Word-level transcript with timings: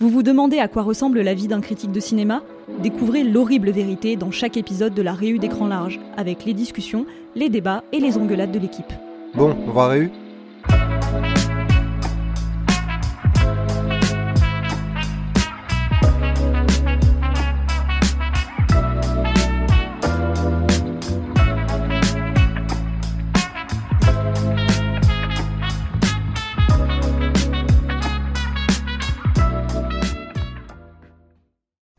Vous 0.00 0.10
vous 0.10 0.22
demandez 0.22 0.60
à 0.60 0.68
quoi 0.68 0.82
ressemble 0.82 1.22
la 1.22 1.34
vie 1.34 1.48
d'un 1.48 1.60
critique 1.60 1.90
de 1.90 1.98
cinéma? 1.98 2.44
Découvrez 2.80 3.24
l'horrible 3.24 3.72
vérité 3.72 4.14
dans 4.14 4.30
chaque 4.30 4.56
épisode 4.56 4.94
de 4.94 5.02
la 5.02 5.12
Réu 5.12 5.38
d'écran 5.38 5.66
large, 5.66 5.98
avec 6.16 6.44
les 6.44 6.54
discussions, 6.54 7.04
les 7.34 7.48
débats 7.48 7.82
et 7.90 7.98
les 7.98 8.16
engueulades 8.16 8.52
de 8.52 8.60
l'équipe. 8.60 8.92
Bon, 9.34 9.56
on 9.66 9.72
va 9.72 9.88
Réu 9.88 10.12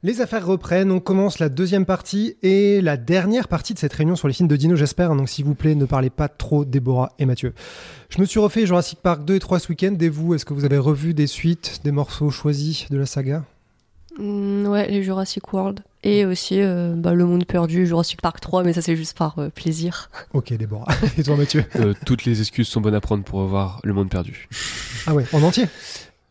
Les 0.01 0.21
affaires 0.21 0.45
reprennent, 0.45 0.91
on 0.91 1.01
commence 1.01 1.39
la 1.39 1.49
deuxième 1.49 1.85
partie 1.85 2.37
et 2.41 2.79
la 2.79 2.95
dernière 2.95 3.49
partie 3.49 3.73
de 3.73 3.79
cette 3.79 3.91
réunion 3.91 4.15
sur 4.15 4.29
les 4.29 4.33
films 4.33 4.47
de 4.47 4.55
Dino, 4.55 4.77
j'espère. 4.77 5.13
Donc 5.13 5.27
s'il 5.27 5.43
vous 5.43 5.55
plaît, 5.55 5.75
ne 5.75 5.83
parlez 5.83 6.09
pas 6.09 6.29
trop 6.29 6.63
Déborah 6.63 7.11
et 7.19 7.25
Mathieu. 7.25 7.53
Je 8.07 8.21
me 8.21 8.25
suis 8.25 8.39
refait 8.39 8.65
Jurassic 8.65 8.99
Park 8.99 9.25
2 9.25 9.35
et 9.35 9.39
3 9.39 9.59
ce 9.59 9.67
week-end. 9.67 9.93
Et 9.99 10.07
vous, 10.07 10.33
est-ce 10.33 10.45
que 10.45 10.53
vous 10.53 10.63
avez 10.63 10.77
revu 10.77 11.13
des 11.13 11.27
suites, 11.27 11.81
des 11.83 11.91
morceaux 11.91 12.29
choisis 12.29 12.89
de 12.89 12.97
la 12.97 13.05
saga? 13.05 13.43
Mm, 14.17 14.67
ouais, 14.67 14.89
les 14.89 15.03
Jurassic 15.03 15.51
World. 15.51 15.81
Et 16.03 16.25
aussi 16.25 16.61
euh, 16.61 16.93
bah, 16.95 17.13
Le 17.13 17.25
Monde 17.25 17.45
Perdu, 17.45 17.85
Jurassic 17.85 18.21
Park 18.21 18.39
3, 18.39 18.63
mais 18.63 18.71
ça 18.71 18.81
c'est 18.81 18.95
juste 18.95 19.17
par 19.17 19.37
euh, 19.37 19.49
plaisir. 19.49 20.09
Ok 20.33 20.53
Déborah. 20.53 20.87
Et 21.17 21.23
toi 21.23 21.35
Mathieu? 21.35 21.65
Euh, 21.75 21.93
toutes 22.05 22.23
les 22.23 22.39
excuses 22.39 22.69
sont 22.69 22.79
bonnes 22.79 22.95
à 22.95 23.01
prendre 23.01 23.25
pour 23.25 23.39
revoir 23.39 23.81
Le 23.83 23.91
Monde 23.91 24.09
Perdu. 24.09 24.47
Ah 25.07 25.13
ouais, 25.13 25.25
en 25.33 25.43
entier? 25.43 25.65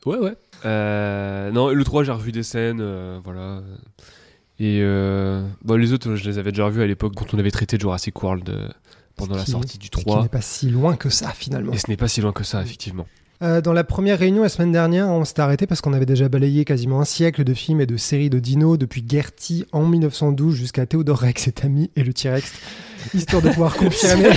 Ouais, 0.06 0.16
ouais. 0.16 0.32
Euh, 0.64 1.50
non, 1.50 1.68
le 1.70 1.84
3, 1.84 2.04
j'ai 2.04 2.12
revu 2.12 2.32
des 2.32 2.42
scènes, 2.42 2.80
euh, 2.80 3.18
voilà. 3.22 3.62
Et 4.58 4.80
euh, 4.82 5.46
bon, 5.62 5.76
les 5.76 5.92
autres, 5.92 6.16
je 6.16 6.28
les 6.28 6.38
avais 6.38 6.50
déjà 6.50 6.66
revus 6.66 6.82
à 6.82 6.86
l'époque 6.86 7.14
quand 7.16 7.32
on 7.34 7.38
avait 7.38 7.50
traité 7.50 7.78
Jurassic 7.78 8.20
World 8.22 8.50
pendant 9.16 9.36
la 9.36 9.46
sortie 9.46 9.78
du 9.78 9.88
Qui 9.88 10.04
3. 10.04 10.22
n'est 10.22 10.28
pas 10.28 10.40
si 10.40 10.68
loin 10.70 10.96
que 10.96 11.10
ça 11.10 11.30
finalement. 11.30 11.72
Et 11.72 11.78
ce 11.78 11.88
n'est 11.88 11.96
pas 11.96 12.08
si 12.08 12.20
loin 12.20 12.32
que 12.32 12.44
ça, 12.44 12.62
effectivement. 12.62 13.06
Euh, 13.40 13.60
dans 13.60 13.72
la 13.72 13.84
première 13.84 14.18
réunion 14.18 14.42
la 14.42 14.48
semaine 14.48 14.72
dernière, 14.72 15.06
on 15.08 15.24
s'était 15.24 15.42
arrêté 15.42 15.68
parce 15.68 15.80
qu'on 15.80 15.92
avait 15.92 16.06
déjà 16.06 16.28
balayé 16.28 16.64
quasiment 16.64 17.00
un 17.00 17.04
siècle 17.04 17.44
de 17.44 17.54
films 17.54 17.80
et 17.80 17.86
de 17.86 17.96
séries 17.96 18.30
de 18.30 18.40
dinos, 18.40 18.78
depuis 18.78 19.04
Gertie 19.08 19.64
en 19.70 19.86
1912 19.86 20.56
jusqu'à 20.56 20.86
Théodore 20.86 21.18
Rex 21.18 21.46
et 21.46 21.52
Tammy 21.52 21.90
et 21.94 22.02
le 22.02 22.12
T-Rex, 22.12 22.52
histoire 23.14 23.42
de 23.42 23.50
pouvoir 23.50 23.74
confirmer. 23.74 24.30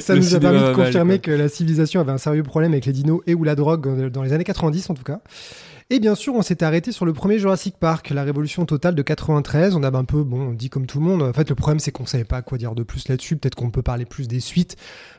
Ça 0.00 0.14
Le 0.14 0.20
nous 0.20 0.34
a 0.34 0.40
permis 0.40 0.58
de 0.58 0.64
mal, 0.64 0.74
confirmer 0.74 1.18
que 1.18 1.30
la 1.30 1.48
civilisation 1.48 2.00
avait 2.00 2.12
un 2.12 2.18
sérieux 2.18 2.42
problème 2.42 2.72
avec 2.72 2.86
les 2.86 2.92
dinos 2.92 3.20
et 3.26 3.34
ou 3.34 3.44
la 3.44 3.54
drogue 3.54 4.10
dans 4.10 4.22
les 4.22 4.32
années 4.32 4.44
90 4.44 4.90
en 4.90 4.94
tout 4.94 5.02
cas. 5.02 5.20
Et 5.90 6.00
bien 6.00 6.14
sûr, 6.14 6.34
on 6.34 6.40
s'était 6.40 6.64
arrêté 6.64 6.92
sur 6.92 7.04
le 7.04 7.12
premier 7.12 7.38
Jurassic 7.38 7.76
Park, 7.78 8.08
la 8.08 8.24
révolution 8.24 8.64
totale 8.64 8.94
de 8.94 9.02
93. 9.02 9.76
On 9.76 9.82
avait 9.82 9.98
un 9.98 10.04
peu, 10.04 10.24
bon, 10.24 10.48
on 10.48 10.52
dit 10.52 10.70
comme 10.70 10.86
tout 10.86 10.98
le 10.98 11.04
monde. 11.04 11.22
En 11.22 11.32
fait, 11.34 11.50
le 11.50 11.54
problème, 11.54 11.78
c'est 11.78 11.92
qu'on 11.92 12.06
savait 12.06 12.24
pas 12.24 12.40
quoi 12.40 12.56
dire 12.56 12.74
de 12.74 12.82
plus 12.82 13.06
là-dessus. 13.08 13.36
Peut-être 13.36 13.54
qu'on 13.54 13.70
peut 13.70 13.82
parler 13.82 14.06
plus 14.06 14.26
des 14.26 14.40
suites, 14.40 14.76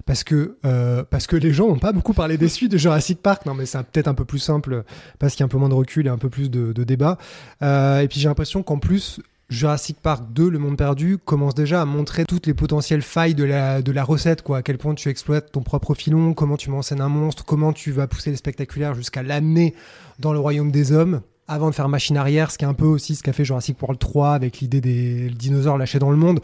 parce 0.07 0.23
que, 0.23 0.57
euh, 0.65 1.03
parce 1.07 1.27
que 1.27 1.35
les 1.35 1.53
gens 1.53 1.67
n'ont 1.67 1.77
pas 1.77 1.91
beaucoup 1.91 2.13
parlé 2.13 2.37
des 2.37 2.49
suites 2.49 2.71
de 2.71 2.77
Jurassic 2.77 3.21
Park. 3.21 3.45
Non, 3.45 3.53
mais 3.53 3.67
c'est 3.67 3.77
peut-être 3.83 4.07
un 4.07 4.15
peu 4.15 4.25
plus 4.25 4.39
simple, 4.39 4.83
parce 5.19 5.33
qu'il 5.33 5.41
y 5.41 5.43
a 5.43 5.45
un 5.45 5.49
peu 5.49 5.59
moins 5.59 5.69
de 5.69 5.75
recul 5.75 6.07
et 6.07 6.09
un 6.09 6.17
peu 6.17 6.29
plus 6.29 6.49
de, 6.49 6.73
de 6.73 6.83
débat. 6.83 7.19
Euh, 7.61 7.99
et 7.99 8.07
puis 8.07 8.19
j'ai 8.19 8.27
l'impression 8.27 8.63
qu'en 8.63 8.79
plus, 8.79 9.21
Jurassic 9.49 9.97
Park 10.01 10.23
2, 10.33 10.49
Le 10.49 10.57
Monde 10.59 10.77
Perdu, 10.77 11.17
commence 11.17 11.53
déjà 11.53 11.81
à 11.81 11.85
montrer 11.85 12.25
toutes 12.25 12.47
les 12.47 12.53
potentielles 12.55 13.03
failles 13.03 13.35
de 13.35 13.43
la, 13.43 13.81
de 13.81 13.91
la 13.91 14.03
recette, 14.03 14.41
quoi. 14.41 14.57
À 14.57 14.61
quel 14.63 14.77
point 14.79 14.95
tu 14.95 15.09
exploites 15.09 15.51
ton 15.51 15.61
propre 15.61 15.93
filon, 15.93 16.33
comment 16.33 16.57
tu 16.57 16.71
m'enseignes 16.71 17.01
un 17.01 17.09
monstre, 17.09 17.45
comment 17.45 17.71
tu 17.71 17.91
vas 17.91 18.07
pousser 18.07 18.31
les 18.31 18.37
spectaculaires 18.37 18.95
jusqu'à 18.95 19.21
l'amener 19.21 19.75
dans 20.19 20.33
le 20.33 20.39
royaume 20.39 20.71
des 20.71 20.91
hommes, 20.91 21.21
avant 21.47 21.69
de 21.69 21.75
faire 21.75 21.89
machine 21.89 22.17
arrière, 22.17 22.49
ce 22.49 22.57
qui 22.57 22.65
est 22.65 22.67
un 22.67 22.73
peu 22.73 22.85
aussi 22.85 23.13
ce 23.15 23.21
qu'a 23.21 23.33
fait 23.33 23.45
Jurassic 23.45 23.79
World 23.81 23.99
3 23.99 24.33
avec 24.33 24.59
l'idée 24.61 24.81
des 24.81 25.29
dinosaures 25.29 25.77
lâchés 25.77 25.99
dans 25.99 26.09
le 26.09 26.17
monde. 26.17 26.39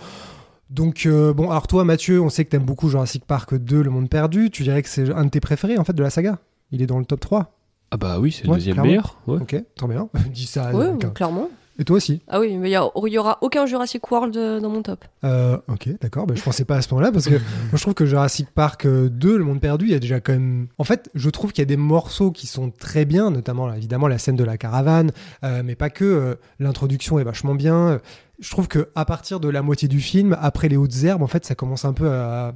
Donc, 0.70 1.06
euh, 1.08 1.34
bon, 1.34 1.50
alors 1.50 1.66
toi, 1.68 1.84
Mathieu, 1.84 2.22
on 2.22 2.30
sait 2.30 2.46
que 2.46 2.52
t'aimes 2.52 2.64
beaucoup 2.66 2.88
Jurassic 2.88 3.26
Park 3.26 3.56
2, 3.56 3.82
Le 3.82 3.90
Monde 3.90 4.10
Perdu. 4.10 4.52
Tu 4.52 4.62
dirais 4.64 4.82
que 4.84 4.88
c'est 4.90 5.12
un 5.12 5.26
de 5.26 5.30
tes 5.30 5.40
préférés, 5.42 5.78
en 5.80 5.84
fait, 5.84 5.94
de 5.94 6.04
la 6.04 6.10
saga 6.12 6.38
Il 6.72 6.82
est 6.84 6.86
dans 6.86 7.00
le 7.00 7.04
top 7.06 7.20
3 7.20 7.58
Ah 7.90 7.98
bah 7.98 8.20
oui, 8.20 8.32
c'est 8.32 8.44
le 8.46 8.52
Ouais, 8.52 8.56
deuxième 8.58 8.76
clairement. 8.76 8.90
meilleur. 8.90 9.18
Ouais. 9.28 9.42
Ok, 9.42 9.56
très 9.76 9.88
bien. 9.88 10.08
Dis 10.34 10.46
ça. 10.46 10.70
Un- 10.70 10.98
clairement. 10.98 11.50
Et 11.82 11.84
toi 11.84 11.98
aussi 11.98 12.22
Ah 12.28 12.40
oui, 12.40 12.58
mais 12.58 12.70
il 12.70 12.72
y, 12.72 12.76
a- 12.76 12.88
il 13.08 13.12
y 13.12 13.18
aura 13.18 13.40
aucun 13.42 13.66
Jurassic 13.66 14.12
World 14.12 14.38
euh, 14.38 14.60
dans 14.60 14.70
mon 14.70 14.84
top. 14.84 15.04
Euh, 15.24 15.58
ok, 15.68 15.90
d'accord. 16.00 16.28
Ben, 16.28 16.38
je 16.38 16.44
pensais 16.44 16.64
pas 16.64 16.76
à 16.76 16.82
ce 16.84 16.88
point-là 16.88 17.12
parce 17.12 17.26
que 17.26 17.32
moi, 17.34 17.42
je 17.74 17.82
trouve 17.82 17.96
que 17.96 18.06
Jurassic 18.06 18.50
Park 18.52 18.86
euh, 18.86 19.10
2, 19.10 19.36
Le 19.38 19.44
Monde 19.44 19.60
Perdu, 19.60 19.86
il 19.86 19.92
y 19.92 19.96
a 19.96 20.00
déjà 20.00 20.20
quand 20.20 20.34
même. 20.34 20.68
En 20.78 20.84
fait, 20.84 21.10
je 21.16 21.28
trouve 21.32 21.52
qu'il 21.54 21.64
y 21.64 21.66
a 21.66 21.66
des 21.66 21.78
morceaux 21.78 22.30
qui 22.30 22.46
sont 22.46 22.70
très 22.70 23.04
bien, 23.06 23.32
notamment 23.32 23.74
évidemment 23.74 24.08
la 24.08 24.20
scène 24.20 24.36
de 24.36 24.44
la 24.44 24.58
caravane, 24.58 25.12
euh, 25.44 25.64
mais 25.66 25.74
pas 25.76 25.90
que. 25.90 26.06
euh, 26.06 26.36
L'introduction 26.60 27.18
est 27.18 27.24
vachement 27.24 27.56
bien. 27.56 28.00
Je 28.42 28.50
trouve 28.50 28.68
que 28.68 28.90
à 28.96 29.06
partir 29.06 29.40
de 29.40 29.48
la 29.50 29.62
moitié 29.62 29.88
du 29.88 30.02
film, 30.02 30.36
après 30.42 30.68
les 30.68 30.76
hautes 30.76 31.04
herbes, 31.04 31.22
en 31.22 31.28
fait, 31.28 31.46
ça 31.46 31.54
commence 31.54 31.86
un 31.86 31.94
peu 31.94 32.10
à 32.10 32.54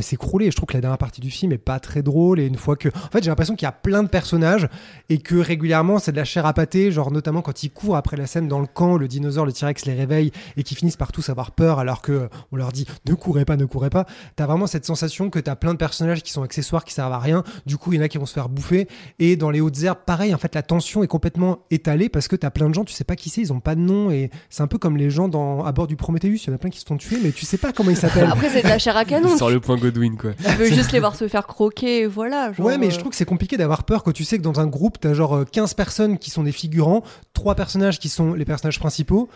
s'écrouler. 0.00 0.50
Je 0.50 0.56
trouve 0.56 0.68
que 0.68 0.72
la 0.72 0.80
dernière 0.80 0.96
partie 0.96 1.20
du 1.20 1.30
film 1.30 1.52
est 1.52 1.58
pas 1.58 1.78
très 1.78 2.02
drôle 2.02 2.40
et 2.40 2.46
une 2.46 2.56
fois 2.56 2.74
que, 2.74 2.88
en 2.88 3.10
fait, 3.12 3.22
j'ai 3.22 3.28
l'impression 3.28 3.54
qu'il 3.54 3.66
y 3.66 3.68
a 3.68 3.72
plein 3.72 4.02
de 4.02 4.08
personnages 4.08 4.66
et 5.10 5.18
que 5.18 5.34
régulièrement 5.34 5.98
c'est 5.98 6.10
de 6.10 6.16
la 6.16 6.24
chair 6.24 6.46
à 6.46 6.54
pâté, 6.54 6.90
genre 6.90 7.10
notamment 7.10 7.42
quand 7.42 7.62
ils 7.62 7.70
courent 7.70 7.96
après 7.96 8.16
la 8.16 8.26
scène 8.26 8.48
dans 8.48 8.60
le 8.60 8.66
camp, 8.66 8.96
le 8.96 9.08
dinosaure, 9.08 9.44
le 9.44 9.52
T-Rex 9.52 9.84
les 9.84 9.92
réveille 9.92 10.32
et 10.56 10.62
qui 10.62 10.74
finissent 10.74 10.96
par 10.96 11.12
tous 11.12 11.28
avoir 11.28 11.50
peur 11.50 11.80
alors 11.80 12.00
que 12.00 12.12
euh, 12.12 12.28
on 12.50 12.56
leur 12.56 12.72
dit 12.72 12.86
ne 13.06 13.12
courez 13.12 13.44
pas, 13.44 13.58
ne 13.58 13.66
courez 13.66 13.90
pas. 13.90 14.06
T'as 14.36 14.46
vraiment 14.46 14.66
cette 14.66 14.86
sensation 14.86 15.28
que 15.28 15.38
t'as 15.38 15.54
plein 15.54 15.74
de 15.74 15.78
personnages 15.78 16.22
qui 16.22 16.32
sont 16.32 16.44
accessoires, 16.44 16.82
qui 16.82 16.94
servent 16.94 17.12
à 17.12 17.18
rien. 17.18 17.44
Du 17.66 17.76
coup, 17.76 17.92
il 17.92 17.96
y 17.96 17.98
en 18.00 18.04
a 18.04 18.08
qui 18.08 18.16
vont 18.16 18.24
se 18.24 18.32
faire 18.32 18.48
bouffer. 18.48 18.88
Et 19.18 19.36
dans 19.36 19.50
les 19.50 19.60
hautes 19.60 19.82
herbes, 19.82 19.98
pareil, 20.06 20.34
en 20.34 20.38
fait, 20.38 20.54
la 20.54 20.62
tension 20.62 21.02
est 21.02 21.08
complètement 21.08 21.58
étalée 21.70 22.08
parce 22.08 22.26
que 22.26 22.36
t'as 22.36 22.50
plein 22.50 22.70
de 22.70 22.74
gens, 22.74 22.84
tu 22.84 22.94
sais 22.94 23.04
pas 23.04 23.16
qui 23.16 23.28
c'est, 23.28 23.42
ils 23.42 23.52
ont 23.52 23.60
pas 23.60 23.74
de 23.74 23.80
nom 23.80 24.10
et 24.10 24.30
c'est 24.48 24.62
un 24.62 24.66
peu 24.66 24.78
comme 24.78 24.96
les 24.96 25.10
gens 25.10 25.25
dans, 25.28 25.64
à 25.64 25.72
bord 25.72 25.86
du 25.86 25.96
Prometheus. 25.96 26.36
Il 26.44 26.46
y 26.48 26.50
en 26.50 26.54
a 26.54 26.58
plein 26.58 26.70
qui 26.70 26.80
se 26.80 26.86
sont 26.86 26.96
tués, 26.96 27.18
mais 27.22 27.32
tu 27.32 27.44
sais 27.46 27.58
pas 27.58 27.72
comment 27.72 27.90
ils 27.90 27.96
s'appellent. 27.96 28.30
Après, 28.30 28.50
c'est 28.50 28.62
de 28.62 28.68
la 28.68 28.78
chair 28.78 28.96
à 28.96 29.04
canon. 29.06 29.36
Sur 29.36 29.50
le 29.50 29.60
point 29.60 29.76
Godwin, 29.76 30.16
quoi. 30.16 30.32
Tu 30.34 30.56
veux 30.56 30.66
juste 30.66 30.92
les 30.92 31.00
voir 31.00 31.16
se 31.16 31.28
faire 31.28 31.46
croquer, 31.46 32.00
et 32.02 32.06
voilà. 32.06 32.52
genre, 32.52 32.66
Ouais, 32.66 32.78
mais 32.78 32.86
euh, 32.86 32.90
je 32.90 32.98
trouve 32.98 33.10
que 33.10 33.16
c'est 33.16 33.24
compliqué 33.24 33.56
d'avoir 33.56 33.84
peur 33.84 34.02
quand 34.02 34.12
tu 34.12 34.24
sais 34.24 34.38
que 34.38 34.42
dans 34.42 34.60
un 34.60 34.66
groupe, 34.66 34.98
t'as 35.00 35.14
genre 35.14 35.34
euh, 35.36 35.44
15 35.44 35.74
personnes 35.74 36.18
qui 36.18 36.30
sont 36.30 36.42
des 36.42 36.52
figurants, 36.52 37.02
3 37.34 37.54
personnages 37.54 37.98
qui 37.98 38.08
sont 38.08 38.34
les 38.34 38.44
personnages 38.44 38.78
principaux. 38.78 39.28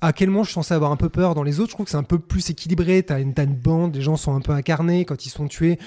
À 0.00 0.12
quel 0.12 0.28
moment 0.28 0.42
je 0.42 0.48
suis 0.48 0.54
censé 0.54 0.74
avoir 0.74 0.92
un 0.92 0.96
peu 0.96 1.08
peur 1.08 1.34
dans 1.34 1.42
les 1.42 1.60
autres? 1.60 1.70
Je 1.70 1.74
trouve 1.76 1.86
que 1.86 1.90
c'est 1.90 1.96
un 1.96 2.02
peu 2.02 2.18
plus 2.18 2.50
équilibré. 2.50 3.02
T'as 3.02 3.20
une, 3.20 3.32
une 3.38 3.54
bande, 3.54 3.94
les 3.94 4.02
gens 4.02 4.16
sont 4.16 4.34
un 4.34 4.40
peu 4.40 4.52
incarnés 4.52 5.04
quand 5.06 5.24
ils 5.24 5.30
sont 5.30 5.48
tués. 5.48 5.78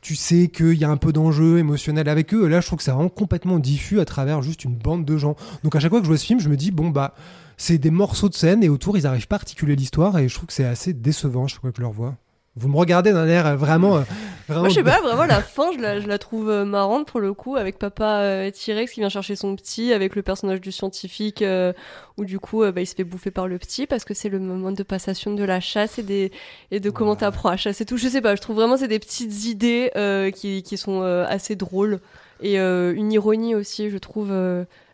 Tu 0.00 0.14
sais 0.14 0.48
qu'il 0.48 0.74
y 0.74 0.84
a 0.84 0.88
un 0.88 0.96
peu 0.96 1.12
d'enjeu 1.12 1.58
émotionnel 1.58 2.08
avec 2.08 2.32
eux. 2.32 2.46
Et 2.46 2.48
là, 2.48 2.60
je 2.60 2.66
trouve 2.66 2.78
que 2.78 2.84
c'est 2.84 2.92
vraiment 2.92 3.08
complètement 3.10 3.58
diffus 3.58 4.00
à 4.00 4.04
travers 4.06 4.40
juste 4.42 4.64
une 4.64 4.76
bande 4.76 5.04
de 5.04 5.18
gens. 5.18 5.34
Donc 5.64 5.74
à 5.76 5.80
chaque 5.80 5.90
fois 5.90 5.98
que 5.98 6.04
je 6.04 6.08
vois 6.08 6.16
ce 6.16 6.24
film, 6.24 6.40
je 6.40 6.48
me 6.48 6.56
dis, 6.56 6.70
bon, 6.70 6.88
bah, 6.88 7.14
c'est 7.58 7.76
des 7.76 7.90
morceaux 7.90 8.30
de 8.30 8.34
scène 8.34 8.62
et 8.64 8.70
autour, 8.70 8.96
ils 8.96 9.06
arrivent 9.06 9.28
pas 9.28 9.36
à 9.36 9.40
articuler 9.40 9.76
l'histoire. 9.76 10.18
Et 10.18 10.28
je 10.28 10.34
trouve 10.34 10.46
que 10.46 10.54
c'est 10.54 10.64
assez 10.64 10.94
décevant 10.94 11.46
chaque 11.46 11.60
fois 11.60 11.70
que 11.70 11.76
je 11.76 11.82
le 11.82 11.88
revois. 11.88 12.14
Vous 12.56 12.68
me 12.68 12.76
regardez 12.76 13.12
d'un 13.12 13.28
air 13.28 13.56
vraiment. 13.56 13.98
euh, 13.98 14.02
vraiment 14.48 14.62
Moi, 14.62 14.68
je 14.70 14.74
sais 14.74 14.82
pas, 14.82 15.00
vraiment, 15.00 15.26
la 15.26 15.42
fin, 15.42 15.70
je 15.72 15.78
la, 15.78 16.00
je 16.00 16.08
la 16.08 16.18
trouve 16.18 16.50
euh, 16.50 16.64
marrante 16.64 17.06
pour 17.06 17.20
le 17.20 17.32
coup, 17.32 17.54
avec 17.54 17.78
papa 17.78 18.20
euh, 18.22 18.50
T-Rex 18.50 18.90
qui 18.92 18.98
vient 18.98 19.08
chercher 19.08 19.36
son 19.36 19.54
petit, 19.54 19.92
avec 19.92 20.16
le 20.16 20.22
personnage 20.22 20.60
du 20.60 20.72
scientifique, 20.72 21.42
euh, 21.42 21.72
où 22.16 22.24
du 22.24 22.40
coup, 22.40 22.64
euh, 22.64 22.72
bah, 22.72 22.80
il 22.80 22.86
se 22.86 22.96
fait 22.96 23.04
bouffer 23.04 23.30
par 23.30 23.46
le 23.46 23.58
petit, 23.58 23.86
parce 23.86 24.04
que 24.04 24.12
c'est 24.12 24.28
le 24.28 24.40
moment 24.40 24.72
de 24.72 24.82
passation 24.82 25.34
de 25.34 25.44
la 25.44 25.60
chasse 25.60 26.00
et, 26.00 26.02
des, 26.02 26.32
et 26.72 26.80
de 26.80 26.90
comment 26.90 27.14
t'apprends 27.14 27.50
à 27.50 27.56
chasser 27.56 27.84
tout. 27.84 27.96
Je 27.96 28.08
sais 28.08 28.20
pas, 28.20 28.34
je 28.34 28.40
trouve 28.40 28.56
vraiment 28.56 28.76
c'est 28.76 28.88
des 28.88 28.98
petites 28.98 29.44
idées 29.44 29.92
qui, 30.34 30.64
qui 30.64 30.76
sont 30.76 31.02
assez 31.02 31.54
drôles. 31.54 32.00
et 32.40 32.58
une 32.58 33.12
ironie 33.12 33.54
aussi, 33.54 33.88
je 33.88 33.98
trouve, 33.98 34.32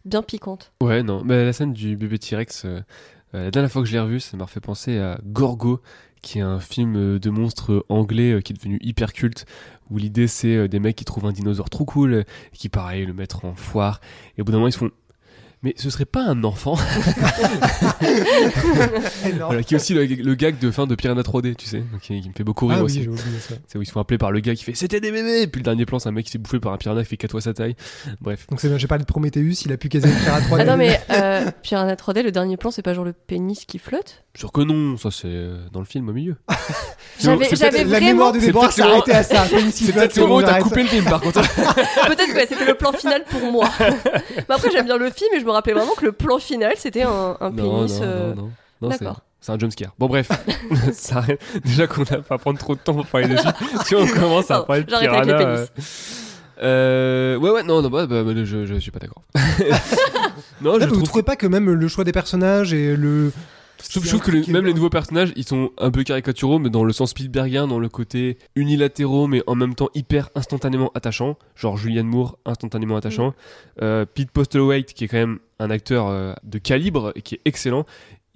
bien 0.05 0.23
piquante. 0.23 0.73
Ouais, 0.83 1.03
non, 1.03 1.23
mais 1.25 1.45
la 1.45 1.53
scène 1.53 1.73
du 1.73 1.97
bébé 1.97 2.19
T-Rex, 2.19 2.65
euh, 2.65 2.81
euh, 3.35 3.45
la 3.45 3.51
dernière 3.51 3.71
fois 3.71 3.83
que 3.83 3.89
je 3.89 3.93
l'ai 3.93 4.01
revu, 4.01 4.21
ça 4.21 4.37
m'a 4.37 4.45
refait 4.45 4.61
penser 4.61 4.99
à 4.99 5.19
Gorgo, 5.25 5.81
qui 6.23 6.39
est 6.39 6.43
un 6.43 6.61
film 6.61 6.97
euh, 6.97 7.19
de 7.19 7.31
monstres 7.31 7.85
anglais 7.89 8.41
qui 8.43 8.53
est 8.53 8.57
devenu 8.57 8.79
hyper 8.83 9.13
culte, 9.13 9.47
où 9.91 9.99
l'idée 9.99 10.27
c'est 10.27 10.69
des 10.69 10.79
mecs 10.79 10.97
qui 10.97 11.05
trouvent 11.05 11.27
un 11.27 11.33
dinosaure 11.33 11.71
trop 11.71 11.85
cool, 11.85 12.25
qui 12.53 12.69
pareil 12.69 13.07
le 13.07 13.13
mettre 13.13 13.45
en 13.45 13.55
foire, 13.55 14.01
et 14.37 14.43
au 14.43 14.45
bout 14.45 14.53
d'un 14.53 14.59
moment 14.59 14.69
ils 14.69 14.73
se 14.73 14.79
font. 14.79 14.91
Mais 15.65 15.73
ce 15.77 15.89
serait 15.91 16.05
pas 16.05 16.23
un 16.23 16.45
enfant. 16.45 16.77
Voilà, 19.47 19.63
Qui 19.63 19.75
est 19.75 19.77
aussi 19.77 19.95
le, 19.95 20.05
le 20.05 20.35
gag 20.35 20.59
de 20.59 20.71
fin 20.71 20.87
de 20.87 20.95
Piranha 20.95 21.23
3D, 21.23 21.55
tu 21.57 21.67
sais, 21.67 21.83
qui, 22.03 22.21
qui 22.21 22.29
me 22.29 22.35
fait 22.35 22.45
beaucoup 22.45 22.67
rire 22.67 22.79
Ah 22.81 22.85
oui, 22.85 23.09
aussi. 23.09 23.23
ça. 23.41 23.55
C'est 23.67 23.79
où 23.79 23.83
ils 23.83 23.87
se 23.87 23.93
font 23.93 24.01
appeler 24.01 24.19
par 24.19 24.31
le 24.31 24.41
gars 24.41 24.55
qui 24.55 24.65
fait 24.65 24.75
C'était 24.75 25.01
des 25.01 25.11
bébés 25.11 25.43
Et 25.43 25.47
puis 25.47 25.61
le 25.61 25.65
dernier 25.65 25.87
plan, 25.87 25.99
c'est 25.99 26.09
un 26.09 26.13
mec 26.13 26.27
qui 26.27 26.33
s'est 26.33 26.39
bouffé 26.39 26.61
par 26.61 26.73
un 26.73 26.77
piranha 26.77 27.03
qui 27.03 27.09
fait 27.09 27.17
4 27.17 27.31
fois 27.31 27.41
sa 27.41 27.55
taille. 27.55 27.77
Bref. 28.21 28.47
Donc 28.51 28.61
c'est 28.61 28.69
bien, 28.69 28.79
j'ai 28.79 28.87
parlé 28.87 29.03
de 29.05 29.07
Prometheus, 29.07 29.63
il 29.65 29.73
a 29.73 29.77
pu 29.77 29.89
caser 29.89 30.09
le 30.09 30.15
faire 30.15 30.35
à 30.35 30.41
3 30.43 30.59
Attends, 30.61 30.77
mais 30.77 31.01
euh, 31.11 31.51
Piranha 31.63 31.95
3D, 31.95 32.23
le 32.23 32.33
dernier 32.33 32.57
plan, 32.57 32.71
c'est 32.71 32.83
pas 32.83 32.95
genre 32.95 33.05
le 33.05 33.13
pénis 33.15 33.65
qui 33.65 33.79
flotte? 33.79 34.25
Sûr 34.37 34.53
que 34.53 34.61
non, 34.61 34.97
ça 34.99 35.11
c'est 35.11 35.29
euh, 35.29 35.65
dans 35.73 35.81
le 35.81 35.87
film 35.87 36.09
au 36.09 36.13
milieu. 36.13 36.37
J'avais 37.21 37.47
peut-être 37.49 37.61
La 37.73 37.85
vraiment. 37.85 38.07
mémoire 38.07 38.33
Déborah 38.33 38.67
peut-être 38.69 38.75
s'est 38.77 38.83
arrêtée 38.83 39.13
à 39.13 39.23
ça. 39.23 39.45
C'est 39.73 39.93
peut-être 39.93 40.17
le 40.17 40.23
moment 40.23 40.37
où 40.37 40.43
t'as 40.43 40.59
coupé 40.61 40.83
le 40.83 40.89
film 40.89 41.05
par 41.05 41.21
contre. 41.21 41.41
Peut-être 41.41 42.27
que 42.27 42.35
ouais, 42.35 42.47
c'était 42.49 42.65
le 42.67 42.75
plan 42.75 42.93
final 42.93 43.25
pour 43.31 43.41
moi. 43.53 43.71
Mais 43.81 44.45
après, 44.49 44.71
j'aime 44.73 44.87
bien 44.87 44.97
le 44.97 45.11
film 45.11 45.31
et 45.37 45.41
je 45.41 45.45
me 45.45 45.51
rappelais 45.55 45.73
vraiment 45.73 45.95
que 45.95 46.05
le 46.05 46.13
plan 46.13 46.39
final, 46.39 46.75
c'était 46.77 47.03
un, 47.03 47.37
un 47.41 47.51
non, 47.51 47.81
pénis. 47.81 47.99
non, 48.01 48.05
euh, 48.07 48.35
non, 48.35 48.43
non. 48.43 48.51
Non, 48.83 48.91
c'est- 48.91 48.99
D'accord. 48.99 49.21
C'est 49.41 49.53
un 49.53 49.59
jumpscare. 49.59 49.93
Bon, 49.99 50.07
bref. 50.07 50.31
ça 50.95 51.19
arrête. 51.19 51.39
Déjà 51.67 51.87
qu'on 51.87 52.03
a 52.05 52.17
pas 52.23 52.39
prendre 52.39 52.59
trop 52.59 52.75
de 52.75 52.81
temps 52.81 52.95
pour 52.95 53.07
parler 53.07 53.29
dessus. 53.29 53.47
Si 53.85 53.95
on 53.95 54.07
commence 54.07 54.47
à 54.51 54.63
Pardon, 54.63 54.67
parler 54.67 54.85
de 54.85 54.89
j'arrête 54.91 55.11
avec 55.11 55.27
les 55.29 55.35
piranha. 55.35 55.47
euh, 55.59 55.67
euh, 56.63 57.37
ouais, 57.39 57.51
ouais, 57.51 57.63
non, 57.63 57.83
non, 57.83 57.91
bah, 57.91 58.07
bah, 58.07 58.23
bah, 58.23 58.33
je, 58.37 58.65
je 58.65 58.75
suis 58.77 58.91
pas 58.91 59.01
d'accord. 59.01 59.23
non, 60.63 60.75
je 60.75 60.79
Là, 60.81 60.87
vous 60.87 60.93
trouve 60.95 61.03
trouvez 61.09 61.23
pas 61.23 61.37
que 61.37 61.47
même 61.47 61.71
le 61.71 61.89
choix 61.89 62.05
des 62.05 62.13
personnages 62.13 62.73
et 62.73 62.97
le. 62.97 63.33
Je 63.83 63.91
trouve, 63.91 64.05
je 64.05 64.09
trouve 64.09 64.21
que 64.23 64.31
le- 64.31 64.51
même 64.51 64.65
les 64.65 64.73
nouveaux 64.73 64.89
personnages, 64.89 65.33
ils 65.37 65.45
sont 65.47 65.71
un 65.79 65.91
peu 65.91 66.05
caricaturaux, 66.05 66.59
mais 66.59 66.71
dans 66.71 66.85
le 66.85 66.93
sens 66.95 67.11
Spielbergien, 67.11 67.67
dans 67.67 67.79
le 67.79 67.89
côté 67.91 68.39
unilatéraux, 68.57 69.27
mais 69.27 69.43
en 69.47 69.57
même 69.57 69.75
temps 69.75 69.91
hyper 69.95 70.31
instantanément 70.35 70.91
attachant. 70.95 71.37
Genre 71.55 71.77
Julianne 71.77 72.07
Moore, 72.07 72.39
instantanément 72.47 72.97
attachant. 72.97 73.35
Euh, 73.83 74.07
Pete 74.07 74.31
Postlewaite, 74.31 74.95
qui 74.95 75.05
est 75.05 75.09
quand 75.09 75.19
même 75.19 75.39
un 75.65 75.71
acteur 75.71 76.07
euh, 76.09 76.33
de 76.45 76.59
calibre 76.59 77.13
et 77.17 77.23
qui 77.23 77.35
est 77.37 77.41
excellent. 77.45 77.85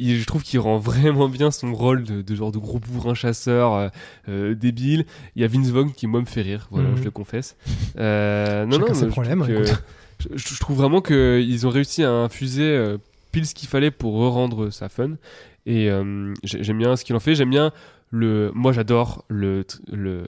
Il- 0.00 0.18
je 0.18 0.24
trouve 0.26 0.42
qu'il 0.42 0.60
rend 0.60 0.78
vraiment 0.78 1.28
bien 1.28 1.50
son 1.50 1.72
rôle 1.74 2.04
de, 2.04 2.22
de 2.22 2.34
genre 2.34 2.52
de 2.52 2.58
gros 2.58 2.78
bourrin 2.78 3.14
chasseur 3.14 3.74
euh, 3.74 3.88
euh, 4.28 4.54
débile. 4.54 5.04
Il 5.36 5.42
y 5.42 5.44
a 5.44 5.48
Vince 5.48 5.70
Vaughn 5.70 5.92
qui 5.92 6.06
moi 6.06 6.20
me 6.20 6.26
fait 6.26 6.42
rire, 6.42 6.68
voilà, 6.70 6.88
Mhm. 6.90 6.96
je 6.98 7.02
le 7.04 7.10
confesse. 7.10 7.56
Euh, 7.98 8.64
non, 8.66 8.78
Chacun 8.78 8.86
non, 8.88 8.94
ses 8.94 9.06
je 9.06 9.10
problèmes, 9.10 9.40
trouve 9.42 9.62
que- 9.62 10.34
je, 10.36 10.60
trouve 10.60 10.76
vraiment 10.76 11.00
qu'ils 11.00 11.66
ont 11.66 11.70
réussi 11.70 12.04
à 12.04 12.10
infuser 12.12 12.62
euh, 12.64 12.98
pile 13.32 13.46
ce 13.46 13.54
qu'il 13.54 13.68
fallait 13.68 13.90
pour 13.90 14.14
rendre 14.32 14.70
ça 14.70 14.88
fun. 14.88 15.12
Et 15.66 15.90
j'ai- 16.44 16.62
j'aime 16.64 16.78
bien 16.78 16.96
ce 16.96 17.04
qu'il 17.04 17.14
en 17.14 17.20
fait. 17.20 17.34
J'aime 17.34 17.50
bien 17.50 17.72
le. 18.10 18.50
Moi, 18.54 18.72
j'adore 18.72 19.24
le 19.28 19.64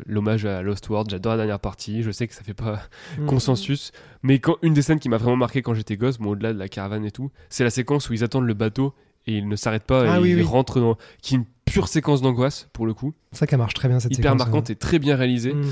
l'hommage 0.07 0.45
à 0.47 0.63
Lost 0.63 0.89
World. 0.89 1.11
J'adore 1.11 1.33
la 1.33 1.39
dernière 1.39 1.61
partie. 1.61 2.03
Je 2.03 2.11
sais 2.11 2.27
que 2.29 2.35
ça 2.35 2.43
fait 2.43 2.55
pas 2.55 2.81
Mm. 3.19 3.27
consensus, 3.27 3.93
mais 4.23 4.39
quand 4.39 4.57
une 4.63 4.75
des 4.75 4.83
scènes 4.83 4.99
qui 5.01 5.09
m'a 5.09 5.17
vraiment 5.17 5.37
marqué 5.37 5.63
quand 5.63 5.75
j'étais 5.75 5.97
gosse, 5.97 6.19
bon, 6.19 6.31
au-delà 6.31 6.53
de 6.53 6.59
la 6.59 6.69
caravane 6.69 7.05
et 7.05 7.11
tout, 7.11 7.31
c'est 7.49 7.65
la 7.65 7.71
séquence 7.71 8.09
où 8.11 8.13
ils 8.13 8.23
attendent 8.25 8.47
le 8.47 8.55
bateau 8.55 8.95
et 9.27 9.37
ils 9.39 9.49
ne 9.49 9.57
s'arrêtent 9.57 9.85
pas 9.85 10.05
Ah 10.13 10.19
et 10.19 10.21
oui, 10.23 10.31
ils 10.31 10.37
oui. 10.37 10.43
rentrent 10.43 10.81
dans. 10.81 10.97
qui 11.23 11.35
est 11.35 11.39
une 11.39 11.45
pure 11.65 11.89
séquence 11.89 12.21
d'angoisse 12.23 12.69
pour 12.73 12.85
le 12.87 12.95
coup, 12.95 13.15
C'est 13.33 13.39
ça 13.41 13.47
qui 13.47 13.57
marche 13.57 13.75
très 13.75 13.89
bien 13.89 14.01
cette 14.01 14.13
hyper 14.13 14.33
séquence, 14.33 14.39
marquante 14.39 14.71
et 14.71 14.77
très 14.77 14.99
bien 14.99 15.15
réalisée. 15.17 15.53
Mm. 15.55 15.65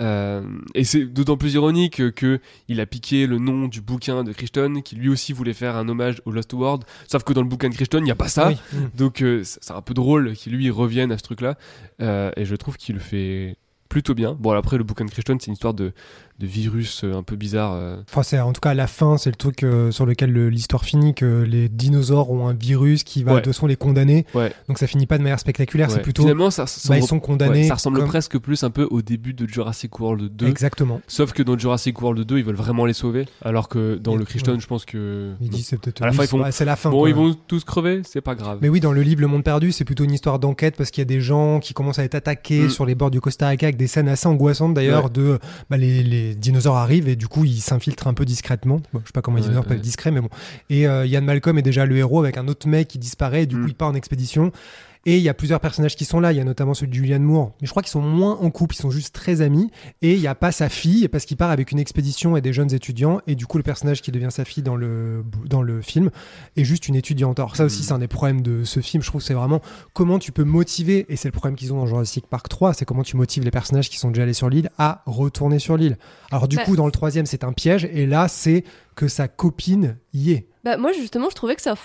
Euh, 0.00 0.42
et 0.74 0.84
c'est 0.84 1.04
d'autant 1.04 1.36
plus 1.36 1.54
ironique 1.54 2.10
que, 2.14 2.40
il 2.68 2.80
a 2.80 2.86
piqué 2.86 3.26
le 3.26 3.38
nom 3.38 3.68
du 3.68 3.80
bouquin 3.80 4.24
de 4.24 4.32
Crichton, 4.32 4.80
qui 4.84 4.96
lui 4.96 5.08
aussi 5.08 5.32
voulait 5.32 5.54
faire 5.54 5.76
un 5.76 5.88
hommage 5.88 6.20
au 6.24 6.32
Lost 6.32 6.52
World. 6.52 6.84
Sauf 7.10 7.22
que 7.24 7.32
dans 7.32 7.42
le 7.42 7.48
bouquin 7.48 7.68
de 7.68 7.74
Crichton, 7.74 7.98
il 7.98 8.04
n'y 8.04 8.10
a 8.10 8.16
pas 8.16 8.28
ça. 8.28 8.48
Oui. 8.48 8.56
Donc 8.96 9.22
euh, 9.22 9.42
c'est 9.44 9.72
un 9.72 9.82
peu 9.82 9.94
drôle 9.94 10.34
qu'il 10.34 10.54
lui 10.54 10.70
revienne 10.70 11.12
à 11.12 11.18
ce 11.18 11.22
truc-là. 11.22 11.56
Euh, 12.00 12.30
et 12.36 12.44
je 12.44 12.56
trouve 12.56 12.76
qu'il 12.76 12.96
le 12.96 13.00
fait 13.00 13.56
plutôt 13.88 14.14
bien. 14.14 14.36
Bon, 14.38 14.50
après, 14.50 14.76
le 14.76 14.82
bouquin 14.82 15.04
de 15.04 15.10
Crichton, 15.10 15.36
c'est 15.38 15.46
une 15.46 15.52
histoire 15.52 15.74
de, 15.74 15.92
de 16.40 16.46
virus 16.46 17.02
euh, 17.04 17.14
un 17.14 17.22
peu 17.22 17.36
bizarre. 17.36 17.74
euh. 17.74 17.96
Enfin, 18.10 18.22
c'est 18.24 18.40
en 18.40 18.52
tout 18.52 18.60
cas 18.60 18.70
à 18.70 18.74
la 18.74 18.86
fin, 18.88 19.18
c'est 19.18 19.30
le 19.30 19.36
truc 19.36 19.62
euh, 19.62 19.90
sur 19.92 20.04
lequel 20.04 20.32
le- 20.32 20.48
l'histoire 20.50 20.84
finit 20.84 21.14
que 21.14 21.42
les 21.42 21.68
dinosaures 21.68 22.30
ont 22.30 22.48
un 22.48 22.54
virus 22.54 23.04
qui 23.04 23.22
va 23.22 23.34
Ouais. 23.34 23.40
de 23.40 23.52
son 23.52 23.66
les 23.68 23.76
condamner. 23.76 24.26
Ouais. 24.34 24.52
Donc 24.68 24.78
ça 24.78 24.86
finit 24.88 25.06
pas 25.06 25.16
de 25.18 25.22
manière 25.22 25.38
spectaculaire, 25.38 25.88
Ouais. 25.88 25.94
c'est 25.94 26.02
plutôt 26.02 26.22
Finalement, 26.22 26.50
ça, 26.50 26.66
ça 26.66 26.88
bah, 26.88 26.98
ils 26.98 27.04
sont 27.04 27.20
condamnés. 27.20 27.68
ça 27.68 27.74
ressemble 27.74 27.98
comme- 28.00 28.08
presque 28.08 28.38
plus 28.38 28.64
un 28.64 28.70
peu 28.70 28.88
au 28.90 29.00
début 29.00 29.32
de 29.32 29.46
Jurassic 29.46 29.98
World 30.00 30.34
2. 30.34 30.48
Exactement. 30.48 31.00
Sauf 31.06 31.32
que 31.32 31.42
dans 31.44 31.56
Jurassic 31.56 32.00
World 32.02 32.20
2, 32.26 32.38
ils 32.38 32.44
veulent 32.44 32.56
vraiment 32.56 32.84
les 32.84 32.94
sauver. 32.94 33.26
Alors 33.42 33.68
que 33.68 33.94
dans 33.96 34.14
Et- 34.14 34.18
le 34.18 34.22
ouais. 34.24 34.58
je 34.60 34.66
pense 34.66 34.84
que. 34.84 35.32
Il 35.40 35.50
bon. 35.50 35.56
dit 35.56 35.62
c'est 35.62 35.78
peut-être 35.80 36.02
À 36.02 36.06
la 36.06 36.12
fin, 36.12 36.24
ils 36.24 36.28
font- 36.28 36.44
c'est 36.50 36.64
la 36.64 36.74
fin. 36.76 36.90
Bon, 36.90 37.00
quoi. 37.00 37.08
ils 37.08 37.14
vont 37.14 37.34
tous 37.46 37.62
crever, 37.64 38.02
c'est 38.04 38.20
pas 38.20 38.34
grave. 38.34 38.58
Mais 38.60 38.68
oui, 38.68 38.80
dans 38.80 38.92
le 38.92 39.02
livre 39.02 39.20
Le 39.20 39.26
Monde 39.28 39.44
Perdu, 39.44 39.70
c'est 39.70 39.84
plutôt 39.84 40.02
une 40.04 40.12
histoire 40.12 40.38
d'enquête 40.40 40.74
parce 40.76 40.90
qu'il 40.90 41.00
y 41.00 41.06
a 41.06 41.06
des 41.06 41.20
gens 41.20 41.60
qui 41.60 41.74
commencent 41.74 41.98
à 42.00 42.04
être 42.04 42.14
attaqués 42.16 42.62
Mm. 42.64 42.70
sur 42.70 42.86
les 42.86 42.94
bords 42.96 43.10
du 43.12 43.20
Costa 43.20 43.48
Rica 43.48 43.66
avec 43.66 43.76
des 43.76 43.86
scènes 43.86 44.08
assez 44.08 44.26
angoissantes 44.26 44.74
d'ailleurs 44.74 45.10
de 45.10 45.38
bah, 45.70 45.76
les, 45.76 46.02
les 46.02 46.23
dinosaures 46.32 46.76
arrivent 46.76 47.08
et 47.08 47.16
du 47.16 47.28
coup 47.28 47.44
ils 47.44 47.60
s'infiltrent 47.60 48.06
un 48.06 48.14
peu 48.14 48.24
discrètement. 48.24 48.80
Bon, 48.92 49.00
je 49.02 49.06
sais 49.08 49.12
pas 49.12 49.20
comment 49.20 49.36
les 49.36 49.42
Ouais, 49.42 49.48
dinosaures 49.48 49.64
peuvent 49.66 49.76
être 49.76 49.82
discrets, 49.82 50.10
mais 50.10 50.20
bon. 50.20 50.30
Et 50.70 50.86
euh, 50.88 51.04
Ian 51.06 51.22
Malcolm 51.22 51.58
est 51.58 51.62
déjà 51.62 51.84
le 51.84 51.96
héros 51.96 52.20
avec 52.20 52.38
un 52.38 52.48
autre 52.48 52.66
mec 52.68 52.88
qui 52.88 52.98
disparaît 52.98 53.42
et 53.42 53.46
du 53.46 53.56
coup 53.56 53.62
Mm. 53.62 53.68
il 53.68 53.74
part 53.74 53.88
en 53.88 53.94
expédition. 53.94 54.50
Et 55.06 55.16
il 55.18 55.22
y 55.22 55.28
a 55.28 55.34
plusieurs 55.34 55.60
personnages 55.60 55.96
qui 55.96 56.04
sont 56.04 56.20
là. 56.20 56.32
Il 56.32 56.36
y 56.36 56.40
a 56.40 56.44
notamment 56.44 56.74
celui 56.74 56.88
de 56.88 56.94
Julianne 56.94 57.22
Moore. 57.22 57.52
Mais 57.60 57.66
je 57.66 57.70
crois 57.70 57.82
qu'ils 57.82 57.90
sont 57.90 58.00
moins 58.00 58.38
en 58.40 58.50
couple. 58.50 58.74
Ils 58.74 58.78
sont 58.82 58.90
juste 58.90 59.14
très 59.14 59.40
amis. 59.42 59.70
Et 60.02 60.14
il 60.14 60.20
n'y 60.20 60.26
a 60.26 60.34
pas 60.34 60.52
sa 60.52 60.68
fille 60.68 61.08
parce 61.08 61.24
qu'il 61.24 61.36
part 61.36 61.50
avec 61.50 61.72
une 61.72 61.78
expédition 61.78 62.36
et 62.36 62.40
des 62.40 62.52
jeunes 62.52 62.72
étudiants. 62.72 63.20
Et 63.26 63.34
du 63.34 63.46
coup, 63.46 63.56
le 63.58 63.62
personnage 63.62 64.00
qui 64.02 64.12
devient 64.12 64.28
sa 64.30 64.44
fille 64.44 64.62
dans 64.62 64.76
le, 64.76 65.24
dans 65.46 65.62
le 65.62 65.82
film 65.82 66.10
est 66.56 66.64
juste 66.64 66.88
une 66.88 66.94
étudiante. 66.96 67.38
Alors 67.38 67.56
ça 67.56 67.64
aussi, 67.64 67.80
Mm. 67.80 67.84
c'est 67.84 67.92
un 67.92 67.98
des 67.98 68.08
problèmes 68.08 68.40
de 68.42 68.64
ce 68.64 68.80
film. 68.80 69.02
Je 69.02 69.08
trouve 69.08 69.20
que 69.20 69.26
c'est 69.26 69.34
vraiment 69.34 69.60
comment 69.92 70.18
tu 70.18 70.32
peux 70.32 70.44
motiver, 70.44 71.06
et 71.08 71.16
c'est 71.16 71.28
le 71.28 71.32
problème 71.32 71.56
qu'ils 71.56 71.72
ont 71.72 71.76
dans 71.76 71.86
Jurassic 71.86 72.26
Park 72.26 72.48
3, 72.48 72.74
c'est 72.74 72.84
comment 72.84 73.02
tu 73.02 73.16
motives 73.16 73.44
les 73.44 73.50
personnages 73.50 73.90
qui 73.90 73.98
sont 73.98 74.08
déjà 74.10 74.22
allés 74.22 74.32
sur 74.32 74.48
l'île 74.48 74.70
à 74.78 75.02
retourner 75.06 75.58
sur 75.58 75.76
l'île. 75.76 75.98
Alors 76.30 76.48
du 76.48 76.56
Bah, 76.56 76.64
coup, 76.64 76.76
dans 76.76 76.86
le 76.86 76.92
troisième, 76.92 77.26
c'est 77.26 77.44
un 77.44 77.52
piège. 77.52 77.88
Et 77.92 78.06
là, 78.06 78.28
c'est 78.28 78.64
que 78.94 79.08
sa 79.08 79.28
copine 79.28 79.96
y 80.12 80.32
est. 80.32 80.46
Bah, 80.64 80.78
moi, 80.78 80.92
justement, 80.92 81.28
je 81.28 81.34
trouvais 81.34 81.56
que 81.56 81.62
ça, 81.62 81.76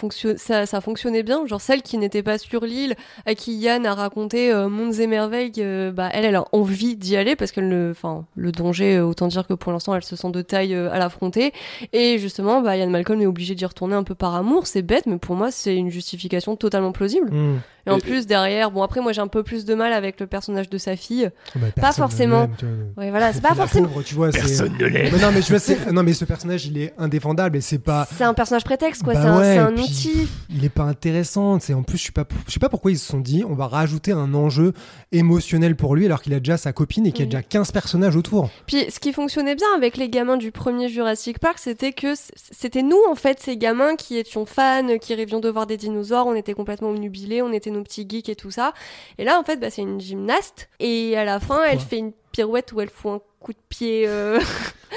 ça, 0.65 0.81
fonctionnait 0.81 1.23
bien. 1.23 1.45
Genre, 1.45 1.59
celle 1.59 1.81
qui 1.81 1.97
n'était 1.97 2.23
pas 2.23 2.37
sur 2.37 2.63
l'île, 2.63 2.95
à 3.25 3.35
qui 3.35 3.53
Yann 3.53 3.85
a 3.85 3.93
raconté 3.93 4.53
euh, 4.53 4.69
Mondes 4.69 4.97
et 4.99 5.07
Merveilles, 5.07 5.51
euh, 5.57 5.91
bah, 5.91 6.09
elle, 6.13 6.23
elle 6.23 6.37
a 6.37 6.45
envie 6.53 6.95
d'y 6.95 7.17
aller 7.17 7.35
parce 7.35 7.51
que 7.51 7.59
le, 7.59 7.93
le 8.35 8.51
danger, 8.53 8.95
euh, 8.95 9.05
autant 9.05 9.27
dire 9.27 9.45
que 9.45 9.53
pour 9.53 9.73
l'instant, 9.73 9.93
elle 9.95 10.03
se 10.03 10.15
sent 10.15 10.31
de 10.31 10.41
taille 10.41 10.73
euh, 10.73 10.89
à 10.91 10.97
l'affronter. 10.97 11.51
Et 11.91 12.17
justement, 12.19 12.61
bah, 12.61 12.77
Yann 12.77 12.89
Malcolm 12.89 13.21
est 13.21 13.25
obligé 13.25 13.53
d'y 13.53 13.65
retourner 13.65 13.95
un 13.95 14.03
peu 14.03 14.15
par 14.15 14.33
amour. 14.35 14.65
C'est 14.65 14.81
bête, 14.81 15.07
mais 15.07 15.17
pour 15.17 15.35
moi, 15.35 15.51
c'est 15.51 15.75
une 15.75 15.89
justification 15.89 16.55
totalement 16.55 16.93
plausible. 16.93 17.29
Mm. 17.31 17.59
Et 17.89 17.93
en 17.93 17.97
Et- 17.97 18.01
plus, 18.01 18.27
derrière, 18.27 18.71
bon, 18.71 18.83
après, 18.83 19.01
moi, 19.01 19.11
j'ai 19.11 19.21
un 19.21 19.27
peu 19.27 19.43
plus 19.43 19.65
de 19.65 19.73
mal 19.75 19.93
avec 19.93 20.19
le 20.19 20.27
personnage 20.27 20.69
de 20.69 20.77
sa 20.77 20.95
fille. 20.95 21.29
Bah, 21.55 21.67
personne 21.75 22.03
ne 22.05 22.09
forcément. 22.09 22.41
l'aime. 22.61 22.91
Ouais, 22.97 23.09
voilà, 23.09 23.33
c'est 23.33 23.41
pas 23.41 23.55
forcément. 23.55 23.87
pauvre, 23.87 24.03
tu 24.03 24.15
vois, 24.15 24.31
c'est- 24.31 24.69
ne 24.69 24.85
l'est. 24.85 25.11
Mais 25.11 25.19
non, 25.19 25.31
mais 25.33 25.41
tu 25.41 25.53
vois, 25.55 25.91
non, 25.91 26.03
mais 26.03 26.13
ce 26.13 26.25
personnage, 26.25 26.65
il 26.65 26.77
est 26.77 26.93
indéfendable 26.97 27.57
et 27.57 27.61
c'est 27.61 27.79
pas. 27.79 28.07
C'est 28.15 28.23
un 28.23 28.33
personnage 28.33 28.63
prétexte, 28.63 29.03
quoi. 29.03 29.13
Bah 29.13 29.21
c'est 29.21 29.27
un, 29.27 29.37
ouais, 29.39 29.53
c'est 29.55 29.57
un 29.59 29.71
puis 29.73 29.83
outil. 29.83 30.27
Il 30.49 30.63
est 30.65 30.69
pas 30.69 30.83
intéressant. 30.83 31.59
C'est 31.59 31.73
en 31.73 31.83
plus, 31.83 31.97
je 31.97 32.05
sais 32.05 32.11
pas, 32.11 32.25
je 32.47 32.51
sais 32.53 32.59
pas 32.59 32.69
pourquoi 32.69 32.91
ils 32.91 32.97
se 32.99 33.05
sont 33.07 33.19
dit, 33.19 33.43
on 33.47 33.53
va 33.55 33.67
rajouter 33.67 34.11
un 34.11 34.33
enjeu 34.33 34.73
émotionnel 35.11 35.75
pour 35.75 35.95
lui 35.95 36.05
alors 36.05 36.21
qu'il 36.21 36.33
a 36.33 36.39
déjà 36.39 36.57
sa 36.57 36.71
copine 36.73 37.05
et 37.05 37.11
qu'il 37.11 37.21
y 37.21 37.23
a 37.23 37.25
Mhm. 37.25 37.31
déjà 37.31 37.43
15 37.43 37.71
personnages 37.71 38.15
autour. 38.15 38.49
Puis 38.67 38.85
ce 38.89 38.99
qui 38.99 39.11
fonctionnait 39.13 39.55
bien 39.55 39.67
avec 39.75 39.97
les 39.97 40.09
gamins 40.09 40.37
du 40.37 40.51
premier 40.51 40.87
Jurassic 40.89 41.39
Park, 41.39 41.57
c'était 41.59 41.91
que 41.93 42.13
c'était 42.35 42.83
nous 42.83 42.99
en 43.09 43.15
fait 43.15 43.39
ces 43.39 43.57
gamins 43.57 43.95
qui 43.95 44.17
étions 44.17 44.45
fans, 44.45 44.97
qui 45.01 45.15
rêvions 45.15 45.39
de 45.39 45.49
voir 45.49 45.65
des 45.67 45.77
dinosaures, 45.77 46.27
on 46.27 46.35
était 46.35 46.53
complètement 46.53 46.89
obnubilés, 46.89 47.41
on 47.41 47.51
était 47.51 47.71
nos 47.79 47.83
petits 47.83 48.05
geeks 48.07 48.29
et 48.29 48.35
tout 48.35 48.51
ça. 48.51 48.73
Et 49.17 49.23
là 49.23 49.39
en 49.39 49.43
fait 49.43 49.57
bah, 49.57 49.69
c'est 49.69 49.81
une 49.81 49.99
gymnaste 49.99 50.69
et 50.79 51.17
à 51.17 51.25
la 51.25 51.39
fin 51.39 51.63
elle 51.63 51.79
fait 51.79 51.97
une 51.97 52.13
pirouette 52.31 52.71
où 52.73 52.81
elle 52.81 52.89
fout 52.89 53.11
un 53.11 53.21
coup 53.39 53.53
de 53.53 53.57
pied. 53.69 54.03
euh, 54.07 54.39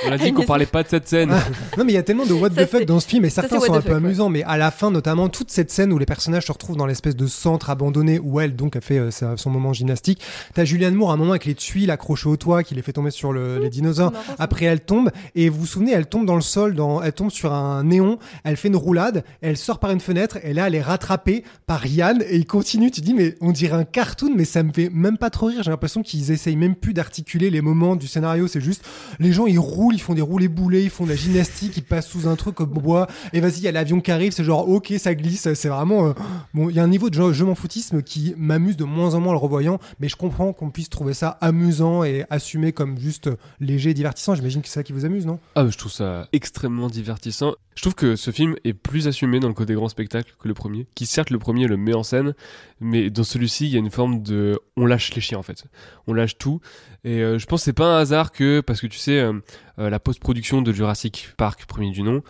On 0.09 0.11
a 0.13 0.19
dit 0.19 0.33
qu'on 0.33 0.43
parlait 0.45 0.67
pas 0.67 0.83
de 0.83 0.89
cette 0.89 1.07
scène. 1.09 1.31
Ah, 1.33 1.43
non, 1.79 1.85
mais 1.85 1.93
il 1.93 1.95
y 1.95 1.99
a 1.99 2.03
tellement 2.03 2.27
de 2.27 2.33
what 2.33 2.51
Ça, 2.51 2.67
the 2.67 2.69
fuck 2.69 2.85
dans 2.87 2.99
ce 2.99 3.07
film 3.07 3.25
et 3.25 3.31
ça, 3.31 3.43
certains 3.43 3.61
c'est 3.61 3.67
sont 3.69 3.75
un 3.75 3.79
the 3.81 3.85
peu 3.85 3.91
fuck, 3.93 4.01
ouais. 4.01 4.07
amusants, 4.07 4.29
mais 4.31 4.43
à 4.43 4.57
la 4.57 4.71
fin, 4.73 4.91
notamment 4.91 5.29
toute 5.29 5.51
cette 5.53 5.71
scène 5.71 5.93
où 5.93 5.99
les 5.99 6.07
personnages 6.07 6.47
se 6.47 6.53
retrouvent 6.53 6.77
dans 6.77 6.87
l'espèce 6.87 7.15
de 7.15 7.27
centre 7.29 7.71
abandonné 7.71 8.19
où 8.19 8.41
elle 8.41 8.57
donc 8.57 8.75
a 8.75 8.81
fait 8.81 8.99
euh, 8.99 9.11
son 9.13 9.51
moment 9.51 9.73
gymnastique. 9.73 10.21
T'as 10.55 10.65
Julianne 10.65 10.95
Moore 10.95 11.13
à 11.13 11.15
un 11.15 11.17
moment 11.17 11.31
avec 11.33 11.45
les 11.45 11.55
tuiles 11.55 11.91
accrochées 11.93 12.29
au 12.29 12.37
toit 12.37 12.65
qui 12.65 12.75
les 12.75 12.83
fait 12.83 12.93
tomber 12.93 13.11
sur 13.13 13.33
le- 13.33 13.59
les 13.61 13.71
dinosaures. 13.71 14.13
ça. 14.13 14.35
Après, 14.41 14.65
elle 14.65 14.81
tombe 14.81 15.11
et 15.37 15.49
vous 15.49 15.61
vous 15.61 15.67
souvenez, 15.67 15.93
elle 15.93 16.07
tombe 16.07 16.27
dans 16.27 16.35
le 16.37 16.41
sol, 16.43 16.75
dans, 16.75 17.01
elle 17.01 17.13
tombe 17.13 17.31
sur 17.31 17.53
un 17.53 17.85
néon, 17.85 18.19
elle 18.43 18.57
fait 18.57 18.69
une 18.69 18.77
roulade, 18.77 19.25
elle 19.41 19.57
sort 19.57 19.79
par 19.79 19.93
une 19.93 20.01
fenêtre 20.01 20.39
et 20.43 20.53
là, 20.53 20.67
elle 20.67 20.75
est 20.75 20.83
rattrapée 20.83 21.45
par 21.67 21.87
Yann 21.87 22.23
et 22.29 22.37
il 22.37 22.47
continue. 22.47 22.91
Tu 22.91 23.03
dis, 23.03 23.15
mais 23.15 23.37
on 23.41 23.53
dirait 23.53 23.77
un 23.77 23.85
cartoon, 23.85 24.33
mais 24.37 24.45
ça 24.45 24.65
me 24.65 24.73
fait 24.73 24.91
même 24.93 25.17
pas 25.17 25.31
trop 25.31 25.47
rire. 25.47 25.63
J'ai 25.63 25.71
l'impression 25.71 26.03
qu'ils 26.03 26.33
essayent 26.33 26.57
même 26.57 26.75
plus 26.75 26.93
d'articuler 26.93 27.49
les 27.49 27.61
moments 27.61 27.95
du 27.95 28.09
scénario. 28.09 28.32
C'est 28.49 28.61
juste, 28.61 28.85
les 29.19 29.33
gens 29.33 29.47
ils 29.47 29.59
roulent 29.59 29.95
ils 29.95 30.01
font 30.01 30.15
des 30.15 30.23
roulés 30.23 30.49
boulés, 30.49 30.83
ils 30.85 30.91
font 30.91 31.05
de 31.05 31.11
la 31.11 31.17
gymnastique, 31.17 31.77
ils 31.77 31.83
passent 31.83 32.09
sous 32.09 32.27
un 32.29 32.37
truc 32.37 32.61
au 32.61 32.67
bois, 32.67 33.07
et 33.33 33.41
vas-y, 33.41 33.59
il 33.59 33.63
y 33.63 33.69
a 33.69 33.73
l'avion 33.73 34.01
qui 34.01 34.11
arrive, 34.11 34.33
c'est 34.33 34.45
genre, 34.45 34.69
ok, 34.69 34.93
ça 34.99 35.15
glisse, 35.15 35.53
c'est 35.55 35.69
vraiment. 35.69 36.09
euh, 36.09 36.13
Bon, 36.55 36.69
il 36.69 36.77
y 36.77 36.81
a 36.81 36.83
un 36.83 36.89
niveau 36.89 37.11
de 37.11 37.33
je 37.33 37.45
m'en 37.45 37.55
foutisme 37.55 38.03
qui 38.03 38.35
m'amuse 38.37 38.77
de 38.77 38.85
moins 38.85 39.15
en 39.15 39.21
moins 39.21 39.33
le 39.33 39.39
revoyant, 39.39 39.79
mais 40.01 40.09
je 40.09 40.17
comprends 40.17 40.53
qu'on 40.53 40.71
puisse 40.71 40.89
trouver 40.89 41.15
ça 41.15 41.39
amusant 41.41 42.05
et 42.05 42.25
assumé 42.31 42.73
comme 42.73 42.99
juste 42.99 43.31
léger 43.61 43.91
et 43.91 43.95
divertissant. 43.95 44.35
J'imagine 44.35 44.63
que 44.63 44.69
c'est 44.69 44.75
ça 44.75 44.83
qui 44.83 44.93
vous 44.93 45.05
amuse, 45.05 45.27
non? 45.27 45.39
Ah, 45.55 45.67
je 45.69 45.77
trouve 45.79 45.93
ça 45.93 46.29
extrêmement 46.33 46.89
divertissant. 46.89 47.55
Je 47.75 47.81
trouve 47.81 47.95
que 47.95 48.17
ce 48.17 48.31
film 48.31 48.55
est 48.65 48.75
plus 48.75 49.09
assumé 49.09 49.41
dans 49.41 49.49
le 49.49 49.55
côté 49.55 49.73
grand 49.75 49.89
spectacle 49.89 50.35
que 50.39 50.47
le 50.47 50.53
premier, 50.53 50.87
qui 50.95 51.07
certes 51.07 51.31
le 51.31 51.39
premier 51.39 51.67
le 51.67 51.79
met 51.79 51.95
en 51.95 52.03
scène, 52.03 52.35
mais 52.81 53.09
dans 53.09 53.25
celui-ci 53.25 53.67
il 53.67 53.73
y 53.73 53.77
a 53.77 53.79
une 53.79 53.91
forme 53.91 54.23
de 54.23 54.59
on 54.77 54.85
lâche 54.85 55.15
les 55.15 55.23
chiens 55.23 55.39
en 55.39 55.43
fait, 55.43 55.65
on 56.07 56.15
lâche 56.15 56.39
tout. 56.39 56.61
Et 57.05 57.21
euh, 57.23 57.39
je 57.39 57.47
pense 57.47 57.61
que 57.61 57.65
c'est 57.67 57.73
pas 57.73 57.97
un 57.97 57.99
hasard 57.99 58.33
que 58.33 58.61
parce 58.61 58.81
que 58.81 58.87
tu 58.87 58.99
sais 58.99 59.19
euh, 59.19 59.33
euh, 59.79 59.91
la 59.91 59.99
post-production 60.01 60.63
de 60.63 60.73
Jurassic 60.73 61.31
Park 61.37 61.67
premier 61.67 61.91
du 61.91 62.03
nom. 62.03 62.23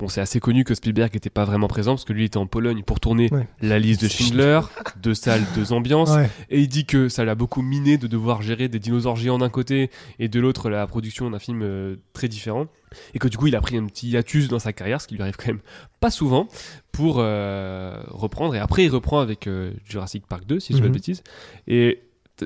Bon, 0.00 0.06
c'est 0.06 0.20
assez 0.20 0.38
connu 0.38 0.62
que 0.62 0.76
Spielberg 0.76 1.12
n'était 1.12 1.28
pas 1.28 1.44
vraiment 1.44 1.66
présent 1.66 1.94
parce 1.94 2.04
que 2.04 2.12
lui 2.12 2.22
était 2.24 2.36
en 2.36 2.46
Pologne 2.46 2.84
pour 2.84 3.00
tourner 3.00 3.28
Ouais. 3.32 3.48
la 3.60 3.80
liste 3.80 4.00
de 4.04 4.06
Schindler, 4.06 4.60
deux 5.02 5.12
salles, 5.14 5.42
deux 5.56 5.72
ambiances. 5.72 6.10
Ouais. 6.14 6.30
Et 6.50 6.60
il 6.60 6.68
dit 6.68 6.84
que 6.86 7.08
ça 7.08 7.24
l'a 7.24 7.34
beaucoup 7.34 7.62
miné 7.62 7.98
de 7.98 8.06
devoir 8.06 8.40
gérer 8.40 8.68
des 8.68 8.78
dinosaures 8.78 9.16
géants 9.16 9.38
d'un 9.38 9.48
côté 9.48 9.90
et 10.20 10.28
de 10.28 10.38
l'autre 10.38 10.70
la 10.70 10.86
production 10.86 11.28
d'un 11.30 11.40
film 11.40 11.62
euh, 11.64 11.96
très 12.12 12.28
différent. 12.28 12.66
Et 13.12 13.18
que 13.18 13.26
du 13.26 13.36
coup 13.36 13.48
il 13.48 13.56
a 13.56 13.60
pris 13.60 13.76
un 13.76 13.86
petit 13.86 14.08
hiatus 14.10 14.46
dans 14.46 14.60
sa 14.60 14.72
carrière, 14.72 15.00
ce 15.00 15.08
qui 15.08 15.16
lui 15.16 15.22
arrive 15.22 15.36
quand 15.36 15.48
même 15.48 15.60
pas 15.98 16.12
souvent, 16.12 16.46
pour 16.92 17.16
euh, 17.18 18.00
reprendre. 18.06 18.54
Et 18.54 18.60
après 18.60 18.84
il 18.84 18.90
reprend 18.90 19.18
avec 19.18 19.48
euh, 19.48 19.72
Jurassic 19.84 20.28
Park 20.28 20.46
2, 20.46 20.60
si 20.60 20.74
je 20.74 20.76
dis 20.76 20.80
pas 20.82 20.84
de 20.86 20.90
Mhm. 20.90 20.94
bêtises. 20.94 21.22
Et 21.66 22.02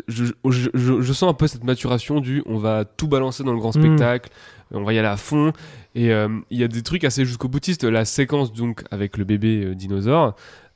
je, 0.09 0.25
je- 0.49 0.71
je- 0.75 1.01
je 1.01 1.13
sens 1.13 1.31
un 1.31 1.35
peu 1.35 1.47
cette 1.47 1.65
maturation 1.65 2.21
du 2.21 2.43
on 2.47 2.59
va 2.59 2.85
tout 2.85 3.09
balancer 3.09 3.45
dans 3.45 3.53
le 3.53 3.59
grand 3.59 3.75
Mhm. 3.77 3.83
spectacle, 3.83 4.31
on 4.73 4.85
va 4.85 4.93
y 4.93 4.99
aller 4.99 5.09
à 5.09 5.17
fond. 5.17 5.53
Et 5.95 6.13
euh, 6.13 6.29
il 6.51 6.59
y 6.59 6.65
a 6.65 6.69
des 6.69 6.83
trucs 6.83 7.05
assez 7.05 7.25
jusqu'au 7.25 7.49
boutiste. 7.49 7.85
La 7.85 8.05
séquence 8.05 8.53
donc 8.53 8.83
avec 8.91 9.17
le 9.17 9.25
bébé 9.25 9.65
euh, 9.65 9.75
dinosaure, 9.75 10.35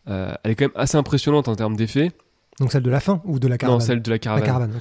euh, 0.08 0.32
elle 0.44 0.50
est 0.50 0.54
quand 0.54 0.64
même 0.66 0.70
assez 0.74 0.96
impressionnante 0.96 1.48
en 1.48 1.56
termes 1.56 1.76
d'effets. 1.76 2.10
Donc 2.60 2.72
celle 2.72 2.82
de 2.82 2.90
la 2.90 3.00
fin 3.00 3.20
ou 3.24 3.38
de 3.38 3.48
la 3.48 3.58
caravane? 3.58 3.80
Non, 3.80 3.84
celle 3.84 4.02
de 4.02 4.10
la 4.10 4.14
La 4.16 4.18
caravane. 4.40 4.72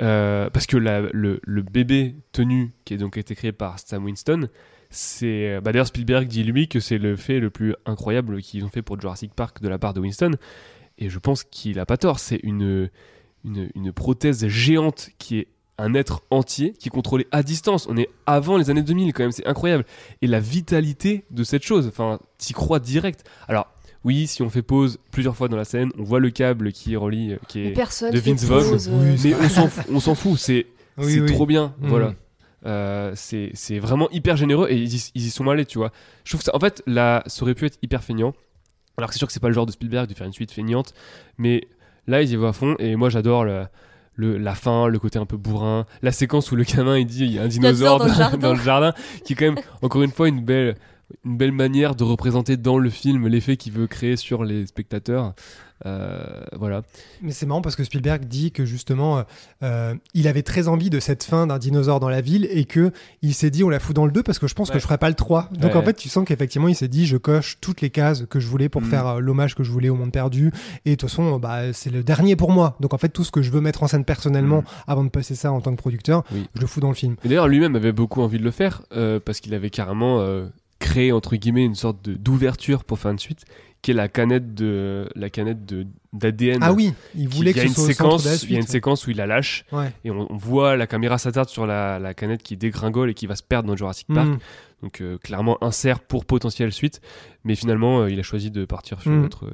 Euh, 0.00 0.50
parce 0.50 0.66
que 0.66 0.76
la- 0.76 1.00
le, 1.12 1.40
le 1.44 1.62
bébé 1.62 2.16
tenu, 2.32 2.72
qui 2.84 2.94
est 2.94 2.96
donc 2.98 3.16
été 3.16 3.34
créé 3.36 3.52
par 3.52 3.78
Sam 3.78 4.04
Winston, 4.04 4.48
c'est. 4.90 5.60
Bah 5.60 5.72
D'ailleurs, 5.72 5.86
Spielberg 5.86 6.26
dit 6.28 6.44
lui 6.44 6.68
que 6.68 6.80
c'est 6.80 6.98
le 6.98 7.16
fait 7.16 7.40
le 7.40 7.50
plus 7.50 7.74
incroyable 7.86 8.40
qu'ils 8.40 8.64
ont 8.64 8.68
fait 8.68 8.82
pour 8.82 9.00
Jurassic 9.00 9.34
Park 9.34 9.60
de 9.62 9.68
la 9.68 9.78
part 9.78 9.94
de 9.94 10.00
Winston. 10.00 10.32
Et 10.98 11.10
je 11.10 11.18
pense 11.18 11.42
qu'il 11.42 11.78
a 11.80 11.86
pas 11.86 11.96
tort. 11.96 12.18
C'est 12.20 12.38
une, 12.44 12.88
une, 13.44 13.68
une 13.74 13.92
prothèse 13.92 14.46
géante 14.48 15.10
qui 15.18 15.38
est 15.38 15.48
un 15.76 15.94
être 15.94 16.22
entier 16.30 16.72
qui 16.72 16.88
est 16.88 16.90
contrôlé 16.90 17.26
à 17.32 17.42
distance. 17.42 17.86
On 17.88 17.96
est 17.96 18.08
avant 18.26 18.56
les 18.56 18.70
années 18.70 18.82
2000 18.82 19.12
quand 19.12 19.24
même, 19.24 19.32
c'est 19.32 19.46
incroyable. 19.46 19.84
Et 20.22 20.26
la 20.28 20.38
vitalité 20.40 21.24
de 21.30 21.42
cette 21.44 21.64
chose, 21.64 21.86
enfin, 21.88 22.20
t'y 22.38 22.52
crois 22.52 22.78
direct. 22.78 23.24
Alors, 23.48 23.66
oui, 24.04 24.26
si 24.26 24.42
on 24.42 24.50
fait 24.50 24.62
pause 24.62 24.98
plusieurs 25.10 25.34
fois 25.36 25.48
dans 25.48 25.56
la 25.56 25.64
scène, 25.64 25.90
on 25.98 26.02
voit 26.04 26.20
le 26.20 26.30
câble 26.30 26.70
qui 26.72 26.94
relie, 26.94 27.32
euh, 27.32 27.36
qui 27.48 27.58
Mais 27.58 27.68
est 27.72 28.12
de 28.12 28.18
Vince 28.20 28.44
Vaughn. 28.44 28.78
Oui, 29.00 29.32
euh, 29.32 29.36
mais 29.40 29.46
on 29.46 29.48
s'en 29.48 29.66
fout, 29.68 29.84
on 29.92 30.00
s'en 30.00 30.14
fout, 30.14 30.38
c'est 30.38 30.66
Oui, 30.98 31.14
c'est 31.14 31.20
oui. 31.22 31.32
trop 31.32 31.46
bien, 31.46 31.74
Mhm. 31.80 31.88
voilà. 31.88 32.14
Euh, 32.66 33.12
c'est 33.16 33.50
c'est 33.54 33.78
vraiment 33.78 34.08
hyper 34.10 34.36
généreux 34.36 34.68
et 34.70 34.76
ils 34.76 34.94
y, 34.94 35.10
ils 35.14 35.26
y 35.26 35.30
sont 35.30 35.48
allés, 35.50 35.66
tu 35.66 35.78
vois. 35.78 35.90
Je 36.24 36.30
trouve 36.30 36.40
que 36.40 36.44
ça, 36.44 36.54
en 36.56 36.60
fait, 36.60 36.82
là, 36.86 37.22
ça 37.26 37.42
aurait 37.42 37.54
pu 37.54 37.66
être 37.66 37.78
hyper 37.82 38.02
feignant. 38.04 38.32
Alors 38.96 39.08
que 39.08 39.14
c'est 39.14 39.18
sûr 39.18 39.26
que 39.26 39.32
c'est 39.32 39.40
pas 39.40 39.48
le 39.48 39.54
genre 39.54 39.66
de 39.66 39.72
Spielberg 39.72 40.08
de 40.08 40.14
faire 40.14 40.26
une 40.26 40.32
suite 40.32 40.52
feignante, 40.52 40.94
mais 41.36 41.66
là, 42.06 42.22
ils 42.22 42.30
y 42.30 42.36
vont 42.36 42.48
à 42.48 42.52
fond 42.52 42.76
et 42.78 42.96
moi, 42.96 43.08
j'adore 43.10 43.44
le, 43.44 43.64
le- 44.16 44.38
la 44.38 44.54
fin, 44.54 44.86
le 44.88 44.98
côté 44.98 45.18
un 45.18 45.26
peu 45.26 45.36
bourrin, 45.36 45.86
la 46.02 46.12
séquence 46.12 46.50
où 46.52 46.56
le 46.56 46.64
gamin 46.64 46.98
il 46.98 47.06
dit 47.06 47.24
il 47.24 47.32
y 47.32 47.38
a 47.38 47.42
un 47.42 47.48
dinosaure 47.48 47.98
dans 47.98 48.06
le 48.06 48.12
jardin. 48.14 48.38
dans 48.38 48.52
le 48.54 48.60
jardin, 48.60 48.92
qui 49.24 49.32
est 49.32 49.36
quand 49.36 49.46
même 49.46 49.58
encore 49.82 50.02
une 50.02 50.10
fois 50.12 50.28
une 50.28 50.44
belle 50.44 50.76
une 51.24 51.36
belle 51.36 51.52
manière 51.52 51.94
de 51.94 52.04
représenter 52.04 52.56
dans 52.56 52.78
le 52.78 52.90
film 52.90 53.26
l'effet 53.28 53.56
qu'il 53.56 53.72
veut 53.72 53.86
créer 53.86 54.16
sur 54.16 54.44
les 54.44 54.66
spectateurs. 54.66 55.34
Euh, 55.86 56.24
voilà. 56.56 56.82
Mais 57.20 57.32
c'est 57.32 57.46
marrant 57.46 57.60
parce 57.60 57.76
que 57.76 57.84
Spielberg 57.84 58.24
dit 58.24 58.52
que 58.52 58.64
justement, 58.64 59.18
euh, 59.18 59.22
euh, 59.64 59.94
il 60.14 60.28
avait 60.28 60.42
très 60.42 60.68
envie 60.68 60.88
de 60.88 61.00
cette 61.00 61.24
fin 61.24 61.46
d'un 61.46 61.58
dinosaure 61.58 62.00
dans 62.00 62.08
la 62.08 62.20
ville 62.20 62.46
et 62.50 62.64
que 62.64 62.90
il 63.22 63.34
s'est 63.34 63.50
dit 63.50 63.64
on 63.64 63.68
la 63.68 63.80
fout 63.80 63.94
dans 63.94 64.06
le 64.06 64.12
2 64.12 64.22
parce 64.22 64.38
que 64.38 64.46
je 64.46 64.54
pense 64.54 64.68
Ouais. 64.68 64.74
que 64.74 64.78
je 64.78 64.84
ferai 64.84 64.98
pas 64.98 65.08
le 65.08 65.14
3. 65.14 65.50
Donc 65.52 65.72
Ouais. 65.72 65.76
en 65.76 65.82
fait, 65.82 65.94
tu 65.94 66.08
sens 66.08 66.24
qu'effectivement, 66.26 66.68
il 66.68 66.74
s'est 66.76 66.88
dit 66.88 67.06
je 67.06 67.16
coche 67.16 67.58
toutes 67.60 67.80
les 67.80 67.90
cases 67.90 68.24
que 68.30 68.40
je 68.40 68.46
voulais 68.46 68.68
pour 68.68 68.80
Mm. 68.82 68.86
faire 68.86 69.20
l'hommage 69.20 69.54
que 69.54 69.62
je 69.64 69.70
voulais 69.72 69.88
au 69.90 69.96
monde 69.96 70.12
perdu. 70.12 70.52
Et 70.86 70.90
de 70.92 70.94
toute 70.94 71.10
façon, 71.10 71.38
bah, 71.38 71.72
c'est 71.72 71.90
le 71.90 72.02
dernier 72.02 72.36
pour 72.36 72.50
moi. 72.50 72.76
Donc 72.80 72.94
en 72.94 72.98
fait, 72.98 73.08
tout 73.10 73.24
ce 73.24 73.32
que 73.32 73.42
je 73.42 73.50
veux 73.50 73.60
mettre 73.60 73.82
en 73.82 73.88
scène 73.88 74.04
personnellement 74.04 74.62
Mm. 74.62 74.64
avant 74.86 75.04
de 75.04 75.10
passer 75.10 75.34
ça 75.34 75.52
en 75.52 75.60
tant 75.60 75.72
que 75.72 75.76
producteur, 75.80 76.22
Oui. 76.32 76.46
je 76.54 76.60
le 76.62 76.66
fous 76.66 76.80
dans 76.80 76.88
le 76.88 76.94
film. 76.94 77.16
Et 77.24 77.28
d'ailleurs, 77.28 77.48
lui-même 77.48 77.76
avait 77.76 77.92
beaucoup 77.92 78.22
envie 78.22 78.38
de 78.38 78.44
le 78.44 78.52
faire 78.52 78.82
euh, 78.96 79.20
parce 79.22 79.40
qu'il 79.40 79.52
avait 79.54 79.70
carrément 79.70 80.20
créé 80.84 81.12
entre 81.12 81.36
guillemets 81.36 81.64
une 81.64 81.74
sorte 81.74 82.04
de 82.04 82.14
d'ouverture 82.14 82.84
pour 82.84 82.98
faire 82.98 83.10
une 83.10 83.18
suite, 83.18 83.44
qui 83.82 83.90
est 83.90 83.94
la 83.94 84.08
canette 84.08 84.54
de 84.54 85.08
la 85.14 85.30
canette 85.30 85.64
de 85.66 85.86
d'ADN. 86.12 86.58
Ah 86.62 86.72
oui, 86.72 86.92
il 87.16 87.28
voulait 87.28 87.50
il 87.52 87.56
y 87.56 87.60
a 87.60 87.64
une 87.64 87.68
séquence, 87.70 88.42
il 88.44 88.52
y 88.52 88.56
a 88.56 88.60
une 88.60 88.66
séquence 88.66 89.06
où 89.06 89.10
il 89.10 89.16
la 89.16 89.26
lâche 89.26 89.64
Ouais. 89.72 89.90
et 90.04 90.10
on, 90.10 90.26
on 90.32 90.36
voit 90.36 90.76
la 90.76 90.86
caméra 90.86 91.18
s'attarde 91.18 91.48
sur 91.48 91.66
la, 91.66 91.98
la 91.98 92.14
canette 92.14 92.42
qui 92.42 92.56
dégringole 92.56 93.10
et 93.10 93.14
qui 93.14 93.26
va 93.26 93.34
se 93.36 93.42
perdre 93.42 93.68
dans 93.68 93.76
Jurassic 93.76 94.06
Park. 94.14 94.28
Mm. 94.28 94.38
Donc 94.82 95.00
euh, 95.00 95.18
clairement 95.18 95.56
insert 95.64 96.00
pour 96.00 96.24
potentielle 96.26 96.72
suite, 96.72 97.00
mais 97.44 97.54
finalement 97.56 98.00
euh, 98.00 98.10
il 98.10 98.18
a 98.20 98.22
choisi 98.22 98.50
de 98.50 98.64
partir 98.64 99.00
sur 99.02 99.10
Mm. 99.10 99.22
notre. 99.22 99.50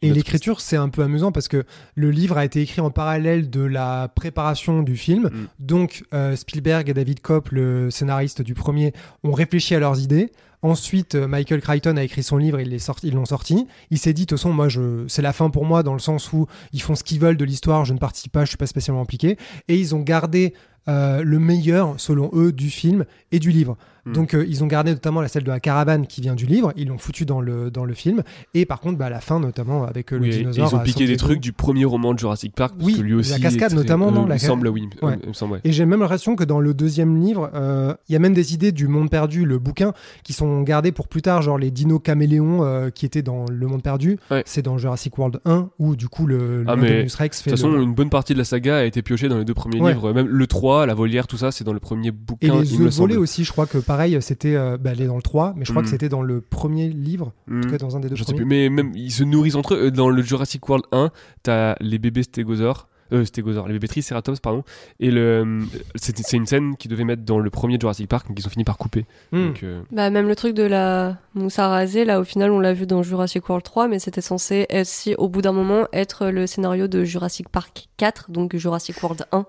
Et 0.00 0.12
l'écriture, 0.12 0.60
c'est 0.60 0.76
un 0.76 0.88
peu 0.88 1.02
amusant 1.02 1.32
parce 1.32 1.48
que 1.48 1.64
le 1.94 2.10
livre 2.10 2.36
a 2.36 2.44
été 2.44 2.60
écrit 2.60 2.80
en 2.80 2.90
parallèle 2.90 3.50
de 3.50 3.62
la 3.62 4.08
préparation 4.14 4.82
du 4.82 4.96
film. 4.96 5.24
Mm. 5.24 5.46
Donc, 5.58 6.04
euh, 6.14 6.36
Spielberg 6.36 6.88
et 6.88 6.94
David 6.94 7.20
Kopp, 7.20 7.50
le 7.50 7.90
scénariste 7.90 8.42
du 8.42 8.54
premier, 8.54 8.92
ont 9.22 9.32
réfléchi 9.32 9.74
à 9.74 9.80
leurs 9.80 10.00
idées. 10.00 10.32
Ensuite, 10.62 11.16
euh, 11.16 11.26
Michael 11.26 11.60
Crichton 11.60 11.96
a 11.96 12.04
écrit 12.04 12.22
son 12.22 12.36
livre, 12.36 12.60
ils 12.60 12.70
l'ont 12.70 12.78
sorti, 12.78 13.08
ils 13.08 13.14
l'ont 13.14 13.24
sorti. 13.24 13.66
Il 13.90 13.98
s'est 13.98 14.12
dit, 14.12 14.22
de 14.22 14.26
toute 14.26 14.38
façon, 14.38 14.52
moi, 14.52 14.68
c'est 15.08 15.22
la 15.22 15.32
fin 15.32 15.50
pour 15.50 15.64
moi, 15.64 15.82
dans 15.82 15.92
le 15.92 15.98
sens 15.98 16.32
où 16.32 16.46
ils 16.72 16.80
font 16.80 16.94
ce 16.94 17.02
qu'ils 17.02 17.18
veulent 17.18 17.36
de 17.36 17.44
l'histoire, 17.44 17.84
je 17.84 17.92
ne 17.92 17.98
participe 17.98 18.32
pas, 18.32 18.44
je 18.44 18.50
suis 18.50 18.56
pas 18.56 18.66
spécialement 18.66 19.02
impliqué. 19.02 19.36
Et 19.66 19.76
ils 19.76 19.94
ont 19.94 20.00
gardé 20.00 20.54
euh, 20.88 21.22
le 21.22 21.38
meilleur, 21.38 21.94
selon 21.98 22.30
eux, 22.32 22.52
du 22.52 22.70
film 22.70 23.04
et 23.30 23.38
du 23.38 23.50
livre. 23.50 23.76
Mm. 24.04 24.12
Donc, 24.12 24.34
euh, 24.34 24.44
ils 24.48 24.64
ont 24.64 24.66
gardé 24.66 24.90
notamment 24.92 25.20
la 25.20 25.28
scène 25.28 25.42
de 25.44 25.48
la 25.48 25.60
caravane 25.60 26.06
qui 26.06 26.20
vient 26.20 26.34
du 26.34 26.46
livre, 26.46 26.72
ils 26.76 26.88
l'ont 26.88 26.98
foutu 26.98 27.24
dans 27.24 27.40
le, 27.40 27.70
dans 27.70 27.84
le 27.84 27.94
film. 27.94 28.22
Et 28.54 28.66
par 28.66 28.80
contre, 28.80 28.98
bah, 28.98 29.06
à 29.06 29.10
la 29.10 29.20
fin, 29.20 29.38
notamment, 29.40 29.84
avec 29.84 30.12
euh, 30.12 30.16
le 30.16 30.22
Oui, 30.22 30.28
et- 30.30 30.34
et 30.34 30.38
dinosaure. 30.38 30.68
ils 30.72 30.74
ont 30.76 30.80
piqué 30.80 31.06
des 31.06 31.16
trucs 31.16 31.40
du 31.40 31.52
premier 31.52 31.84
roman 31.84 32.12
de 32.14 32.18
Jurassic 32.18 32.54
Park, 32.54 32.74
parce 32.76 32.86
Oui, 32.86 32.96
que 32.96 33.02
lui 33.02 33.12
la 33.12 33.16
aussi. 33.18 33.40
cascade 33.40 33.54
est 33.54 33.66
très- 33.66 33.74
notamment, 33.76 34.10
non, 34.10 34.24
euh, 34.24 34.28
la 34.28 34.36
Il 34.36 34.40
semble, 34.40 34.68
oui. 34.68 34.88
Ouais. 35.02 35.18
il 35.22 35.28
me 35.28 35.32
semble, 35.34 35.54
ouais. 35.54 35.60
Et 35.64 35.72
j'ai 35.72 35.86
même 35.86 36.00
l'impression 36.00 36.34
que 36.36 36.44
dans 36.44 36.58
le 36.60 36.74
deuxième 36.74 37.20
livre, 37.20 37.50
euh, 37.54 37.94
il 38.08 38.12
y 38.12 38.16
a 38.16 38.18
même 38.18 38.34
des 38.34 38.54
idées 38.54 38.72
du 38.72 38.88
Monde 38.88 39.08
Perdu, 39.10 39.44
le 39.44 39.58
bouquin, 39.58 39.92
qui 40.24 40.32
sont 40.32 40.62
gardées 40.62 40.92
pour 40.92 41.06
plus 41.08 41.22
tard, 41.22 41.42
genre 41.42 41.58
les 41.58 41.70
dinos 41.70 42.00
caméléons 42.02 42.90
qui 42.94 43.06
étaient 43.06 43.22
dans 43.22 43.44
le 43.50 43.66
Monde 43.66 43.82
Perdu. 43.82 44.18
Ouais. 44.30 44.42
C'est 44.46 44.62
dans 44.62 44.78
Jurassic 44.78 45.16
World 45.18 45.40
1, 45.44 45.68
où 45.78 45.96
du 45.96 46.08
coup 46.08 46.26
le, 46.26 46.64
Ah, 46.66 46.74
l'Indominus 46.76 47.14
Rex 47.14 47.38
De 47.38 47.42
fait 47.44 47.50
toute 47.50 47.58
façon, 47.58 47.72
le... 47.72 47.82
une 47.82 47.94
bonne 47.94 48.10
partie 48.10 48.32
de 48.32 48.38
la 48.38 48.44
saga 48.44 48.78
a 48.78 48.84
été 48.84 49.02
piochée 49.02 49.28
dans 49.28 49.38
les 49.38 49.44
deux 49.44 49.54
premiers 49.54 49.78
livres. 49.80 50.12
Même 50.12 50.26
le 50.28 50.46
3, 50.46 50.86
la 50.86 50.94
volière, 50.94 51.26
tout 51.26 51.36
ça, 51.36 51.50
c'est 51.52 51.64
dans 51.64 51.72
le 51.72 51.80
premier 51.80 52.08
Et 52.08 52.10
bouquin. 52.10 52.60
les 52.60 52.72
il 52.74 52.80
me 52.80 52.86
œufs 52.86 52.94
volés 52.96 53.16
aussi, 53.16 53.44
je 53.44 53.52
crois 53.52 53.66
que 53.66 53.78
pareil, 53.92 54.16
c'était 54.22 54.54
euh, 54.56 54.78
bah, 54.78 54.90
elle 54.92 55.02
est 55.02 55.06
dans 55.06 55.16
le 55.16 55.22
3, 55.22 55.52
mais 55.56 55.64
je 55.66 55.70
crois 55.70 55.82
Mm. 55.82 55.84
que 55.84 55.90
c'était 55.90 56.08
dans 56.08 56.22
le 56.22 56.40
premier 56.40 56.88
livre, 56.88 57.32
en 57.50 57.60
tout 57.60 57.68
cas 57.68 57.76
dans 57.78 57.94
un 57.96 58.00
des 58.00 58.08
deux 58.08 58.16
Je 58.16 58.24
sais 58.24 58.32
premiers. 58.32 58.46
plus, 58.46 58.48
mais 58.48 58.68
même 58.70 58.92
ils 58.94 59.10
se 59.12 59.22
nourrissent 59.24 59.54
entre 59.56 59.74
eux. 59.74 59.86
Euh, 59.86 59.90
Dans 59.90 60.08
le 60.08 60.22
Jurassic 60.22 60.66
World 60.66 60.86
1, 60.92 61.10
t'as 61.42 61.74
les 61.80 61.98
bébés 61.98 62.22
stégosaures, 62.22 62.88
euh, 63.12 63.26
stégosaures, 63.26 63.66
les 63.68 63.74
bébés 63.74 63.88
triceratops, 63.88 64.40
pardon. 64.40 64.64
Et 64.98 65.10
le, 65.10 65.20
euh, 65.44 65.60
c'est 65.96 66.32
une 66.32 66.46
scène 66.46 66.76
qu'ils 66.78 66.90
devaient 66.90 67.04
mettre 67.04 67.24
dans 67.24 67.38
le 67.38 67.50
premier 67.50 67.76
Jurassic 67.78 68.08
Park, 68.08 68.26
donc 68.28 68.38
ils 68.40 68.46
ont 68.46 68.50
fini 68.50 68.64
par 68.64 68.78
couper. 68.78 69.04
Mm. 69.32 69.46
Donc, 69.48 69.62
euh, 69.62 69.82
Bah, 69.92 70.08
même 70.08 70.26
le 70.28 70.34
truc 70.36 70.54
de 70.54 70.62
la 70.62 71.18
mousse 71.34 71.58
à 71.58 71.68
raser, 71.68 72.06
là, 72.06 72.18
au 72.20 72.24
final, 72.24 72.50
on 72.52 72.60
l'a 72.60 72.72
vu 72.72 72.86
dans 72.86 73.02
Jurassic 73.02 73.46
World 73.46 73.64
3, 73.64 73.88
mais 73.88 73.98
c'était 73.98 74.22
censé 74.22 74.64
être, 74.70 74.86
si, 74.86 75.14
au 75.16 75.28
bout 75.28 75.42
d'un 75.42 75.52
moment, 75.52 75.86
être 75.92 76.28
le 76.28 76.46
scénario 76.46 76.88
de 76.88 77.04
Jurassic 77.04 77.50
Park 77.50 77.88
4, 77.98 78.30
donc 78.30 78.56
Jurassic 78.56 79.02
World 79.02 79.26
1. 79.32 79.44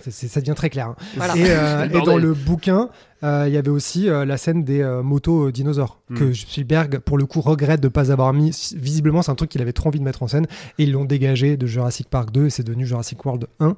C'est- 0.00 0.10
c'est- 0.10 0.28
ça 0.28 0.40
devient 0.40 0.54
très 0.56 0.70
clair. 0.70 0.88
hein. 0.88 0.96
Voilà. 1.16 1.36
Et, 1.36 1.44
euh, 1.48 1.88
et 1.88 2.02
dans 2.04 2.16
le 2.16 2.34
bouquin, 2.34 2.88
euh, 3.22 3.44
il 3.46 3.54
y 3.54 3.56
avait 3.56 3.70
aussi 3.70 4.08
euh, 4.08 4.24
la 4.24 4.36
scène 4.36 4.64
des 4.64 4.80
euh, 4.82 5.02
motos 5.02 5.50
dinosaures 5.50 6.00
Mm. 6.10 6.14
que 6.16 6.32
Spielberg, 6.32 6.98
pour 6.98 7.18
le 7.18 7.26
coup, 7.26 7.40
regrette 7.40 7.80
de 7.80 7.86
ne 7.86 7.90
pas 7.92 8.10
avoir 8.12 8.32
mis. 8.32 8.50
Visiblement, 8.76 9.22
c'est 9.22 9.30
un 9.30 9.34
truc 9.36 9.50
qu'il 9.50 9.62
avait 9.62 9.72
trop 9.72 9.88
envie 9.88 9.98
de 10.00 10.04
mettre 10.04 10.22
en 10.22 10.28
scène 10.28 10.46
et 10.78 10.84
ils 10.84 10.92
l'ont 10.92 11.04
dégagé 11.04 11.56
de 11.56 11.66
Jurassic 11.66 12.08
Park 12.08 12.30
2 12.32 12.46
et 12.46 12.50
c'est 12.50 12.62
devenu 12.64 12.84
Jurassic 12.86 13.24
World 13.24 13.46
1 13.60 13.76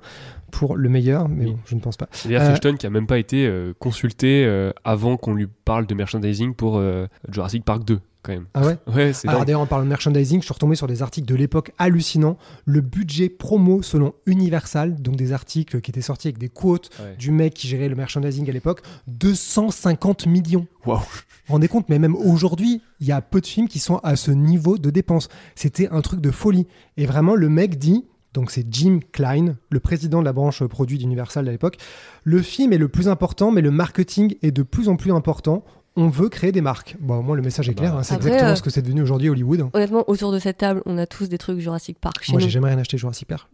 pour 0.50 0.76
le 0.76 0.88
meilleur, 0.88 1.28
mais 1.28 1.44
Oui. 1.44 1.50
bon, 1.52 1.58
je 1.66 1.74
ne 1.74 1.80
pense 1.80 1.96
pas. 1.96 2.08
C'est-à-dire 2.10 2.40
Euh, 2.42 2.72
qui 2.76 2.86
a 2.86 2.90
même 2.90 3.06
pas 3.06 3.18
été 3.18 3.46
euh, 3.46 3.74
consulté 3.78 4.44
euh, 4.46 4.70
avant 4.84 5.16
qu'on 5.18 5.34
lui 5.34 5.46
parle 5.64 5.86
de 5.86 5.94
merchandising 5.94 6.54
pour 6.54 6.78
euh, 6.78 7.06
Jurassic 7.30 7.64
Park 7.64 7.84
2, 7.84 8.00
quand 8.28 8.34
même. 8.34 8.46
Ah 8.54 8.66
ouais 8.66 8.76
Ouais, 8.94 9.12
c'est 9.12 9.26
Alors 9.26 9.40
dingue. 9.40 9.46
d'ailleurs, 9.48 9.60
en 9.62 9.66
parlant 9.66 9.84
de 9.84 9.88
merchandising, 9.88 10.40
je 10.40 10.44
suis 10.44 10.52
retombé 10.54 10.76
sur 10.76 10.86
des 10.86 11.02
articles 11.02 11.26
de 11.26 11.34
l'époque 11.34 11.72
hallucinants. 11.78 12.36
Le 12.66 12.80
budget 12.80 13.28
promo 13.28 13.82
selon 13.82 14.12
Universal, 14.26 15.00
donc 15.02 15.16
des 15.16 15.32
articles 15.32 15.80
qui 15.80 15.90
étaient 15.90 16.00
sortis 16.00 16.28
avec 16.28 16.38
des 16.38 16.48
quotes 16.48 16.90
Ouais. 17.00 17.16
du 17.16 17.30
mec 17.30 17.54
qui 17.54 17.66
gérait 17.68 17.88
le 17.88 17.94
merchandising 17.96 18.48
à 18.48 18.52
l'époque, 18.52 18.82
250 19.08 20.26
millions. 20.26 20.66
Waouh. 20.86 20.98
Vous 20.98 21.04
vous 21.48 21.52
rendez 21.54 21.68
compte, 21.68 21.88
mais 21.88 21.98
même 21.98 22.14
aujourd'hui, 22.14 22.82
il 23.00 23.06
y 23.06 23.12
a 23.12 23.20
peu 23.22 23.40
de 23.40 23.46
films 23.46 23.68
qui 23.68 23.78
sont 23.78 23.96
à 24.02 24.16
ce 24.16 24.30
niveau 24.30 24.76
de 24.78 24.90
dépenses. 24.90 25.28
C'était 25.54 25.88
un 25.88 26.00
truc 26.02 26.20
de 26.20 26.30
folie. 26.30 26.66
Et 26.96 27.06
vraiment, 27.06 27.34
le 27.34 27.48
mec 27.48 27.78
dit 27.78 28.04
Donc 28.34 28.50
c'est 28.50 28.66
Jim 28.70 29.00
Klein, 29.12 29.56
le 29.70 29.80
président 29.80 30.20
de 30.20 30.24
la 30.26 30.32
branche 30.34 30.62
produit 30.64 30.98
d'Universal 30.98 31.48
à 31.48 31.50
l'époque. 31.50 31.78
Le 32.24 32.42
film 32.42 32.72
est 32.72 32.78
le 32.78 32.88
plus 32.88 33.08
important, 33.08 33.50
mais 33.50 33.62
le 33.62 33.70
marketing 33.70 34.34
est 34.42 34.50
de 34.50 34.62
plus 34.62 34.88
en 34.88 34.96
plus 34.96 35.12
important 35.12 35.64
on 35.98 36.08
veut 36.08 36.28
créer 36.28 36.52
des 36.52 36.60
marques. 36.60 36.96
Bon, 37.00 37.16
au 37.16 37.22
moins 37.22 37.34
le 37.34 37.42
message 37.42 37.68
est 37.68 37.74
clair, 37.74 37.96
hein. 37.96 38.04
c'est 38.04 38.14
exactement 38.14 38.50
euh, 38.50 38.54
ce 38.54 38.62
que 38.62 38.70
c'est 38.70 38.82
devenu 38.82 39.02
aujourd'hui 39.02 39.28
Hollywood. 39.30 39.68
Honnêtement, 39.72 40.04
autour 40.06 40.30
de 40.30 40.38
cette 40.38 40.58
table, 40.58 40.80
on 40.86 40.96
a 40.96 41.06
tous 41.06 41.28
des 41.28 41.38
trucs 41.38 41.58
Jurassic 41.58 41.98
Park. 41.98 42.22
Chez 42.22 42.30
moi, 42.30 42.40
j'ai 42.40 42.50
jamais 42.50 42.68
rien 42.68 42.78
acheté 42.78 42.96
Jurassic 42.96 43.26
Park. 43.26 43.48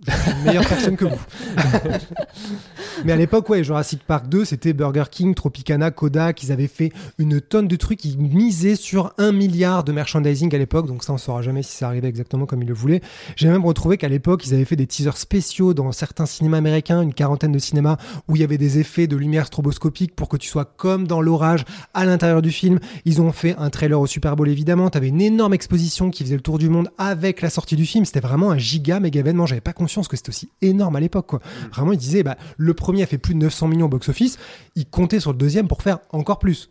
meilleure 0.45 0.67
personne 0.67 0.97
que 0.97 1.07
vous. 1.07 1.21
Mais 3.07 3.13
à 3.13 3.17
l'époque, 3.17 3.49
ouais, 3.49 3.65
Jurassic 3.65 4.03
Park 4.07 4.29
2, 4.29 4.45
c'était 4.45 4.75
Burger 4.75 5.05
King, 5.11 5.35
Tropicana, 5.35 5.91
Kodak. 5.91 6.43
Ils 6.43 6.53
avaient 6.53 6.67
fait 6.67 6.93
une 7.17 7.41
tonne 7.41 7.67
de 7.67 7.77
trucs. 7.77 8.05
Ils 8.05 8.19
misaient 8.19 8.77
sur 8.77 9.15
un 9.17 9.33
milliard 9.33 9.83
de 9.83 9.93
merchandising 9.93 10.55
à 10.55 10.59
l'époque. 10.59 10.87
Donc 10.87 11.03
ça, 11.03 11.15
on 11.15 11.19
saura 11.19 11.41
jamais 11.41 11.63
si 11.63 11.75
ça 11.75 11.87
arrivait 11.87 12.09
exactement 12.09 12.45
comme 12.45 12.63
ils 12.63 12.69
le 12.69 12.75
voulaient. 12.75 13.01
J'ai 13.37 13.49
même 13.49 13.65
retrouvé 13.65 13.97
qu'à 13.97 14.09
l'époque, 14.09 14.47
ils 14.47 14.53
avaient 14.53 14.67
fait 14.67 14.77
des 14.77 14.87
teasers 14.87 15.17
spéciaux 15.17 15.73
dans 15.73 15.91
certains 15.93 16.27
cinémas 16.27 16.59
américains, 16.59 17.01
une 17.01 17.15
quarantaine 17.15 17.53
de 17.53 17.59
cinémas, 17.59 17.97
où 18.29 18.37
il 18.37 18.43
y 18.43 18.45
avait 18.45 18.59
des 18.59 18.79
effets 18.79 19.07
de 19.07 19.17
lumière 19.17 19.47
stroboscopique 19.47 20.15
pour 20.15 20.29
que 20.29 20.37
tu 20.37 20.49
sois 20.49 20.67
comme 20.67 21.07
dans 21.07 21.23
l'orage 21.23 21.65
à 21.95 22.05
l'intérieur 22.05 22.34
du 22.43 22.51
film. 22.51 22.79
Ils 23.05 23.21
ont 23.21 23.33
fait 23.33 23.55
un 23.59 23.71
trailer 23.71 24.01
au 24.01 24.07
Super 24.07 24.37
Bowl 24.37 24.49
évidemment. 24.49 24.91
T'avais 24.91 25.09
une 25.09 25.21
énorme 25.21 25.55
exposition 25.55 26.11
qui 26.11 26.25
faisait 26.25 26.37
le 26.37 26.41
tour 26.41 26.59
du 26.59 26.69
monde 26.69 26.91
avec 26.99 27.43
la 27.43 27.51
sortie 27.51 27.77
du 27.77 27.87
film. 27.87 28.05
C'était 28.05 28.21
vraiment 28.21 28.51
un 28.51 28.59
giga 28.59 29.01
méga 29.01 29.21
événement. 29.21 29.47
J'avais 29.47 29.61
pas 29.61 29.73
conscience 29.73 30.09
que 30.09 30.17
c'était 30.17 30.31
aussi 30.31 30.51
énorme 30.63 30.97
à 30.97 31.01
l'époque. 31.01 31.27
Quoi. 31.27 31.39
Mm. 31.39 31.69
Vraiment, 31.69 31.93
ils 31.93 31.99
disaient, 31.99 32.23
bah, 32.23 32.37
le 32.57 32.75
premier 32.75 33.03
a 33.03 33.07
fait 33.07 33.19
plus 33.19 33.35
de 33.35 33.41
900 33.41 33.69
millions 33.69 33.87
au 33.87 33.91
box-office. 33.91 34.39
Ils 34.77 34.87
comptaient 34.87 35.21
sur 35.21 35.33
le 35.33 35.39
deuxième 35.39 35.69
pour 35.69 35.83
faire 35.83 35.99
encore 36.11 36.39
plus. 36.39 36.71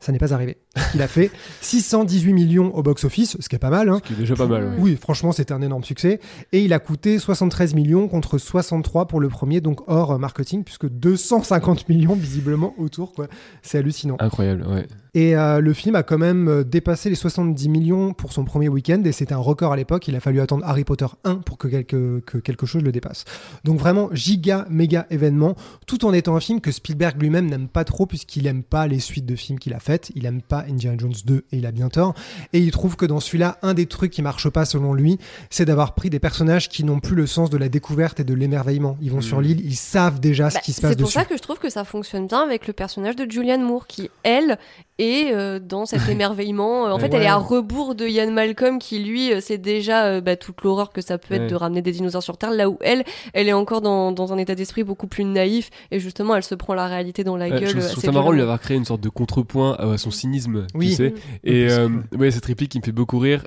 Ça 0.00 0.10
n'est 0.10 0.18
pas 0.18 0.34
arrivé. 0.34 0.58
Il 0.94 1.02
a 1.02 1.08
fait 1.08 1.30
618 1.60 2.32
millions 2.32 2.74
au 2.74 2.82
box-office, 2.82 3.36
ce 3.38 3.48
qui 3.48 3.56
est 3.56 3.58
pas 3.58 3.70
mal. 3.70 3.90
Hein. 3.90 4.00
Ce 4.02 4.08
qui 4.08 4.14
est 4.14 4.16
déjà 4.16 4.34
pas 4.34 4.46
mal. 4.46 4.76
Oui, 4.78 4.96
franchement, 4.96 5.32
c'était 5.32 5.52
un 5.52 5.60
énorme 5.60 5.84
succès. 5.84 6.18
Et 6.52 6.64
il 6.64 6.72
a 6.72 6.78
coûté 6.78 7.18
73 7.18 7.74
millions 7.74 8.08
contre 8.08 8.38
63 8.38 9.06
pour 9.06 9.20
le 9.20 9.28
premier, 9.28 9.60
donc 9.60 9.80
hors 9.86 10.18
marketing, 10.18 10.64
puisque 10.64 10.88
250 10.88 11.88
millions 11.88 12.14
visiblement 12.14 12.74
autour. 12.78 13.12
Quoi. 13.12 13.26
C'est 13.62 13.78
hallucinant. 13.78 14.16
Incroyable, 14.18 14.66
ouais. 14.66 14.86
Et 15.14 15.36
euh, 15.36 15.60
le 15.60 15.74
film 15.74 15.94
a 15.94 16.02
quand 16.02 16.16
même 16.16 16.48
euh, 16.48 16.64
dépassé 16.64 17.10
les 17.10 17.16
70 17.16 17.68
millions 17.68 18.14
pour 18.14 18.32
son 18.32 18.44
premier 18.44 18.70
week-end, 18.70 19.02
et 19.04 19.12
c'était 19.12 19.34
un 19.34 19.38
record 19.38 19.72
à 19.72 19.76
l'époque. 19.76 20.08
Il 20.08 20.16
a 20.16 20.20
fallu 20.20 20.40
attendre 20.40 20.64
Harry 20.64 20.84
Potter 20.84 21.06
1 21.24 21.36
pour 21.36 21.58
que 21.58 21.68
quelque, 21.68 22.20
que 22.20 22.38
quelque 22.38 22.64
chose 22.64 22.82
le 22.82 22.92
dépasse. 22.92 23.26
Donc 23.64 23.78
vraiment, 23.78 24.08
giga, 24.12 24.66
méga 24.70 25.06
événement, 25.10 25.54
tout 25.86 26.06
en 26.06 26.14
étant 26.14 26.34
un 26.34 26.40
film 26.40 26.62
que 26.62 26.72
Spielberg 26.72 27.20
lui-même 27.20 27.44
n'aime 27.44 27.68
pas 27.68 27.84
trop, 27.84 28.06
puisqu'il 28.06 28.46
aime 28.46 28.62
pas 28.62 28.86
les 28.86 29.00
suites 29.00 29.26
de 29.26 29.36
films 29.36 29.58
qu'il 29.58 29.74
a 29.74 29.80
faites. 29.80 30.12
Il 30.14 30.24
aime 30.24 30.40
pas 30.40 30.61
Indiana 30.68 30.96
Jones 30.98 31.14
2, 31.24 31.36
et 31.36 31.56
il 31.56 31.66
a 31.66 31.72
bien 31.72 31.88
tort. 31.88 32.14
Et 32.52 32.58
il 32.58 32.70
trouve 32.70 32.96
que 32.96 33.06
dans 33.06 33.20
celui-là, 33.20 33.58
un 33.62 33.74
des 33.74 33.86
trucs 33.86 34.12
qui 34.12 34.22
marche 34.22 34.48
pas 34.48 34.64
selon 34.64 34.94
lui, 34.94 35.18
c'est 35.50 35.64
d'avoir 35.64 35.94
pris 35.94 36.10
des 36.10 36.20
personnages 36.20 36.68
qui 36.68 36.84
n'ont 36.84 37.00
plus 37.00 37.14
le 37.14 37.26
sens 37.26 37.50
de 37.50 37.56
la 37.56 37.68
découverte 37.68 38.20
et 38.20 38.24
de 38.24 38.34
l'émerveillement. 38.34 38.96
Ils 39.00 39.10
vont 39.10 39.20
sur 39.20 39.38
mmh. 39.38 39.42
l'île, 39.42 39.60
ils 39.64 39.76
savent 39.76 40.20
déjà 40.20 40.50
ce 40.50 40.56
bah, 40.56 40.60
qui 40.60 40.72
se 40.72 40.80
passe 40.80 40.96
dessus. 40.96 40.98
C'est 40.98 41.02
pour 41.02 41.12
ça 41.12 41.24
que 41.24 41.36
je 41.36 41.42
trouve 41.42 41.58
que 41.58 41.70
ça 41.70 41.84
fonctionne 41.84 42.26
bien 42.26 42.40
avec 42.40 42.66
le 42.66 42.72
personnage 42.72 43.16
de 43.16 43.30
Julianne 43.30 43.62
Moore, 43.62 43.86
qui, 43.86 44.10
elle, 44.22 44.58
et 44.98 45.30
euh, 45.32 45.58
dans 45.58 45.86
cet 45.86 46.08
émerveillement. 46.08 46.84
en 46.84 46.98
fait, 46.98 47.12
elle 47.14 47.22
est 47.22 47.26
à 47.26 47.36
rebours 47.36 47.94
de 47.94 48.06
Ian 48.06 48.30
Malcolm 48.30 48.78
qui, 48.78 48.98
lui, 48.98 49.32
euh, 49.32 49.40
c'est 49.40 49.58
déjà 49.58 50.06
euh, 50.06 50.20
bah, 50.20 50.36
toute 50.36 50.62
l'horreur 50.62 50.92
que 50.92 51.00
ça 51.00 51.18
peut 51.18 51.34
être 51.34 51.48
de 51.48 51.54
ramener 51.54 51.82
des 51.82 51.92
dinosaures 51.92 52.22
sur 52.22 52.36
Terre, 52.36 52.50
là 52.50 52.68
où 52.68 52.78
elle, 52.80 53.04
elle 53.32 53.48
est 53.48 53.52
encore 53.52 53.80
dans, 53.80 54.12
dans 54.12 54.32
un 54.32 54.38
état 54.38 54.54
d'esprit 54.54 54.84
beaucoup 54.84 55.06
plus 55.06 55.24
naïf 55.24 55.70
et 55.90 55.98
justement, 55.98 56.36
elle 56.36 56.42
se 56.42 56.54
prend 56.54 56.74
la 56.74 56.86
réalité 56.86 57.24
dans 57.24 57.36
la 57.36 57.50
gueule. 57.50 57.66
Je 57.66 57.78
trouve 57.78 58.04
ça 58.04 58.12
marrant 58.12 58.32
lui 58.32 58.42
avoir 58.42 58.60
créé 58.60 58.76
une 58.76 58.84
sorte 58.84 59.00
de 59.00 59.08
contrepoint 59.08 59.74
à 59.74 59.98
son 59.98 60.10
cynisme, 60.10 60.51
oui. 60.74 60.90
tu 60.90 60.94
sais. 60.94 61.14
Et 61.44 61.68
ouais, 62.16 62.30
cette 62.30 62.46
réplique 62.46 62.72
qui 62.72 62.78
me 62.78 62.84
fait 62.84 62.92
beaucoup 62.92 63.18
rire 63.18 63.44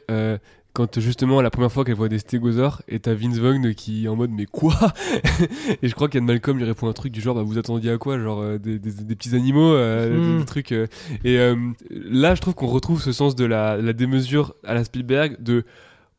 quand 0.76 1.00
justement 1.00 1.42
la 1.42 1.50
première 1.50 1.72
fois 1.72 1.86
qu'elle 1.86 1.96
voit 1.96 2.10
des 2.10 2.20
stégosaures 2.20 2.82
et 2.90 3.00
t'as 3.00 3.14
Vince 3.14 3.38
Vaughn 3.38 3.74
qui 3.74 4.06
est 4.06 4.08
en 4.10 4.18
mode 4.18 4.32
mais 4.32 4.46
quoi? 4.46 4.76
Et 5.82 5.88
je 5.88 5.96
crois 5.96 6.10
qu'Anne 6.10 6.26
Malcolm 6.26 6.58
lui 6.58 6.66
répond 6.66 6.90
un 6.90 6.94
truc 6.94 7.14
du 7.14 7.22
genre 7.22 7.34
bah 7.34 7.44
vous 7.44 7.58
attendiez 7.58 7.92
à 7.92 7.98
quoi? 7.98 8.20
Genre 8.20 8.42
euh, 8.42 8.58
des, 8.60 8.78
des, 8.78 9.16
petits 9.16 9.36
animaux 9.36 9.74
euh, 9.74 10.10
des, 10.10 10.42
hmm. 10.42 10.46
trucs 10.46 10.74
euh. 10.74 10.88
et 11.24 11.38
là 11.90 12.36
je 12.36 12.42
trouve 12.42 12.54
qu'on 12.54 12.68
retrouve 12.68 13.02
ce 13.02 13.14
sens 13.14 13.36
de 13.36 13.46
la, 13.46 13.78
la 13.78 13.94
démesure 13.94 14.54
à 14.66 14.74
la 14.74 14.84
Spielberg 14.84 15.42
de 15.42 15.64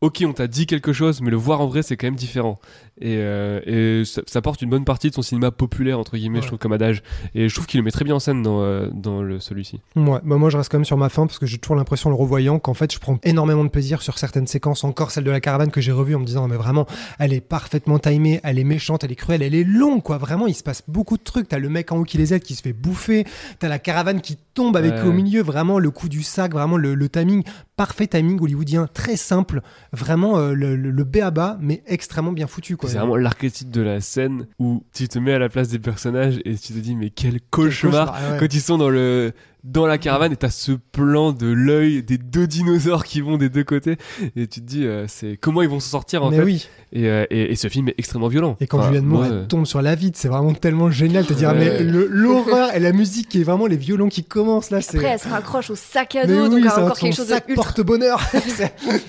ok, 0.01 0.25
on 0.27 0.33
t'a 0.33 0.47
dit 0.47 0.67
quelque 0.67 0.93
chose, 0.93 1.21
mais 1.21 1.31
le 1.31 1.37
voir 1.37 1.61
en 1.61 1.67
vrai, 1.67 1.83
c'est 1.83 1.97
quand 1.97 2.07
même 2.07 2.17
différent. 2.17 2.59
Et, 3.01 3.17
euh, 3.19 4.05
ça, 4.05 4.41
porte 4.41 4.63
une 4.63 4.71
bonne 4.71 4.85
partie 4.85 5.11
de 5.11 5.15
son 5.15 5.23
cinéma 5.23 5.51
populaire, 5.51 5.99
entre 5.99 6.17
guillemets, 6.17 6.41
je 6.41 6.47
trouve, 6.47 6.59
comme 6.59 6.73
adage. 6.73 7.03
Et 7.35 7.49
je 7.49 7.55
trouve 7.55 7.67
qu'il 7.67 7.79
le 7.79 7.85
met 7.85 7.91
très 7.91 8.05
bien 8.05 8.15
en 8.15 8.19
scène 8.19 8.43
dans, 8.43 8.63
euh, 8.63 8.89
dans 8.93 9.23
le, 9.23 9.39
celui-ci. 9.39 9.81
Ouais, 9.97 10.21
bah 10.25 10.37
moi, 10.37 10.49
je 10.49 10.57
reste 10.57 10.71
quand 10.71 10.79
même 10.79 10.85
sur 10.85 10.97
ma 10.97 11.09
fin, 11.09 11.27
parce 11.27 11.39
que 11.39 11.47
j'ai 11.47 11.59
toujours 11.59 11.77
l'impression, 11.77 12.09
le 12.09 12.17
revoyant, 12.17 12.59
qu'en 12.59 12.75
fait, 12.75 12.93
je 12.93 12.99
prends 12.99 13.19
énormément 13.23 13.65
de 13.65 13.69
plaisir 13.69 14.01
sur 14.01 14.19
certaines 14.19 14.47
séquences, 14.47 14.85
encore 14.85 15.11
celle 15.11 15.25
de 15.25 15.31
la 15.31 15.41
caravane 15.41 15.71
que 15.71 15.81
j'ai 15.81 15.93
revue 15.93 16.15
en 16.15 16.21
me 16.21 16.25
disant, 16.25 16.49
mais 16.49 16.57
vraiment, 16.57 16.87
elle 17.19 17.33
est 17.33 17.41
parfaitement 17.41 17.99
timée, 17.99 18.41
elle 18.43 18.59
est 18.59 18.65
méchante, 18.65 19.05
elle 19.05 19.13
est 19.13 19.17
cruelle, 19.17 19.43
elle 19.43 19.55
est 19.55 19.65
longue, 19.65 20.03
quoi. 20.03 20.17
Vraiment, 20.17 20.47
il 20.47 20.55
se 20.55 20.63
passe 20.63 20.83
beaucoup 20.89 21.19
de 21.19 21.23
trucs. 21.23 21.49
T'as 21.49 21.59
le 21.59 21.69
mec 21.69 21.93
en 21.93 21.99
haut 21.99 22.05
qui 22.05 22.17
les 22.19 22.33
aide, 22.33 22.43
qui 22.43 22.55
se 22.55 22.63
fait 22.63 22.73
bouffer. 22.73 23.27
T'as 23.59 23.69
la 23.69 23.79
caravane 23.79 24.21
qui 24.21 24.39
tombe 24.55 24.77
avec 24.77 25.05
au 25.05 25.13
milieu, 25.13 25.43
vraiment, 25.43 25.79
le 25.79 25.91
coup 25.91 26.09
du 26.09 26.23
sac, 26.23 26.53
vraiment, 26.53 26.79
le, 26.79 26.95
le 26.95 27.09
timing, 27.09 27.43
parfait 27.77 28.07
timing 28.07 28.41
hollywoodien, 28.41 28.89
très 28.93 29.17
simple. 29.17 29.61
Vraiment, 29.93 30.39
euh, 30.39 30.53
le, 30.55 30.77
le, 30.77 31.05
B 31.05 31.19
à 31.19 31.31
bas, 31.31 31.59
mais 31.61 31.83
extrêmement 31.87 32.33
bien 32.33 32.47
foutu. 32.47 32.77
C'est 32.87 32.99
vraiment 32.99 33.17
l'archétype 33.17 33.71
de 33.71 33.83
la 33.83 34.01
scène 34.01 34.47
où 34.59 34.83
tu 34.95 35.09
te 35.09 35.19
mets 35.19 35.33
à 35.33 35.39
la 35.39 35.49
place 35.49 35.69
des 35.69 35.79
personnages 35.79 36.39
et 36.45 36.55
tu 36.57 36.73
te 36.73 36.79
dis, 36.79 36.97
mais 36.97 37.11
quel 37.11 37.41
cauchemar, 37.51 38.17
quand 38.39 38.53
ils 38.53 38.61
sont 38.61 38.79
dans 38.79 38.91
le 38.91 39.33
dans 39.67 39.87
la 39.87 39.99
caravane 39.99 40.33
et 40.33 40.37
t'as 40.37 40.51
ce 40.51 40.73
plan 40.73 41.33
de 41.33 41.49
l'œil 41.49 42.03
des 42.03 42.19
deux 42.19 42.47
dinosaures 42.47 43.05
qui 43.05 43.21
vont 43.21 43.37
des 43.37 43.49
deux 43.49 43.65
côtés 43.65 43.97
et 44.37 44.47
tu 44.47 44.61
te 44.61 44.67
dis 44.67 44.87
euh, 44.87 45.07
c'est 45.09 45.37
comment 45.37 45.61
ils 45.61 45.69
vont 45.69 45.81
s'en 45.81 45.91
sortir 45.91 46.23
en 46.23 46.31
mais 46.31 46.37
fait. 46.37 46.43
oui. 46.45 46.69
Euh, 46.95 47.27
et, 47.31 47.51
et, 47.51 47.57
ce 47.57 47.67
film 47.67 47.89
est 47.89 47.95
extrêmement 47.99 48.29
violent. 48.29 48.57
Et 48.61 48.69
quand 48.69 48.81
Julianne 48.83 49.05
Moore 49.05 49.49
tombe 49.49 49.67
sur 49.67 49.83
la 49.83 49.97
vide 49.97 50.17
c'est 50.17 50.29
vraiment 50.29 50.55
tellement 50.55 50.91
génial. 50.91 51.27
De 51.27 51.35
dire 51.35 51.53
mais 51.53 51.83
l'horreur 51.83 52.75
et 52.75 52.81
la 52.81 52.93
musique 52.93 53.29
qui 53.29 53.41
est 53.41 53.45
vraiment 53.45 53.67
les 53.67 53.77
violons 53.77 54.09
qui 54.09 54.23
commencent 54.23 54.71
là 54.71 54.79
après 54.79 55.07
elle 55.07 55.19
se 55.19 55.29
raccroche 55.29 55.71
au 55.71 55.75
sac 55.75 56.15
à 56.15 56.27
dos 56.27 56.49
donc 56.49 56.65
encore 56.65 56.97
quelque 56.97 57.17
chose 57.17 57.29
de 57.29 57.55
porte 57.55 57.81
bonheur 57.81 58.21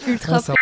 ultra 0.07 0.41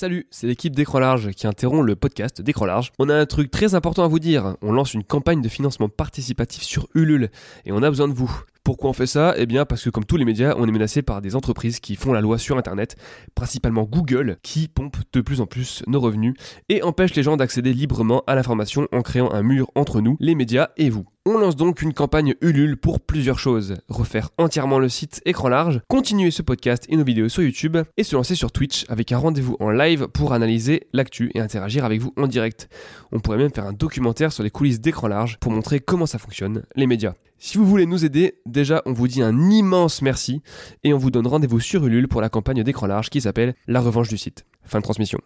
Salut, 0.00 0.26
c'est 0.30 0.46
l'équipe 0.46 0.74
d'Écran 0.74 0.98
Large 0.98 1.32
qui 1.32 1.46
interrompt 1.46 1.84
le 1.84 1.94
podcast 1.94 2.40
d'Écran 2.40 2.64
Large. 2.64 2.90
On 2.98 3.10
a 3.10 3.14
un 3.14 3.26
truc 3.26 3.50
très 3.50 3.74
important 3.74 4.02
à 4.02 4.08
vous 4.08 4.18
dire. 4.18 4.56
On 4.62 4.72
lance 4.72 4.94
une 4.94 5.04
campagne 5.04 5.42
de 5.42 5.48
financement 5.50 5.90
participatif 5.90 6.62
sur 6.62 6.88
Ulule 6.94 7.28
et 7.66 7.72
on 7.72 7.82
a 7.82 7.90
besoin 7.90 8.08
de 8.08 8.14
vous. 8.14 8.34
Pourquoi 8.62 8.90
on 8.90 8.92
fait 8.92 9.06
ça? 9.06 9.34
Eh 9.38 9.46
bien 9.46 9.64
parce 9.64 9.82
que 9.82 9.90
comme 9.90 10.04
tous 10.04 10.16
les 10.16 10.24
médias, 10.24 10.54
on 10.58 10.68
est 10.68 10.72
menacé 10.72 11.00
par 11.00 11.22
des 11.22 11.34
entreprises 11.34 11.80
qui 11.80 11.96
font 11.96 12.12
la 12.12 12.20
loi 12.20 12.38
sur 12.38 12.58
Internet, 12.58 12.96
principalement 13.34 13.84
Google, 13.84 14.36
qui 14.42 14.68
pompe 14.68 14.98
de 15.12 15.20
plus 15.22 15.40
en 15.40 15.46
plus 15.46 15.82
nos 15.86 16.00
revenus 16.00 16.34
et 16.68 16.82
empêche 16.82 17.14
les 17.14 17.22
gens 17.22 17.36
d'accéder 17.36 17.72
librement 17.72 18.22
à 18.26 18.34
l'information 18.34 18.86
en 18.92 19.00
créant 19.00 19.30
un 19.32 19.42
mur 19.42 19.70
entre 19.74 20.00
nous, 20.00 20.16
les 20.20 20.34
médias 20.34 20.68
et 20.76 20.90
vous. 20.90 21.06
On 21.26 21.38
lance 21.38 21.56
donc 21.56 21.82
une 21.82 21.94
campagne 21.94 22.34
Ulule 22.40 22.76
pour 22.76 23.00
plusieurs 23.00 23.38
choses. 23.38 23.76
Refaire 23.88 24.30
entièrement 24.38 24.78
le 24.78 24.88
site 24.88 25.20
écran 25.24 25.48
large, 25.48 25.80
continuer 25.88 26.30
ce 26.30 26.42
podcast 26.42 26.84
et 26.88 26.96
nos 26.96 27.04
vidéos 27.04 27.28
sur 27.28 27.42
YouTube, 27.42 27.76
et 27.96 28.04
se 28.04 28.16
lancer 28.16 28.34
sur 28.34 28.52
Twitch 28.52 28.84
avec 28.88 29.12
un 29.12 29.18
rendez-vous 29.18 29.56
en 29.60 29.70
live 29.70 30.08
pour 30.08 30.32
analyser 30.32 30.88
l'actu 30.92 31.30
et 31.34 31.40
interagir 31.40 31.84
avec 31.84 32.00
vous 32.00 32.12
en 32.16 32.26
direct. 32.26 32.68
On 33.12 33.20
pourrait 33.20 33.38
même 33.38 33.52
faire 33.52 33.66
un 33.66 33.72
documentaire 33.72 34.32
sur 34.32 34.42
les 34.42 34.50
coulisses 34.50 34.80
d'écran 34.80 35.08
large 35.08 35.38
pour 35.40 35.52
montrer 35.52 35.80
comment 35.80 36.06
ça 36.06 36.18
fonctionne, 36.18 36.64
les 36.74 36.86
médias. 36.86 37.14
Si 37.42 37.56
vous 37.56 37.64
voulez 37.64 37.86
nous 37.86 38.04
aider, 38.04 38.34
déjà 38.44 38.82
on 38.84 38.92
vous 38.92 39.08
dit 39.08 39.22
un 39.22 39.48
immense 39.48 40.02
merci 40.02 40.42
et 40.84 40.92
on 40.92 40.98
vous 40.98 41.10
donne 41.10 41.26
rendez-vous 41.26 41.58
sur 41.58 41.86
Ulule 41.86 42.06
pour 42.06 42.20
la 42.20 42.28
campagne 42.28 42.62
d'écran 42.62 42.86
large 42.86 43.08
qui 43.08 43.22
s'appelle 43.22 43.54
La 43.66 43.80
revanche 43.80 44.10
du 44.10 44.18
site. 44.18 44.44
Fin 44.62 44.78
de 44.78 44.84
transmission 44.84 45.18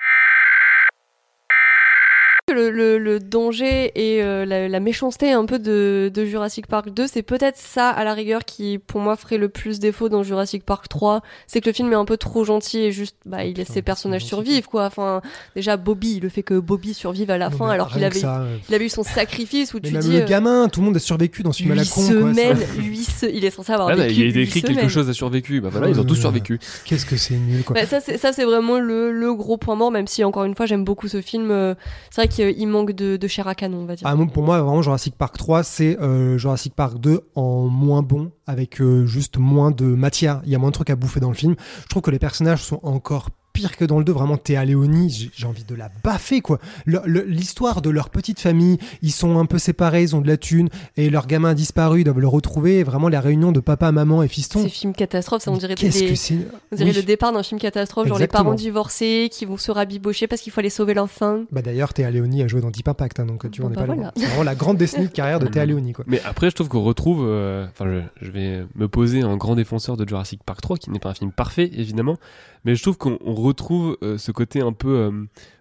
le, 2.55 2.99
le, 2.99 3.21
danger 3.21 3.93
et 3.95 4.23
euh, 4.23 4.45
la, 4.45 4.81
méchanceté 4.81 5.33
un 5.33 5.45
peu 5.45 5.59
de, 5.59 6.11
de 6.13 6.25
Jurassic 6.25 6.67
Park 6.67 6.91
2, 6.91 7.07
c'est 7.07 7.23
peut-être 7.23 7.57
ça 7.57 7.89
à 7.89 8.05
la 8.05 8.15
rigueur 8.15 8.45
qui 8.45 8.79
pour 8.79 9.01
moi 9.01 9.17
ferait 9.17 9.39
le 9.39 9.49
plus 9.49 9.79
défaut 9.79 10.09
dans 10.09 10.23
Jurassic 10.23 10.65
Park 10.65 10.89
3, 10.89 11.23
c'est 11.47 11.61
que 11.61 11.69
le 11.69 11.73
film 11.73 11.93
est 11.93 11.97
un 11.97 12.05
peu 12.05 12.17
trop 12.17 12.45
gentil 12.45 12.81
et 12.81 12.93
juste 12.93 13.17
bah 13.27 13.45
il 13.45 13.57
laisse 13.57 13.69
ses 13.69 13.83
personnages 13.83 14.25
survivre 14.25 14.69
quoi. 14.69 14.87
Enfin 14.87 15.23
déjà 15.57 15.77
Bobby, 15.77 16.21
le 16.21 16.29
fait 16.29 16.43
que 16.43 16.59
Bobby 16.59 16.95
survive 16.95 17.31
à 17.31 17.39
la 17.39 17.51
fin 17.51 17.69
alors 17.69 17.91
qu'il 17.91 18.05
avait 18.05 18.23
il 18.69 18.75
avait 18.75 18.87
eu 18.87 18.91
son 18.91 19.03
sacrifice 19.03 19.75
où 19.75 19.81
tu 19.81 19.93
dis 19.99 20.13
le 20.13 20.23
euh, 20.23 20.27
gamin, 20.27 20.69
tout 20.69 20.81
le 20.81 20.87
monde 20.87 20.97
a 20.97 21.01
survécu 21.01 21.43
dans 21.43 21.53
ce 21.53 21.63
film 21.63 21.73
à 21.73 21.77
la 21.77 21.85
con 21.85 22.01
semaines, 22.01 22.59
il 23.33 23.45
est 23.45 23.51
censé 23.51 23.73
avoir 23.73 23.89
ah, 23.89 23.95
vécu 23.97 24.29
Il 24.29 24.39
a 24.39 24.41
écrit 24.43 24.63
quelque 24.63 24.89
chose 24.89 25.09
a 25.09 25.13
survécu, 25.13 25.61
bah 25.61 25.69
voilà, 25.71 25.89
ils 25.89 26.01
ont 26.01 26.05
tous 26.05 26.17
survécu. 26.17 26.59
Qu'est-ce 26.85 27.07
que 27.07 27.17
c'est 27.17 27.35
nul 27.35 27.63
quoi. 27.65 27.75
Bah, 27.75 27.87
ça 27.87 28.01
c'est 28.01 28.45
vraiment 28.45 28.79
le, 28.79 29.13
le, 29.13 29.35
gros 29.35 29.57
point 29.57 29.75
mort 29.75 29.91
même 29.91 30.07
si 30.07 30.25
encore 30.25 30.45
une 30.45 30.55
fois 30.55 30.67
j'aime 30.67 30.85
beaucoup 30.85 31.09
ce 31.09 31.21
film. 31.21 31.51
Euh, 31.51 31.75
c'est 32.11 32.23
vrai 32.23 32.29
qu'il 32.29 32.44
manque 32.67 32.93
de 32.93 33.17
de 33.17 33.29
chair 33.29 33.49
à 33.49 33.55
canon, 33.55 33.79
on 33.79 33.87
va 33.87 33.97
dire. 33.97 34.07
Ah, 34.07 34.17
pour 34.33 34.43
moi, 34.43 34.61
vraiment, 34.61 34.83
Jurassic 34.83 35.17
Park 35.17 35.37
3, 35.37 35.63
c'est 35.63 35.99
euh, 36.01 36.39
Jurassic 36.39 36.75
Park 36.75 36.99
2 36.99 37.21
en 37.35 37.69
moins 37.69 38.03
bon, 38.03 38.33
avec 38.47 38.81
euh, 38.81 39.07
juste 39.07 39.39
moins 39.39 39.71
de 39.71 39.85
matière. 39.85 40.41
Il 40.45 40.53
y 40.53 40.55
a 40.55 40.59
moins 40.59 40.71
de 40.71 40.75
trucs 40.75 40.91
à 40.91 40.97
bouffer 40.97 41.21
dans 41.21 41.29
le 41.29 41.35
film. 41.35 41.55
Je 41.83 41.89
trouve 41.89 42.03
que 42.03 42.11
les 42.11 42.19
personnages 42.19 42.63
sont 42.63 42.81
encore 42.83 43.31
pire 43.55 43.77
que 43.79 43.87
dans 43.87 43.99
le 43.99 44.05
2. 44.05 44.13
Vraiment, 44.13 44.37
Théa 44.37 44.65
Léonie, 44.67 45.31
j'ai 45.35 45.47
envie 45.47 45.65
de 45.65 45.75
la 45.75 45.89
baffer, 46.03 46.43
quoi. 46.43 46.59
Le- 46.85 47.01
le- 47.07 47.23
L'histoire 47.25 47.81
de 47.81 47.89
leur 47.89 48.11
petite 48.11 48.39
famille, 48.41 48.77
ils 49.01 49.13
sont 49.13 49.39
un 49.39 49.47
peu 49.47 49.57
séparés, 49.59 50.03
ils 50.03 50.15
ont 50.15 50.21
de 50.21 50.29
la 50.29 50.37
thune, 50.37 50.69
et 50.99 51.09
leur 51.09 51.27
gamin 51.27 51.51
a 51.51 51.55
disparu, 51.55 52.01
ils 52.01 52.05
doivent 52.05 52.19
le 52.21 52.29
retrouver. 52.29 52.81
Et 52.81 52.83
vraiment, 52.85 53.09
la 53.09 53.21
réunion 53.21 53.53
de 53.53 53.61
papa, 53.61 53.91
maman 53.93 54.23
et 54.23 54.29
fiston. 54.29 54.63
Ces 54.63 54.69
films 54.69 54.93
catastrophes, 54.93 55.43
ça 55.45 55.51
on 55.51 55.57
dirait, 55.57 55.75
Qu'est-ce 55.77 56.01
des- 56.01 56.09
que 56.11 56.15
c'est 56.17 56.35
on 56.73 56.77
dirait 56.77 56.91
Oui. 56.91 56.97
le 56.97 57.03
départ 57.03 57.33
d'un 57.33 57.43
film 57.43 57.59
catastrophe, 57.61 58.07
genre 58.09 58.19
les 58.19 58.27
parents 58.27 58.55
divorcés 58.55 59.29
qui 59.33 59.45
vont 59.47 59.57
se 59.57 59.71
rabibocher 59.71 60.27
parce 60.27 60.43
qu'il 60.43 60.53
faut 60.53 60.61
aller 60.61 60.69
sauver 60.71 60.93
l'enfant. 60.95 61.45
Bah 61.53 61.63
d'ailleurs, 61.63 61.95
Théa 61.95 62.11
Léonie 62.11 62.43
a 62.43 62.49
joué 62.49 62.61
dans 62.61 62.71
Deep 62.71 62.89
Impact, 62.89 63.21
hein, 63.21 63.27
donc 63.27 63.51
tu 63.51 63.61
vois, 63.61 63.69
on 63.69 63.71
n'est 63.71 63.77
bah 63.77 63.83
pas 63.83 63.87
loin. 63.87 63.95
voilà. 63.97 64.13
C'est 64.17 64.27
vraiment 64.27 64.43
la 64.43 64.55
grande 64.57 64.77
décennie 64.77 65.07
de 65.07 65.13
carrière 65.13 65.39
de 65.39 65.47
Théa 65.47 65.65
Léonie, 65.65 65.93
quoi. 65.93 66.05
Mais 66.09 66.21
après, 66.25 66.51
je 66.51 66.55
trouve 66.57 66.69
qu'on 66.69 66.83
retrouve. 66.83 67.25
euh, 67.25 67.67
Enfin, 67.71 67.87
je, 68.21 68.27
je 68.27 68.31
vais 68.33 68.65
me 68.75 68.89
poser 68.89 69.23
en 69.25 69.37
grand 69.37 69.55
défenseur 69.55 69.97
de 69.97 70.07
Jurassic 70.09 70.43
Park 70.45 70.61
3, 70.61 70.77
qui 70.77 70.91
n'est 70.91 70.99
pas 70.99 71.11
un 71.11 71.15
film 71.15 71.31
parfait, 71.33 71.71
évidemment. 71.75 72.17
Mais 72.65 72.75
je 72.75 72.83
trouve 72.83 72.97
qu'on 72.97 73.19
on 73.25 73.35
retrouve 73.35 73.99
euh, 74.03 74.19
ce 74.19 74.33
côté 74.33 74.61
un 74.61 74.73
peu 74.73 74.89
euh, 74.89 75.11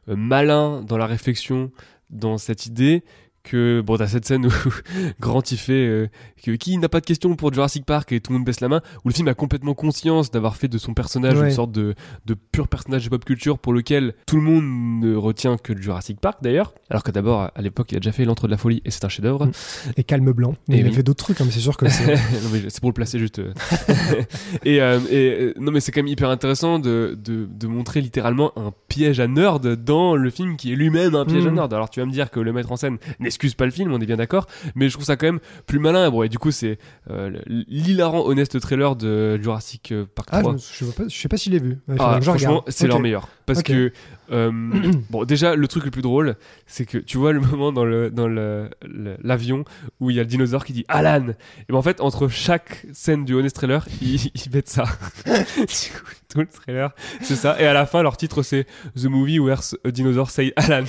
euh, 0.09 0.15
malin 0.15 0.81
dans 0.81 0.97
la 0.97 1.05
réflexion, 1.05 1.71
dans 2.09 2.37
cette 2.37 2.65
idée 2.65 3.03
que. 3.43 3.81
Bon, 3.81 3.97
t'as 3.97 4.07
cette 4.07 4.25
scène 4.25 4.45
où 4.47 4.51
Grant 5.19 5.41
il 5.51 5.57
fait. 5.57 5.73
euh, 5.73 6.07
que, 6.43 6.51
qui 6.51 6.77
n'a 6.77 6.89
pas 6.89 6.99
de 6.99 7.05
questions 7.05 7.33
pour 7.35 7.53
Jurassic 7.53 7.85
Park 7.85 8.11
et 8.11 8.19
tout 8.19 8.31
le 8.33 8.37
monde 8.39 8.45
baisse 8.45 8.59
la 8.59 8.67
main, 8.67 8.81
où 9.05 9.09
le 9.09 9.13
film 9.13 9.27
a 9.29 9.33
complètement 9.33 9.73
conscience 9.73 10.29
d'avoir 10.31 10.55
fait 10.57 10.67
de 10.67 10.77
son 10.77 10.93
personnage 10.93 11.37
Ouais. 11.39 11.45
une 11.49 11.51
sorte 11.55 11.71
de, 11.71 11.95
de 12.25 12.33
pur 12.33 12.67
personnage 12.67 13.05
de 13.05 13.09
pop 13.09 13.23
culture 13.23 13.57
pour 13.59 13.71
lequel 13.73 14.13
tout 14.27 14.35
le 14.35 14.41
monde 14.41 14.63
ne 15.03 15.15
retient 15.15 15.57
que 15.57 15.75
Jurassic 15.79 16.19
Park 16.19 16.39
d'ailleurs. 16.41 16.73
Alors 16.89 17.03
que 17.03 17.11
d'abord, 17.11 17.49
à 17.55 17.61
l'époque, 17.61 17.91
il 17.91 17.95
a 17.97 17.99
déjà 17.99 18.11
fait 18.11 18.25
L'Entre 18.25 18.47
de 18.47 18.51
la 18.51 18.57
Folie 18.57 18.81
et 18.85 18.91
c'est 18.91 19.05
un 19.05 19.09
chef-d'œuvre. 19.09 19.45
Mm. 19.45 19.51
Et 19.97 20.03
Calme 20.03 20.31
Blanc. 20.33 20.55
Mais 20.67 20.77
Et 20.77 20.79
il 20.81 20.85
a 20.85 20.89
oui. 20.89 20.95
fait 20.95 21.03
d'autres 21.03 21.23
trucs, 21.23 21.39
hein, 21.41 21.45
mais 21.45 21.51
c'est 21.51 21.59
sûr 21.59 21.77
que 21.77 21.87
c'est. 21.89 22.15
c'est 22.69 22.79
pour 22.81 22.89
le 22.89 22.93
placer 22.93 23.19
juste. 23.19 23.39
euh. 23.39 23.53
et, 24.65 24.81
euh, 24.81 24.99
et, 25.09 25.53
non 25.59 25.71
mais 25.71 25.79
c'est 25.79 25.91
quand 25.91 25.99
même 26.01 26.07
hyper 26.07 26.29
intéressant 26.29 26.79
de, 26.79 27.17
de, 27.23 27.45
de 27.49 27.67
montrer 27.67 28.01
littéralement 28.01 28.51
un 28.57 28.73
piège 28.87 29.19
à 29.19 29.27
nerd 29.27 29.75
dans 29.83 30.15
le 30.15 30.29
film 30.29 30.57
qui 30.57 30.73
est 30.73 30.75
lui-même 30.75 31.15
un 31.15 31.25
piège 31.25 31.45
à 31.45 31.51
Mm. 31.51 31.55
nerd. 31.55 31.73
Alors 31.73 31.89
tu 31.89 31.99
vas 31.99 32.05
me 32.05 32.11
dire 32.11 32.31
que 32.31 32.39
le 32.39 32.53
mettre 32.53 32.71
en 32.71 32.75
scène 32.77 32.97
n'excuse 33.33 33.55
pas 33.55 33.65
le 33.65 33.71
film, 33.71 33.91
on 33.93 33.99
est 33.99 34.05
bien 34.05 34.17
d'accord, 34.17 34.47
mais 34.75 34.87
je 34.89 34.93
trouve 34.93 35.05
ça 35.05 35.15
quand 35.17 35.25
même 35.27 35.39
plus 35.67 35.79
malin. 35.79 36.09
Bon 36.09 36.23
et 36.23 36.29
du 36.29 36.37
coup 36.39 36.51
c'est 36.51 36.77
euh, 37.09 37.31
l'hilarant 37.47 38.25
honnête 38.25 38.59
trailer 38.59 38.95
de 38.95 39.37
Jurassic 39.41 39.91
euh, 39.91 40.05
Park 40.13 40.29
Ah, 40.31 40.39
3. 40.41 40.51
je, 40.51 40.55
me- 40.57 40.61
je 40.79 40.85
vois 40.85 40.93
pas- 40.95 41.03
je 41.09 41.17
sais 41.17 41.27
pas 41.27 41.37
si 41.37 41.49
je 41.49 41.55
l'ai 41.55 41.61
vu. 41.61 41.79
Ah, 41.99 42.19
franchement, 42.21 42.63
c'est 42.67 42.87
leur 42.87 42.99
meilleur. 42.99 43.27
Parce 43.45 43.61
que, 43.63 43.91
euh, 44.31 44.51
bon, 45.09 45.25
déjà, 45.25 45.55
le 45.55 45.67
truc 45.67 45.85
le 45.85 45.91
plus 45.91 46.01
drôle, 46.01 46.35
c'est 46.65 46.85
que 46.85 46.97
tu 46.97 47.17
vois 47.17 47.33
le 47.33 47.39
moment 47.51 47.71
dans 47.71 47.85
le 47.85 48.09
dans 48.09 48.27
le- 48.27 48.69
le- 48.83 49.17
l'avion 49.23 49.65
où 49.99 50.09
il 50.09 50.15
y 50.15 50.19
a 50.19 50.23
le 50.23 50.27
dinosaure 50.27 50.63
qui 50.65 50.73
dit 50.73 50.85
Alan. 50.87 51.27
Et 51.29 51.71
ben 51.71 51.75
en 51.77 51.81
fait, 51.81 51.99
entre 52.01 52.27
chaque 52.27 52.85
scène 52.93 53.25
du 53.25 53.33
Honest 53.33 53.55
Trailer, 53.55 53.85
ils, 54.01 54.31
mettent 54.53 54.69
ça. 54.69 54.85
du 55.25 55.63
coup, 55.65 56.11
tout 56.29 56.39
le 56.39 56.47
trailer, 56.47 56.91
c'est 57.21 57.35
ça. 57.35 57.59
Et 57.61 57.65
à 57.67 57.73
la 57.73 57.85
fin, 57.85 58.01
leur 58.01 58.17
titre, 58.17 58.41
c'est 58.43 58.65
The 58.99 59.05
Movie 59.05 59.39
Where 59.39 59.59
a 59.85 59.91
Dinosaur 59.91 60.29
Say 60.31 60.51
Alan. 60.55 60.83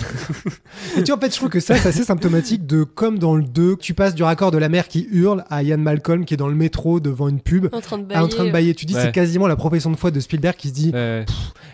Et 0.97 1.03
tu 1.03 1.11
vois, 1.11 1.17
en 1.17 1.21
fait, 1.21 1.31
je 1.33 1.37
trouve 1.37 1.51
que 1.51 1.61
ça, 1.61 1.77
c'est 1.77 1.89
assez 1.89 2.05
symptomatique 2.05 2.67
de 2.67 2.85
comme 2.85 3.19
dans 3.19 3.35
le 3.37 3.43
2, 3.43 3.77
tu 3.77 3.93
passes 3.95 4.15
du 4.15 4.23
raccord 4.23 4.51
de 4.53 4.59
la 4.59 4.69
mère 4.69 4.89
qui 4.89 5.07
hurle 5.11 5.45
à 5.51 5.63
Ian 5.63 5.79
Malcolm 5.79 6.25
qui 6.25 6.35
est 6.35 6.39
dans 6.39 6.49
le 6.49 6.55
métro 6.55 7.01
devant 7.01 7.29
une 7.29 7.41
pub. 7.41 7.69
En 7.73 7.81
train 7.81 7.99
de 7.99 8.15
En 8.15 8.29
train 8.29 8.45
de 8.47 8.51
bailler, 8.53 8.75
tu 8.75 8.87
dis 8.87 8.95
Ouais. 8.95 9.03
c'est 9.03 9.13
quasiment 9.13 9.47
la 9.49 9.57
profession 9.57 9.91
de 9.91 9.97
foi 9.97 10.11
de 10.11 10.21
Spielberg 10.21 10.55
qui 10.57 10.69
se 10.69 10.75
dit 10.75 10.91
Ouais. 10.95 11.25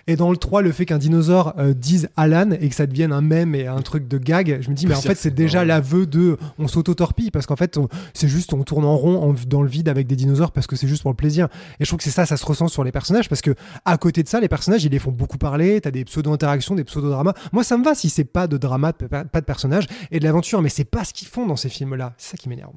et 0.07 0.17
dans 0.17 0.31
le 0.31 0.37
3 0.37 0.63
le 0.63 0.70
fait 0.73 0.87
qu'un 0.87 0.99
dinosaure 0.99 1.55
euh, 1.59 1.75
dise 1.75 2.09
Alan 2.17 2.51
et 2.53 2.69
que 2.69 2.75
ça 2.75 2.87
devienne 2.87 3.13
un 3.13 3.21
mème 3.21 3.55
et 3.55 3.67
un 3.67 3.81
truc 3.83 4.09
de 4.09 4.19
gag 4.19 4.59
je 4.61 4.71
me 4.71 4.75
dis 4.75 4.87
mais 4.87 4.95
en 4.95 5.01
fait 5.03 5.15
c'est 5.17 5.35
déjà 5.35 5.65
l'aveu 5.65 6.07
de 6.07 6.37
on 6.59 6.69
s'auto-torpille 6.69 7.31
parce 7.31 7.47
qu'en 7.47 7.57
fait 7.57 7.79
c'est 8.15 8.29
juste 8.29 8.53
on 8.53 8.63
tourne 8.63 8.85
en 8.85 8.97
rond 8.97 9.31
en- 9.31 9.35
dans 9.47 9.63
le 9.63 9.69
vide 9.69 9.89
avec 9.89 10.07
des 10.07 10.17
dinosaures 10.17 10.53
parce 10.53 10.67
que 10.67 10.77
c'est 10.77 10.89
juste 10.89 11.03
pour 11.03 11.11
le 11.11 11.17
plaisir. 11.17 11.49
Et 11.79 11.85
je 11.85 11.91
trouve 11.91 11.99
que 11.99 12.05
c'est 12.05 12.11
ça 12.11 12.27
ça 12.27 12.37
se 12.37 12.45
ressent 12.47 12.69
sur 12.69 12.85
les 12.85 12.93
personnages 12.93 13.29
parce 13.29 13.43
que 13.43 13.55
à 13.85 13.97
côté 13.99 14.23
de 14.23 14.29
ça 14.29 14.41
les 14.41 14.49
personnages 14.49 14.85
ils 14.85 14.91
les 14.93 14.99
font 14.99 15.13
beaucoup 15.13 15.39
parler 15.39 15.81
t'as 15.81 15.91
des 15.91 16.05
pseudo-interactions 16.05 16.75
des 16.75 16.85
pseudo-dramas. 16.85 17.35
Moi 17.53 17.65
ça 17.65 17.77
me 17.79 17.85
va 17.85 17.95
si 17.95 18.09
c'est 18.11 18.25
pas 18.25 18.47
de 18.47 18.57
drama 18.59 18.93
pas 18.93 19.25
de 19.41 19.45
personnages 19.47 19.87
et 20.11 20.19
de 20.21 20.25
l'aventure 20.25 20.63
mais 20.63 20.69
c'est 20.69 20.85
pas 20.85 21.05
ce 21.05 21.13
qu'ils 21.13 21.29
font 21.29 21.47
dans 21.47 21.57
ces 21.57 21.69
films 21.69 21.95
là 21.95 22.15
c'est 22.19 22.33
ça 22.33 22.37
qui 22.37 22.49
m'énerve. 22.49 22.71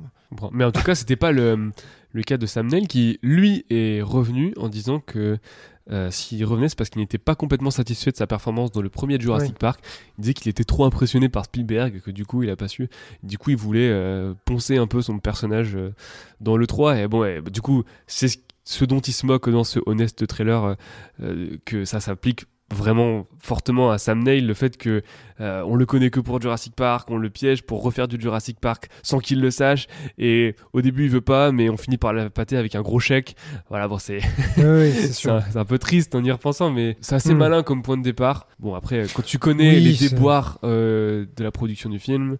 Mais 0.51 0.63
en 0.63 0.71
tout 0.71 0.81
cas, 0.81 0.95
c'était 0.95 1.15
pas 1.15 1.31
le, 1.31 1.69
le 2.11 2.23
cas 2.23 2.37
de 2.37 2.47
Sam 2.47 2.65
Neill 2.67 2.87
qui, 2.87 3.19
lui, 3.21 3.65
est 3.69 4.01
revenu 4.01 4.51
en 4.57 4.67
disant 4.67 4.99
que 4.99 5.37
euh, 5.91 6.09
s'il 6.11 6.43
revenait, 6.45 6.69
c'est 6.69 6.77
parce 6.77 6.89
qu'il 6.89 7.01
n'était 7.01 7.17
pas 7.17 7.35
complètement 7.35 7.71
satisfait 7.71 8.11
de 8.11 8.15
sa 8.15 8.27
performance 8.27 8.71
dans 8.71 8.81
le 8.81 8.89
premier 8.89 9.19
Jurassic. 9.19 9.57
Park. 9.57 9.81
Il 10.17 10.21
disait 10.21 10.33
qu'il 10.33 10.49
était 10.49 10.63
trop 10.63 10.85
impressionné 10.85 11.29
par 11.29 11.45
Spielberg, 11.45 12.01
que 12.01 12.11
du 12.11 12.25
coup, 12.25 12.43
il 12.43 12.49
a 12.49 12.55
pas 12.55 12.67
su. 12.67 12.89
Du 13.21 13.37
coup, 13.37 13.49
il 13.49 13.57
voulait 13.57 13.89
euh, 13.89 14.33
poncer 14.45 14.77
un 14.77 14.87
peu 14.87 15.01
son 15.01 15.19
personnage 15.19 15.75
euh, 15.75 15.93
dans 16.39 16.57
le 16.57 16.67
3. 16.67 16.97
Et 16.99 17.07
bon, 17.07 17.21
ouais, 17.21 17.41
bah, 17.41 17.51
du 17.51 17.61
coup, 17.61 17.83
c'est 18.07 18.27
ce, 18.27 18.37
ce 18.63 18.85
dont 18.85 18.99
il 18.99 19.13
se 19.13 19.25
moque 19.25 19.49
dans 19.49 19.63
ce 19.63 19.79
honest 19.85 20.25
trailer, 20.25 20.77
que 21.65 21.85
ça 21.85 21.99
s'applique 21.99 22.45
vraiment 22.73 23.27
fortement 23.39 23.91
à 23.91 23.97
Sam 23.97 24.23
Neill 24.23 24.45
le 24.45 24.53
fait 24.53 24.77
que 24.77 25.01
euh, 25.39 25.63
on 25.65 25.75
le 25.75 25.85
connaît 25.85 26.09
que 26.09 26.19
pour 26.19 26.41
Jurassic 26.41 26.75
Park 26.75 27.09
on 27.09 27.17
le 27.17 27.29
piège 27.29 27.63
pour 27.63 27.83
refaire 27.83 28.07
du 28.07 28.19
Jurassic 28.19 28.59
Park 28.59 28.89
sans 29.01 29.19
qu'il 29.19 29.41
le 29.41 29.51
sache. 29.51 29.87
Et 30.17 30.55
au 30.73 30.81
début 30.81 31.03
il 31.05 31.09
veut 31.09 31.21
pas 31.21 31.51
mais 31.51 31.69
on 31.69 31.77
finit 31.77 31.97
par 31.97 32.13
la 32.13 32.29
pâter 32.29 32.57
avec 32.57 32.75
un 32.75 32.81
gros 32.81 32.99
chèque. 32.99 33.35
Voilà 33.69 33.87
bon 33.87 33.97
c'est 33.97 34.19
c'est 34.55 35.29
un, 35.29 35.65
peu 35.65 35.79
triste 35.79 36.15
en 36.15 36.23
y 36.23 36.31
repensant 36.31 36.71
mais 36.71 36.97
c'est 37.01 37.15
assez 37.15 37.33
Hmm. 37.33 37.37
malin 37.37 37.63
comme 37.63 37.81
point 37.81 37.97
de 37.97 38.03
départ. 38.03 38.47
Bon 38.59 38.75
après 38.75 39.05
quand 39.13 39.23
tu 39.23 39.39
connais 39.39 39.75
Oui, 39.75 39.81
les 39.81 40.09
déboires 40.09 40.59
euh, 40.63 41.25
de 41.35 41.43
la 41.43 41.51
production 41.51 41.89
du 41.89 41.99
film 41.99 42.37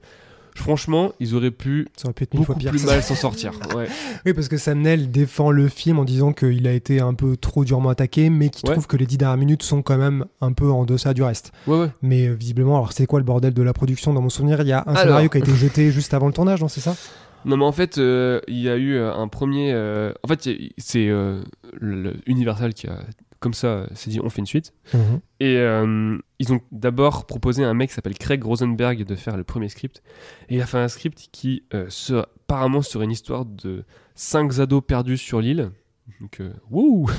franchement 0.56 1.12
ils 1.20 1.36
auraient 1.36 1.52
pu 1.52 1.88
ça 1.98 2.06
aurait 2.08 2.13
pu 2.13 2.24
être 2.26 2.36
beaucoup 2.36 2.54
plus 2.56 2.86
mal 2.86 3.02
s'en 3.04 3.16
sortir 3.16 3.52
ouais. 3.76 3.88
Oui, 4.26 4.34
parce 4.34 4.48
que 4.48 4.58
Sam 4.58 4.82
Neill 4.82 5.10
défend 5.12 5.52
le 5.52 5.68
film 5.68 6.00
en 6.00 6.06
disant 6.06 6.32
qu'il 6.34 6.68
a 6.68 6.72
été 6.74 7.00
un 7.00 7.13
peu 7.13 7.36
trop 7.38 7.66
durement 7.66 7.89
attaqué, 7.89 8.30
mais 8.30 8.50
qu'il 8.50 8.70
Ouais. 8.70 8.76
trouve 8.76 8.88
que 8.88 8.96
les 8.98 9.06
dix 9.06 9.18
dernières 9.18 9.38
minutes 9.38 9.63
sont 9.63 9.82
quand 9.82 9.98
même 9.98 10.26
un 10.42 10.54
peu 10.54 10.70
en 10.72 10.86
deçà 10.86 11.13
du 11.13 11.24
reste. 11.24 11.52
ouais 11.68 11.78
ouais 11.80 11.89
Mais 12.02 12.28
euh, 12.28 12.34
visiblement, 12.34 12.76
alors 12.78 12.94
c'est 12.94 13.06
quoi 13.06 13.20
le 13.20 13.26
bordel 13.26 13.54
de 13.54 13.62
la 13.63 13.74
production? 13.74 14.13
Dans 14.13 14.22
mon 14.22 14.30
souvenir, 14.30 14.62
il 14.62 14.68
y 14.68 14.72
a 14.72 14.80
un 14.88 14.92
Alors. 14.92 15.00
scénario 15.02 15.30
qui 15.30 15.38
a 15.38 15.39
été 15.42 15.54
jeté 15.56 15.92
juste 15.92 16.13
avant 16.13 16.28
le 16.28 16.34
tournage, 16.34 16.62
non 16.62 16.68
C'est 16.68 16.82
ça? 16.82 16.96
Non, 17.45 17.58
mais 17.58 17.65
en 17.65 17.71
fait, 17.71 17.97
euh, 17.97 18.39
il 18.47 18.60
y 18.60 18.69
a 18.69 18.77
eu 18.77 18.95
euh, 18.95 19.13
un 19.13 19.27
premier. 19.27 19.71
euh, 19.73 20.13
En 20.23 20.27
fait, 20.27 20.45
il 20.45 20.62
y 20.62 20.65
a- 20.67 20.69
c'est 20.77 21.08
euh, 21.10 21.41
le- 21.73 22.15
Universal 22.25 22.73
qui 22.73 22.88
a, 22.88 22.99
comme 23.39 23.53
ça, 23.53 23.67
euh, 23.67 23.88
s'est 23.93 24.10
dit 24.10 24.19
on 24.21 24.29
fait 24.29 24.39
une 24.39 24.45
suite. 24.45 24.73
Et 25.39 25.58
euh, 25.58 26.17
ils 26.39 26.53
ont 26.53 26.62
d'abord 26.71 27.25
proposé 27.25 27.63
à 27.63 27.69
un 27.69 27.73
mec 27.73 27.89
qui 27.89 27.95
s'appelle 27.95 28.17
Craig 28.17 28.43
Rosenberg 28.43 29.03
de 29.06 29.15
faire 29.15 29.36
le 29.38 29.43
premier 29.43 29.69
script. 29.69 30.01
Et 30.49 30.56
il 30.56 30.62
a 30.62 30.65
fait 30.65 30.77
un 30.77 30.88
script 30.88 31.27
qui, 31.32 31.63
euh, 31.73 31.86
se- 31.89 32.13
apparemment, 32.13 32.82
serait 32.82 33.06
une 33.06 33.12
histoire 33.12 33.45
de 33.45 33.84
cinq 34.15 34.60
ados 34.60 34.84
perdus 34.86 35.17
sur 35.17 35.41
l'île. 35.41 35.71
Donc, 36.20 36.42
euh, 36.42 36.54
wouh 36.70 37.10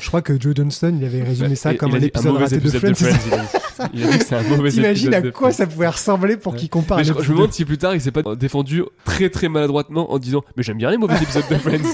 Je 0.00 0.08
crois 0.08 0.22
que 0.22 0.40
Joe 0.40 0.54
Johnston, 0.56 0.96
il 0.98 1.04
avait 1.04 1.22
résumé 1.22 1.54
ça 1.54 1.74
comme 1.74 1.94
un 1.94 2.00
épisode 2.00 2.36
de 2.36 2.70
Friends. 2.70 2.92
il, 3.00 3.06
a 3.06 3.12
dit. 3.12 3.30
Il 3.94 4.04
a 4.04 4.12
dit 4.12 4.18
que 4.18 4.24
c'est 4.24 4.34
un 4.36 4.42
mauvais 4.42 4.70
T'imagines 4.70 5.14
à 5.14 5.22
quoi 5.30 5.50
ça 5.52 5.66
pouvait 5.66 5.88
ressembler 5.88 6.36
pour 6.36 6.52
Ouais. 6.52 6.58
qu'il 6.58 6.68
compare 6.68 6.98
Mais 6.98 7.04
je, 7.04 7.12
me 7.12 7.22
demande 7.22 7.52
si 7.52 7.64
plus 7.64 7.78
tard 7.78 7.94
il 7.94 8.00
s'est 8.00 8.12
pas 8.12 8.36
défendu 8.36 8.82
très 9.04 9.30
très 9.30 9.48
maladroitement 9.48 10.12
en 10.12 10.18
disant 10.18 10.42
mais 10.56 10.62
j'aime 10.62 10.78
bien 10.78 10.90
les 10.90 10.98
mauvais 10.98 11.16
épisodes 11.16 11.44
de 11.50 11.56
Friends. 11.56 11.78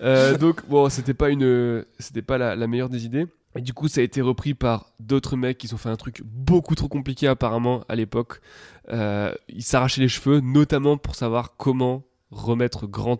Euh, 0.00 0.38
donc 0.38 0.64
bon 0.68 0.88
c'était 0.88 1.12
pas 1.12 1.28
une 1.28 1.84
c'était 1.98 2.22
pas 2.22 2.38
la, 2.38 2.54
la 2.54 2.68
meilleure 2.68 2.88
des 2.88 3.04
idées. 3.04 3.26
Et 3.56 3.60
du 3.60 3.72
coup 3.72 3.88
ça 3.88 4.00
a 4.00 4.04
été 4.04 4.20
repris 4.20 4.54
par 4.54 4.92
d'autres 5.00 5.36
mecs 5.36 5.58
qui 5.58 5.74
ont 5.74 5.76
fait 5.76 5.88
un 5.88 5.96
truc 5.96 6.22
beaucoup 6.24 6.76
trop 6.76 6.86
compliqué 6.86 7.26
apparemment 7.26 7.82
à 7.88 7.96
l'époque. 7.96 8.40
Euh, 8.90 9.32
ils 9.48 9.64
s'arrachaient 9.64 10.00
les 10.00 10.08
cheveux 10.08 10.38
notamment 10.38 10.98
pour 10.98 11.16
savoir 11.16 11.56
comment 11.56 12.04
remettre 12.30 12.86
Grant 12.86 13.18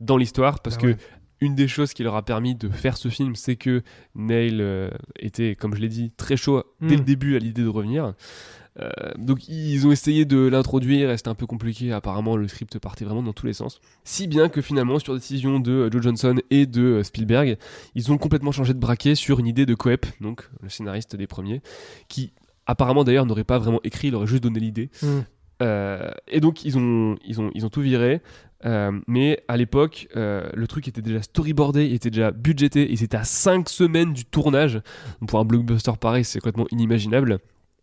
dans 0.00 0.16
l'histoire 0.16 0.60
parce 0.60 0.76
Ah 0.78 0.82
que. 0.82 0.96
Une 1.44 1.54
des 1.54 1.68
choses 1.68 1.92
qui 1.92 2.02
leur 2.02 2.16
a 2.16 2.24
permis 2.24 2.54
de 2.54 2.68
faire 2.68 2.96
ce 2.96 3.08
film, 3.08 3.36
c'est 3.36 3.56
que 3.56 3.82
Neil 4.14 4.58
euh, 4.60 4.90
était, 5.18 5.54
comme 5.54 5.74
je 5.74 5.80
l'ai 5.80 5.88
dit, 5.88 6.10
très 6.16 6.36
chaud 6.36 6.64
dès 6.80 6.94
Mm. 6.94 6.98
le 6.98 7.04
début 7.04 7.36
à 7.36 7.38
l'idée 7.38 7.62
de 7.62 7.68
revenir. 7.68 8.14
Euh, 8.80 8.90
donc 9.18 9.48
ils 9.48 9.86
ont 9.86 9.92
essayé 9.92 10.24
de 10.24 10.48
l'introduire, 10.48 11.10
et 11.10 11.16
c'était 11.16 11.28
un 11.28 11.34
peu 11.34 11.46
compliqué. 11.46 11.92
Apparemment, 11.92 12.36
le 12.36 12.48
script 12.48 12.78
partait 12.78 13.04
vraiment 13.04 13.22
dans 13.22 13.32
tous 13.32 13.46
les 13.46 13.52
sens. 13.52 13.80
Si 14.02 14.26
bien 14.26 14.48
que 14.48 14.60
finalement, 14.60 14.98
sur 14.98 15.14
décision 15.14 15.60
de 15.60 15.72
euh, 15.72 15.90
Joe 15.90 16.02
Johnson 16.02 16.36
et 16.50 16.66
de 16.66 17.02
Spielberg, 17.04 17.56
ils 17.94 18.10
ont 18.10 18.18
complètement 18.18 18.52
changé 18.52 18.74
de 18.74 18.80
braquet 18.80 19.14
sur 19.14 19.38
une 19.38 19.46
idée 19.46 19.66
de 19.66 19.74
Coep, 19.74 20.06
donc 20.20 20.48
le 20.60 20.68
scénariste 20.68 21.14
des 21.14 21.26
premiers, 21.26 21.62
qui 22.08 22.32
apparemment 22.66 23.04
d'ailleurs 23.04 23.26
n'aurait 23.26 23.44
pas 23.44 23.58
vraiment 23.58 23.80
écrit, 23.84 24.08
il 24.08 24.14
aurait 24.14 24.26
juste 24.26 24.42
donné 24.42 24.58
l'idée. 24.58 24.90
Hmm. 25.02 25.20
Euh, 25.62 26.10
et 26.26 26.40
donc 26.40 26.64
ils 26.64 26.76
ont, 26.76 27.16
ils 27.24 27.40
ont, 27.40 27.50
ils 27.54 27.64
ont 27.64 27.70
tout 27.70 27.80
viré. 27.80 28.20
Euh, 28.64 28.92
mais 29.06 29.42
à 29.48 29.56
l'époque, 29.56 30.08
euh, 30.16 30.48
le 30.54 30.66
truc 30.66 30.88
était 30.88 31.02
déjà 31.02 31.20
storyboardé, 31.22 31.86
il 31.86 31.94
était 31.94 32.10
déjà 32.10 32.30
budgété, 32.30 32.92
et 32.92 32.96
c'était 32.96 33.16
à 33.16 33.24
5 33.24 33.68
semaines 33.68 34.12
du 34.12 34.24
tournage. 34.24 34.80
Donc 35.20 35.28
pour 35.28 35.38
un 35.38 35.44
blockbuster 35.44 35.92
pareil, 36.00 36.24
c'est 36.24 36.38
complètement 36.40 36.66
inimaginable. 36.70 37.38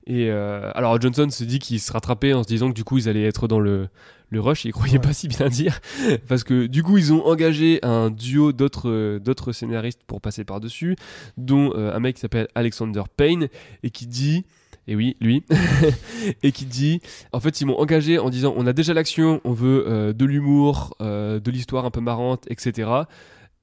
Et 0.07 0.31
euh, 0.31 0.71
alors 0.73 0.99
Johnson 0.99 1.29
se 1.29 1.43
dit 1.43 1.59
qu'il 1.59 1.79
se 1.79 1.93
rattrapait 1.93 2.33
en 2.33 2.41
se 2.41 2.47
disant 2.47 2.69
que 2.69 2.73
du 2.73 2.83
coup 2.83 2.97
ils 2.97 3.07
allaient 3.07 3.23
être 3.25 3.47
dans 3.47 3.59
le, 3.59 3.87
le 4.29 4.39
rush, 4.41 4.65
et 4.65 4.69
il 4.69 4.71
croyait 4.71 4.93
Ouais. 4.95 4.99
pas 4.99 5.13
si 5.13 5.27
bien 5.27 5.47
dire, 5.49 5.79
parce 6.27 6.43
que 6.43 6.65
du 6.65 6.81
coup 6.81 6.97
ils 6.97 7.13
ont 7.13 7.23
engagé 7.27 7.79
un 7.83 8.09
duo 8.09 8.51
d'autres 8.51 9.19
d'autres 9.19 9.51
scénaristes 9.51 10.01
pour 10.07 10.19
passer 10.19 10.43
par-dessus, 10.43 10.95
dont 11.37 11.75
un 11.75 11.99
mec 11.99 12.15
qui 12.15 12.21
s'appelle 12.21 12.47
Alexander 12.55 13.03
Payne, 13.15 13.47
et 13.83 13.91
qui 13.91 14.07
dit, 14.07 14.43
et 14.87 14.95
oui, 14.95 15.15
lui, 15.21 15.43
et 16.43 16.51
qui 16.51 16.65
dit, 16.65 17.01
en 17.31 17.39
fait, 17.39 17.61
ils 17.61 17.65
m'ont 17.65 17.77
engagé 17.79 18.17
en 18.19 18.29
disant 18.29 18.53
on 18.57 18.65
a 18.67 18.73
déjà 18.73 18.93
l'action, 18.93 19.41
on 19.43 19.51
veut 19.53 19.85
euh, 19.87 20.13
de 20.13 20.25
l'humour, 20.25 20.95
euh, 21.01 21.39
de 21.39 21.51
l'histoire 21.51 21.85
un 21.85 21.91
peu 21.91 22.01
marrante, 22.01 22.45
etc. 22.49 22.89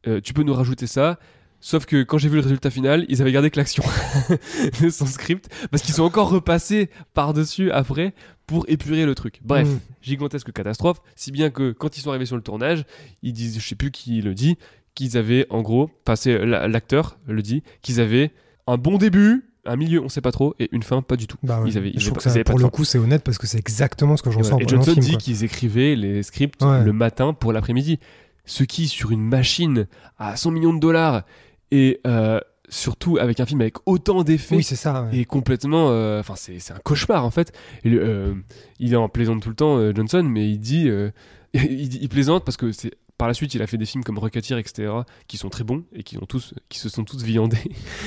Euh, 0.06 0.20
tu 0.22 0.32
peux 0.32 0.42
nous 0.42 0.54
rajouter 0.54 0.86
ça. 0.86 1.18
Sauf 1.60 1.86
que 1.86 2.04
quand 2.04 2.18
j'ai 2.18 2.28
vu 2.28 2.36
le 2.36 2.42
résultat 2.42 2.70
final, 2.70 3.04
ils 3.08 3.20
avaient 3.20 3.32
gardé 3.32 3.50
que 3.50 3.56
l'action 3.58 3.82
de 4.80 4.90
son 4.90 5.06
script 5.06 5.48
parce 5.72 5.82
qu'ils 5.82 5.94
sont 5.94 6.04
encore 6.04 6.30
repassés 6.30 6.88
par-dessus 7.14 7.72
après 7.72 8.14
pour 8.46 8.64
épurer 8.68 9.04
le 9.04 9.14
truc. 9.16 9.40
Bref, 9.42 9.66
Mm. 9.66 9.78
gigantesque 10.00 10.52
catastrophe, 10.52 11.02
si 11.16 11.32
bien 11.32 11.50
que 11.50 11.72
quand 11.72 11.96
ils 11.98 12.00
sont 12.00 12.10
arrivés 12.10 12.26
sur 12.26 12.36
le 12.36 12.42
tournage, 12.42 12.84
ils 13.22 13.32
disent, 13.32 13.58
je 13.60 13.66
sais 13.68 13.74
plus 13.74 13.90
qui 13.90 14.22
le 14.22 14.34
dit, 14.34 14.56
qu'ils 14.94 15.16
avaient 15.18 15.46
en 15.50 15.62
gros 15.62 15.88
passé, 16.04 16.38
la- 16.38 16.68
l'acteur 16.68 17.18
le 17.26 17.42
dit, 17.42 17.64
qu'ils 17.82 18.00
avaient 18.00 18.30
un 18.68 18.76
bon 18.76 18.96
début, 18.96 19.47
un 19.64 19.76
milieu, 19.76 20.00
on 20.02 20.08
sait 20.08 20.20
pas 20.20 20.32
trop, 20.32 20.54
et 20.58 20.68
une 20.72 20.82
fin 20.82 21.02
pas 21.02 21.16
du 21.16 21.26
tout. 21.26 21.36
Bah 21.42 21.60
ouais. 21.60 21.68
Ils 21.70 21.76
avaient, 21.78 21.90
ils 21.90 22.00
je 22.00 22.10
pas- 22.10 22.16
que 22.16 22.22
ça, 22.22 22.30
ils 22.30 22.32
avaient 22.34 22.44
pour 22.44 22.58
le 22.58 22.64
fin. 22.64 22.70
coup, 22.70 22.84
c'est 22.84 22.98
honnête 22.98 23.22
parce 23.22 23.38
que 23.38 23.46
c'est 23.46 23.58
exactement 23.58 24.16
ce 24.16 24.22
que 24.22 24.30
je 24.30 24.36
Et, 24.36 24.38
ressens 24.38 24.50
voilà. 24.52 24.64
Et 24.64 24.68
Johnson 24.68 24.92
film, 24.94 25.04
dit 25.04 25.16
qu'ils 25.18 25.44
écrivaient 25.44 25.94
les 25.96 26.22
scripts 26.22 26.62
Ouais. 26.62 26.82
le 26.84 26.92
matin 26.92 27.32
pour 27.34 27.52
l'après-midi. 27.52 27.98
Ce 28.46 28.64
qui, 28.64 28.88
sur 28.88 29.10
une 29.10 29.22
machine 29.22 29.86
à 30.18 30.36
100 30.36 30.50
millions 30.52 30.72
de 30.72 30.80
dollars, 30.80 31.24
et 31.70 32.00
euh, 32.06 32.40
surtout 32.70 33.18
avec 33.18 33.40
un 33.40 33.46
film 33.46 33.60
avec 33.60 33.76
autant 33.86 34.22
d'effets, 34.24 34.56
Oui, 34.56 34.62
c'est 34.62 34.76
ça. 34.76 35.02
ouais. 35.04 35.18
et 35.18 35.24
complètement. 35.26 35.88
euh, 35.90 36.20
Enfin, 36.20 36.34
c'est 36.36 36.58
c'est 36.58 36.72
un 36.72 36.78
cauchemar 36.78 37.24
en 37.26 37.30
fait. 37.30 37.52
Et 37.84 37.90
le, 37.90 38.00
euh, 38.02 38.34
il 38.78 38.92
est 38.94 38.96
en 38.96 39.08
plaisante 39.10 39.42
tout 39.42 39.50
le 39.50 39.54
temps, 39.54 39.76
euh, 39.76 39.92
Johnson, 39.94 40.22
mais 40.22 40.48
il 40.48 40.58
dit. 40.58 40.88
il, 41.54 41.88
dit- 41.88 41.98
il 42.00 42.08
plaisante 42.08 42.44
parce 42.44 42.56
que 42.56 42.72
c'est. 42.72 42.92
Par 43.18 43.26
la 43.28 43.34
suite, 43.34 43.52
il 43.54 43.62
a 43.62 43.66
fait 43.66 43.76
des 43.78 43.84
films 43.86 44.04
comme 44.04 44.16
Rocketeer, 44.18 44.58
etc., 44.58 44.92
qui 45.26 45.36
sont 45.36 45.48
très 45.48 45.64
bons 45.64 45.84
et 45.92 46.02
qui, 46.04 46.16
ont 46.18 46.26
tous, 46.26 46.54
qui 46.68 46.78
se 46.78 46.88
sont 46.88 47.04
tous 47.04 47.22
viandés. 47.22 47.58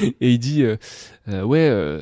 et 0.22 0.32
il 0.32 0.40
dit 0.40 0.64
euh, 0.64 0.78
euh, 1.28 1.44
Ouais, 1.44 1.70
euh, 1.70 2.02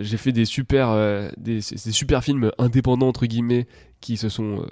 j'ai 0.00 0.16
fait 0.16 0.32
des 0.32 0.44
super, 0.44 0.94
des, 1.36 1.60
des 1.60 1.92
super 1.92 2.22
films 2.24 2.50
indépendants, 2.58 3.08
entre 3.08 3.26
guillemets, 3.26 3.66
qui 4.00 4.16
se 4.18 4.28
sont, 4.28 4.66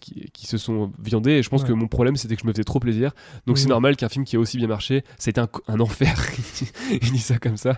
qui, 0.00 0.30
qui 0.32 0.46
se 0.46 0.56
sont 0.56 0.90
viandés. 1.02 1.32
Et 1.32 1.42
je 1.42 1.50
pense 1.50 1.62
Ouais. 1.62 1.68
que 1.68 1.72
mon 1.74 1.86
problème, 1.88 2.16
c'était 2.16 2.34
que 2.36 2.42
je 2.42 2.46
me 2.46 2.52
faisais 2.52 2.64
trop 2.64 2.80
plaisir. 2.80 3.12
Donc 3.46 3.58
c'est 3.58 3.68
normal 3.68 3.96
qu'un 3.96 4.08
film 4.08 4.24
qui 4.24 4.36
a 4.36 4.38
aussi 4.40 4.56
bien 4.56 4.68
marché, 4.68 5.04
ça 5.18 5.28
a 5.28 5.30
été 5.30 5.40
un, 5.40 5.48
un 5.68 5.80
enfer. 5.80 6.14
il 6.90 7.12
dit 7.12 7.18
ça 7.18 7.38
comme 7.38 7.56
ça. 7.58 7.72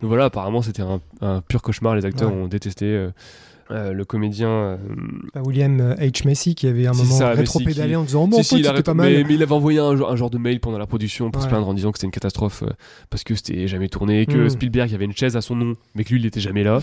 Donc 0.00 0.08
voilà, 0.08 0.24
apparemment, 0.26 0.62
c'était 0.62 0.82
un, 0.82 1.00
un 1.20 1.42
pur 1.42 1.60
cauchemar. 1.60 1.94
Les 1.94 2.04
acteurs 2.06 2.32
Ouais. 2.32 2.38
ont 2.40 2.48
détesté. 2.48 3.08
Euh, 3.70 3.92
le 3.92 4.04
comédien. 4.04 4.48
euh, 4.48 4.76
Bah, 5.34 5.42
William 5.44 5.80
euh, 5.80 5.94
H. 5.96 6.26
Macy 6.26 6.54
qui 6.54 6.66
avait 6.66 6.86
un 6.86 6.92
moment 6.92 7.14
ça, 7.18 7.30
rétro-pédalé 7.30 7.90
qui- 7.90 7.96
en 7.96 8.02
disant 8.04 8.30
si, 8.30 8.38
en 8.38 8.42
si, 8.42 8.62
c'était 8.64 8.82
pas 8.82 8.94
mal. 8.94 9.24
mais 9.26 9.34
il 9.34 9.42
avait 9.42 9.52
envoyé 9.52 9.78
un, 9.78 9.96
genre- 9.96 10.10
un 10.10 10.16
genre 10.16 10.30
de 10.30 10.38
mail 10.38 10.60
pendant 10.60 10.78
la 10.78 10.86
production 10.86 11.30
pour 11.30 11.42
se 11.42 11.46
Ouais. 11.46 11.50
plaindre 11.52 11.68
en 11.68 11.74
disant 11.74 11.90
que 11.92 11.98
c'était 11.98 12.06
une 12.06 12.12
catastrophe 12.12 12.62
euh, 12.62 12.70
parce 13.10 13.24
que 13.24 13.34
c'était 13.34 13.66
jamais 13.68 13.88
tourné, 13.88 14.26
que 14.26 14.36
Mm. 14.46 14.50
Spielberg 14.50 14.94
avait 14.94 15.04
une 15.04 15.16
chaise 15.16 15.36
à 15.36 15.40
son 15.40 15.56
nom, 15.56 15.74
mais 15.94 16.04
que 16.04 16.10
lui 16.14 16.20
il 16.20 16.26
était 16.26 16.40
jamais 16.40 16.62
là. 16.64 16.76
Ouais. 16.78 16.82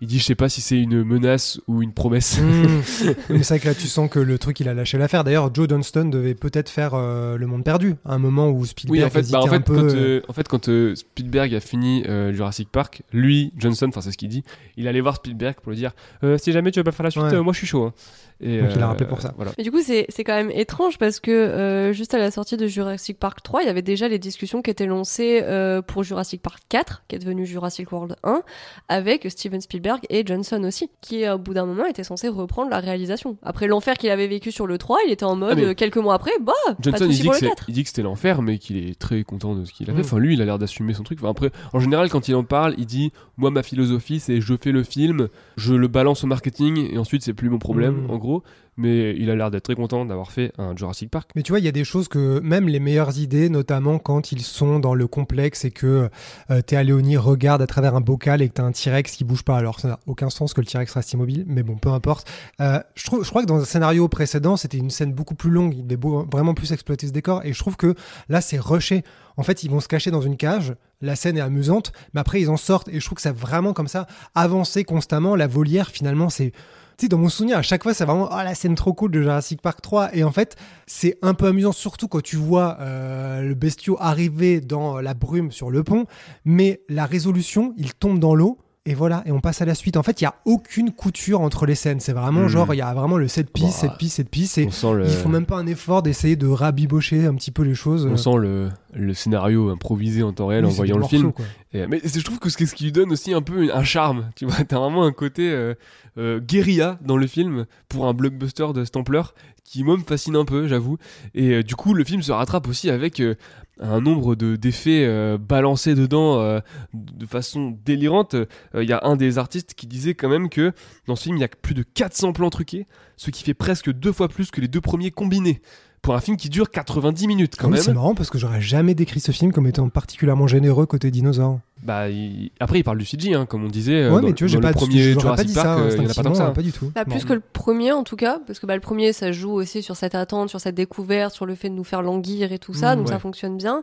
Il 0.00 0.08
dit 0.08 0.18
je 0.18 0.24
sais 0.24 0.34
pas 0.34 0.48
si 0.48 0.60
c'est 0.60 0.78
une 0.80 1.02
menace 1.04 1.60
ou 1.68 1.82
une 1.82 1.92
promesse. 1.92 2.38
Mmh. 2.48 3.14
Mais 3.30 3.42
c'est 3.42 3.54
vrai 3.54 3.60
que 3.60 3.68
là, 3.68 3.74
tu 3.74 3.86
sens 3.86 4.10
que 4.10 4.18
le 4.18 4.38
truc, 4.38 4.58
il 4.60 4.68
a 4.68 4.74
lâché 4.74 4.98
l'affaire. 4.98 5.22
D'ailleurs, 5.24 5.54
Joe 5.54 5.68
Dunston 5.68 6.06
devait 6.06 6.34
peut-être 6.34 6.68
faire 6.68 6.96
Le 6.96 7.46
Monde 7.46 7.64
Perdu, 7.64 7.94
à 8.04 8.14
un 8.14 8.18
moment 8.18 8.48
où 8.50 8.64
Spielberg 8.64 9.00
Oui, 9.00 9.04
en 9.04 9.10
fait, 9.10 9.30
bah, 9.30 9.40
en 9.40 9.46
un 9.46 9.50
fait, 9.50 9.60
peu. 9.60 10.22
quand, 10.26 10.30
en 10.30 10.32
fait, 10.32 10.48
quand 10.48 10.70
Spielberg 10.94 11.54
a 11.54 11.60
fini 11.60 12.04
Jurassic 12.32 12.68
Park, 12.70 13.02
lui, 13.12 13.52
Johnson, 13.58 13.86
enfin 13.88 14.00
c'est 14.00 14.12
ce 14.12 14.18
qu'il 14.18 14.28
dit, 14.28 14.42
il 14.76 14.88
allait 14.88 15.00
voir 15.00 15.16
Spielberg 15.16 15.56
pour 15.62 15.70
lui 15.70 15.78
dire 15.78 15.92
si 16.38 16.52
jamais 16.52 16.70
tu 16.70 16.80
veux 16.80 16.84
pas 16.84 16.92
faire 16.92 17.04
la 17.04 17.10
suite, 17.10 17.24
Ouais. 17.24 17.34
euh, 17.34 17.42
moi 17.42 17.52
je 17.52 17.58
suis 17.58 17.66
chaud. 17.66 17.84
hein. 17.84 17.92
Et, 18.40 18.60
Donc, 18.60 18.70
il 18.76 18.80
a 18.80 18.84
euh, 18.84 18.86
rappelé 18.88 19.08
pour 19.08 19.20
ça. 19.20 19.32
Voilà. 19.34 19.50
Mais 19.58 19.64
du 19.64 19.72
coup, 19.72 19.80
c'est 19.82 20.06
c'est 20.10 20.22
quand 20.22 20.34
même 20.36 20.52
étrange 20.52 20.96
parce 20.96 21.18
que 21.18 21.32
euh, 21.32 21.92
juste 21.92 22.14
à 22.14 22.18
la 22.18 22.30
sortie 22.30 22.56
de 22.56 22.68
Jurassic 22.68 23.18
Park 23.18 23.42
3, 23.42 23.62
il 23.62 23.66
y 23.66 23.68
avait 23.68 23.82
déjà 23.82 24.06
les 24.06 24.20
discussions 24.20 24.62
qui 24.62 24.70
étaient 24.70 24.86
lancées 24.86 25.40
euh, 25.42 25.82
pour 25.82 26.04
Jurassic 26.04 26.40
Park 26.40 26.60
4, 26.68 27.02
qui 27.08 27.16
est 27.16 27.18
devenu 27.18 27.46
Jurassic 27.46 27.90
World 27.90 28.14
1, 28.22 28.42
avec 28.88 29.26
Steven 29.28 29.60
Spielberg 29.60 30.02
et 30.08 30.24
Johnson 30.24 30.62
aussi, 30.64 30.88
qui 31.00 31.28
au 31.28 31.36
bout 31.38 31.52
d'un 31.52 31.66
moment 31.66 31.84
était 31.86 32.04
censé 32.04 32.28
reprendre 32.28 32.70
la 32.70 32.78
réalisation. 32.78 33.36
Après 33.42 33.66
l'enfer 33.66 33.96
qu'il 33.98 34.10
avait 34.10 34.28
vécu 34.28 34.52
sur 34.52 34.68
le 34.68 34.78
3, 34.78 34.98
il 35.06 35.12
était 35.12 35.24
en 35.24 35.34
mode 35.34 35.58
Ah, 35.60 35.66
euh, 35.70 35.74
quelques 35.74 35.96
mois 35.96 36.14
après, 36.14 36.30
bah, 36.40 36.52
pas 36.66 36.76
Johnson, 36.80 37.06
de 37.06 37.10
il 37.10 37.16
dit, 37.16 37.22
pour 37.24 37.32
que 37.32 37.36
le 37.38 37.40
c'est- 37.40 37.48
4. 37.48 37.64
il 37.68 37.74
dit 37.74 37.82
que 37.82 37.88
c'était 37.88 38.02
l'enfer, 38.02 38.40
mais 38.42 38.58
qu'il 38.58 38.76
est 38.76 38.96
très 38.96 39.24
content 39.24 39.56
de 39.56 39.64
ce 39.64 39.72
qu'il 39.72 39.90
a 39.90 39.92
fait. 39.94 39.98
Mm. 39.98 40.04
Enfin, 40.04 40.18
lui, 40.18 40.34
il 40.34 40.42
a 40.42 40.44
l'air 40.44 40.60
d'assumer 40.60 40.94
son 40.94 41.02
truc. 41.02 41.18
Enfin, 41.20 41.30
après, 41.30 41.50
en 41.72 41.80
général, 41.80 42.08
quand 42.08 42.28
il 42.28 42.36
en 42.36 42.44
parle, 42.44 42.74
il 42.78 42.86
dit 42.86 43.12
Moi, 43.36 43.50
ma 43.50 43.64
philosophie, 43.64 44.20
c'est 44.20 44.40
je 44.40 44.54
fais 44.60 44.70
le 44.70 44.84
film, 44.84 45.26
je 45.56 45.74
le 45.74 45.88
balance 45.88 46.07
au 46.14 46.26
marketing, 46.26 46.88
et 46.92 46.98
ensuite, 46.98 47.22
c'est 47.22 47.34
plus 47.34 47.48
mon 47.50 47.58
problème, 47.58 48.06
Mm. 48.06 48.10
en 48.10 48.16
gros. 48.18 48.42
Mais 48.80 49.16
il 49.16 49.28
a 49.28 49.34
l'air 49.34 49.50
d'être 49.50 49.64
très 49.64 49.74
content 49.74 50.04
d'avoir 50.04 50.30
fait 50.30 50.52
un 50.56 50.76
Jurassic 50.76 51.10
Park. 51.10 51.30
Mais 51.34 51.42
tu 51.42 51.50
vois, 51.50 51.58
il 51.58 51.64
y 51.64 51.68
a 51.68 51.72
des 51.72 51.82
choses 51.82 52.06
que 52.06 52.38
même 52.38 52.68
les 52.68 52.78
meilleures 52.78 53.18
idées, 53.18 53.48
notamment 53.48 53.98
quand 53.98 54.30
ils 54.30 54.42
sont 54.42 54.78
dans 54.78 54.94
le 54.94 55.08
complexe 55.08 55.64
et 55.64 55.72
que 55.72 56.08
euh, 56.52 56.60
Théa 56.62 56.84
Léonie 56.84 57.16
regarde 57.16 57.60
à 57.60 57.66
travers 57.66 57.96
un 57.96 58.00
bocal 58.00 58.40
et 58.40 58.48
que 58.48 58.54
t'as 58.54 58.62
un 58.62 58.70
T-Rex 58.70 59.16
qui 59.16 59.24
bouge 59.24 59.42
pas. 59.42 59.56
Alors 59.56 59.80
ça 59.80 59.88
n'a 59.88 59.98
aucun 60.06 60.30
sens 60.30 60.54
que 60.54 60.60
le 60.60 60.66
T-Rex 60.68 60.92
reste 60.92 61.12
immobile, 61.12 61.44
mais 61.48 61.64
bon, 61.64 61.74
peu 61.76 61.88
importe. 61.88 62.30
Euh, 62.60 62.78
je, 62.94 63.02
trouve, 63.04 63.24
je 63.24 63.28
crois 63.30 63.42
que 63.42 63.48
dans 63.48 63.56
un 63.60 63.64
scénario 63.64 64.06
précédent, 64.06 64.56
c'était 64.56 64.78
une 64.78 64.90
scène 64.90 65.12
beaucoup 65.12 65.34
plus 65.34 65.50
longue. 65.50 65.74
Il 65.74 65.82
devait 65.84 65.96
beau- 65.96 66.24
vraiment 66.30 66.54
plus 66.54 66.70
exploiter 66.70 67.08
ce 67.08 67.12
décor. 67.12 67.40
Et 67.44 67.52
je 67.52 67.58
trouve 67.58 67.76
que 67.76 67.96
là, 68.28 68.40
c'est 68.40 68.60
rushé. 68.60 69.02
En 69.38 69.44
fait, 69.44 69.62
ils 69.62 69.70
vont 69.70 69.80
se 69.80 69.88
cacher 69.88 70.10
dans 70.10 70.20
une 70.20 70.36
cage. 70.36 70.74
La 71.00 71.14
scène 71.14 71.38
est 71.38 71.40
amusante, 71.40 71.92
mais 72.12 72.20
après, 72.20 72.40
ils 72.40 72.50
en 72.50 72.56
sortent. 72.56 72.88
Et 72.88 72.98
je 72.98 73.04
trouve 73.04 73.16
que 73.16 73.22
ça 73.22 73.32
vraiment 73.32 73.72
comme 73.72 73.88
ça 73.88 74.06
avancé 74.34 74.82
constamment. 74.82 75.36
La 75.36 75.46
volière, 75.46 75.88
finalement, 75.90 76.28
c'est 76.28 76.52
tu 76.98 77.04
sais, 77.04 77.08
dans 77.08 77.18
mon 77.18 77.28
souvenir, 77.28 77.56
à 77.56 77.62
chaque 77.62 77.84
fois, 77.84 77.94
c'est 77.94 78.04
vraiment 78.04 78.28
ah, 78.32 78.42
la 78.42 78.56
scène 78.56 78.74
trop 78.74 78.92
cool 78.92 79.12
de 79.12 79.22
Jurassic 79.22 79.62
Park 79.62 79.80
3. 79.80 80.16
Et 80.16 80.24
en 80.24 80.32
fait, 80.32 80.56
c'est 80.88 81.16
un 81.22 81.32
peu 81.32 81.46
amusant, 81.46 81.70
surtout 81.70 82.08
quand 82.08 82.20
tu 82.20 82.34
vois 82.34 82.76
euh, 82.80 83.42
le 83.42 83.54
bestiau 83.54 83.96
arriver 84.00 84.60
dans 84.60 85.00
la 85.00 85.14
brume 85.14 85.52
sur 85.52 85.70
le 85.70 85.84
pont. 85.84 86.06
Mais 86.44 86.80
la 86.88 87.06
résolution, 87.06 87.72
il 87.76 87.94
tombe 87.94 88.18
dans 88.18 88.34
l'eau. 88.34 88.58
Et 88.90 88.94
voilà, 88.94 89.22
et 89.26 89.32
on 89.32 89.40
passe 89.40 89.60
à 89.60 89.66
la 89.66 89.74
suite. 89.74 89.98
En 89.98 90.02
fait, 90.02 90.20
il 90.20 90.24
n'y 90.24 90.28
a 90.28 90.34
aucune 90.46 90.92
couture 90.92 91.42
entre 91.42 91.66
les 91.66 91.74
scènes. 91.74 92.00
C'est 92.00 92.14
vraiment 92.14 92.40
Mhm. 92.40 92.48
genre, 92.48 92.72
il 92.74 92.78
y 92.78 92.82
a 92.82 92.94
vraiment 92.94 93.18
le 93.18 93.28
7 93.28 93.50
pistes, 93.52 93.82
Bah, 93.82 93.88
7 93.90 93.98
pistes, 93.98 94.14
7 94.16 94.30
pistes. 94.30 94.58
Et 94.58 94.64
le, 94.64 95.04
ils 95.04 95.10
font 95.12 95.28
même 95.28 95.44
pas 95.44 95.56
un 95.58 95.66
effort 95.66 96.02
d'essayer 96.02 96.36
de 96.36 96.46
rabibocher 96.46 97.26
un 97.26 97.34
petit 97.34 97.50
peu 97.50 97.62
les 97.64 97.74
choses. 97.74 98.06
on 98.06 98.16
sent 98.16 98.36
le, 98.38 98.70
le 98.94 99.12
scénario 99.14 99.68
improvisé 99.68 100.22
en 100.22 100.32
temps 100.32 100.46
réel 100.46 100.64
Oui, 100.64 100.70
en 100.70 100.74
voyant 100.74 100.96
le 100.96 101.04
film. 101.04 101.24
morceaux, 101.24 101.36
quoi. 101.36 101.44
Et, 101.74 101.86
mais 101.86 102.00
je 102.02 102.20
trouve 102.22 102.38
que 102.38 102.48
ce, 102.48 102.64
ce 102.64 102.74
qui 102.74 102.84
lui 102.84 102.92
donne 102.92 103.12
aussi 103.12 103.34
un 103.34 103.42
peu 103.42 103.68
un 103.74 103.84
charme. 103.84 104.30
Tu 104.36 104.46
vois, 104.46 104.54
t'as 104.66 104.78
vraiment 104.78 105.04
un 105.04 105.12
côté 105.12 105.50
euh, 105.50 105.74
euh, 106.16 106.40
guérilla 106.40 106.98
dans 107.04 107.18
le 107.18 107.26
film 107.26 107.66
pour 107.90 108.06
un 108.06 108.14
blockbuster 108.14 108.68
de 108.74 108.84
cette 108.84 108.96
ampleur 108.96 109.34
qui 109.68 109.84
moi 109.84 109.96
me 109.96 110.02
fascine 110.02 110.36
un 110.36 110.44
peu, 110.44 110.66
j'avoue. 110.66 110.96
Et 111.34 111.50
euh, 111.50 111.62
du 111.62 111.76
coup, 111.76 111.94
le 111.94 112.04
film 112.04 112.22
se 112.22 112.32
rattrape 112.32 112.68
aussi 112.68 112.90
avec 112.90 113.20
euh, 113.20 113.34
un 113.80 114.00
nombre 114.00 114.34
de 114.34 114.56
d'effets 114.56 115.04
euh, 115.06 115.38
balancés 115.38 115.94
dedans 115.94 116.60
de 116.94 117.26
façon 117.26 117.76
délirante. 117.84 118.34
Il 118.74 118.88
y 118.88 118.92
a 118.92 119.00
un 119.04 119.16
des 119.16 119.38
artistes 119.38 119.74
qui 119.74 119.86
disait 119.86 120.14
quand 120.14 120.28
même 120.28 120.48
que 120.48 120.72
dans 121.06 121.16
ce 121.16 121.24
film, 121.24 121.36
il 121.36 121.40
y 121.40 121.44
a 121.44 121.48
plus 121.48 121.74
de 121.74 121.82
400 121.82 122.32
plans 122.32 122.50
truqués, 122.50 122.86
ce 123.16 123.30
qui 123.30 123.44
fait 123.44 123.54
presque 123.54 123.92
deux 123.92 124.12
fois 124.12 124.28
plus 124.28 124.50
que 124.50 124.60
les 124.60 124.68
deux 124.68 124.80
premiers 124.80 125.10
combinés. 125.10 125.60
Pour 126.00 126.14
un 126.14 126.20
film 126.20 126.36
qui 126.36 126.48
dure 126.48 126.70
90 126.70 127.26
minutes 127.26 127.56
quand 127.58 127.66
Ah 127.66 127.70
oui, 127.70 127.74
même. 127.74 127.82
c'est 127.82 127.92
marrant 127.92 128.14
parce 128.14 128.30
que 128.30 128.38
j'aurais 128.38 128.60
jamais 128.60 128.94
décrit 128.94 129.20
ce 129.20 129.32
film 129.32 129.52
comme 129.52 129.66
étant 129.66 129.88
particulièrement 129.88 130.46
généreux 130.46 130.86
côté 130.86 131.10
dinosaure. 131.10 131.60
Bah, 131.82 132.08
il- 132.08 132.50
Après, 132.60 132.80
il 132.80 132.82
parle 132.82 132.98
du 132.98 133.04
CG, 133.06 133.34
hein, 133.34 133.46
comme 133.46 133.64
on 133.64 133.68
disait. 133.68 133.94
euh, 134.02 134.10
ouais, 134.14 134.20
dans- 134.20 134.26
mais 134.28 134.32
tu 134.34 134.44
vois, 134.44 134.48
j'ai 134.52 134.58
pas, 134.60 134.68
le 134.68 134.74
premier 134.74 135.12
j'aurais 135.12 135.36
pas 135.36 135.44
dit 135.44 135.54
Park, 135.54 135.66
ça 135.66 135.78
euh, 135.78 135.90
il 135.96 136.02
y 136.02 136.06
en 136.06 136.10
a 136.10 136.14
pas 136.14 136.22
tant 136.22 136.30
que 136.30 136.36
ça. 136.36 136.42
instinctivement, 136.48 136.52
pas 136.52 136.62
du 136.62 136.72
tout. 136.72 136.92
Bah, 136.94 137.04
plus 137.04 137.24
que 137.24 137.32
le 137.32 137.40
premier 137.40 137.92
en 137.92 138.02
tout 138.04 138.16
cas, 138.16 138.40
parce 138.46 138.58
que 138.58 138.66
bah, 138.66 138.74
le 138.74 138.80
premier 138.80 139.12
ça 139.12 139.30
joue 139.32 139.52
aussi 139.52 139.82
sur 139.82 139.94
cette 139.96 140.14
attente, 140.16 140.48
sur 140.50 140.60
cette 140.60 140.74
découverte, 140.74 141.32
sur 141.34 141.46
le 141.46 141.54
fait 141.54 141.68
de 141.70 141.74
nous 141.74 141.84
faire 141.84 142.02
languir 142.02 142.52
et 142.52 142.58
tout 142.58 142.74
ça, 142.74 142.94
Mmh, 142.94 142.98
donc 142.98 143.06
ouais. 143.06 143.12
ça 143.12 143.18
fonctionne 143.20 143.56
bien. 143.56 143.82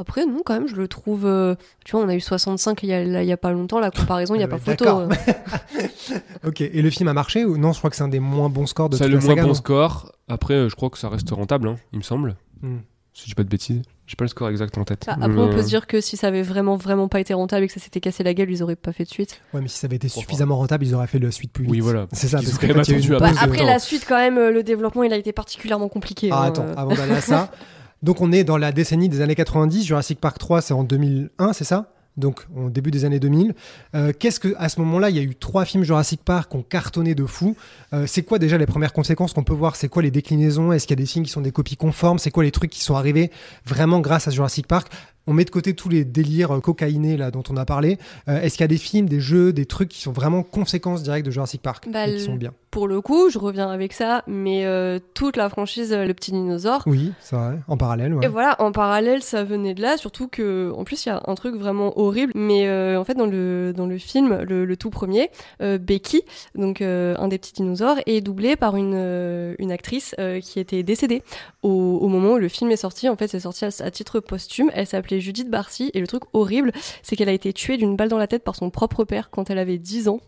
Après, 0.00 0.26
non, 0.26 0.42
quand 0.44 0.54
même, 0.54 0.68
je 0.68 0.76
le 0.76 0.86
trouve. 0.86 1.26
euh, 1.26 1.56
tu 1.84 1.92
vois, 1.96 2.04
on 2.04 2.08
a 2.08 2.14
eu 2.14 2.20
65 2.20 2.82
il 2.84 2.88
y 2.88 2.92
a, 2.92 3.02
là, 3.04 3.22
il 3.24 3.28
y 3.28 3.32
a 3.32 3.36
pas 3.36 3.50
longtemps, 3.52 3.80
la 3.80 3.90
comparaison, 3.90 4.34
il 4.34 4.38
n'y 4.38 4.44
a 4.44 4.46
Euh, 4.46 4.50
pas 4.50 4.58
photo. 4.58 4.84
euh. 4.86 5.08
Ok, 6.46 6.60
et 6.60 6.82
le 6.82 6.90
film 6.90 7.08
a 7.08 7.12
marché 7.12 7.44
ou 7.44 7.56
non 7.58 7.72
Je 7.72 7.78
crois 7.78 7.90
que 7.90 7.96
c'est 7.96 8.02
un 8.04 8.08
des 8.08 8.20
moins 8.20 8.48
bons 8.48 8.66
scores 8.66 8.88
de 8.90 8.96
Ça 8.96 9.04
a 9.04 9.06
toute 9.08 9.14
le 9.14 9.20
moins 9.20 9.28
saga, 9.30 9.42
bon 9.44 9.54
score. 9.54 10.12
Après, 10.28 10.54
euh, 10.54 10.68
je 10.68 10.76
crois 10.76 10.90
que 10.90 10.98
ça 10.98 11.08
reste 11.08 11.30
rentable, 11.30 11.68
hein, 11.68 11.76
il 11.92 11.98
me 11.98 12.04
semble. 12.04 12.36
Hmm. 12.62 12.78
Si 13.12 13.22
je 13.22 13.26
dis 13.28 13.34
pas 13.34 13.44
de 13.44 13.48
bêtises. 13.48 13.82
J'ai 14.08 14.16
pas 14.16 14.24
le 14.24 14.28
score 14.28 14.48
exact 14.48 14.78
en 14.78 14.84
tête. 14.84 15.04
Bah, 15.06 15.16
après, 15.20 15.38
on 15.38 15.50
peut 15.50 15.58
euh, 15.58 15.62
se 15.62 15.68
dire 15.68 15.86
que 15.86 16.00
si 16.00 16.16
ça 16.16 16.28
avait 16.28 16.40
vraiment, 16.40 16.76
vraiment 16.76 17.08
pas 17.08 17.20
été 17.20 17.34
rentable 17.34 17.64
et 17.64 17.66
que 17.66 17.74
ça 17.74 17.80
s'était 17.80 18.00
cassé 18.00 18.24
la 18.24 18.32
gueule, 18.32 18.50
ils 18.50 18.62
auraient 18.62 18.74
pas 18.74 18.92
fait 18.92 19.04
de 19.04 19.10
suite. 19.10 19.42
Ouais, 19.52 19.60
mais 19.60 19.68
si 19.68 19.76
ça 19.76 19.86
avait 19.86 19.96
été 19.96 20.08
suffisamment 20.08 20.56
rentable, 20.56 20.86
ils 20.86 20.94
auraient 20.94 21.06
fait 21.06 21.18
la 21.18 21.30
suite 21.30 21.52
plus 21.52 21.64
vite. 21.64 21.72
Oui, 21.72 21.80
voilà. 21.80 22.06
C'est 22.12 22.28
ça, 22.28 22.38
parce 22.38 22.56
que 22.56 22.66
eu 22.66 23.18
Bah, 23.18 23.32
après, 23.38 23.58
temps. 23.58 23.66
la 23.66 23.78
suite, 23.78 24.06
quand 24.08 24.16
même, 24.16 24.38
euh, 24.38 24.50
le 24.50 24.62
développement, 24.62 25.02
il 25.02 25.12
a 25.12 25.16
été 25.16 25.32
particulièrement 25.32 25.88
compliqué. 25.90 26.30
Ah, 26.32 26.40
hein, 26.40 26.46
attends, 26.46 26.64
euh. 26.64 26.74
avant 26.74 26.94
d'aller 26.94 27.12
à 27.12 27.20
ça. 27.20 27.50
Donc, 28.02 28.22
on 28.22 28.32
est 28.32 28.44
dans 28.44 28.56
la 28.56 28.72
décennie 28.72 29.10
des 29.10 29.20
années 29.20 29.34
90. 29.34 29.84
Jurassic 29.84 30.20
Park 30.20 30.38
3, 30.38 30.62
c'est 30.62 30.72
en 30.72 30.84
2001, 30.84 31.52
c'est 31.52 31.64
ça? 31.64 31.92
Donc 32.18 32.40
au 32.56 32.68
début 32.68 32.90
des 32.90 33.04
années 33.04 33.20
2000. 33.20 33.54
Euh, 33.94 34.12
Qu'est-ce 34.18 34.40
que 34.40 34.54
à 34.58 34.68
ce 34.68 34.80
moment-là, 34.80 35.08
il 35.10 35.16
y 35.16 35.18
a 35.18 35.22
eu 35.22 35.34
trois 35.34 35.64
films 35.64 35.84
Jurassic 35.84 36.22
Park 36.22 36.50
qui 36.50 36.56
ont 36.56 36.62
cartonné 36.62 37.14
de 37.14 37.24
fou. 37.24 37.56
Euh, 37.94 38.04
c'est 38.06 38.22
quoi 38.22 38.38
déjà 38.38 38.58
les 38.58 38.66
premières 38.66 38.92
conséquences 38.92 39.32
qu'on 39.32 39.44
peut 39.44 39.54
voir? 39.54 39.76
C'est 39.76 39.88
quoi 39.88 40.02
les 40.02 40.10
déclinaisons? 40.10 40.72
Est-ce 40.72 40.86
qu'il 40.86 40.98
y 40.98 41.00
a 41.00 41.02
des 41.02 41.06
films 41.08 41.24
qui 41.24 41.30
sont 41.30 41.40
des 41.40 41.52
copies 41.52 41.76
conformes? 41.76 42.18
C'est 42.18 42.30
quoi 42.30 42.44
les 42.44 42.50
trucs 42.50 42.70
qui 42.70 42.82
sont 42.82 42.96
arrivés 42.96 43.30
vraiment 43.64 44.00
grâce 44.00 44.28
à 44.28 44.30
Jurassic 44.30 44.66
Park? 44.66 44.88
On 45.26 45.34
met 45.34 45.44
de 45.44 45.50
côté 45.50 45.74
tous 45.74 45.90
les 45.90 46.04
délires 46.06 46.56
euh, 46.56 46.60
cocaïnés 46.60 47.16
là 47.18 47.30
dont 47.30 47.42
on 47.50 47.56
a 47.58 47.64
parlé. 47.66 47.98
Euh, 48.28 48.40
Est-ce 48.40 48.54
qu'il 48.54 48.62
y 48.62 48.64
a 48.64 48.68
des 48.68 48.78
films, 48.78 49.08
des 49.08 49.20
jeux, 49.20 49.52
des 49.52 49.66
trucs 49.66 49.90
qui 49.90 50.00
sont 50.00 50.12
vraiment 50.12 50.42
conséquences 50.42 51.02
directes 51.02 51.26
de 51.26 51.30
Jurassic 51.30 51.60
Park 51.62 51.86
Bah, 51.92 52.08
et 52.08 52.16
qui 52.16 52.20
sont 52.24 52.34
bien? 52.34 52.52
Pour 52.70 52.86
le 52.86 53.00
coup, 53.00 53.30
je 53.30 53.38
reviens 53.38 53.70
avec 53.70 53.92
ça, 53.92 54.22
mais 54.26 54.64
euh, 54.66 54.98
toute 55.14 55.36
la 55.36 55.48
franchise 55.48 55.92
euh, 55.92 56.04
Le 56.04 56.12
Petit 56.12 56.32
Dinosaure. 56.32 56.82
Oui, 56.86 57.12
c'est 57.20 57.34
vrai, 57.34 57.58
en 57.66 57.76
parallèle. 57.76 58.14
Ouais. 58.14 58.26
Et 58.26 58.28
voilà, 58.28 58.56
en 58.60 58.72
parallèle, 58.72 59.22
ça 59.22 59.42
venait 59.42 59.74
de 59.74 59.80
là, 59.80 59.96
surtout 59.96 60.28
que, 60.28 60.72
en 60.76 60.84
plus, 60.84 61.06
il 61.06 61.08
y 61.08 61.12
a 61.12 61.22
un 61.26 61.34
truc 61.34 61.54
vraiment 61.54 61.98
horrible. 61.98 62.32
Mais 62.34 62.68
euh, 62.68 63.00
en 63.00 63.04
fait, 63.04 63.14
dans 63.14 63.26
le, 63.26 63.72
dans 63.74 63.86
le 63.86 63.96
film, 63.98 64.42
le, 64.42 64.76
tout 64.76 64.90
premier, 64.90 65.30
Becky, 65.60 66.22
donc 66.54 66.82
un 66.82 67.28
des 67.28 67.38
petits 67.38 67.54
dinosaures, 67.54 67.96
est 68.06 68.20
doublé 68.20 68.54
par 68.54 68.76
une, 68.76 69.56
une 69.58 69.72
actrice 69.72 70.14
qui 70.42 70.60
était 70.60 70.82
décédée 70.82 71.22
au, 71.62 71.98
au, 72.00 72.08
moment 72.08 72.34
où 72.34 72.38
le 72.38 72.48
film 72.48 72.70
est 72.70 72.76
sorti. 72.76 73.08
En 73.08 73.16
fait, 73.16 73.28
c'est 73.28 73.40
sorti 73.40 73.64
à, 73.64 73.90
titre 73.90 74.20
posthume. 74.20 74.70
Elle 74.74 74.86
s'appelait 74.86 75.20
Judith 75.20 75.50
Barcy, 75.50 75.90
et 75.94 76.00
le 76.00 76.06
truc 76.06 76.22
horrible, 76.32 76.72
c'est 77.02 77.16
qu'elle 77.16 77.28
a 77.28 77.32
été 77.32 77.52
tuée 77.52 77.76
d'une 77.76 77.96
balle 77.96 78.08
dans 78.08 78.18
la 78.18 78.28
tête 78.28 78.44
par 78.44 78.54
son 78.54 78.70
propre 78.70 79.04
père 79.04 79.30
quand 79.30 79.50
elle 79.50 79.58
avait 79.58 79.78
10 79.78 80.08
ans. 80.08 80.20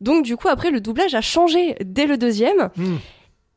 Donc 0.00 0.24
du 0.24 0.36
coup, 0.36 0.48
après, 0.48 0.70
le 0.70 0.80
doublage 0.80 1.14
a 1.14 1.20
changé 1.20 1.76
dès 1.84 2.06
le 2.06 2.16
deuxième. 2.16 2.70
Hmm. 2.76 2.96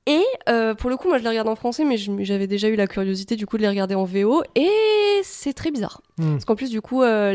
Et 0.08 0.24
euh, 0.50 0.74
pour 0.74 0.90
le 0.90 0.98
coup, 0.98 1.08
moi 1.08 1.20
je 1.20 1.24
les 1.24 1.30
regarde 1.30 1.48
en 1.48 1.56
français, 1.56 1.86
mais 1.86 1.96
j'avais 1.98 2.48
déjà 2.48 2.70
eu 2.70 2.76
la 2.76 2.88
curiosité 2.88 3.36
du 3.36 3.46
coup 3.46 3.58
de 3.58 3.62
les 3.62 3.70
regarder 3.70 3.94
en 3.94 4.04
VO, 4.04 4.42
et 4.56 4.70
c'est 5.22 5.54
très 5.54 5.70
bizarre. 5.70 6.02
Hmm. 6.18 6.32
Parce 6.32 6.46
qu'en 6.46 6.56
plus, 6.56 6.72
du 6.72 6.82
coup, 6.82 7.04
euh, 7.04 7.34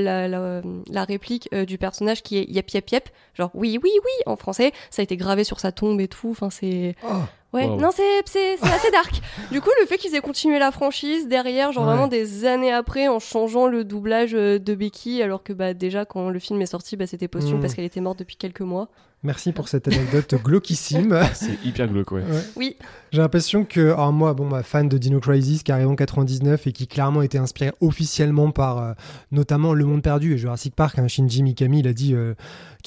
la, 0.89 1.05
réplique 1.05 1.49
euh, 1.55 1.65
du 1.65 1.79
personnage 1.79 2.25
qui 2.25 2.39
est 2.39 2.51
yep 2.51 2.69
yep 2.71 2.91
yep, 2.91 3.09
genre 3.35 3.51
oui 3.55 3.79
oui 3.83 3.91
oui 3.95 4.13
en 4.27 4.35
français, 4.35 4.73
ça 4.91 5.01
a 5.01 5.05
été 5.05 5.17
gravé 5.17 5.45
sur 5.45 5.61
sa 5.61 5.71
tombe 5.71 6.01
et 6.01 6.09
tout. 6.09 6.31
Enfin, 6.31 6.51
c'est. 6.51 6.97
Oh. 7.05 7.23
Ouais, 7.57 7.67
non, 7.67 7.91
c'est 7.93 8.59
assez 8.63 8.91
dark. 8.93 9.21
du 9.51 9.61
coup, 9.61 9.71
le 9.81 9.87
fait 9.87 9.97
qu'ils 9.97 10.15
aient 10.15 10.21
continué 10.21 10.59
la 10.59 10.71
franchise 10.71 11.27
derrière, 11.27 11.73
genre 11.73 11.85
vraiment 11.85 12.07
des 12.09 12.45
années 12.45 12.73
après, 12.73 13.09
en 13.09 13.19
changeant 13.19 13.67
le 13.67 13.85
doublage 13.85 14.33
de 14.33 14.75
Becky, 14.75 15.23
alors 15.23 15.43
que 15.43 15.53
bah, 15.53 15.75
déjà 15.75 16.05
quand 16.05 16.29
le 16.29 16.39
film 16.39 16.61
est 16.61 16.67
sorti, 16.67 16.97
bah, 16.97 17.07
c'était 17.07 17.29
posthume 17.29 17.59
hmm. 17.59 17.61
parce 17.61 17.75
qu'elle 17.75 17.85
était 17.85 18.01
morte 18.01 18.19
depuis 18.19 18.37
quelques 18.37 18.61
mois. 18.61 18.89
Merci 19.23 19.53
pour 19.53 19.69
cette 19.69 19.89
anecdote 19.89 20.35
glauquissime. 20.45 21.19
C'est 21.35 21.65
hyper 21.65 21.89
glauque, 21.89 22.13
ouais. 22.13 22.23
Oui. 22.55 22.77
J'ai 23.11 23.21
l'impression 23.21 23.65
que, 23.65 23.93
alors 23.93 24.13
moi, 24.13 24.35
bon, 24.35 24.63
fan 24.63 24.89
de 24.89 24.99
Dino 24.99 25.21
Crisis 25.21 25.63
qui 25.63 25.73
arrive 25.73 25.89
en 25.89 25.97
99 25.97 26.67
et 26.67 26.73
qui 26.73 26.87
clairement 26.87 27.23
été 27.23 27.39
inspiré 27.39 27.73
officiellement 27.81 28.51
par 28.51 28.79
euh, 28.79 28.93
notamment 29.33 29.73
Le 29.73 29.85
Monde 29.85 30.03
Perdu 30.03 30.35
et 30.35 30.39
Jurassic 30.39 30.75
Park, 30.77 30.99
hein, 30.99 31.09
Shinji 31.09 31.43
Mikami, 31.43 31.81
il 31.81 31.89
a 31.89 31.93
dit 31.93 32.15
euh, 32.15 32.35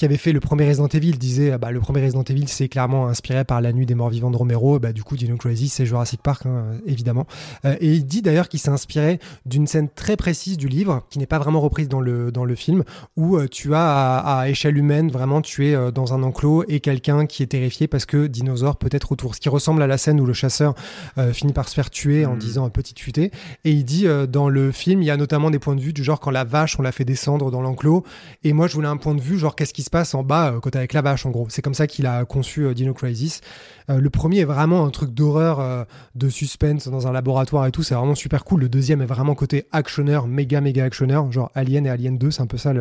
qui 0.00 0.06
avait 0.06 0.16
fait 0.16 0.32
le 0.32 0.40
premier 0.40 0.66
Resident 0.66 0.88
Evil 0.88 1.12
disait 1.12 1.58
bah, 1.58 1.70
le 1.70 1.78
premier 1.78 2.02
Resident 2.02 2.22
Evil 2.22 2.48
c'est 2.48 2.68
clairement 2.68 3.08
inspiré 3.08 3.44
par 3.44 3.60
La 3.60 3.72
Nuit 3.72 3.84
des 3.84 3.94
Morts 3.94 4.08
Vivants 4.10 4.30
de 4.30 4.36
Romero. 4.36 4.78
Bah, 4.78 4.92
du 4.92 5.04
coup, 5.04 5.16
Dino 5.16 5.36
Crisis 5.36 5.74
c'est 5.74 5.84
Jurassic 5.84 6.22
Park, 6.22 6.46
hein, 6.46 6.64
évidemment. 6.86 7.26
Euh, 7.66 7.76
et 7.80 7.92
il 7.92 8.06
dit 8.06 8.22
d'ailleurs 8.22 8.48
qu'il 8.48 8.60
s'est 8.60 8.70
inspiré 8.70 9.20
d'une 9.44 9.66
scène 9.66 9.90
très 9.94 10.16
précise 10.16 10.56
du 10.56 10.68
livre 10.68 11.04
qui 11.10 11.18
n'est 11.18 11.26
pas 11.26 11.38
vraiment 11.38 11.60
reprise 11.60 11.88
dans 11.88 12.00
le, 12.00 12.32
dans 12.32 12.46
le 12.46 12.54
film 12.54 12.82
où 13.16 13.38
tu 13.46 13.74
as 13.74 14.16
à, 14.18 14.48
échelle 14.48 14.78
humaine 14.78 15.10
vraiment 15.10 15.42
tu 15.42 15.66
es 15.66 15.92
dans 15.92 16.14
un 16.14 16.22
enclos 16.22 16.64
et 16.68 16.80
quelqu'un 16.80 17.26
qui 17.26 17.42
est 17.42 17.48
terrifié 17.48 17.86
parce 17.86 18.06
que 18.06 18.26
dinosaure 18.26 18.76
peut 18.76 18.88
être 18.92 19.12
autour. 19.12 19.34
Ce 19.34 19.40
qui 19.40 19.50
ressemble 19.50 19.82
à 19.82 19.86
la 19.86 19.98
scène 19.98 20.18
où 20.18 20.24
le 20.24 20.32
chasseur 20.32 20.74
euh, 21.18 21.34
finit 21.34 21.52
par 21.52 21.68
se 21.68 21.74
faire 21.74 21.90
tuer 21.90 22.24
en 22.24 22.36
hmm. 22.36 22.38
disant 22.38 22.64
un 22.64 22.70
petit 22.70 22.94
futé. 22.96 23.30
Et 23.64 23.72
il 23.72 23.84
dit 23.84 24.06
euh, 24.06 24.26
dans 24.26 24.48
le 24.48 24.72
film, 24.72 25.02
il 25.02 25.06
y 25.06 25.10
a 25.10 25.18
notamment 25.18 25.50
des 25.50 25.58
points 25.58 25.76
de 25.76 25.80
vue 25.80 25.92
du 25.92 26.02
genre 26.02 26.20
quand 26.20 26.30
la 26.30 26.44
vache, 26.44 26.78
on 26.78 26.82
la 26.82 26.92
fait 26.92 27.04
descendre 27.04 27.50
dans 27.50 27.60
l'enclos. 27.60 28.04
Et 28.44 28.52
moi, 28.54 28.66
je 28.66 28.74
voulais 28.74 28.88
un 28.88 28.96
point 28.96 29.14
de 29.14 29.20
vue, 29.20 29.38
genre 29.38 29.54
qu'est-ce 29.54 29.74
qui 29.74 29.82
se 29.82 29.89
passe 29.90 30.14
en 30.14 30.22
bas 30.22 30.52
euh, 30.52 30.60
quand 30.60 30.74
avec 30.76 30.92
la 30.92 31.02
vache, 31.02 31.26
en 31.26 31.30
gros. 31.30 31.46
C'est 31.50 31.62
comme 31.62 31.74
ça 31.74 31.86
qu'il 31.86 32.06
a 32.06 32.24
conçu 32.24 32.74
Dino 32.74 32.94
Crisis. 32.94 33.40
le 33.88 34.10
premier 34.10 34.40
est 34.40 34.44
vraiment 34.44 34.84
un 34.86 34.90
truc 34.90 35.12
d'horreur, 35.12 35.86
de 36.14 36.28
suspense 36.28 36.88
dans 36.88 37.06
un 37.06 37.12
laboratoire 37.12 37.66
et 37.66 37.72
tout. 37.72 37.82
C'est 37.82 37.94
vraiment 37.94 38.14
super 38.14 38.44
cool. 38.44 38.60
Le 38.60 38.68
deuxième 38.68 39.02
est 39.02 39.06
vraiment 39.06 39.34
côté 39.34 39.66
actionneur, 39.72 40.26
méga, 40.26 40.60
méga 40.60 40.84
actionneur. 40.84 41.30
Genre 41.32 41.50
Alien 41.54 41.86
et 41.86 41.90
Alien 41.90 42.18
2, 42.18 42.30
c'est 42.30 42.42
un 42.42 42.46
peu 42.46 42.56
ça 42.56 42.72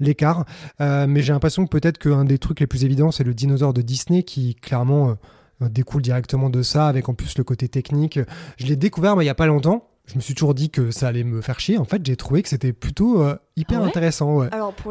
l'écart. 0.00 0.44
mais 0.80 1.22
j'ai 1.22 1.32
l'impression 1.32 1.64
que 1.64 1.70
peut-être 1.70 1.98
qu'un 1.98 2.24
des 2.24 2.38
trucs 2.38 2.60
les 2.60 2.66
plus 2.66 2.84
évidents, 2.84 3.10
c'est 3.10 3.24
le 3.24 3.34
dinosaure 3.34 3.72
de 3.72 3.82
Disney 3.82 4.22
qui 4.22 4.54
clairement 4.54 5.16
euh, 5.62 5.68
découle 5.68 6.02
directement 6.02 6.50
de 6.50 6.62
ça, 6.62 6.86
avec 6.86 7.08
en 7.08 7.14
plus 7.14 7.36
le 7.36 7.44
côté 7.44 7.68
technique. 7.68 8.20
Je 8.58 8.66
l'ai 8.66 8.76
découvert 8.76 9.14
il 9.16 9.24
n'y 9.24 9.28
a 9.28 9.34
pas 9.34 9.46
longtemps. 9.46 9.88
Je 10.06 10.14
me 10.14 10.20
suis 10.20 10.34
toujours 10.34 10.54
dit 10.54 10.70
que 10.70 10.90
ça 10.90 11.08
allait 11.08 11.24
me 11.24 11.40
faire 11.42 11.60
chier. 11.60 11.78
En 11.78 11.84
fait, 11.84 12.04
j'ai 12.04 12.16
trouvé 12.16 12.42
que 12.42 12.48
c'était 12.48 12.72
plutôt 12.72 13.22
euh, 13.22 13.36
hyper 13.56 13.82
ah 13.82 13.86
intéressant. 13.86 14.42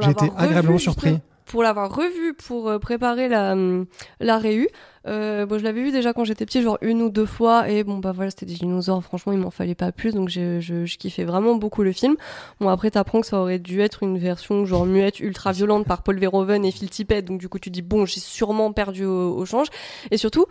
J'ai 0.02 0.12
été 0.12 0.30
agréablement 0.38 0.78
surpris 0.78 1.20
pour 1.48 1.64
l'avoir 1.64 1.94
revu 1.94 2.34
pour 2.34 2.70
euh, 2.70 2.80
préparer 2.80 3.28
la, 3.28 3.54
hum, 3.54 3.86
la 4.20 4.38
réu. 4.38 4.68
Euh, 5.08 5.46
bon, 5.46 5.58
je 5.58 5.64
l'avais 5.64 5.82
vu 5.82 5.92
déjà 5.92 6.12
quand 6.12 6.26
j'étais 6.26 6.46
petit, 6.46 6.62
genre 6.62 6.78
une 6.82 7.02
ou 7.02 7.10
deux 7.10 7.26
fois, 7.26 7.70
et 7.70 7.86
bon, 7.86 7.98
bah 7.98 8.12
voilà, 8.12 8.30
c'était 8.30 8.46
des 8.46 8.56
dinosaures, 8.56 9.02
franchement, 9.02 9.32
il 9.32 9.40
m'en 9.40 9.52
fallait 9.52 9.76
pas 9.76 9.94
plus, 9.94 10.14
donc 10.14 10.28
je, 10.28 10.60
je, 10.60 10.98
kiffais 10.98 11.24
vraiment 11.24 11.56
beaucoup 11.56 11.82
le 11.82 11.94
film. 11.94 12.18
Bon, 12.60 12.68
après, 12.68 12.92
t'apprends 12.92 13.22
que 13.22 13.28
ça 13.28 13.40
aurait 13.40 13.60
dû 13.60 13.80
être 13.80 14.04
une 14.04 14.18
version 14.18 14.66
genre 14.66 14.86
muette 14.86 15.22
ultra 15.22 15.54
violente 15.54 15.88
par 15.88 16.04
Paul 16.04 16.20
Verhoeven 16.20 16.66
et 16.66 16.72
Phil 16.72 16.90
Tippett, 16.90 17.24
donc 17.24 17.40
du 17.40 17.48
coup, 17.48 17.58
tu 17.58 17.70
dis, 17.70 17.82
bon, 17.82 18.06
j'ai 18.06 18.20
sûrement 18.20 18.74
perdu 18.74 19.06
au, 19.06 19.38
au 19.38 19.46
change. 19.46 19.68
Et 20.12 20.18
surtout, 20.18 20.46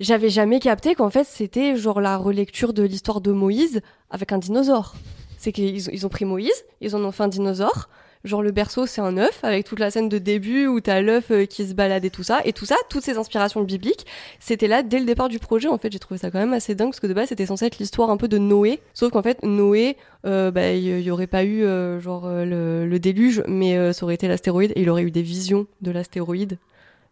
j'avais 0.00 0.30
jamais 0.30 0.60
capté 0.60 0.94
qu'en 0.94 1.10
fait, 1.10 1.24
c'était 1.24 1.76
genre 1.76 2.00
la 2.00 2.16
relecture 2.16 2.72
de 2.72 2.82
l'histoire 2.82 3.20
de 3.20 3.32
Moïse 3.32 3.82
avec 4.08 4.32
un 4.32 4.38
dinosaure. 4.38 4.94
C'est 5.36 5.52
qu'ils 5.52 5.88
ils 5.92 6.06
ont 6.06 6.08
pris 6.08 6.24
Moïse, 6.24 6.64
ils 6.80 6.96
en 6.96 7.04
ont 7.04 7.12
fait 7.12 7.22
un 7.22 7.28
dinosaure, 7.28 7.90
Genre 8.22 8.42
le 8.42 8.50
berceau 8.50 8.84
c'est 8.84 9.00
un 9.00 9.16
œuf 9.16 9.42
avec 9.42 9.64
toute 9.64 9.78
la 9.78 9.90
scène 9.90 10.10
de 10.10 10.18
début 10.18 10.66
où 10.66 10.80
t'as 10.80 11.00
l'œuf 11.00 11.30
euh, 11.30 11.46
qui 11.46 11.66
se 11.66 11.72
balade 11.72 12.04
et 12.04 12.10
tout 12.10 12.22
ça. 12.22 12.40
Et 12.44 12.52
tout 12.52 12.66
ça, 12.66 12.76
toutes 12.90 13.02
ces 13.02 13.16
inspirations 13.16 13.62
bibliques, 13.62 14.04
c'était 14.40 14.68
là 14.68 14.82
dès 14.82 14.98
le 14.98 15.06
départ 15.06 15.30
du 15.30 15.38
projet. 15.38 15.68
En 15.68 15.78
fait, 15.78 15.90
j'ai 15.90 15.98
trouvé 15.98 16.18
ça 16.18 16.30
quand 16.30 16.38
même 16.38 16.52
assez 16.52 16.74
dingue 16.74 16.90
parce 16.90 17.00
que 17.00 17.06
de 17.06 17.14
base 17.14 17.28
c'était 17.30 17.46
censé 17.46 17.64
être 17.64 17.78
l'histoire 17.78 18.10
un 18.10 18.18
peu 18.18 18.28
de 18.28 18.36
Noé, 18.36 18.80
sauf 18.92 19.10
qu'en 19.10 19.22
fait 19.22 19.42
Noé, 19.42 19.96
euh, 20.26 20.50
bah 20.50 20.72
il 20.72 21.00
y, 21.00 21.10
aurait 21.10 21.26
pas 21.26 21.44
eu 21.44 21.64
euh, 21.64 21.98
genre 21.98 22.28
le, 22.28 22.98
déluge, 22.98 23.42
mais 23.48 23.92
ça 23.94 24.04
aurait 24.04 24.14
été 24.14 24.28
l'astéroïde 24.28 24.72
et 24.76 24.82
il 24.82 24.90
aurait 24.90 25.02
eu 25.02 25.10
des 25.10 25.22
visions 25.22 25.66
de 25.80 25.90
l'astéroïde 25.90 26.58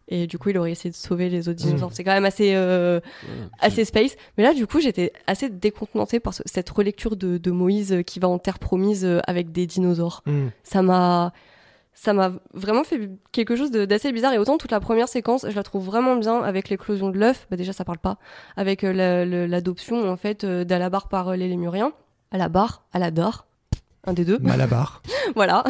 et 0.09 0.27
du 0.27 0.37
coup 0.37 0.49
il 0.49 0.57
aurait 0.57 0.71
essayé 0.71 0.89
de 0.89 0.95
sauver 0.95 1.29
les 1.29 1.47
autres 1.47 1.59
dinosaures. 1.59 1.89
Mm. 1.89 1.93
C'est 1.93 2.03
quand 2.03 2.13
même 2.13 2.25
assez 2.25 2.53
euh, 2.55 2.99
assez 3.59 3.85
space. 3.85 4.15
Mais 4.37 4.43
là 4.43 4.53
du 4.53 4.67
coup 4.67 4.79
j'étais 4.79 5.13
assez 5.27 5.49
décontenantée 5.49 6.19
par 6.19 6.33
cette 6.33 6.69
relecture 6.69 7.15
de, 7.15 7.51
Moïse 7.51 8.03
qui 8.05 8.19
va 8.19 8.27
en 8.27 8.37
terre 8.37 8.59
promise 8.59 9.05
euh, 9.05 9.19
avec 9.25 9.51
des 9.51 9.65
dinosaures. 9.65 10.21
Mm. 10.25 10.47
Ça 10.63 10.81
m'a 10.81 11.33
ça 11.93 12.13
m'a 12.13 12.31
vraiment 12.53 12.83
fait 12.83 13.09
quelque 13.31 13.55
chose 13.55 13.71
d'assez 13.71 14.11
bizarre 14.11 14.33
et 14.33 14.37
autant 14.37 14.57
toute 14.57 14.71
la 14.71 14.79
première 14.79 15.09
séquence 15.09 15.45
je 15.49 15.55
la 15.55 15.63
trouve 15.63 15.83
vraiment 15.83 16.15
bien 16.15 16.41
avec 16.41 16.69
l'éclosion 16.69 17.09
de 17.09 17.17
l'œuf 17.17 17.45
bah 17.51 17.57
déjà 17.57 17.73
ça 17.73 17.83
parle 17.83 17.97
pas 17.97 18.17
avec 18.55 18.85
euh, 18.85 19.47
l'adoption 19.47 20.09
en 20.09 20.15
fait 20.15 20.45
d'Alabar 20.45 21.09
par 21.09 21.35
les 21.35 21.49
Lémuriens 21.49 21.91
Alabar 22.31 22.85
Aladar 22.93 23.47
un 24.05 24.13
des 24.13 24.23
deux 24.23 24.39
Malabar 24.39 25.01
voilà 25.35 25.65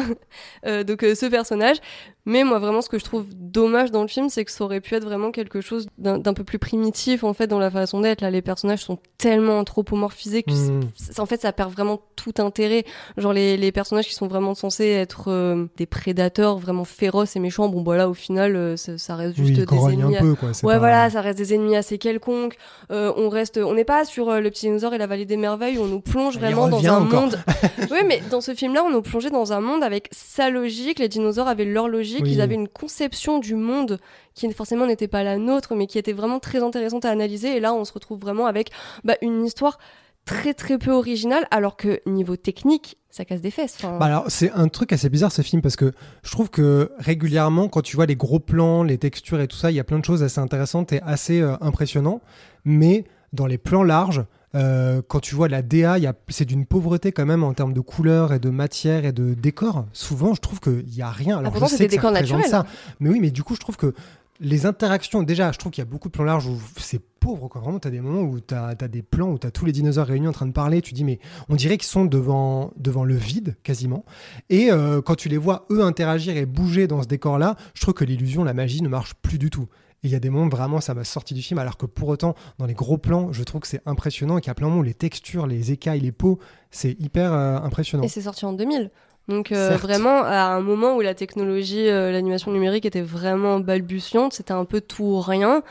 donc 0.64 1.00
ce 1.00 1.26
personnage 1.28 1.78
mais 2.26 2.44
moi, 2.44 2.58
vraiment, 2.58 2.82
ce 2.82 2.88
que 2.88 2.98
je 2.98 3.04
trouve 3.04 3.26
dommage 3.34 3.90
dans 3.90 4.02
le 4.02 4.08
film, 4.08 4.28
c'est 4.28 4.44
que 4.44 4.52
ça 4.52 4.64
aurait 4.64 4.80
pu 4.80 4.94
être 4.94 5.04
vraiment 5.04 5.30
quelque 5.30 5.60
chose 5.60 5.86
d'un 5.98 6.34
peu 6.34 6.44
plus 6.44 6.58
primitif, 6.58 7.24
en 7.24 7.32
fait, 7.32 7.46
dans 7.46 7.58
la 7.58 7.70
façon 7.70 8.00
d'être. 8.00 8.20
Là, 8.20 8.30
les 8.30 8.42
personnages 8.42 8.84
sont 8.84 8.98
tellement 9.16 9.58
anthropomorphisés 9.58 10.42
que, 10.42 10.52
mmh. 10.52 10.90
en 11.18 11.26
fait, 11.26 11.40
ça 11.40 11.52
perd 11.52 11.72
vraiment 11.72 12.00
tout 12.16 12.34
intérêt. 12.38 12.84
Genre, 13.16 13.32
les, 13.32 13.56
les 13.56 13.72
personnages 13.72 14.06
qui 14.06 14.14
sont 14.14 14.26
vraiment 14.26 14.54
censés 14.54 14.88
être 14.88 15.24
euh, 15.28 15.66
des 15.76 15.86
prédateurs 15.86 16.58
vraiment 16.58 16.84
féroces 16.84 17.36
et 17.36 17.40
méchants, 17.40 17.68
bon, 17.68 17.82
voilà, 17.82 18.08
au 18.08 18.14
final, 18.14 18.54
euh, 18.54 18.76
ça, 18.76 19.16
reste 19.16 19.36
juste 19.36 19.54
des 19.54 19.92
ennemis. 19.92 20.16
Un 20.16 20.20
peu, 20.20 20.34
quoi, 20.34 20.50
ouais, 20.62 20.78
voilà, 20.78 21.08
ça 21.08 21.22
reste 21.22 21.38
des 21.38 21.54
ennemis 21.54 21.76
assez 21.76 21.96
quelconques. 21.96 22.56
Euh, 22.90 23.12
on 23.16 23.30
reste, 23.30 23.58
on 23.58 23.74
n'est 23.74 23.84
pas 23.84 24.04
sur 24.04 24.30
le 24.30 24.50
petit 24.50 24.66
dinosaure 24.66 24.92
et 24.92 24.98
la 24.98 25.06
vallée 25.06 25.24
des 25.24 25.38
merveilles 25.38 25.78
où 25.78 25.82
on 25.82 25.86
nous 25.86 26.00
plonge 26.00 26.38
vraiment 26.38 26.68
dans 26.68 26.84
un 26.86 27.00
monde. 27.00 27.38
oui, 27.90 27.98
mais 28.06 28.22
dans 28.30 28.42
ce 28.42 28.54
film-là, 28.54 28.84
on 28.84 28.90
nous 28.90 29.02
plongeait 29.02 29.30
dans 29.30 29.52
un 29.52 29.60
monde 29.60 29.82
avec 29.82 30.08
sa 30.12 30.50
logique. 30.50 30.98
Les 30.98 31.08
dinosaures 31.08 31.48
avaient 31.48 31.64
leur 31.64 31.88
logique 31.88 32.09
qu'ils 32.18 32.40
avaient 32.40 32.54
une 32.54 32.68
conception 32.68 33.38
du 33.38 33.54
monde 33.54 33.98
qui 34.34 34.50
forcément 34.52 34.86
n'était 34.86 35.08
pas 35.08 35.22
la 35.22 35.38
nôtre, 35.38 35.74
mais 35.74 35.86
qui 35.86 35.98
était 35.98 36.12
vraiment 36.12 36.40
très 36.40 36.62
intéressante 36.62 37.04
à 37.04 37.10
analyser. 37.10 37.56
Et 37.56 37.60
là, 37.60 37.74
on 37.74 37.84
se 37.84 37.92
retrouve 37.92 38.20
vraiment 38.20 38.46
avec 38.46 38.70
bah, 39.04 39.16
une 39.22 39.44
histoire 39.44 39.78
très 40.24 40.54
très 40.54 40.78
peu 40.78 40.92
originale, 40.92 41.46
alors 41.50 41.76
que 41.76 42.00
niveau 42.06 42.36
technique, 42.36 42.98
ça 43.10 43.24
casse 43.24 43.40
des 43.40 43.50
fesses. 43.50 43.78
Bah 43.82 43.98
alors 44.02 44.24
c'est 44.28 44.50
un 44.52 44.68
truc 44.68 44.92
assez 44.92 45.08
bizarre 45.08 45.32
ce 45.32 45.42
film 45.42 45.62
parce 45.62 45.76
que 45.76 45.92
je 46.22 46.30
trouve 46.30 46.50
que 46.50 46.92
régulièrement 46.98 47.68
quand 47.68 47.82
tu 47.82 47.96
vois 47.96 48.06
les 48.06 48.16
gros 48.16 48.38
plans, 48.38 48.84
les 48.84 48.98
textures 48.98 49.40
et 49.40 49.48
tout 49.48 49.56
ça, 49.56 49.70
il 49.70 49.76
y 49.76 49.80
a 49.80 49.84
plein 49.84 49.98
de 49.98 50.04
choses 50.04 50.22
assez 50.22 50.40
intéressantes 50.40 50.92
et 50.92 51.00
assez 51.02 51.40
euh, 51.40 51.56
impressionnantes, 51.60 52.22
mais 52.64 53.04
dans 53.32 53.46
les 53.46 53.58
plans 53.58 53.82
larges, 53.82 54.24
euh, 54.54 55.00
quand 55.06 55.20
tu 55.20 55.34
vois 55.34 55.48
la 55.48 55.62
DA, 55.62 55.96
c'est 56.28 56.44
d'une 56.44 56.66
pauvreté 56.66 57.12
quand 57.12 57.26
même 57.26 57.44
en 57.44 57.54
termes 57.54 57.72
de 57.72 57.80
couleurs 57.80 58.32
et 58.32 58.38
de 58.38 58.50
matière 58.50 59.04
et 59.04 59.12
de 59.12 59.34
décor. 59.34 59.86
Souvent, 59.92 60.34
je 60.34 60.40
trouve 60.40 60.60
qu'il 60.60 60.86
n'y 60.86 61.02
a 61.02 61.10
rien. 61.10 61.38
Alors, 61.38 61.52
ah, 61.54 61.66
je 61.66 61.76
sais 61.76 61.88
que 61.88 62.48
ça. 62.48 62.66
Mais 62.98 63.10
oui, 63.10 63.20
mais 63.20 63.30
du 63.30 63.42
coup, 63.42 63.54
je 63.54 63.60
trouve 63.60 63.76
que 63.76 63.94
les 64.40 64.64
interactions, 64.64 65.22
déjà, 65.22 65.52
je 65.52 65.58
trouve 65.58 65.70
qu'il 65.70 65.82
y 65.82 65.86
a 65.86 65.90
beaucoup 65.90 66.08
de 66.08 66.12
plans 66.12 66.24
larges 66.24 66.46
où 66.46 66.58
c'est 66.78 67.00
pauvre. 67.20 67.48
Quoi. 67.48 67.60
Vraiment, 67.60 67.78
tu 67.78 67.86
as 67.86 67.90
des 67.90 68.00
moments 68.00 68.22
où 68.22 68.40
tu 68.40 68.54
as, 68.54 68.74
des 68.74 69.02
plans 69.02 69.28
où 69.28 69.38
tu 69.38 69.46
as 69.46 69.50
tous 69.50 69.66
les 69.66 69.72
dinosaures 69.72 70.06
réunis 70.06 70.28
en 70.28 70.32
train 70.32 70.46
de 70.46 70.52
parler. 70.52 70.80
Tu 70.80 70.94
dis, 70.94 71.04
mais 71.04 71.20
on 71.48 71.56
dirait 71.56 71.76
qu'ils 71.76 71.88
sont 71.88 72.06
devant, 72.06 72.72
devant 72.78 73.04
le 73.04 73.14
vide, 73.14 73.56
quasiment. 73.62 74.04
Et 74.48 74.72
euh, 74.72 75.02
quand 75.02 75.14
tu 75.14 75.28
les 75.28 75.36
vois, 75.36 75.66
eux, 75.70 75.82
interagir 75.82 76.36
et 76.36 76.46
bouger 76.46 76.86
dans 76.86 77.02
ce 77.02 77.08
décor-là, 77.08 77.56
je 77.74 77.82
trouve 77.82 77.94
que 77.94 78.04
l'illusion, 78.04 78.42
la 78.42 78.54
magie 78.54 78.82
ne 78.82 78.88
marche 78.88 79.14
plus 79.22 79.38
du 79.38 79.50
tout 79.50 79.68
il 80.02 80.10
y 80.10 80.14
a 80.14 80.18
des 80.18 80.30
moments 80.30 80.48
vraiment, 80.48 80.80
ça 80.80 80.94
m'a 80.94 81.04
sorti 81.04 81.34
du 81.34 81.42
film, 81.42 81.58
alors 81.58 81.76
que 81.76 81.86
pour 81.86 82.08
autant, 82.08 82.34
dans 82.58 82.66
les 82.66 82.74
gros 82.74 82.98
plans, 82.98 83.32
je 83.32 83.42
trouve 83.42 83.60
que 83.60 83.68
c'est 83.68 83.82
impressionnant 83.86 84.38
et 84.38 84.40
qu'il 84.40 84.48
y 84.48 84.50
a 84.50 84.54
plein 84.54 84.66
de 84.66 84.70
moments 84.70 84.80
où 84.80 84.84
les 84.84 84.94
textures, 84.94 85.46
les 85.46 85.72
écailles, 85.72 86.00
les 86.00 86.12
peaux, 86.12 86.38
c'est 86.70 86.92
hyper 87.00 87.32
euh, 87.32 87.58
impressionnant. 87.58 88.04
Et 88.04 88.08
c'est 88.08 88.22
sorti 88.22 88.44
en 88.44 88.52
2000. 88.52 88.90
Donc 89.28 89.52
euh, 89.52 89.76
vraiment, 89.76 90.24
à 90.24 90.46
un 90.46 90.60
moment 90.60 90.96
où 90.96 91.02
la 91.02 91.14
technologie, 91.14 91.88
euh, 91.88 92.10
l'animation 92.10 92.50
numérique 92.50 92.86
était 92.86 93.02
vraiment 93.02 93.60
balbutiante, 93.60 94.32
c'était 94.32 94.52
un 94.52 94.64
peu 94.64 94.80
tout 94.80 95.04
ou 95.04 95.20
rien. 95.20 95.62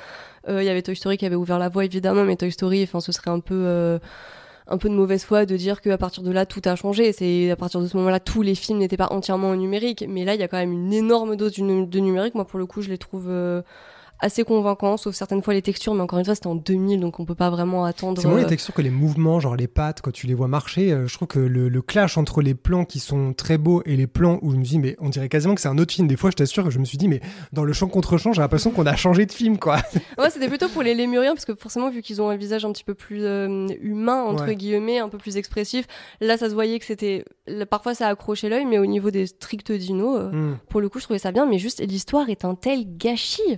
Il 0.47 0.63
y 0.63 0.69
avait 0.69 0.81
Toy 0.81 0.95
Story 0.95 1.17
qui 1.17 1.27
avait 1.27 1.35
ouvert 1.35 1.59
la 1.59 1.69
voie 1.69 1.85
évidemment, 1.85 2.23
mais 2.23 2.35
Toy 2.35 2.51
Story, 2.51 2.81
enfin, 2.81 3.01
ce 3.01 3.11
serait 3.11 3.29
un 3.29 3.39
peu 3.39 3.99
un 4.69 4.77
peu 4.77 4.89
de 4.89 4.93
mauvaise 4.93 5.23
foi 5.23 5.45
de 5.45 5.57
dire 5.57 5.81
qu'à 5.81 5.97
partir 5.97 6.23
de 6.23 6.31
là 6.31 6.45
tout 6.45 6.61
a 6.65 6.75
changé. 6.75 7.11
C'est 7.11 7.51
à 7.51 7.55
partir 7.55 7.81
de 7.81 7.87
ce 7.87 7.97
moment-là 7.97 8.19
tous 8.19 8.41
les 8.41 8.55
films 8.55 8.79
n'étaient 8.79 8.97
pas 8.97 9.11
entièrement 9.11 9.49
en 9.49 9.55
numérique, 9.55 10.05
mais 10.07 10.25
là 10.25 10.35
il 10.35 10.39
y 10.39 10.43
a 10.43 10.47
quand 10.47 10.57
même 10.57 10.71
une 10.71 10.93
énorme 10.93 11.35
dose 11.35 11.54
de 11.54 11.99
numérique. 11.99 12.35
Moi 12.35 12.45
pour 12.45 12.60
le 12.60 12.65
coup, 12.65 12.81
je 12.81 12.89
les 12.89 12.97
trouve 12.97 13.25
euh, 13.27 13.62
assez 14.21 14.43
convaincants, 14.43 14.97
sauf 14.97 15.15
certaines 15.15 15.41
fois 15.41 15.53
les 15.53 15.61
textures, 15.61 15.93
mais 15.93 16.01
encore 16.01 16.19
une 16.19 16.25
fois 16.25 16.35
c'était 16.35 16.47
en 16.47 16.55
2000, 16.55 16.99
donc 16.99 17.19
on 17.19 17.25
peut 17.25 17.35
pas 17.35 17.49
vraiment 17.49 17.85
attendre. 17.85 18.21
C'est 18.21 18.27
moins 18.27 18.37
les 18.39 18.43
euh, 18.43 18.47
textures 18.49 18.73
que 18.73 18.81
les 18.81 18.89
mouvements, 18.89 19.39
genre 19.39 19.55
les 19.55 19.67
pattes, 19.67 20.01
quand 20.01 20.11
tu 20.11 20.27
les 20.27 20.33
vois 20.33 20.47
marcher. 20.47 20.91
euh, 20.91 21.07
je 21.07 21.13
trouve 21.13 21.27
que 21.27 21.39
le, 21.39 21.69
le 21.69 21.81
clash 21.81 22.17
entre 22.17 22.41
les 22.41 22.53
plans 22.53 22.83
qui 22.85 22.99
sont 22.99 23.33
très 23.33 23.57
beaux 23.57 23.81
et 23.85 23.95
les 23.95 24.07
plans 24.07 24.39
où 24.41 24.51
je 24.51 24.57
me 24.57 24.63
dis, 24.63 24.77
mais 24.79 24.95
on 24.99 25.09
dirait 25.09 25.29
quasiment 25.29 25.55
que 25.55 25.61
c'est 25.61 25.67
un 25.69 25.77
autre 25.77 25.93
film. 25.93 26.07
Des 26.07 26.17
fois, 26.17 26.31
je 26.31 26.35
t'assure 26.35 26.63
que 26.65 26.69
je 26.69 26.79
me 26.79 26.85
suis 26.85 26.97
dit, 26.97 27.07
mais 27.07 27.21
dans 27.53 27.63
le 27.63 27.71
champ 27.73 27.87
contre 27.87 28.17
champ, 28.17 28.33
j'ai 28.33 28.41
l'impression 28.41 28.71
qu'on 28.71 28.85
a 28.85 28.95
changé 28.95 29.25
de 29.25 29.31
film, 29.31 29.57
quoi. 29.57 29.77
Ouais, 30.17 30.29
c'était 30.29 30.49
plutôt 30.49 30.67
pour 30.69 30.83
les 30.83 30.95
lémuriens, 30.95 31.33
parce 31.33 31.45
que 31.45 31.55
forcément, 31.55 31.89
vu 31.89 32.01
qu'ils 32.01 32.21
ont 32.21 32.29
un 32.29 32.35
visage 32.35 32.65
un 32.65 32.71
petit 32.73 32.83
peu 32.83 32.93
plus 32.95 33.23
euh, 33.23 33.67
humain, 33.81 34.21
entre 34.23 34.45
Ouais. 34.47 34.55
guillemets, 34.55 34.99
un 34.99 35.07
peu 35.09 35.17
plus 35.17 35.37
expressif, 35.37 35.85
là, 36.19 36.37
ça 36.37 36.49
se 36.49 36.53
voyait 36.53 36.77
que 36.79 36.85
c'était. 36.85 37.23
Parfois, 37.69 37.93
ça 37.95 38.07
accrochait 38.07 38.49
l'œil, 38.49 38.65
mais 38.65 38.79
au 38.79 38.85
niveau 38.85 39.11
des 39.11 39.27
stricts 39.27 39.71
dinos, 39.71 40.17
euh, 40.19 40.29
Hmm. 40.31 40.57
pour 40.69 40.81
le 40.81 40.89
coup, 40.89 40.99
je 40.99 41.05
trouvais 41.05 41.19
ça 41.19 41.31
bien, 41.31 41.45
mais 41.45 41.57
juste 41.57 41.79
l'histoire 41.85 42.29
est 42.29 42.43
un 42.45 42.55
tel 42.55 42.85
gâchis. 42.97 43.57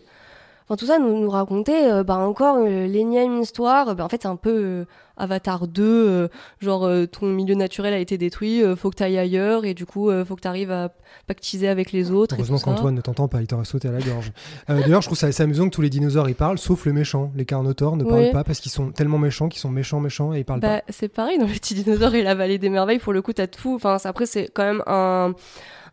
Enfin, 0.72 0.78
tout 0.78 0.86
ça 0.86 1.00
nous, 1.00 1.20
nous 1.20 1.30
racontait 1.30 1.92
euh, 1.92 2.06
bah, 2.06 2.16
encore 2.18 2.56
euh, 2.56 2.88
l'énième 2.88 3.42
histoire. 3.42 3.94
Bah, 3.94 4.06
en 4.06 4.08
fait, 4.08 4.22
c'est 4.22 4.30
un 4.30 4.38
peu 4.38 4.50
euh, 4.56 4.86
Avatar 5.18 5.68
2, 5.68 5.84
euh, 5.84 6.28
genre 6.62 6.86
euh, 6.86 7.08
ton 7.08 7.26
milieu 7.26 7.56
naturel 7.56 7.94
a 7.94 7.98
été 7.98 8.18
détruit, 8.18 8.64
euh, 8.64 8.78
faut 8.78 8.90
que 8.90 8.96
t'ailles 8.96 9.18
ailleurs, 9.18 9.66
et 9.66 9.74
du 9.74 9.86
coup, 9.86 10.10
euh, 10.10 10.24
faut 10.24 10.38
que 10.38 10.42
t'arrives 10.42 10.72
à 10.72 10.94
pactiser 11.28 11.68
avec 11.68 11.92
les 11.92 12.10
autres. 12.12 12.36
et 12.36 12.38
Heureusement 12.38 12.58
qu'Antoine 12.58 12.96
ne 12.96 13.02
t'entend 13.02 13.28
pas, 13.28 13.42
il 13.42 13.48
t'aurait 13.48 13.66
sauté 13.66 13.90
à 13.90 13.92
la 13.92 14.00
gorge. 14.00 14.32
Euh, 14.70 14.80
D'ailleurs, 14.80 15.02
je 15.02 15.08
trouve 15.10 15.18
ça 15.18 15.28
assez 15.28 15.44
amusant 15.44 15.66
que 15.66 15.76
tous 15.76 15.82
les 15.82 15.90
dinosaures 15.90 16.30
ils 16.30 16.36
parlent, 16.36 16.58
sauf 16.58 16.86
le 16.86 16.94
méchant. 16.94 17.34
Les 17.36 17.44
carnotaures 17.44 17.98
ne 17.98 18.06
parlent 18.06 18.32
pas 18.32 18.46
parce 18.46 18.62
qu'ils 18.62 18.72
sont 18.72 18.92
tellement 18.92 19.18
méchants 19.18 19.50
qu'ils 19.50 19.60
sont 19.60 19.72
méchants, 19.72 20.00
méchants 20.00 20.34
et 20.34 20.40
ils 20.40 20.46
parlent 20.46 20.62
Bah, 20.62 20.84
c'est 20.88 21.10
pareil 21.10 21.38
dans 21.38 21.48
le 21.48 21.52
petit 21.52 21.74
dinosaure 21.74 22.16
et 22.16 22.24
la 22.24 22.34
vallée 22.34 22.60
des 22.60 22.70
merveilles. 22.70 23.00
Pour 23.00 23.12
le 23.12 23.22
coup, 23.22 23.34
t'as 23.34 23.48
tout. 23.48 23.76
Enfin, 23.76 23.98
après, 24.06 24.26
c'est 24.26 24.50
quand 24.54 24.64
même 24.64 24.84
un, 24.88 25.34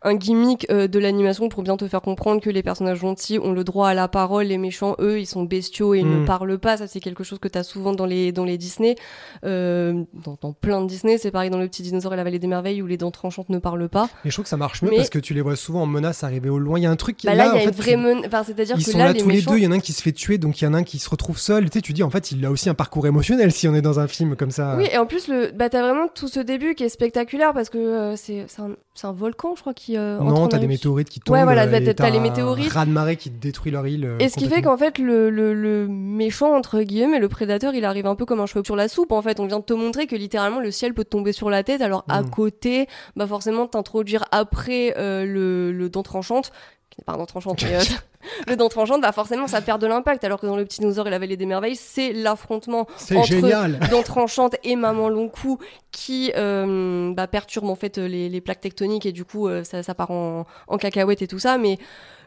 un 0.03 0.14
gimmick 0.14 0.66
euh, 0.70 0.86
de 0.88 0.99
l'animation 0.99 1.49
pour 1.49 1.62
bien 1.62 1.76
te 1.76 1.86
faire 1.88 2.01
comprendre 2.03 2.40
que 2.40 2.51
les 2.51 2.62
personnages 2.62 2.99
gentils 2.99 3.38
ont 3.38 3.53
le 3.53 3.64
droit 3.64 3.88
à 3.88 3.94
la 3.94 4.09
parole. 4.09 4.46
Les 4.46 4.59
méchants, 4.59 4.94
eux, 5.01 5.18
ils 5.20 5.26
sont 5.26 5.42
bestiaux 5.44 5.94
et 5.94 5.99
ils 6.01 6.07
Mm. 6.07 6.20
ne 6.20 6.26
parlent 6.26 6.59
pas. 6.59 6.76
Ça, 6.76 6.86
c'est 6.86 7.01
quelque 7.01 7.24
chose 7.24 7.38
que 7.38 7.49
t'as 7.49 7.62
souvent 7.62 7.92
dans 7.92 8.07
les, 8.07 8.30
dans 8.32 8.44
les 8.44 8.59
Disney. 8.59 8.94
Euh, 9.44 10.05
dans, 10.12 10.38
dans 10.40 10.53
plein 10.53 10.80
de 10.82 10.86
Disney, 10.86 11.18
c'est 11.18 11.30
pareil 11.30 11.51
dans 11.51 11.59
le 11.59 11.68
petit 11.68 11.82
dinosaure 11.82 12.12
et 12.14 12.16
la 12.16 12.24
vallée 12.24 12.38
des 12.38 12.46
merveilles 12.46 12.82
où 12.82 12.86
les 12.86 12.96
dents 12.96 13.11
tranchantes 13.11 13.49
ne 13.49 13.59
parlent 13.59 13.88
pas. 13.88 14.09
Et 14.24 14.28
je 14.30 14.34
trouve 14.34 14.44
que 14.44 14.49
ça 14.49 14.57
marche 14.57 14.82
mieux 14.82 14.90
Mais- 14.90 14.96
parce 14.96 15.11
que 15.11 15.18
tu 15.18 15.34
les 15.34 15.40
vois 15.40 15.57
souvent 15.57 15.82
en 15.82 15.86
menace 15.86 16.24
arriver 16.24 16.49
au 16.49 16.59
loin. 16.59 16.78
Il 16.78 16.82
y 16.82 16.86
a 16.86 16.90
un 16.90 16.96
truc 16.96 17.16
qui 17.16 17.26
Bah 17.26 17.34
là, 17.34 17.44
il 17.44 17.49
y 17.49 17.51
a 17.51 17.55
en 17.55 17.59
une 17.59 17.64
fait, 17.74 17.76
vraie 17.82 17.90
tu- 17.92 17.96
men- 17.99 18.26
Enfin, 18.26 18.42
c'est-à-dire 18.44 18.76
Ils 18.78 18.84
que 18.84 18.90
sont 18.92 18.99
là, 18.99 19.07
là, 19.07 19.12
les 19.12 19.20
tous 19.20 19.28
les 19.28 19.42
deux, 19.42 19.57
il 19.59 19.64
y 19.64 19.66
en 19.66 19.72
a 19.72 19.76
un 19.76 19.80
qui 19.80 19.92
se 19.92 20.03
fait 20.03 20.12
tuer, 20.12 20.38
donc 20.38 20.61
il 20.61 20.64
y 20.64 20.68
en 20.68 20.74
a 20.74 20.78
un 20.78 20.82
qui 20.84 20.99
se 20.99 21.09
retrouve 21.11 21.38
seul. 21.38 21.64
Tu 21.70 21.78
sais, 21.78 21.82
tu 21.82 21.92
dis 21.92 22.03
en 22.03 22.11
fait, 22.11 22.30
il 22.32 22.44
a 22.44 22.51
aussi 22.51 22.68
un 22.68 22.74
parcours 22.74 23.07
émotionnel 23.07 23.53
si 23.53 23.68
on 23.68 23.74
est 23.74 23.82
dans 23.82 24.01
un 24.01 24.07
film 24.09 24.36
comme 24.36 24.51
ça. 24.51 24.74
Oui, 24.76 24.86
et 24.92 24.99
en 24.99 25.07
plus, 25.07 25.28
le, 25.28 25.51
bah, 25.55 25.68
t'as 25.68 25.82
vraiment 25.82 26.09
tout 26.09 26.28
ce 26.28 26.40
début 26.40 26.74
qui 26.74 26.84
est 26.84 26.88
spectaculaire 26.88 27.53
parce 27.53 27.70
que 27.70 27.78
euh, 27.78 28.16
c'est 28.16 28.44
c'est 28.49 28.61
un, 28.62 28.70
c'est 28.99 29.07
un 29.07 29.12
volcan, 29.12 29.55
je 29.55 29.61
crois, 29.61 29.74
qui. 29.74 29.96
euh, 29.96 30.18
non, 30.18 30.49
t'as 30.49 30.59
des 30.59 30.66
météorites 30.66 31.09
qui 31.09 31.20
tombent. 31.20 31.36
Ouais, 31.36 31.44
voilà, 31.44 31.66
euh, 31.66 31.80
t'as- 31.84 31.94
t'as 31.94 32.11
les 32.11 32.18
un 32.18 32.22
météorites. 32.22 32.72
raz 32.72 32.84
de 32.84 32.90
marée 32.90 33.16
qui 33.16 33.30
détruit 33.30 33.70
leur 33.70 33.86
île. 33.86 34.05
euh, 34.05 34.18
Et 34.18 34.28
ce 34.28 34.36
qui 34.36 34.46
fait 34.49 34.61
qu'en 34.62 34.76
fait, 34.76 34.99
le, 34.99 35.30
le, 35.30 35.55
le 35.55 35.86
méchant, 35.88 36.57
entre 36.57 36.80
guillemets, 36.82 37.18
le 37.20 37.28
prédateur, 37.28 37.74
il 37.74 37.84
arrive 37.84 38.07
un 38.07 38.14
peu 38.16 38.24
comme 38.26 38.40
un 38.40 38.46
cheveu 38.46 38.62
sur 38.64 38.74
la 38.76 38.88
soupe. 38.88 39.12
En 39.12 39.22
fait, 39.22 39.38
on 39.40 39.46
vient 39.46 39.61
de 39.61 39.64
te 39.64 39.72
montrer 39.72 40.07
que 40.07 40.16
littéralement 40.16 40.61
le 40.61 40.70
ciel 40.70 40.94
peut 40.94 41.05
te 41.05 41.11
tomber 41.11 41.32
sur 41.32 41.49
la 41.51 41.62
tête. 41.62 41.80
Alors, 41.80 42.05
à 42.09 42.22
Mm. 42.22 42.30
côté, 42.30 42.86
bah 43.16 43.26
forcément, 43.26 43.66
t'introduire 43.66 44.24
après 44.32 44.94
euh, 44.99 45.24
le, 45.24 45.70
le 45.72 45.88
dent 45.88 46.03
tranchante, 46.03 46.51
qui 46.90 47.01
n'est 47.01 47.05
pas 47.05 47.12
un 47.12 47.18
dent 47.18 47.26
tranchante, 47.26 47.62
mais 47.62 47.74
euh, 47.76 47.78
le 48.46 48.56
dent 48.56 48.68
tranchante, 48.68 49.00
bah 49.00 49.12
forcément, 49.12 49.46
ça 49.46 49.60
perd 49.60 49.80
de 49.80 49.86
l'impact. 49.86 50.24
Alors 50.24 50.40
que 50.40 50.46
dans 50.46 50.56
le 50.56 50.64
petit 50.64 50.80
dinosaure 50.80 51.06
et 51.06 51.10
la 51.10 51.18
vallée 51.18 51.36
des 51.36 51.46
merveilles, 51.46 51.76
c'est 51.76 52.12
l'affrontement 52.12 52.86
entre 53.14 53.26
génial. 53.26 53.78
dent 53.90 54.02
tranchante 54.02 54.56
et 54.64 54.76
maman 54.76 55.08
long 55.08 55.28
cou 55.28 55.58
qui 55.92 56.32
euh, 56.36 57.12
bah, 57.14 57.26
perturbe 57.26 57.66
en 57.68 57.74
fait 57.74 57.98
les, 57.98 58.28
les 58.28 58.40
plaques 58.40 58.60
tectoniques 58.60 59.06
et 59.06 59.12
du 59.12 59.24
coup 59.24 59.48
euh, 59.48 59.64
ça, 59.64 59.82
ça 59.82 59.94
part 59.94 60.10
en, 60.10 60.46
en 60.66 60.76
cacahuète 60.78 61.22
et 61.22 61.26
tout 61.28 61.38
ça. 61.38 61.58
Mais 61.58 61.78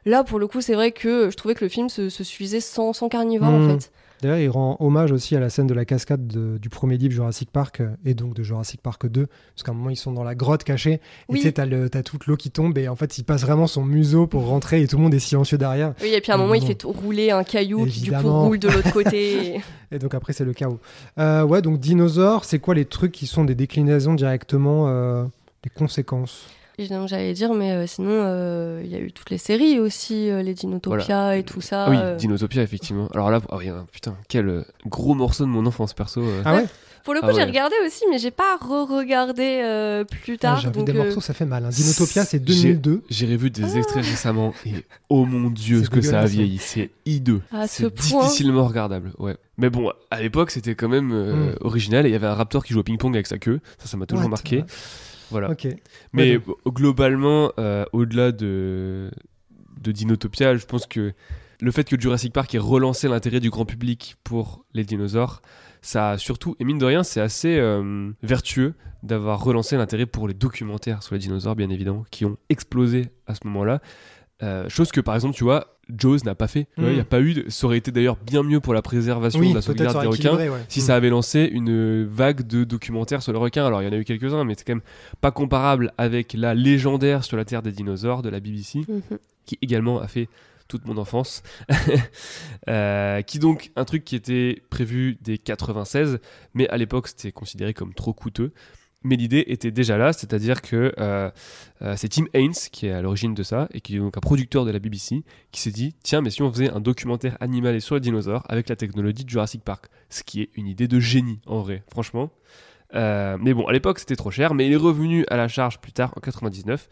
là, 0.06 0.24
pour 0.24 0.40
le 0.40 0.48
coup, 0.48 0.62
c'est 0.62 0.74
vrai 0.76 0.92
que 0.92 1.30
je 1.30 1.36
trouvais 1.38 1.56
que 1.56 1.64
le 1.66 1.70
film 1.70 1.90
se, 1.90 2.10
se 2.10 2.24
suffisait 2.24 2.60
sans, 2.62 2.94
sans 2.94 3.10
carnivore 3.10 3.50
en 3.50 3.68
fait. 3.70 3.92
D'ailleurs, 4.22 4.38
il 4.38 4.50
rend 4.50 4.78
hommage 4.80 5.12
aussi 5.12 5.36
à 5.36 5.40
la 5.40 5.50
scène 5.50 5.68
de 5.68 5.74
la 5.74 5.86
cascade 5.86 6.28
de- 6.28 6.58
du 6.60 6.70
premier 6.70 6.98
livre 6.98 7.14
Jurassic 7.14 7.50
Park 7.52 7.82
euh, 7.82 7.90
et 8.06 8.14
donc 8.14 8.34
de 8.36 8.44
Jurassic 8.44 8.82
Park 8.82 9.08
2, 9.08 9.26
parce 9.26 9.64
qu'à 9.64 9.72
un 9.72 9.76
moment 9.76 9.90
ils 9.90 9.96
sont 9.96 10.12
dans 10.12 10.24
la 10.24 10.36
grotte 10.36 10.64
cachée, 10.64 10.94
et 10.94 11.00
tu 11.38 11.42
sais, 11.42 11.52
t'as, 11.54 11.66
le- 11.66 11.90
t'as 11.90 12.04
toute 12.04 12.28
l'eau 12.28 12.38
qui 12.38 12.52
tombe 12.52 12.78
et 12.78 12.88
en 12.88 12.96
fait 12.96 13.18
il 13.18 13.24
passe 13.24 13.42
vraiment 13.42 13.68
son 13.68 13.84
museau 13.84 14.28
pour 14.28 14.46
rentrer 14.48 14.82
et 14.82 14.88
tout 14.88 14.98
le 14.98 15.04
monde 15.04 15.14
est 15.14 15.20
silencieux 15.20 15.58
derrière. 15.58 15.94
Oui, 16.02 16.14
et 16.14 16.22
puis 16.22 16.32
à 16.32 16.36
un 16.36 16.38
moment, 16.38 16.54
il 16.54 16.66
fait 16.66 16.84
rouler 16.84 17.32
un 17.32 17.44
caillou 17.44 17.86
qui 17.88 18.02
du 18.02 18.12
coup 18.12 18.18
roule 18.48 18.60
de 18.60 18.68
l'autre 18.70 18.92
côté. 18.94 19.60
Et 19.92 20.00
donc 20.00 20.14
après 20.14 20.34
c'est 20.34 20.46
le 20.46 20.54
chaos. 20.54 20.80
Euh, 21.18 21.44
ouais, 21.44 21.62
donc 21.62 21.80
dinosaures, 21.80 22.46
c'est 22.46 22.60
quoi 22.60 22.76
les 22.76 22.86
trucs 22.86 23.12
qui 23.12 23.28
sont 23.28 23.44
des 23.44 23.56
déclinaisons 23.56 24.14
directement, 24.14 24.88
euh, 24.88 25.26
des 25.64 25.70
conséquences? 25.70 26.48
Donc, 26.90 27.08
J'allais 27.08 27.34
dire, 27.34 27.54
mais 27.54 27.72
euh, 27.72 27.86
sinon, 27.88 28.10
euh, 28.12 28.82
il 28.84 28.90
y 28.92 28.96
a 28.96 29.00
eu 29.00 29.12
toutes 29.12 29.30
les 29.30 29.38
séries 29.38 29.80
aussi, 29.80 30.30
euh, 30.30 30.42
les 30.42 30.54
Dinotopia 30.54 31.38
et 31.38 31.44
tout 31.44 31.62
ça. 31.62 31.86
Ah 31.86 31.90
oui, 31.90 31.98
euh. 32.00 32.16
Dinotopia, 32.16 32.62
effectivement. 32.64 33.08
Alors 33.14 33.30
là, 33.32 33.40
ah 33.50 33.58
oui, 33.58 33.70
hein, 33.70 33.86
putain, 33.92 34.16
quel 34.30 34.66
gros 34.88 35.14
morceau 35.14 35.44
de 35.46 35.50
mon 35.50 35.66
enfance 35.66 35.94
perso. 35.94 36.22
euh. 36.22 36.42
Ah 36.46 36.56
ouais, 36.56 36.66
Pour 37.04 37.14
le 37.14 37.20
coup, 37.22 37.28
Ah 37.30 37.34
j'ai 37.34 37.38
ouais. 37.40 37.46
regardé 37.46 37.76
aussi, 37.86 38.04
mais 38.10 38.18
j'ai 38.20 38.32
pas 38.32 38.58
re-regardé 38.60 39.62
euh, 39.64 40.04
plus 40.06 40.36
Ah, 40.36 40.38
tard. 40.38 40.60
J'ai 40.60 40.68
vu 40.70 40.74
donc, 40.74 40.86
des 40.88 40.92
euh, 40.98 41.04
morceaux, 41.04 41.22
ça 41.22 41.34
fait 41.34 41.46
mal. 41.46 41.66
hein. 41.66 41.70
Dinotopia 41.70 42.26
c'est 42.26 42.38
J'ai- 42.48 42.74
2002. 42.74 43.04
J'ai 43.10 43.26
revu 43.28 43.50
des 43.52 43.78
extraits 43.78 44.06
récemment 44.06 44.54
et 44.66 44.72
oh 45.10 45.26
mon 45.26 45.50
dieu, 45.50 45.84
ce 45.84 45.90
que 45.90 46.02
ça 46.02 46.20
a 46.20 46.24
hein. 46.24 46.26
vieilli. 46.26 46.58
C'est 46.60 46.90
hideux. 47.06 47.42
À 47.52 47.68
ce 47.68 47.84
C'est 47.84 47.90
point. 48.12 48.24
difficilement 48.24 48.66
regardable. 48.66 49.12
Ouais. 49.20 49.36
Mais 49.58 49.70
bon, 49.70 49.92
à 50.10 50.22
l'époque, 50.22 50.52
c'était 50.52 50.76
quand 50.76 50.90
même 50.90 51.12
euh, 51.12 51.52
Mm. 51.52 51.56
original 51.62 52.06
et 52.06 52.10
il 52.10 52.14
y 52.14 52.16
avait 52.16 52.28
un 52.28 52.34
raptor 52.36 52.64
qui 52.64 52.74
jouait 52.74 52.80
au 52.82 52.84
ping-pong 52.84 53.14
avec 53.16 53.28
sa 53.28 53.38
queue. 53.38 53.60
Ça, 53.80 53.88
ça 53.88 53.98
m'a 53.98 54.06
toujours 54.06 54.24
What 54.26 54.30
marqué. 54.30 54.64
Voilà. 55.32 55.50
Mais 56.14 56.38
Ouais, 56.38 56.38
b- 56.38 56.54
globalement, 56.72 57.52
euh, 57.60 57.86
au-delà 57.94 58.32
de, 58.32 59.10
de 59.82 59.92
Dinotopia, 59.92 60.56
je 60.56 60.66
pense 60.66 60.86
que 60.86 61.14
le 61.60 61.72
fait 61.72 61.84
que 61.88 62.00
Jurassic 62.00 62.34
Park 62.34 62.54
ait 62.56 62.60
relancé 62.60 63.08
l'intérêt 63.08 63.40
du 63.40 63.50
grand 63.50 63.66
public 63.66 64.16
pour 64.24 64.66
les 64.74 64.84
dinosaures, 64.84 65.42
ça 65.82 66.12
a 66.12 66.18
surtout, 66.18 66.56
et 66.60 66.64
mine 66.66 66.78
de 66.78 66.86
rien, 66.86 67.04
c'est 67.04 67.22
assez 67.22 67.58
euh, 67.58 68.12
vertueux 68.24 68.74
d'avoir 69.04 69.44
relancé 69.44 69.78
l'intérêt 69.78 70.06
pour 70.06 70.28
les 70.28 70.34
documentaires 70.34 71.02
sur 71.04 71.16
les 71.16 71.20
dinosaures, 71.20 71.56
bien 71.56 71.70
évidemment, 71.70 72.06
qui 72.12 72.26
ont 72.26 72.38
explosé 72.50 73.10
à 73.28 73.34
ce 73.36 73.42
moment-là. 73.46 73.82
Euh, 74.44 74.70
chose 74.70 74.92
que 74.92 75.02
par 75.02 75.16
exemple, 75.16 75.36
tu 75.36 75.44
vois, 75.44 75.78
Jaws 75.98 76.20
n'a 76.26 76.36
pas 76.36 76.48
fait. 76.48 76.68
Il 76.78 76.86
n'y 76.86 77.00
a 77.00 77.04
pas 77.06 77.22
eu. 77.22 77.34
de- 77.34 77.50
Ça 77.50 77.66
aurait 77.68 77.78
été 77.78 77.92
d'ailleurs 77.92 78.18
bien 78.18 78.44
mieux 78.44 78.60
pour 78.60 78.74
la 78.74 78.82
préservation 78.82 79.40
Oui, 79.40 79.50
de 79.50 79.56
la 79.56 79.62
sauvegarde 79.62 80.00
des 80.02 80.08
requins 80.08 80.36
ouais. 80.38 80.50
si 80.70 80.80
Mm. 80.80 80.84
ça 80.84 80.96
avait 80.96 81.10
lancé 81.10 81.50
une 81.52 82.06
vague 82.06 82.46
de 82.48 82.64
documentaires 82.64 83.22
sur 83.24 83.32
les 83.34 83.40
requins. 83.40 83.66
Alors 83.66 83.82
il 83.82 83.86
y 83.86 83.88
en 83.88 83.94
a 83.94 83.98
eu 83.98 84.04
quelques-uns, 84.04 84.44
mais 84.44 84.56
c'est 84.58 84.66
quand 84.66 84.76
même 84.76 84.82
pas 85.22 85.32
comparable 85.32 85.94
avec 85.98 86.34
la 86.34 86.54
légendaire 86.54 87.24
sur 87.24 87.38
la 87.38 87.46
Terre 87.46 87.62
des 87.62 87.72
dinosaures 87.72 88.22
de 88.22 88.30
la 88.30 88.40
BBC, 88.40 88.80
Mhm. 88.88 89.02
qui 89.46 89.58
également 89.62 90.00
a 90.00 90.08
fait 90.08 90.28
toute 90.68 90.86
mon 90.86 90.98
enfance. 90.98 91.44
Euh, 92.70 93.22
qui 93.24 93.40
donc, 93.40 93.72
un 93.76 93.86
truc 93.86 94.04
qui 94.04 94.16
était 94.16 94.62
prévu 94.70 95.18
dès 95.22 95.38
96, 95.38 96.20
mais 96.54 96.68
à 96.70 96.78
l'époque 96.78 97.08
c'était 97.08 97.32
considéré 97.32 97.74
comme 97.74 97.94
trop 97.94 98.14
coûteux. 98.14 98.52
Mais 99.04 99.16
l'idée 99.16 99.44
était 99.48 99.72
déjà 99.72 99.98
là, 99.98 100.14
c'est-à-dire 100.14 100.62
que 100.62 100.94
euh, 101.00 101.32
euh, 101.82 101.96
c'est 101.98 102.10
Tim 102.10 102.26
Haynes 102.34 102.54
qui 102.72 102.86
est 102.86 102.92
à 102.92 103.02
l'origine 103.02 103.34
de 103.34 103.42
ça, 103.42 103.68
et 103.74 103.82
qui 103.82 103.96
est 103.96 104.00
donc 104.00 104.16
un 104.16 104.22
producteur 104.22 104.64
de 104.64 104.72
la 104.72 104.80
BBC, 104.80 105.24
qui 105.52 105.62
s'est 105.62 105.72
dit 105.72 105.96
tiens, 106.04 106.22
mais 106.22 106.30
si 106.30 106.44
on 106.44 106.52
faisait 106.52 106.70
un 106.70 106.80
documentaire 106.80 107.36
animalier 107.40 107.80
sur 107.80 107.96
les 107.96 108.02
dinosaures 108.02 108.44
avec 108.48 108.70
la 108.70 108.76
technologie 108.76 109.26
de 109.26 109.30
Jurassic 109.30 109.64
Park 109.64 109.88
Ce 110.10 110.24
qui 110.24 110.42
est 110.42 110.50
une 110.56 110.68
idée 110.68 110.88
de 110.88 111.00
génie 111.00 111.40
en 111.48 111.62
vrai, 111.62 111.84
franchement. 111.92 112.30
Euh, 112.94 113.38
mais 113.40 113.54
bon, 113.54 113.66
à 113.66 113.74
l'époque 113.74 113.98
c'était 113.98 114.16
trop 114.16 114.32
cher, 114.32 114.54
mais 114.54 114.68
il 114.68 114.74
est 114.74 114.78
revenu 114.78 115.26
à 115.30 115.38
la 115.38 115.48
charge 115.48 115.80
plus 115.80 115.94
tard 115.94 116.14
en 116.16 116.20
99, 116.20 116.88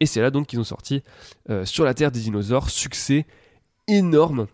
et 0.00 0.06
c'est 0.06 0.20
là 0.20 0.30
donc 0.30 0.48
qu'ils 0.48 0.60
ont 0.60 0.64
sorti 0.64 1.02
Sur 1.64 1.84
la 1.84 1.94
Terre 1.94 2.10
des 2.10 2.20
dinosaures, 2.20 2.68
succès 2.68 3.26
énorme. 3.86 4.48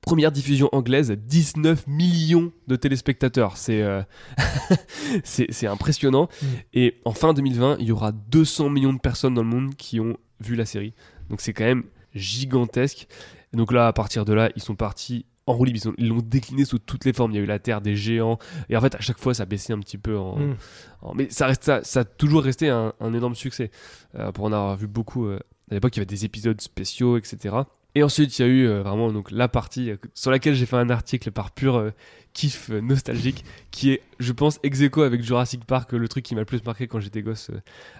Première 0.00 0.32
diffusion 0.32 0.68
anglaise, 0.72 1.10
19 1.10 1.86
millions 1.86 2.52
de 2.66 2.76
téléspectateurs. 2.76 3.56
C'est 3.56 3.82
euh, 3.82 4.02
c'est 5.24 5.66
impressionnant. 5.66 6.28
Mm. 6.42 6.46
Et 6.74 7.00
en 7.04 7.12
fin 7.12 7.32
2020, 7.34 7.76
il 7.80 7.86
y 7.88 7.92
aura 7.92 8.12
200 8.12 8.70
millions 8.70 8.92
de 8.92 8.98
personnes 9.00 9.34
dans 9.34 9.42
le 9.42 9.48
monde 9.48 9.74
qui 9.74 10.00
ont 10.00 10.16
vu 10.40 10.54
la 10.54 10.64
série. 10.66 10.94
Donc 11.30 11.40
c'est 11.40 11.52
quand 11.52 11.64
même 11.64 11.84
gigantesque. 12.14 13.06
Et 13.52 13.56
donc 13.56 13.72
là, 13.72 13.86
à 13.88 13.92
partir 13.92 14.24
de 14.24 14.32
là, 14.32 14.50
ils 14.56 14.62
sont 14.62 14.76
partis 14.76 15.26
en 15.46 15.54
roue 15.54 15.64
libre. 15.64 15.78
Ils 15.82 15.88
ont- 15.88 15.94
Ils 15.98 16.08
l'ont 16.08 16.20
décliné 16.22 16.64
sous 16.64 16.78
toutes 16.78 17.04
les 17.04 17.12
formes. 17.12 17.32
Il 17.32 17.36
y 17.36 17.38
a 17.38 17.42
eu 17.42 17.46
la 17.46 17.58
Terre 17.58 17.80
des 17.80 17.96
géants. 17.96 18.38
Et 18.68 18.76
en 18.76 18.80
fait, 18.80 18.94
à 18.94 19.00
chaque 19.00 19.18
fois, 19.18 19.34
ça 19.34 19.46
baissait 19.46 19.72
un 19.72 19.80
petit 19.80 19.98
peu 19.98 20.16
en, 20.18 20.38
Mm. 20.38 20.56
en- 21.02 21.14
mais 21.14 21.28
ça, 21.30 21.46
reste, 21.46 21.64
ça, 21.64 21.80
ça 21.84 22.00
a 22.00 22.04
toujours 22.04 22.42
resté 22.42 22.68
un, 22.68 22.92
un 23.00 23.14
énorme 23.14 23.34
succès. 23.34 23.70
Euh, 24.14 24.30
pour 24.32 24.44
en 24.44 24.52
avoir 24.52 24.76
vu 24.76 24.86
beaucoup. 24.86 25.26
euh, 25.26 25.38
à 25.70 25.74
l'époque, 25.74 25.94
il 25.96 25.98
y 25.98 26.00
avait 26.00 26.06
des 26.06 26.24
épisodes 26.24 26.60
spéciaux, 26.60 27.16
etc. 27.18 27.54
Et 27.98 28.04
ensuite, 28.04 28.38
il 28.38 28.42
y 28.42 28.44
a 28.44 28.48
eu 28.48 28.68
euh, 28.68 28.82
vraiment 28.84 29.10
donc 29.10 29.32
la 29.32 29.48
partie 29.48 29.90
euh, 29.90 29.96
sur 30.14 30.30
laquelle 30.30 30.54
j'ai 30.54 30.66
fait 30.66 30.76
un 30.76 30.88
article 30.88 31.32
par 31.32 31.50
pur 31.50 31.74
euh, 31.74 31.90
kiff 32.32 32.68
nostalgique, 32.68 33.44
qui 33.72 33.90
est, 33.90 34.02
je 34.20 34.30
pense, 34.30 34.60
ex 34.62 34.80
avec 34.98 35.24
Jurassic 35.24 35.64
Park, 35.64 35.90
le 35.90 36.06
truc 36.06 36.24
qui 36.24 36.36
m'a 36.36 36.42
le 36.42 36.44
plus 36.44 36.64
marqué 36.64 36.86
quand 36.86 37.00
j'étais 37.00 37.22
gosse 37.22 37.50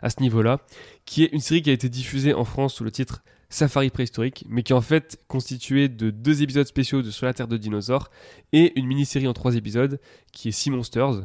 à 0.00 0.08
ce 0.08 0.20
niveau-là, 0.20 0.60
qui 1.04 1.24
est 1.24 1.32
une 1.32 1.40
série 1.40 1.62
qui 1.62 1.70
a 1.70 1.72
été 1.72 1.88
diffusée 1.88 2.32
en 2.32 2.44
France 2.44 2.74
sous 2.74 2.84
le 2.84 2.92
titre 2.92 3.24
Safari 3.50 3.90
préhistorique, 3.90 4.44
mais 4.48 4.62
qui 4.62 4.72
est 4.72 4.76
en 4.76 4.80
fait 4.80 5.20
constituée 5.26 5.88
de 5.88 6.10
deux 6.10 6.44
épisodes 6.44 6.68
spéciaux 6.68 7.02
de 7.02 7.10
Sur 7.10 7.26
la 7.26 7.34
Terre 7.34 7.48
de 7.48 7.56
dinosaures 7.56 8.08
et 8.52 8.78
une 8.78 8.86
mini-série 8.86 9.26
en 9.26 9.32
trois 9.32 9.56
épisodes 9.56 9.98
qui 10.30 10.50
est 10.50 10.52
Sea 10.52 10.70
Monsters. 10.70 11.24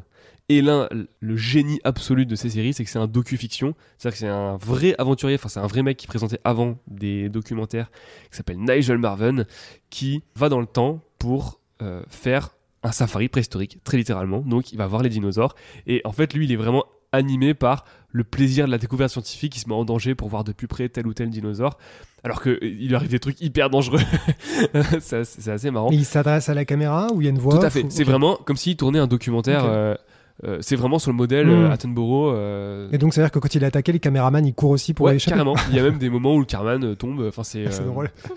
Et 0.50 0.62
l'un, 0.62 0.90
le 1.22 1.38
génie 1.38 1.80
absolu 1.86 2.26
de 2.26 2.36
ces 2.36 2.50
séries, 2.50 2.74
c'est 2.74 2.84
que 2.84 2.90
c'est 2.90 3.00
un 3.00 3.08
docu-fiction. 3.08 3.74
C'est-à-dire 3.98 4.14
que 4.14 4.20
c'est 4.20 4.28
un 4.28 4.58
vrai 4.58 4.94
aventurier, 4.98 5.36
enfin 5.36 5.48
c'est 5.50 5.62
un 5.62 5.68
vrai 5.68 5.84
mec 5.84 5.96
qui 5.98 6.06
présentait 6.08 6.40
avant 6.44 6.78
des 6.88 7.30
documentaires, 7.30 7.90
qui 8.30 8.36
s'appelle 8.38 8.58
Nigel 8.60 8.98
Marven, 8.98 9.46
qui 9.90 10.22
va 10.36 10.50
dans 10.50 10.60
le 10.60 10.66
temps 10.68 11.00
pour 11.18 11.60
euh, 11.82 12.04
faire 12.10 12.50
un 12.84 12.92
safari 12.92 13.30
préhistorique, 13.30 13.80
très 13.86 13.96
littéralement. 13.98 14.40
Donc 14.40 14.74
il 14.74 14.78
va 14.78 14.86
voir 14.86 15.02
les 15.02 15.10
dinosaures. 15.10 15.56
Et 15.88 16.02
en 16.04 16.12
fait, 16.12 16.34
lui, 16.34 16.46
il 16.46 16.52
est 16.52 16.58
vraiment 16.58 16.84
animé 17.14 17.54
par 17.54 17.86
le 18.10 18.24
plaisir 18.26 18.66
de 18.66 18.72
la 18.72 18.78
découverte 18.78 19.12
scientifique. 19.12 19.56
Il 19.56 19.60
se 19.60 19.70
met 19.70 19.76
en 19.76 19.86
danger 19.86 20.14
pour 20.14 20.28
voir 20.28 20.44
de 20.44 20.52
plus 20.52 20.68
près 20.68 20.90
tel 20.90 21.08
ou 21.08 21.14
tel 21.14 21.30
dinosaure. 21.30 21.78
Alors 22.26 22.42
qu'il 22.42 22.58
lui 22.88 22.94
arrive 22.96 23.10
des 23.10 23.20
trucs 23.20 23.40
hyper 23.40 23.70
dangereux. 23.70 24.00
c'est 25.00 25.48
assez 25.48 25.72
marrant. 25.72 25.92
Et 25.92 25.96
il 25.96 26.06
s'adresse 26.06 26.50
à 26.50 26.54
la 26.54 26.66
caméra 26.66 27.08
ou 27.14 27.22
il 27.22 27.26
y 27.26 27.28
a 27.28 27.30
une 27.30 27.40
voix? 27.40 27.58
Tout 27.58 27.66
à 27.66 27.70
fait. 27.70 27.84
ou- 27.84 27.90
C'est 27.90 28.04
vraiment 28.04 28.36
comme 28.36 28.58
s'il 28.58 28.76
tournait 28.76 29.00
un 29.00 29.08
documentaire. 29.08 29.64
Euh, 29.66 29.96
euh, 30.44 30.58
c'est 30.62 30.76
vraiment 30.76 30.98
sur 31.00 31.12
le 31.12 31.18
modèle 31.18 31.48
Mm. 31.48 31.50
euh, 31.66 31.72
Attenborough. 31.72 32.34
euh, 32.34 32.90
Et 32.92 32.98
donc, 32.98 33.14
c'est-à-dire 33.14 33.32
que 33.32 33.40
quand 33.40 33.54
il 33.54 33.64
est 33.64 33.68
attaqué, 33.68 33.92
les 33.92 34.00
caméramans 34.00 34.46
ils 34.46 34.54
courent 34.54 34.72
aussi 34.72 34.94
pour 34.94 35.06
ouais, 35.06 35.16
échapper. 35.16 35.38
carrément. 35.38 35.56
Il 35.70 35.76
y 35.76 35.80
a 35.80 35.84
même 35.84 35.98
des 36.00 36.10
moments 36.10 36.34
où 36.36 36.40
le 36.40 36.46
Carman 36.46 36.96
tombe. 36.96 37.22
Enfin, 37.28 37.44
c'est 37.44 37.66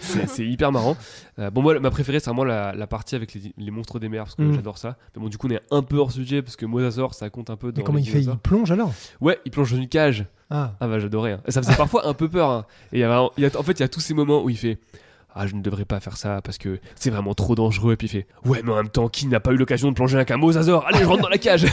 C'est 0.01 0.47
hyper 0.47 0.73
marrant. 0.73 0.97
Euh, 1.39 1.51
bon, 1.51 1.63
moi, 1.63 1.79
ma 1.81 1.91
préférée, 1.91 2.21
c'est 2.21 2.31
vraiment 2.31 2.45
la, 2.45 2.73
la 2.75 2.87
partie 2.87 3.15
avec 3.15 3.35
les, 3.35 3.53
les 3.57 3.71
monstres 3.71 3.99
des 3.99 4.09
mers 4.09 4.25
parce 4.25 4.35
que 4.35 4.43
Mm. 4.43 4.53
j'adore 4.55 4.79
ça. 4.79 4.97
Mais 5.17 5.23
bon, 5.23 5.29
du 5.29 5.39
coup, 5.39 5.49
on 5.49 5.51
est 5.51 5.61
un 5.71 5.83
peu 5.83 5.97
hors 5.97 6.13
sujet 6.13 6.43
parce 6.43 6.57
que 6.57 6.67
Mosasaur, 6.67 7.15
ça 7.15 7.31
compte 7.31 7.51
un 7.51 7.57
peu 7.57 7.73
dans. 7.73 7.81
Et 7.81 7.85
comment 7.85 7.99
il 7.99 8.09
fait? 8.09 8.21
Il 8.23 8.37
plonge 8.39 8.71
alors? 8.71 8.93
Ouais, 9.21 9.39
il 9.45 9.51
plonge 9.51 9.73
dans 9.73 9.79
une 9.79 9.89
cage. 9.89 10.27
Ah, 10.51 10.75
Ah 10.81 10.87
bah 10.87 10.99
j'adorais. 11.01 11.33
hein. 11.33 11.41
Ça 11.49 11.61
faisait 11.63 11.75
parfois 11.77 12.07
un 12.07 12.15
peu 12.15 12.29
peur. 12.29 12.51
hein. 12.51 12.67
Et 12.93 12.99
il 12.99 13.01
y 13.01 13.03
a 13.05 13.09
vraiment- 13.09 13.33
il 13.37 13.43
y 13.43 13.47
a- 13.47 13.59
en 13.59 13.63
fait, 13.63 13.73
il 13.73 13.81
y 13.81 13.85
a 13.85 13.89
tous 13.89 14.01
ces 14.01 14.15
moments 14.15 14.45
où 14.45 14.51
il 14.51 14.57
fait 14.57 14.79
Ah, 15.39 15.47
je 15.47 15.55
ne 15.55 15.61
devrais 15.61 15.85
pas 15.85 16.01
faire 16.01 16.17
ça 16.17 16.41
parce 16.43 16.57
que 16.57 16.81
c'est 16.95 17.11
vraiment 17.11 17.35
trop 17.35 17.55
dangereux. 17.55 17.93
Et 17.93 17.97
puis 17.97 18.07
il 18.07 18.11
fait 18.11 18.27
Ouais, 18.47 18.63
mais 18.65 18.73
en 18.73 18.77
même 18.77 18.89
temps, 18.89 19.09
qui 19.09 19.27
n'a 19.27 19.39
pas 19.39 19.53
eu 19.53 19.57
l'occasion 19.57 19.91
de 19.91 19.95
plonger 19.95 20.17
avec 20.17 20.31
un 20.31 20.39
mosasaure 20.39 20.87
Allez, 20.87 21.01
je 21.01 21.05
rentre 21.05 21.23
dans 21.23 21.29
la 21.29 21.37
cage 21.37 21.67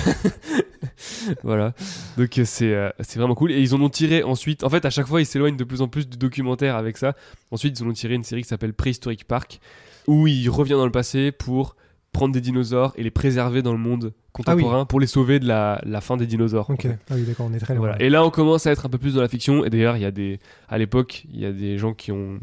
Voilà. 1.43 1.73
Donc 2.17 2.37
euh, 2.37 2.43
c'est 2.45 2.73
euh, 2.73 2.89
c'est 2.99 3.19
vraiment 3.19 3.35
cool. 3.35 3.53
Et 3.53 3.61
ils 3.61 3.73
en 3.73 3.81
ont 3.81 3.89
tiré 3.89 4.21
ensuite. 4.21 4.65
En 4.65 4.69
fait, 4.69 4.83
à 4.83 4.89
chaque 4.89 5.07
fois, 5.07 5.21
ils 5.21 5.25
s'éloignent 5.25 5.55
de 5.55 5.63
plus 5.63 5.81
en 5.81 5.87
plus 5.87 6.09
du 6.09 6.17
documentaire 6.17 6.75
avec 6.75 6.97
ça. 6.97 7.15
Ensuite, 7.51 7.79
ils 7.79 7.83
en 7.83 7.89
ont 7.89 7.93
tiré 7.93 8.15
une 8.15 8.25
série 8.25 8.41
qui 8.41 8.49
s'appelle 8.49 8.73
Prehistoric 8.73 9.25
Park 9.25 9.61
où 10.07 10.27
il 10.27 10.49
revient 10.49 10.73
dans 10.73 10.85
le 10.85 10.91
passé 10.91 11.31
pour 11.31 11.77
prendre 12.11 12.33
des 12.33 12.41
dinosaures 12.41 12.93
et 12.97 13.03
les 13.03 13.11
préserver 13.11 13.61
dans 13.61 13.71
le 13.71 13.79
monde 13.79 14.13
contemporain 14.33 14.85
pour 14.85 14.99
les 14.99 15.07
sauver 15.07 15.39
de 15.39 15.47
la, 15.47 15.81
la 15.83 16.01
fin 16.01 16.17
des 16.17 16.27
dinosaures. 16.27 16.69
ok. 16.69 16.87
Ah 17.09 17.13
oui, 17.15 17.23
d'accord, 17.23 17.47
on 17.49 17.53
est 17.53 17.59
très 17.59 17.73
loin. 17.73 17.87
Voilà. 17.87 18.01
Et 18.01 18.09
là, 18.09 18.23
on 18.23 18.29
commence 18.29 18.67
à 18.67 18.71
être 18.71 18.85
un 18.85 18.89
peu 18.89 18.97
plus 18.97 19.15
dans 19.15 19.21
la 19.21 19.27
fiction. 19.27 19.65
Et 19.65 19.69
d'ailleurs, 19.69 19.95
il 19.95 20.03
y 20.03 20.05
a 20.05 20.11
des, 20.11 20.39
à 20.69 20.77
l'époque, 20.77 21.25
il 21.33 21.39
y 21.39 21.45
a 21.45 21.51
des 21.51 21.77
gens 21.77 21.93
qui 21.93 22.11
ont, 22.11 22.39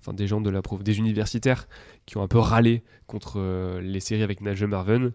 enfin, 0.00 0.12
des 0.12 0.26
gens 0.26 0.40
de 0.40 0.50
la 0.50 0.62
prof, 0.62 0.82
des 0.82 0.98
universitaires 0.98 1.68
qui 2.06 2.16
ont 2.16 2.22
un 2.22 2.28
peu 2.28 2.38
râlé 2.38 2.82
contre 3.06 3.34
euh, 3.38 3.80
les 3.80 4.00
séries 4.00 4.22
avec 4.22 4.40
Nigel 4.40 4.68
Marven, 4.68 5.12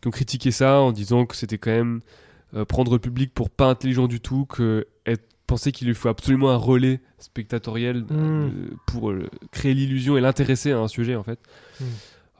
qui 0.00 0.08
ont 0.08 0.10
critiqué 0.10 0.50
ça 0.50 0.80
en 0.80 0.92
disant 0.92 1.26
que 1.26 1.36
c'était 1.36 1.58
quand 1.58 1.70
même 1.70 2.00
euh, 2.54 2.64
prendre 2.64 2.92
le 2.92 2.98
public 2.98 3.32
pour 3.32 3.50
pas 3.50 3.66
intelligent 3.66 4.08
du 4.08 4.20
tout, 4.20 4.46
que 4.46 4.86
être, 5.06 5.24
penser 5.46 5.72
qu'il 5.72 5.86
lui 5.86 5.94
faut 5.94 6.08
absolument 6.08 6.50
un 6.50 6.56
relais 6.56 7.00
spectatoriel 7.18 8.04
euh, 8.10 8.48
Mm. 8.48 8.76
pour 8.86 9.10
euh, 9.10 9.28
créer 9.50 9.74
l'illusion 9.74 10.16
et 10.16 10.20
l'intéresser 10.20 10.72
à 10.72 10.78
un 10.78 10.88
sujet 10.88 11.14
en 11.14 11.22
fait. 11.22 11.38
Mm. 11.80 11.84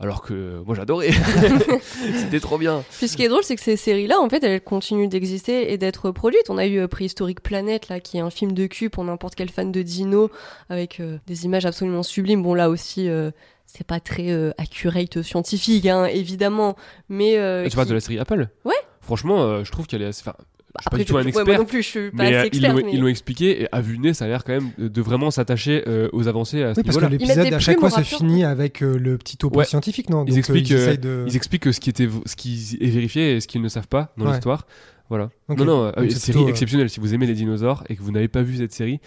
Alors 0.02 0.20
que 0.20 0.60
moi 0.66 0.74
j'adorais, 0.74 1.12
c'était 2.16 2.40
trop 2.40 2.58
bien. 2.58 2.82
Puis 2.98 3.06
ce 3.06 3.16
qui 3.16 3.22
est 3.22 3.28
drôle, 3.28 3.44
c'est 3.44 3.54
que 3.54 3.62
ces 3.62 3.76
séries-là, 3.76 4.18
en 4.20 4.28
fait, 4.28 4.42
elles 4.42 4.60
continuent 4.60 5.08
d'exister 5.08 5.72
et 5.72 5.78
d'être 5.78 6.10
produites. 6.10 6.50
On 6.50 6.58
a 6.58 6.66
eu 6.66 6.80
euh, 6.80 6.88
Préhistorique 6.88 7.40
Planète, 7.40 7.88
là, 7.88 8.00
qui 8.00 8.16
est 8.16 8.20
un 8.20 8.30
film 8.30 8.50
de 8.50 8.66
cul 8.66 8.90
pour 8.90 9.04
n'importe 9.04 9.36
quel 9.36 9.48
fan 9.48 9.70
de 9.70 9.80
dino, 9.80 10.28
avec 10.68 10.98
euh, 10.98 11.18
des 11.28 11.44
images 11.44 11.66
absolument 11.66 12.02
sublimes. 12.02 12.42
Bon, 12.42 12.52
là 12.52 12.68
aussi, 12.68 13.08
euh, 13.08 13.30
c'est 13.64 13.86
pas 13.86 14.00
très 14.00 14.32
euh, 14.32 14.50
accurate 14.58 15.22
scientifique, 15.22 15.86
hein, 15.86 16.06
évidemment, 16.06 16.74
mais... 17.08 17.34
tu 17.70 17.76
parles 17.76 17.88
de 17.88 17.94
la 17.94 18.00
série 18.00 18.18
Apple? 18.18 18.48
Ouais. 18.64 18.74
Franchement, 19.02 19.62
je 19.62 19.70
trouve 19.70 19.86
qu'elle 19.86 20.02
est 20.02 20.06
assez. 20.06 20.22
enfin, 20.22 20.34
je 20.78 20.82
suis 20.82 20.84
pas 20.84 20.96
Après, 20.96 20.98
du 21.00 21.04
tout 21.04 21.16
un 21.16 21.20
ouais, 21.22 21.28
expert. 21.28 21.46
moi 21.46 21.58
non 21.58 21.64
plus, 21.64 21.82
je 21.82 21.88
suis 21.88 22.10
pas 22.10 22.22
mais 22.24 22.34
euh, 22.34 22.40
assez 22.40 22.50
ils 22.54 22.62
l'ont 22.98 23.04
mais- 23.04 23.10
expliqué 23.10 23.62
et 23.62 23.68
à 23.72 23.80
vue 23.80 23.98
de 23.98 24.02
nez, 24.02 24.14
ça 24.14 24.24
a 24.24 24.28
l'air 24.28 24.42
quand 24.44 24.52
même 24.54 24.70
de 24.78 25.02
vraiment 25.02 25.30
s'attacher 25.30 25.84
euh, 25.86 26.08
aux 26.12 26.28
avancées 26.28 26.62
à 26.62 26.74
ce 26.74 26.80
Oui, 26.80 26.84
parce 26.84 26.96
que 26.98 27.04
l'épisode 27.06 27.52
à 27.52 27.58
chaque 27.58 27.78
fois 27.78 27.90
se 27.90 28.00
finit 28.00 28.44
avec 28.44 28.82
euh, 28.82 28.96
le 28.98 29.18
petit 29.18 29.36
topo 29.36 29.58
Ouais. 29.58 29.64
scientifique, 29.66 30.08
non 30.08 30.24
Ils 30.26 30.30
Donc, 30.30 30.38
expliquent, 30.38 30.70
ils 30.70 30.76
euh, 30.76 30.78
essayent 30.86 30.98
de. 30.98 31.24
Ils 31.28 31.36
expliquent 31.36 31.72
ce 31.72 31.80
qui 31.80 31.90
était 31.90 32.08
ce 32.26 32.36
qui 32.36 32.78
est 32.80 32.90
vérifié 32.90 33.36
et 33.36 33.40
ce 33.40 33.46
qu'ils 33.48 33.60
ne 33.62 33.68
savent 33.68 33.88
pas 33.88 34.12
dans 34.16 34.24
Ouais. 34.26 34.32
l'histoire. 34.32 34.66
Voilà. 35.10 35.28
Non, 35.50 35.64
non, 35.66 35.82
euh, 35.84 35.92
Donc, 35.92 36.04
une 36.04 36.10
c'est 36.10 36.18
série 36.18 36.32
plutôt, 36.32 36.46
euh, 36.46 36.50
exceptionnelle. 36.50 36.88
Si 36.88 37.00
vous 37.00 37.12
aimez 37.12 37.26
les 37.26 37.34
dinosaures 37.34 37.84
et 37.90 37.96
que 37.96 38.02
vous 38.02 38.12
n'avez 38.12 38.28
pas 38.28 38.40
vu 38.42 38.56
cette 38.56 38.72
série, 38.72 38.98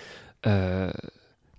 euh, 0.45 0.91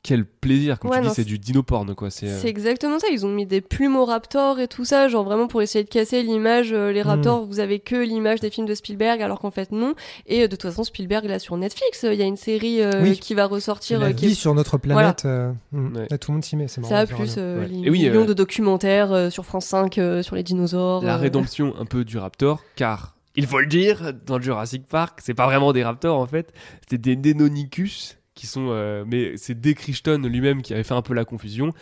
quel 0.07 0.25
plaisir. 0.25 0.79
Comme 0.79 0.91
Ouais, 0.91 0.99
tu 0.99 1.03
dis, 1.03 1.09
non, 1.09 1.15
c'est 1.15 1.23
c'est- 1.23 1.29
du 1.29 1.39
dino-porn, 1.39 1.95
quoi. 1.95 2.11
C'est, 2.11 2.29
euh, 2.29 2.39
C'est 2.41 2.49
exactement 2.49 2.99
ça, 2.99 3.09
ils 3.13 3.27
ont 3.27 3.31
mis 3.33 3.45
des 3.47 3.61
plumes 3.61 3.97
aux 3.97 4.05
raptors 4.05 4.61
et 4.61 4.69
tout 4.69 4.85
ça, 4.85 5.09
genre 5.09 5.25
vraiment 5.25 5.49
pour 5.49 5.61
essayer 5.63 5.85
de 5.85 5.89
casser 5.89 6.23
l'image, 6.23 6.73
euh, 6.73 6.93
les 6.93 7.03
Mm. 7.03 7.07
raptors, 7.09 7.45
vous 7.47 7.59
avez 7.61 7.81
que 7.81 7.97
l'image 7.97 8.41
des 8.41 8.51
films 8.51 8.67
de 8.67 8.75
Spielberg, 8.75 9.21
alors 9.21 9.41
qu'en 9.41 9.51
fait 9.51 9.73
non. 9.73 9.95
Et 10.27 10.43
euh, 10.43 10.49
de 10.49 10.57
toute 10.57 10.63
façon, 10.63 10.85
Spielberg, 10.85 11.25
là 11.27 11.39
sur 11.39 11.57
Netflix, 11.57 12.05
euh, 12.05 12.15
il 12.15 12.19
y 12.21 12.23
a 12.23 12.27
une 12.27 12.37
série 12.37 12.81
euh, 12.83 13.03
Oui. 13.03 13.19
qui 13.19 13.35
va 13.35 13.47
ressortir, 13.47 13.99
la 14.01 14.07
euh, 14.07 14.13
qui 14.13 14.27
vie 14.27 14.33
est- 14.33 14.35
sur 14.37 14.55
notre 14.55 14.79
planète. 14.79 15.25
euh, 15.25 15.53
hmm. 15.73 15.97
Ouais. 15.97 16.07
Là, 16.11 16.19
tout 16.19 16.31
le 16.31 16.35
monde 16.37 16.45
s'y 16.45 16.57
met, 16.57 16.69
c'est 16.69 16.81
marrant. 16.81 16.95
ça, 16.95 17.07
plus 17.07 17.35
euh, 17.39 17.61
Ouais. 17.63 17.69
les 17.69 17.79
Et 17.87 17.91
oui, 17.91 18.03
millions 18.05 18.23
euh, 18.23 18.27
de 18.27 18.35
documentaires 18.35 19.13
euh, 19.13 19.31
sur 19.31 19.45
France 19.45 19.67
5 19.67 19.99
euh, 19.99 20.23
sur 20.23 20.37
les 20.37 20.43
dinosaures. 20.43 21.03
la 21.05 21.15
euh, 21.15 21.19
rédemption 21.19 21.75
un 21.79 21.85
peu 21.85 22.05
du 22.05 22.19
raptor, 22.19 22.63
car 22.77 23.15
il 23.39 23.47
faut 23.47 23.61
le 23.61 23.67
dire, 23.67 24.13
dans 24.27 24.41
Jurassic 24.41 24.87
Park, 24.87 25.19
c'est 25.23 25.35
pas 25.35 25.45
vraiment 25.47 25.73
des 25.75 25.85
raptors 25.85 26.19
en 26.19 26.27
fait, 26.27 26.53
c'était 26.89 26.97
des 26.99 27.17
Deinonychus 27.17 28.16
qui 28.37 28.47
sont, 28.47 28.68
euh, 28.68 29.05
mais 29.05 29.37
c'est 29.37 29.59
Dick 29.61 29.78
Crichton 29.78 30.22
lui-même 30.24 30.62
qui 30.62 30.72
avait 30.74 30.84
fait 30.84 30.95
un 30.95 31.03
peu 31.03 31.14
la 31.14 31.24
confusion. 31.24 31.72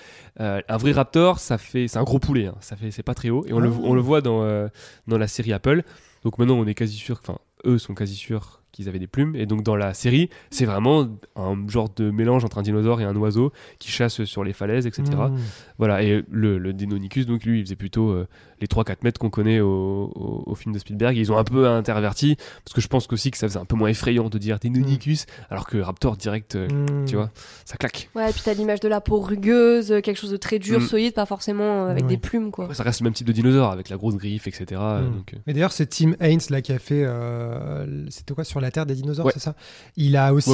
Euh, 0.41 0.63
un 0.67 0.77
vrai 0.79 0.93
raptor, 0.93 1.41
ça 1.41 1.59
fait, 1.59 1.89
c'est 1.89 1.99
un 1.99 2.05
gros 2.05 2.21
poulet, 2.21 2.47
hein, 2.47 2.55
ça 2.61 2.77
fait, 2.77 2.91
c'est 2.91 3.03
pas 3.03 3.13
très 3.15 3.29
haut, 3.29 3.45
et 3.47 3.53
on, 3.53 3.59
le, 3.59 3.69
Ah. 3.69 3.81
on 3.83 3.93
le 3.93 4.01
voit 4.01 4.23
dans 4.23 4.43
euh, 4.43 4.69
dans 5.07 5.19
la 5.19 5.27
série 5.27 5.53
Apple. 5.53 5.83
Donc 6.23 6.39
maintenant, 6.39 6.55
on 6.55 6.67
est 6.67 6.75
quasi 6.75 6.95
sûr, 6.95 7.19
enfin, 7.21 7.39
eux 7.67 7.77
sont 7.77 7.95
quasi 7.95 8.15
sûrs 8.15 8.63
qu'ils 8.71 8.89
avaient 8.89 8.99
des 8.99 9.07
plumes, 9.09 9.37
et 9.37 9.47
donc 9.47 9.63
dans 9.63 9.77
la 9.77 9.95
série, 9.95 10.31
c'est 10.51 10.65
vraiment 10.65 11.09
un 11.37 11.69
genre 11.69 11.89
de 11.95 12.11
mélange 12.11 12.45
entre 12.45 12.59
un 12.59 12.63
dinosaure 12.63 13.01
et 13.01 13.05
un 13.05 13.15
oiseau 13.17 13.53
qui 13.79 13.91
chasse 13.91 14.25
sur 14.25 14.43
les 14.43 14.53
falaises, 14.53 14.87
etc. 14.87 15.05
Hmm. 15.13 15.37
Voilà, 15.79 16.03
et 16.03 16.25
le, 16.31 16.59
le 16.59 16.73
Deinonychus, 16.73 17.25
donc 17.25 17.45
lui, 17.45 17.61
il 17.61 17.65
faisait 17.65 17.77
plutôt 17.77 18.17
les 18.65 18.69
3-4 18.69 18.97
mètres 19.03 19.19
qu'on 19.21 19.31
connaît 19.31 19.61
au, 19.61 20.11
au, 20.15 20.43
au 20.47 20.55
film 20.55 20.73
de 20.75 20.79
Spielberg. 20.79 21.17
Ils 21.17 21.31
ont 21.31 21.37
un 21.39 21.45
peu 21.45 21.69
interverti, 21.69 22.37
parce 22.65 22.73
que 22.75 22.81
je 22.81 22.89
pense 22.89 23.07
aussi 23.13 23.31
que 23.31 23.37
ça 23.39 23.47
faisait 23.47 23.59
un 23.59 23.65
peu 23.67 23.77
moins 23.77 23.89
effrayant 23.89 24.29
de 24.31 24.39
dire 24.39 24.59
Deinonychus, 24.59 25.27
alors 25.51 25.67
que 25.67 25.79
Raptor 25.79 26.17
direct, 26.17 26.57
euh, 26.57 26.69
Hmm. 26.69 27.05
tu 27.07 27.17
vois, 27.17 27.31
ça 27.65 27.77
claque. 27.77 28.09
Ouais, 28.15 28.31
et 28.31 28.33
puis 28.33 28.41
t'as 28.45 28.55
l'image 28.55 28.81
de 28.81 28.89
la 28.89 29.01
peau 29.01 29.21
rugueuse, 29.21 29.89
quelque 30.03 30.17
chose 30.17 30.31
de 30.31 30.37
très 30.39 30.59
dur, 30.59 30.81
Mm. 30.81 30.87
solide, 30.87 31.15
pas 31.15 31.27
forcément 31.27 31.85
euh, 31.87 31.91
avec 31.91 32.07
des 32.07 32.17
plumes, 32.17 32.51
quoi. 32.51 32.65
Après, 32.65 32.75
ça 32.77 32.83
reste 32.83 33.01
le 33.01 33.05
même 33.05 33.13
type 33.13 33.27
de 33.27 33.33
dinosaure, 33.33 33.71
avec 33.71 33.89
la 33.91 33.97
grosse 33.97 34.17
griffe, 34.17 34.47
etc. 34.47 34.81
euh, 34.81 35.01
Mm. 35.03 35.15
donc, 35.15 35.35
euh, 35.35 35.39
Mais 35.47 35.53
d'ailleurs, 35.53 35.73
c'est 35.73 35.87
Tim 35.87 36.15
Haynes 36.21 36.41
là 36.51 36.63
qui 36.63 36.73
a 36.73 36.79
fait. 36.79 37.05
euh, 37.05 38.07
C'était 38.09 38.35
quoi 38.35 38.45
sur 38.45 38.61
la 38.61 38.71
Terre 38.71 38.87
des 38.87 38.95
dinosaures, 38.95 39.27
Ouais. 39.27 39.33
c'est 39.35 39.41
ça? 39.41 39.55
Il 39.97 40.17
a 40.17 40.33
aussi 40.33 40.51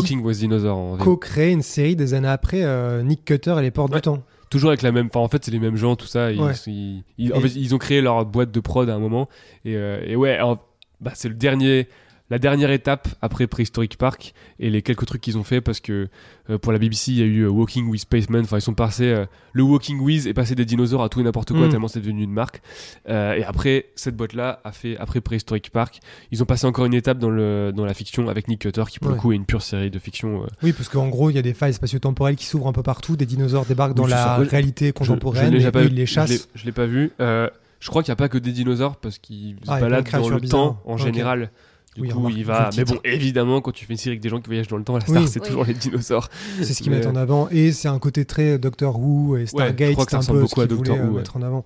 co-créé 0.98 1.50
une 1.52 1.62
série 1.62 1.96
des 1.96 2.14
années 2.14 2.28
après 2.28 2.62
euh, 2.62 3.02
Nick 3.02 3.24
Cutter 3.24 3.54
et 3.58 3.62
les 3.62 3.70
Portes 3.70 3.90
Ouais. 3.92 3.98
du 3.98 4.02
Temps. 4.02 4.22
Toujours 4.50 4.70
avec 4.70 4.82
la 4.82 4.90
même. 4.92 5.06
Enfin, 5.06 5.20
en 5.20 5.28
fait, 5.28 5.44
c'est 5.44 5.50
les 5.52 5.60
mêmes 5.60 5.76
gens, 5.76 5.94
tout 5.96 6.06
ça. 6.06 6.32
Ils, 6.32 6.40
Ouais. 6.40 6.52
ils- 6.66 7.04
ils- 7.18 7.32
en 7.32 7.36
Et- 7.38 7.40
fait, 7.42 7.54
ils 7.56 7.74
ont 7.74 7.78
créé 7.78 8.00
leur 8.00 8.26
boîte 8.26 8.50
de 8.50 8.60
prod 8.60 8.88
à 8.90 8.94
un 8.94 8.98
moment. 8.98 9.28
Et, 9.64 9.76
euh, 9.76 10.00
et 10.04 10.16
ouais, 10.16 10.32
alors, 10.32 10.66
bah, 11.00 11.12
c'est 11.14 11.28
le 11.28 11.34
dernier. 11.36 11.88
La 12.30 12.38
dernière 12.38 12.70
étape 12.70 13.08
après 13.22 13.46
Prehistoric 13.48 13.96
Park 13.98 14.34
et 14.60 14.70
les 14.70 14.82
quelques 14.82 15.04
trucs 15.04 15.20
qu'ils 15.20 15.36
ont 15.36 15.42
fait 15.42 15.60
parce 15.60 15.80
que 15.80 16.08
euh, 16.48 16.58
pour 16.58 16.70
la 16.72 16.78
BBC 16.78 17.10
il 17.12 17.18
y 17.18 17.22
a 17.22 17.24
eu 17.26 17.40
euh, 17.42 17.48
Walking 17.50 17.88
with 17.88 18.02
Spaceman, 18.02 18.42
enfin 18.44 18.58
ils 18.58 18.62
sont 18.62 18.74
passés 18.74 19.08
euh, 19.12 19.26
le 19.52 19.62
Walking 19.64 19.98
with 20.00 20.26
est 20.26 20.32
passé 20.34 20.54
des 20.54 20.64
dinosaures 20.64 21.02
à 21.02 21.08
tout 21.08 21.20
et 21.20 21.24
n'importe 21.24 21.52
quoi 21.52 21.66
Mm. 21.66 21.70
tellement 21.70 21.88
c'est 21.88 22.00
devenu 22.00 22.22
une 22.22 22.30
marque 22.32 22.62
et 23.08 23.44
après 23.44 23.86
cette 23.96 24.16
boîte 24.16 24.32
là 24.34 24.60
a 24.64 24.70
fait 24.72 24.96
après 24.98 25.20
Prehistoric 25.20 25.70
Park 25.70 25.98
ils 26.30 26.40
ont 26.42 26.46
passé 26.46 26.66
encore 26.66 26.84
une 26.84 26.94
étape 26.94 27.18
dans, 27.18 27.30
le, 27.30 27.72
dans 27.74 27.84
la 27.84 27.94
fiction 27.94 28.28
avec 28.28 28.46
Nick 28.48 28.60
Cutter 28.60 28.84
qui 28.88 28.98
pour 29.00 29.08
Ouais. 29.10 29.14
le 29.16 29.20
coup 29.20 29.32
est 29.32 29.36
une 29.36 29.44
pure 29.46 29.62
série 29.62 29.90
de 29.90 29.98
fiction 29.98 30.46
Oui, 30.62 30.72
parce 30.72 30.88
qu'en 30.88 31.08
gros, 31.08 31.30
il 31.30 31.34
y 31.36 31.38
a 31.38 31.42
des 31.42 31.52
failles 31.54 31.74
spatio-temporelles 31.74 32.36
qui 32.36 32.46
s'ouvrent 32.46 32.68
un 32.68 32.72
peu 32.72 32.82
partout, 32.84 33.16
des 33.16 33.26
dinosaures 33.26 33.66
débarquent 33.66 33.94
dans 33.94 34.04
Oui, 34.04 34.10
la 34.10 34.36
réalité 34.36 34.92
contemporaine 34.92 35.58
je 35.58 35.66
et 35.66 35.70
pas- 35.72 35.82
ils 35.82 35.94
les 35.94 36.06
chassent. 36.06 36.48
Je 36.54 36.64
l'ai 36.64 36.72
pas 36.72 36.86
vu. 36.86 37.10
Je 37.18 37.88
crois 37.88 38.02
qu'il 38.02 38.10
n'y 38.10 38.14
a 38.14 38.16
pas 38.16 38.28
que 38.28 38.38
des 38.38 38.52
dinosaures 38.52 38.96
parce 38.96 39.18
qu'ils 39.18 39.56
se 39.64 39.70
Ah, 39.70 39.80
baladent 39.80 40.08
dans 40.12 40.28
le 40.28 40.38
bizarres. 40.38 40.60
temps 40.60 40.82
en 40.84 40.96
général 40.96 41.50
Du 41.96 42.02
Oui, 42.02 42.08
coup, 42.08 42.18
remarque, 42.18 42.34
il 42.36 42.44
va. 42.44 42.70
Mais 42.76 42.84
bon, 42.84 42.98
évidemment, 43.02 43.60
quand 43.60 43.72
tu 43.72 43.84
fais 43.84 43.94
une 43.94 43.98
série 43.98 44.10
avec 44.10 44.20
des 44.20 44.28
gens 44.28 44.38
qui 44.40 44.46
voyagent 44.46 44.68
dans 44.68 44.76
le 44.76 44.84
temps, 44.84 44.96
la 44.96 45.02
Oui. 45.08 45.10
star, 45.10 45.26
c'est 45.28 45.40
Oui. 45.40 45.46
toujours 45.48 45.64
les 45.64 45.74
dinosaures. 45.74 46.28
C'est 46.62 46.72
ce 46.72 46.82
qu'ils 46.82 46.92
Mais- 46.92 46.98
mettent 46.98 47.08
en 47.08 47.16
avant. 47.16 47.48
Et 47.50 47.72
c'est 47.72 47.88
un 47.88 47.98
côté 47.98 48.24
très 48.24 48.60
Doctor 48.60 48.96
Who 49.00 49.36
et 49.36 49.46
Stargate. 49.46 49.88
je 49.88 49.92
crois 49.94 50.04
que 50.04 50.10
c'est 50.12 50.14
ça 50.14 50.16
un 50.18 50.20
ressemble 50.20 50.38
peu 50.38 50.42
beaucoup 50.44 50.60
ce 50.60 50.64
à 50.64 50.66
qu'ils 50.68 50.76
Doctor 50.76 50.96
Who, 50.96 51.02
euh, 51.02 51.08
ouais. 51.08 51.16
mettre 51.16 51.36
en 51.36 51.42
avant. 51.42 51.64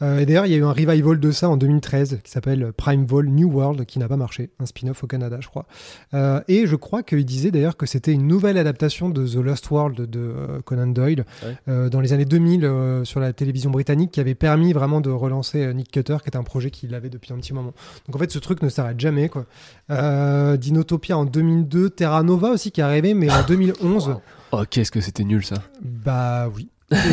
Euh, 0.00 0.20
et 0.20 0.24
d'ailleurs, 0.26 0.46
il 0.46 0.52
y 0.52 0.54
a 0.54 0.58
eu 0.58 0.64
un 0.64 0.72
revival 0.72 1.20
de 1.20 1.30
ça 1.32 1.50
en 1.50 1.58
2013 1.58 2.20
qui 2.24 2.30
s'appelle 2.30 2.72
Prime 2.74 3.04
Vol 3.04 3.28
New 3.28 3.50
World, 3.52 3.84
qui 3.84 3.98
n'a 3.98 4.08
pas 4.08 4.16
marché. 4.16 4.48
Un 4.58 4.64
spin-off 4.64 5.04
au 5.04 5.06
Canada, 5.06 5.36
je 5.40 5.48
crois. 5.48 5.66
Euh, 6.14 6.40
et 6.48 6.66
je 6.66 6.74
crois 6.74 7.02
qu'il 7.02 7.26
disait 7.26 7.50
d'ailleurs 7.50 7.76
que 7.76 7.84
c'était 7.84 8.12
une 8.14 8.26
nouvelle 8.26 8.56
adaptation 8.56 9.10
de 9.10 9.26
The 9.28 9.34
Lost 9.36 9.70
World 9.70 10.08
de 10.08 10.18
euh, 10.18 10.60
Conan 10.64 10.86
Doyle 10.86 11.26
Ouais. 11.44 11.56
euh, 11.68 11.88
dans 11.90 12.00
les 12.00 12.14
années 12.14 12.24
2000 12.24 12.64
euh, 12.64 13.04
sur 13.04 13.20
la 13.20 13.34
télévision 13.34 13.70
britannique 13.70 14.12
qui 14.12 14.20
avait 14.20 14.34
permis 14.34 14.72
vraiment 14.72 15.02
de 15.02 15.10
relancer 15.10 15.62
euh, 15.62 15.74
Nick 15.74 15.90
Cutter, 15.90 16.16
qui 16.22 16.28
était 16.28 16.38
un 16.38 16.42
projet 16.42 16.70
qu'il 16.70 16.94
avait 16.94 17.10
depuis 17.10 17.34
un 17.34 17.36
petit 17.36 17.52
moment. 17.52 17.74
Donc 18.06 18.16
en 18.16 18.18
fait, 18.18 18.30
ce 18.30 18.38
truc 18.38 18.62
ne 18.62 18.70
s'arrête 18.70 18.98
jamais. 18.98 19.28
Quoi. 19.28 19.44
Euh, 19.90 20.56
Dinotopia 20.56 21.16
en 21.16 21.24
2002, 21.24 21.90
Terra 21.90 22.22
Nova 22.22 22.50
aussi 22.50 22.70
qui 22.70 22.80
est 22.80 22.84
arrivé, 22.84 23.14
mais 23.14 23.30
en 23.30 23.42
2011. 23.46 24.16
Oh, 24.52 24.62
qu'est-ce 24.68 24.90
que 24.90 25.00
c'était 25.00 25.24
nul 25.24 25.44
ça. 25.44 25.56
Bah 25.82 26.48
oui. 26.54 26.68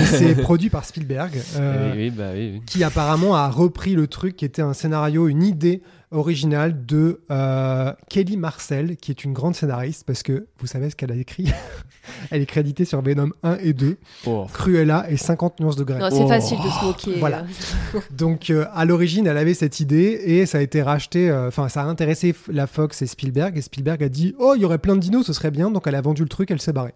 C'est 0.05 0.35
produit 0.41 0.69
par 0.69 0.85
Spielberg, 0.85 1.33
euh, 1.57 1.91
oui, 1.93 2.03
oui, 2.03 2.09
bah 2.09 2.29
oui. 2.33 2.61
qui 2.65 2.81
apparemment 2.83 3.35
a 3.35 3.49
repris 3.49 3.93
le 3.93 4.07
truc 4.07 4.37
qui 4.37 4.45
était 4.45 4.61
un 4.61 4.71
scénario, 4.73 5.27
une 5.27 5.43
idée 5.43 5.81
originale 6.15 6.85
de 6.85 7.21
euh, 7.31 7.91
Kelly 8.09 8.37
Marcel, 8.37 8.97
qui 8.97 9.11
est 9.11 9.23
une 9.23 9.33
grande 9.33 9.55
scénariste, 9.55 10.03
parce 10.05 10.23
que 10.23 10.47
vous 10.59 10.67
savez 10.67 10.89
ce 10.89 10.95
qu'elle 10.95 11.11
a 11.11 11.15
écrit? 11.15 11.51
Elle 12.29 12.43
est 12.43 12.45
créditée 12.45 12.85
sur 12.85 13.01
Venom 13.01 13.29
1 13.41 13.57
et 13.63 13.73
2, 13.73 13.97
Oh. 14.27 14.45
Cruella 14.53 15.07
et 15.09 15.17
50 15.17 15.59
nuances 15.59 15.75
de. 15.75 15.83
Non, 15.91 16.07
c'est 16.11 16.21
Oh. 16.23 16.27
facile 16.27 16.59
de 16.59 16.69
se 16.69 16.85
moquer. 16.85 17.19
Voilà. 17.19 17.45
Donc 18.11 18.51
euh, 18.51 18.65
à 18.75 18.85
l'origine, 18.85 19.25
elle 19.25 19.37
avait 19.37 19.55
cette 19.55 19.79
idée 19.79 20.21
et 20.23 20.45
ça 20.45 20.59
a 20.59 20.61
été 20.61 20.83
racheté. 20.83 21.31
euh, 21.31 21.47
Enfin, 21.47 21.67
ça 21.67 21.81
a 21.81 21.85
intéressé 21.85 22.35
la 22.47 22.67
Fox 22.67 23.01
et 23.01 23.07
Spielberg. 23.07 23.57
Et 23.57 23.61
Spielberg 23.61 24.03
a 24.03 24.09
dit 24.09 24.35
Oh, 24.37 24.53
il 24.55 24.61
y 24.61 24.65
aurait 24.65 24.77
plein 24.77 24.93
de 24.95 24.99
dinos, 25.01 25.25
ce 25.25 25.33
serait 25.33 25.49
bien. 25.49 25.71
Donc 25.71 25.87
elle 25.87 25.95
a 25.95 26.01
vendu 26.01 26.21
le 26.21 26.29
truc, 26.29 26.51
elle 26.51 26.61
s'est 26.61 26.73
barrée. 26.73 26.93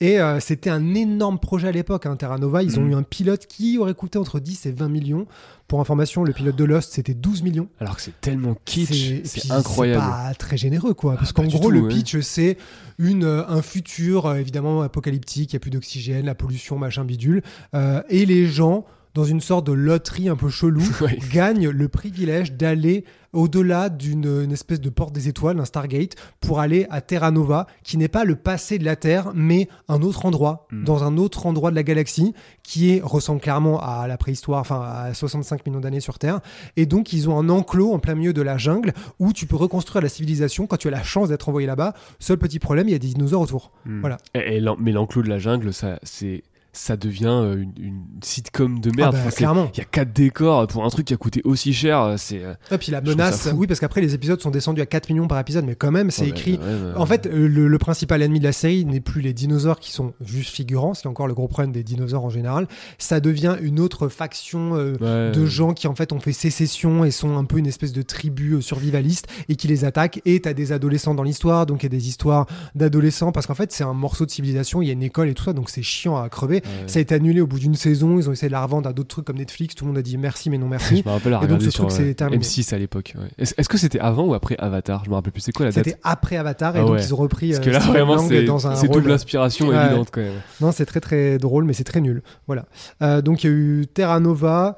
Et 0.00 0.20
euh, 0.20 0.40
c'était 0.40 0.70
un 0.70 0.94
énorme 0.94 1.38
projet 1.38 1.68
à 1.68 1.72
l'époque. 1.72 2.06
Hein, 2.06 2.16
Terra 2.16 2.38
Nova, 2.38 2.62
ils 2.62 2.78
ont 2.78 2.82
Mhm. 2.82 2.90
eu 2.92 2.94
un 2.94 3.02
pilote 3.02 3.46
qui 3.46 3.76
aurait 3.76 3.94
coûté 3.94 4.18
entre 4.18 4.40
10 4.40 4.64
et 4.64 4.72
20 4.72 4.88
millions. 4.88 5.26
Pour 5.68 5.80
information, 5.80 6.22
le 6.22 6.32
pilote 6.32 6.54
de 6.54 6.62
Lost, 6.64 6.92
c'était 6.92 7.14
12 7.14 7.42
millions. 7.42 7.68
Alors 7.80 7.96
que 7.96 8.02
c'est 8.02 8.20
tellement 8.20 8.56
kitsch, 8.64 9.22
C'est- 9.24 9.50
incroyable. 9.50 10.04
C'est 10.04 10.10
pas 10.28 10.34
très 10.34 10.56
généreux, 10.56 10.94
quoi. 10.94 11.16
Parce 11.16 11.30
Ah, 11.30 11.32
qu'en 11.32 11.42
pas 11.42 11.48
du 11.48 11.56
gros, 11.56 11.64
tout, 11.64 11.70
le 11.72 11.80
ouais. 11.80 11.88
pitch, 11.88 12.20
c'est 12.20 12.56
une, 12.98 13.24
euh, 13.24 13.42
un 13.48 13.62
futur, 13.62 14.26
euh, 14.26 14.36
évidemment, 14.36 14.82
apocalyptique. 14.82 15.52
Il 15.52 15.56
n'y 15.56 15.58
a 15.58 15.60
plus 15.60 15.70
d'oxygène, 15.70 16.26
la 16.26 16.36
pollution, 16.36 16.78
machin 16.78 17.04
bidule. 17.04 17.42
Euh, 17.74 18.00
et 18.08 18.26
les 18.26 18.46
gens, 18.46 18.84
dans 19.16 19.24
une 19.24 19.40
sorte 19.40 19.66
de 19.66 19.72
loterie 19.72 20.28
un 20.28 20.36
peu 20.36 20.48
chelou, 20.50 20.82
Ouais. 21.00 21.18
gagnent 21.32 21.68
le 21.70 21.88
privilège 21.88 22.52
d'aller 22.52 23.04
au-delà 23.32 23.88
d'une 23.90 24.24
une 24.44 24.52
espèce 24.52 24.80
de 24.80 24.88
porte 24.88 25.12
des 25.14 25.28
étoiles, 25.28 25.58
un 25.60 25.64
Stargate, 25.64 26.12
pour 26.40 26.60
aller 26.60 26.86
à 26.90 27.00
Terra 27.02 27.30
Nova, 27.30 27.66
qui 27.82 27.98
n'est 27.98 28.08
pas 28.08 28.24
le 28.24 28.36
passé 28.36 28.78
de 28.78 28.84
la 28.84 28.96
Terre, 28.96 29.32
mais 29.34 29.68
un 29.88 30.00
autre 30.02 30.24
endroit, 30.24 30.66
Mm. 30.70 30.84
dans 30.84 31.04
un 31.04 31.16
autre 31.18 31.44
endroit 31.46 31.70
de 31.70 31.76
la 31.76 31.82
galaxie, 31.82 32.32
qui 32.62 32.90
est, 32.92 33.00
ressemble 33.02 33.40
clairement 33.40 33.78
à 33.80 34.06
la 34.06 34.16
préhistoire, 34.16 34.60
enfin 34.60 34.80
à 34.82 35.12
65 35.12 35.66
millions 35.66 35.80
d'années 35.80 36.00
sur 36.00 36.18
Terre. 36.18 36.40
Et 36.76 36.86
donc, 36.86 37.12
ils 37.12 37.28
ont 37.28 37.38
un 37.38 37.48
enclos 37.50 37.92
en 37.92 37.98
plein 37.98 38.14
milieu 38.14 38.32
de 38.32 38.42
la 38.42 38.56
jungle 38.58 38.92
où 39.18 39.32
tu 39.32 39.46
peux 39.46 39.56
reconstruire 39.56 40.02
la 40.02 40.08
civilisation 40.08 40.66
quand 40.66 40.76
tu 40.78 40.88
as 40.88 40.92
la 40.92 41.02
chance 41.02 41.28
d'être 41.28 41.48
envoyé 41.48 41.66
là-bas. 41.66 41.92
Seul 42.20 42.38
petit 42.38 42.58
problème, 42.58 42.88
il 42.88 42.92
y 42.92 42.94
a 42.94 42.98
des 42.98 43.08
dinosaures 43.08 43.42
autour. 43.42 43.70
Hmm. 43.84 44.00
Voilà. 44.00 44.16
Et, 44.34 44.56
et 44.56 44.60
l'en- 44.60 44.76
mais 44.78 44.92
l'enclos 44.92 45.22
de 45.22 45.28
la 45.28 45.38
jungle, 45.38 45.72
ça, 45.74 45.98
c'est, 46.04 46.42
ça 46.76 46.96
devient 46.96 47.26
euh, 47.28 47.56
une, 47.56 47.72
une 47.78 48.02
sitcom 48.22 48.80
de 48.80 48.90
Ah 48.92 48.96
merde. 48.96 49.12
bah, 49.14 49.18
Enfin, 49.20 49.30
c'est- 49.30 49.36
clairement. 49.38 49.70
Il 49.74 49.78
y 49.78 49.80
a 49.80 49.84
quatre 49.84 50.12
décors 50.12 50.66
pour 50.66 50.84
un 50.84 50.88
truc 50.90 51.06
qui 51.06 51.14
a 51.14 51.16
coûté 51.16 51.40
aussi 51.44 51.72
cher. 51.72 52.00
euh, 52.02 52.14
C'est. 52.18 52.42
euh, 52.44 52.54
Et 52.70 52.78
puis 52.78 52.92
la 52.92 53.00
menace, 53.00 53.48
oui, 53.54 53.66
parce 53.66 53.80
qu'après 53.80 54.00
les 54.00 54.14
épisodes 54.14 54.40
sont 54.40 54.50
descendus 54.50 54.80
à 54.82 54.86
4 54.86 55.08
millions 55.10 55.26
par 55.28 55.38
épisode, 55.38 55.64
mais 55.64 55.74
quand 55.74 55.90
même, 55.90 56.10
c'est 56.10 56.22
ouais, 56.24 56.28
écrit 56.28 56.52
ouais, 56.52 56.58
ouais, 56.58 56.92
En 56.96 57.06
fait, 57.06 57.26
le, 57.26 57.48
le 57.68 57.78
principal 57.78 58.22
ennemi 58.22 58.38
de 58.40 58.44
la 58.44 58.52
série 58.52 58.84
n'est 58.84 59.00
plus 59.00 59.20
les 59.22 59.32
dinosaures 59.32 59.80
qui 59.80 59.90
sont 59.90 60.12
juste 60.24 60.50
figurants, 60.50 60.94
c'est 60.94 61.06
encore 61.08 61.26
le 61.28 61.34
gros 61.34 61.48
problème 61.48 61.72
des 61.72 61.82
dinosaures 61.82 62.24
en 62.24 62.30
général. 62.30 62.68
Ça 62.98 63.20
devient 63.20 63.56
une 63.62 63.80
autre 63.80 64.08
faction 64.08 64.76
euh, 64.76 65.32
de 65.32 65.46
gens 65.46 65.72
qui 65.72 65.88
en 65.88 65.94
fait 65.94 66.12
ont 66.12 66.20
fait 66.20 66.32
sécession 66.32 67.04
et 67.04 67.10
sont 67.10 67.36
un 67.36 67.44
peu 67.44 67.58
une 67.58 67.66
espèce 67.66 67.92
de 67.92 68.02
tribu 68.02 68.60
survivaliste 68.60 69.26
et 69.48 69.56
qui 69.56 69.66
les 69.68 69.84
attaquent. 69.84 70.20
Et 70.26 70.40
t'as 70.40 70.52
des 70.52 70.72
adolescents 70.72 71.14
dans 71.14 71.22
l'histoire, 71.22 71.64
donc 71.66 71.82
il 71.82 71.86
y 71.86 71.86
a 71.86 71.90
des 71.90 72.08
histoires 72.08 72.46
d'adolescents 72.74 73.32
parce 73.32 73.46
qu'en 73.46 73.54
fait 73.54 73.72
c'est 73.72 73.84
un 73.84 73.94
morceau 73.94 74.26
de 74.26 74.30
civilisation, 74.30 74.82
il 74.82 74.86
y 74.86 74.90
a 74.90 74.92
une 74.92 75.02
école 75.02 75.28
et 75.28 75.34
tout 75.34 75.44
ça, 75.44 75.52
donc 75.52 75.70
c'est 75.70 75.82
chiant 75.82 76.16
à 76.16 76.28
crever. 76.28 76.62
Ça 76.86 76.98
a 76.98 77.02
été 77.02 77.14
annulé 77.14 77.40
au 77.40 77.46
bout 77.46 77.58
d'une 77.58 77.74
saison, 77.74 78.18
ils 78.18 78.28
ont 78.28 78.32
essayé 78.32 78.48
de 78.48 78.52
la 78.52 78.62
revendre 78.62 78.88
à 78.88 78.92
d'autres 78.92 79.08
trucs 79.08 79.24
comme 79.24 79.36
Netflix, 79.38 79.74
tout 79.74 79.84
le 79.84 79.88
monde 79.90 79.98
a 79.98 80.02
dit 80.02 80.16
merci 80.18 80.50
mais 80.50 80.58
non 80.58 80.68
merci. 80.68 80.98
Je 80.98 81.08
me 81.08 81.14
rappelle 81.14 81.38
Et 81.42 81.46
donc, 81.46 81.62
ce 81.62 81.70
truc, 81.70 81.90
c'est 81.90 82.10
euh, 82.10 82.14
terminé. 82.14 82.42
M6 82.44 82.74
à 82.74 82.78
l'époque. 82.78 83.14
ouais. 83.16 83.28
Est-ce 83.38 83.68
que 83.68 83.78
c'était 83.78 83.98
avant 84.00 84.24
ou 84.26 84.34
après 84.34 84.56
Avatar? 84.58 85.04
Je 85.04 85.10
me 85.10 85.14
rappelle 85.14 85.32
plus. 85.32 85.40
C'est 85.42 85.52
quoi 85.52 85.66
la 85.66 85.72
date? 85.72 85.84
C'était 85.84 85.98
après 86.02 86.36
Avatar 86.36 86.76
et 86.76 86.80
Ah 86.80 86.84
donc 86.84 86.98
ils 87.00 87.12
ont 87.14 87.16
repris 87.16 87.50
Parce 87.52 87.60
euh, 87.60 87.64
que 87.64 87.70
là 87.70 87.78
vraiment 87.80 88.18
c'est 88.18 88.88
double 88.88 89.10
inspiration 89.12 89.68
Ouais. 89.68 89.86
évidente 89.86 90.08
quand 90.12 90.20
même. 90.20 90.32
Non, 90.60 90.72
c'est 90.72 90.86
très 90.86 91.00
très 91.00 91.38
drôle, 91.38 91.64
mais 91.64 91.72
c'est 91.72 91.84
très 91.84 92.00
nul. 92.00 92.22
Voilà. 92.46 92.66
Euh, 93.02 93.22
donc 93.22 93.44
il 93.44 93.50
y 93.50 93.52
a 93.52 93.56
eu 93.56 93.86
Terra 93.92 94.20
Nova. 94.20 94.76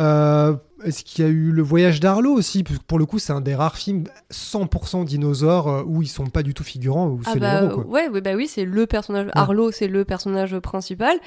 Euh, 0.00 0.56
Est-ce 0.82 1.04
qu'il 1.04 1.24
y 1.24 1.28
a 1.28 1.30
eu 1.30 1.50
le 1.52 1.62
voyage 1.62 2.00
d'Arlo 2.00 2.32
aussi? 2.32 2.62
Parce 2.62 2.78
que 2.78 2.84
Pour 2.84 2.98
le 2.98 3.04
coup, 3.06 3.18
c'est 3.18 3.32
un 3.32 3.40
des 3.42 3.54
rares 3.54 3.76
films 3.76 4.04
100% 4.32 5.04
dinosaures 5.04 5.68
euh, 5.68 5.82
où 5.86 6.00
ils 6.02 6.08
sont 6.08 6.26
pas 6.26 6.42
du 6.42 6.54
tout 6.54 6.64
figurants, 6.64 7.06
où 7.08 7.20
Ah 7.26 7.30
c'est 7.34 7.38
bah, 7.38 7.60
les 7.60 7.66
héros. 7.66 7.82
Quoi. 7.82 7.86
ouais, 7.86 8.08
ouais, 8.08 8.20
bah 8.20 8.32
oui, 8.34 8.48
c'est 8.48 8.64
le 8.64 8.86
personnage. 8.86 9.28
Arlo, 9.34 9.70
c'est 9.70 9.88
le 9.88 10.04
personnage 10.04 10.58
principal. 10.60 11.18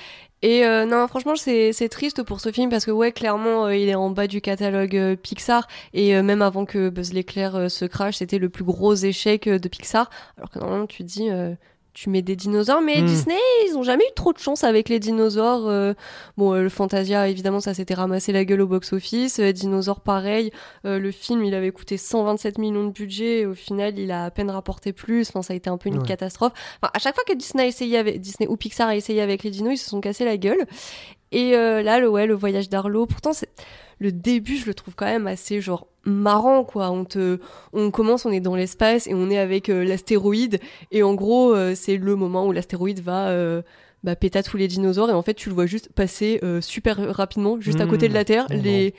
Et 0.41 0.65
euh, 0.65 0.85
non, 0.85 1.07
franchement, 1.07 1.35
c'est 1.35 1.71
c'est 1.71 1.87
triste 1.87 2.23
pour 2.23 2.39
ce 2.41 2.51
film 2.51 2.69
parce 2.69 2.85
que 2.85 2.91
ouais, 2.91 3.11
clairement, 3.11 3.65
euh, 3.67 3.75
il 3.75 3.87
est 3.87 3.95
en 3.95 4.09
bas 4.09 4.27
du 4.27 4.41
catalogue 4.41 4.95
euh, 4.97 5.15
Pixar. 5.15 5.67
Et 5.93 6.19
même 6.21 6.41
avant 6.41 6.65
que 6.65 6.89
Buzz 6.89 7.13
l'éclair 7.13 7.69
se 7.69 7.85
crache, 7.85 8.17
c'était 8.17 8.39
le 8.39 8.49
plus 8.49 8.63
gros 8.63 8.95
échec 8.95 9.47
de 9.47 9.67
Pixar. 9.69 10.09
Alors 10.37 10.49
que 10.49 10.59
normalement, 10.59 10.87
tu 10.87 11.03
te 11.03 11.07
dis. 11.07 11.29
Tu 11.93 12.09
mets 12.09 12.21
des 12.23 12.35
dinosaures, 12.35 12.81
mais 12.81 13.01
Hmm. 13.01 13.05
Disney, 13.05 13.37
ils 13.67 13.77
ont 13.77 13.83
jamais 13.83 14.03
eu 14.03 14.13
trop 14.15 14.33
de 14.33 14.39
chance 14.39 14.63
avec 14.63 14.89
les 14.89 14.99
dinosaures. 14.99 15.67
euh. 15.67 15.93
bon, 16.37 16.53
euh, 16.53 16.61
le 16.63 16.69
Fantasia, 16.69 17.27
évidemment, 17.29 17.59
ça 17.59 17.73
s'était 17.73 17.93
ramassé 17.93 18.31
la 18.31 18.45
gueule 18.45 18.61
au 18.61 18.67
box-office. 18.67 19.39
Euh, 19.39 19.51
dinosaures, 19.51 20.01
pareil. 20.01 20.51
Euh, 20.85 20.97
le 20.97 21.11
film, 21.11 21.43
il 21.43 21.53
avait 21.53 21.71
coûté 21.71 21.97
127 21.97 22.57
millions 22.57 22.85
de 22.85 22.91
budget. 22.91 23.41
Et 23.41 23.45
au 23.45 23.53
final, 23.53 23.99
il 23.99 24.11
a 24.11 24.25
à 24.25 24.31
peine 24.31 24.49
rapporté 24.49 24.91
plus. 24.91 25.29
Enfin, 25.29 25.41
ça 25.43 25.53
a 25.53 25.55
été 25.55 25.69
un 25.69 25.77
peu 25.77 25.89
une 25.89 25.99
Ouais. 25.99 26.07
catastrophe. 26.07 26.53
Enfin, 26.81 26.91
à 26.93 26.99
chaque 26.99 27.15
fois 27.15 27.23
que 27.27 27.33
Disney 27.33 27.63
a 27.63 27.67
essayé 27.67 27.97
avec 27.97 28.19
Disney 28.21 28.47
ou 28.49 28.57
Pixar 28.57 28.87
a 28.87 28.95
essayé 28.95 29.21
avec 29.21 29.43
les 29.43 29.51
dinos, 29.51 29.73
ils 29.73 29.77
se 29.77 29.89
sont 29.89 30.01
cassés 30.01 30.25
la 30.25 30.37
gueule. 30.37 30.65
Et 31.33 31.55
euh, 31.57 31.81
là, 31.81 31.99
le 31.99 32.09
ouais, 32.09 32.25
le 32.27 32.33
voyage 32.33 32.69
d'Arlo. 32.69 33.05
Pourtant, 33.05 33.33
c'est 33.33 33.49
le 33.99 34.11
début, 34.11 34.55
je 34.55 34.65
le 34.65 34.73
trouve 34.73 34.95
quand 34.95 35.05
même 35.05 35.27
assez 35.27 35.59
genre 35.61 35.87
marrant 36.05 36.63
quoi. 36.63 36.89
On 36.91 37.03
te, 37.05 37.39
on 37.73 37.91
commence, 37.91 38.25
on 38.25 38.31
est 38.31 38.39
dans 38.39 38.55
l'espace 38.55 39.07
et 39.07 39.13
on 39.13 39.29
est 39.29 39.37
avec 39.37 39.69
euh, 39.69 39.83
l'astéroïde. 39.83 40.59
Et 40.91 41.03
en 41.03 41.13
gros, 41.13 41.53
euh, 41.53 41.73
c'est 41.75 41.97
le 41.97 42.15
moment 42.15 42.45
où 42.47 42.51
l'astéroïde 42.51 43.01
va 43.01 43.33
bah, 44.03 44.15
péter 44.15 44.41
tous 44.43 44.57
les 44.57 44.67
dinosaures. 44.67 45.09
Et 45.09 45.13
en 45.13 45.21
fait, 45.21 45.33
tu 45.33 45.49
le 45.49 45.55
vois 45.55 45.65
juste 45.65 45.89
passer 45.93 46.39
super 46.61 46.97
rapidement, 47.15 47.59
juste 47.59 47.81
à 47.81 47.85
Mmh. 47.85 47.89
côté 47.89 48.07
de 48.09 48.13
la 48.13 48.25
Terre. 48.25 48.47
Bon, 48.49 48.61
les 48.61 48.93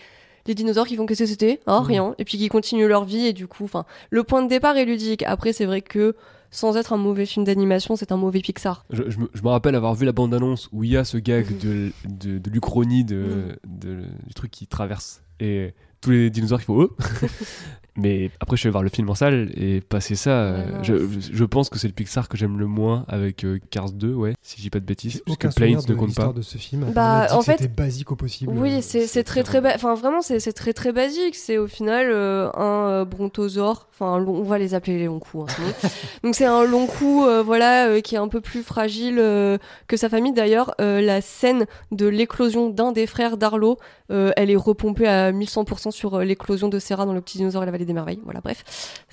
les 0.46 0.54
dinosaures 0.54 0.86
qui 0.86 0.96
font 0.96 1.06
qu'est-ce 1.06 1.20
que 1.22 1.26
c'était 1.28 1.60
Ah, 1.66 1.80
Mhm. 1.80 1.86
rien. 1.86 2.14
Et 2.18 2.24
puis 2.26 2.36
qui 2.36 2.48
continuent 2.48 2.86
leur 2.86 3.04
vie. 3.06 3.26
Et 3.28 3.32
du 3.32 3.46
coup, 3.46 3.64
enfin, 3.64 3.86
le 4.10 4.24
point 4.24 4.42
de 4.42 4.48
départ 4.48 4.76
est 4.76 4.84
ludique. 4.84 5.22
Après, 5.26 5.54
c'est 5.54 5.64
vrai 5.64 5.80
que 5.80 6.14
sans 6.54 6.76
être 6.76 6.92
un 6.92 6.96
mauvais 6.96 7.26
film 7.26 7.44
d'animation, 7.44 7.96
c'est 7.96 8.12
un 8.12 8.16
mauvais 8.16 8.40
Pixar. 8.40 8.84
Je, 8.90 9.02
je 9.08 9.18
me, 9.18 9.28
je 9.34 9.42
me 9.42 9.48
rappelle 9.48 9.74
avoir 9.74 9.94
vu 9.94 10.06
la 10.06 10.12
bande-annonce 10.12 10.68
où 10.72 10.84
il 10.84 10.90
y 10.90 10.96
a 10.96 11.04
ce 11.04 11.16
gag 11.18 11.46
Mhm. 11.50 11.58
de, 11.58 11.92
de, 12.08 12.38
de 12.38 12.50
l'Uchronie, 12.50 13.04
de, 13.04 13.16
Mhm. 13.16 13.78
de- 13.80 14.04
du 14.26 14.34
truc 14.34 14.50
qui 14.50 14.66
traverse. 14.66 15.22
Et 15.40 15.74
tous 16.00 16.10
les 16.10 16.30
dinosaures 16.30 16.60
qui 16.60 16.66
font 16.66 16.80
oh 16.80 16.96
Mais 17.96 18.30
après, 18.40 18.56
je 18.56 18.60
suis 18.60 18.66
allé 18.66 18.72
voir 18.72 18.82
le 18.82 18.88
film 18.90 19.08
en 19.10 19.14
salle 19.14 19.50
et 19.56 19.80
passer 19.80 20.16
ça, 20.16 20.30
euh, 20.30 20.82
je, 20.82 20.94
je 21.32 21.44
pense 21.44 21.68
que 21.70 21.78
c'est 21.78 21.86
le 21.86 21.92
Pixar 21.92 22.28
que 22.28 22.36
j'aime 22.36 22.58
le 22.58 22.66
moins 22.66 23.04
avec 23.08 23.44
euh, 23.44 23.58
Cars 23.70 23.92
2, 23.92 24.12
ouais, 24.14 24.34
si 24.42 24.56
je 24.56 24.62
dis 24.62 24.70
pas 24.70 24.80
de 24.80 24.84
bêtises. 24.84 25.12
J'ai 25.28 25.36
Parce 25.36 25.54
que 25.54 25.60
Planes 25.60 25.80
de 25.86 25.92
ne 25.92 25.98
compte 25.98 26.14
pas. 26.14 26.32
de 26.32 26.42
ce 26.42 26.58
film. 26.58 26.86
Bah, 26.92 27.28
en 27.30 27.38
que 27.38 27.44
fait- 27.44 27.52
c'était 27.58 27.68
basique 27.68 28.10
au 28.10 28.16
possible. 28.16 28.52
Oui, 28.56 28.82
c'est 28.82 29.06
c'est 29.06 29.22
très 29.22 29.42
très 29.44 29.60
ba- 29.60 29.72
enfin 29.76 29.94
vraiment 29.94 30.22
c'est 30.22 30.40
c'est 30.40 30.52
très 30.52 30.72
très 30.72 30.92
basique, 30.92 31.36
c'est 31.36 31.56
au 31.58 31.68
final 31.68 32.08
euh, 32.10 32.50
un 32.54 32.88
euh, 32.90 33.04
brontosaure, 33.04 33.86
enfin 33.92 34.18
long- 34.18 34.38
on 34.38 34.42
va 34.42 34.58
les 34.58 34.74
appeler 34.74 34.98
les 34.98 35.04
longs 35.06 35.20
coups. 35.20 35.52
hein. 35.52 35.88
Donc 36.24 36.34
c'est 36.34 36.46
un 36.46 36.64
long 36.64 36.86
cou 36.86 37.24
euh, 37.24 37.42
voilà 37.44 37.86
euh, 37.88 38.00
qui 38.00 38.16
est 38.16 38.18
un 38.18 38.28
peu 38.28 38.40
plus 38.40 38.62
fragile 38.62 39.18
euh, 39.20 39.56
que 39.86 39.96
sa 39.96 40.08
famille 40.08 40.32
d'ailleurs 40.32 40.74
euh, 40.80 41.00
la 41.00 41.20
scène 41.20 41.66
de 41.92 42.06
l'éclosion 42.06 42.70
d'un 42.70 42.90
des 42.92 43.06
frères 43.06 43.36
d'Arlo, 43.36 43.78
euh, 44.10 44.32
elle 44.36 44.50
est 44.50 44.56
repompée 44.56 45.06
à 45.06 45.30
1100% 45.32 45.92
sur 45.92 46.18
l'éclosion 46.20 46.68
de 46.68 46.78
Serra 46.80 47.06
dans 47.06 47.12
le 47.12 47.20
petit 47.20 47.38
dinosaure 47.38 47.62
et 47.62 47.66
la 47.66 47.72
vallée 47.72 47.83
des 47.84 47.92
merveilles. 47.92 48.20
Voilà, 48.24 48.40
bref. 48.40 48.64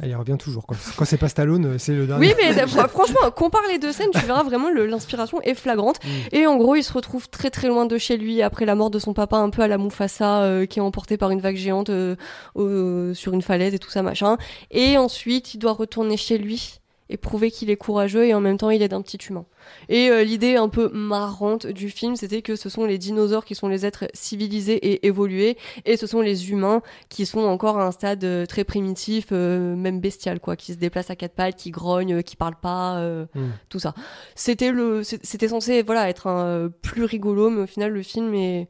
Elle 0.01 0.09
y 0.09 0.15
revient 0.15 0.37
toujours. 0.37 0.65
Quoi. 0.65 0.77
Quand 0.97 1.05
c'est 1.05 1.17
pas 1.17 1.29
Stallone, 1.29 1.65
euh, 1.65 1.77
c'est 1.77 1.93
le 1.93 2.07
dernier. 2.07 2.27
Oui, 2.27 2.33
mais 2.37 2.51
fr- 2.65 2.87
franchement, 2.89 3.31
compare 3.35 3.61
les 3.69 3.79
deux 3.79 3.91
scènes, 3.91 4.11
tu 4.13 4.25
verras 4.25 4.43
vraiment 4.43 4.69
l'inspiration 4.69 5.41
est 5.41 5.55
flagrante. 5.55 5.97
Mm. 6.03 6.07
Et 6.35 6.47
en 6.47 6.57
gros, 6.57 6.75
il 6.75 6.83
se 6.83 6.93
retrouve 6.93 7.29
très 7.29 7.49
très 7.49 7.67
loin 7.67 7.85
de 7.85 7.97
chez 7.97 8.17
lui 8.17 8.41
après 8.41 8.65
la 8.65 8.75
mort 8.75 8.89
de 8.89 8.99
son 8.99 9.13
papa, 9.13 9.37
un 9.37 9.49
peu 9.49 9.61
à 9.61 9.67
la 9.67 9.77
Mufasa, 9.77 10.41
euh, 10.43 10.65
qui 10.65 10.79
est 10.79 10.81
emporté 10.81 11.17
par 11.17 11.31
une 11.31 11.41
vague 11.41 11.55
géante 11.55 11.89
euh, 11.89 13.13
sur 13.13 13.33
une 13.33 13.41
falaise 13.41 13.73
et 13.73 13.79
tout 13.79 13.89
ça 13.89 14.01
machin. 14.03 14.37
Et 14.71 14.97
ensuite, 14.97 15.53
il 15.53 15.57
doit 15.57 15.73
retourner 15.73 16.17
chez 16.17 16.37
lui. 16.37 16.80
Et 17.11 17.17
prouver 17.17 17.51
qu'il 17.51 17.69
est 17.69 17.75
courageux 17.75 18.25
et 18.25 18.33
en 18.33 18.41
même 18.41 18.57
temps 18.57 18.69
il 18.69 18.81
aide 18.81 18.93
un 18.93 19.01
petit 19.01 19.17
humain. 19.29 19.45
Et 19.89 20.09
euh, 20.09 20.23
l'idée 20.23 20.55
un 20.55 20.69
peu 20.69 20.89
marrante 20.93 21.67
du 21.67 21.89
film, 21.89 22.15
c'était 22.15 22.41
que 22.41 22.55
ce 22.55 22.69
sont 22.69 22.85
les 22.85 22.97
dinosaures 22.97 23.45
qui 23.45 23.53
sont 23.53 23.67
les 23.67 23.85
êtres 23.85 24.05
civilisés 24.13 24.75
et 24.75 25.05
évolués, 25.05 25.57
et 25.85 25.97
ce 25.97 26.07
sont 26.07 26.21
les 26.21 26.49
humains 26.49 26.81
qui 27.09 27.25
sont 27.25 27.41
encore 27.41 27.77
à 27.77 27.85
un 27.85 27.91
stade 27.91 28.23
euh, 28.23 28.45
très 28.45 28.63
primitif, 28.63 29.27
euh, 29.31 29.75
même 29.75 29.99
bestial, 29.99 30.39
quoi, 30.39 30.55
qui 30.55 30.73
se 30.73 30.77
déplacent 30.77 31.11
à 31.11 31.15
quatre 31.15 31.35
pattes, 31.35 31.57
qui 31.57 31.69
grognent, 31.69 32.23
qui 32.23 32.35
parlent 32.35 32.55
pas, 32.59 32.71
Hmm. 33.35 33.51
tout 33.69 33.79
ça. 33.79 33.93
C'était 34.35 34.71
le, 34.71 35.03
c'était 35.03 35.47
censé, 35.47 35.83
voilà, 35.83 36.09
être 36.09 36.27
un 36.27 36.69
plus 36.81 37.03
rigolo, 37.03 37.49
mais 37.49 37.61
au 37.61 37.67
final 37.67 37.91
le 37.91 38.01
film 38.01 38.33
est 38.33 38.67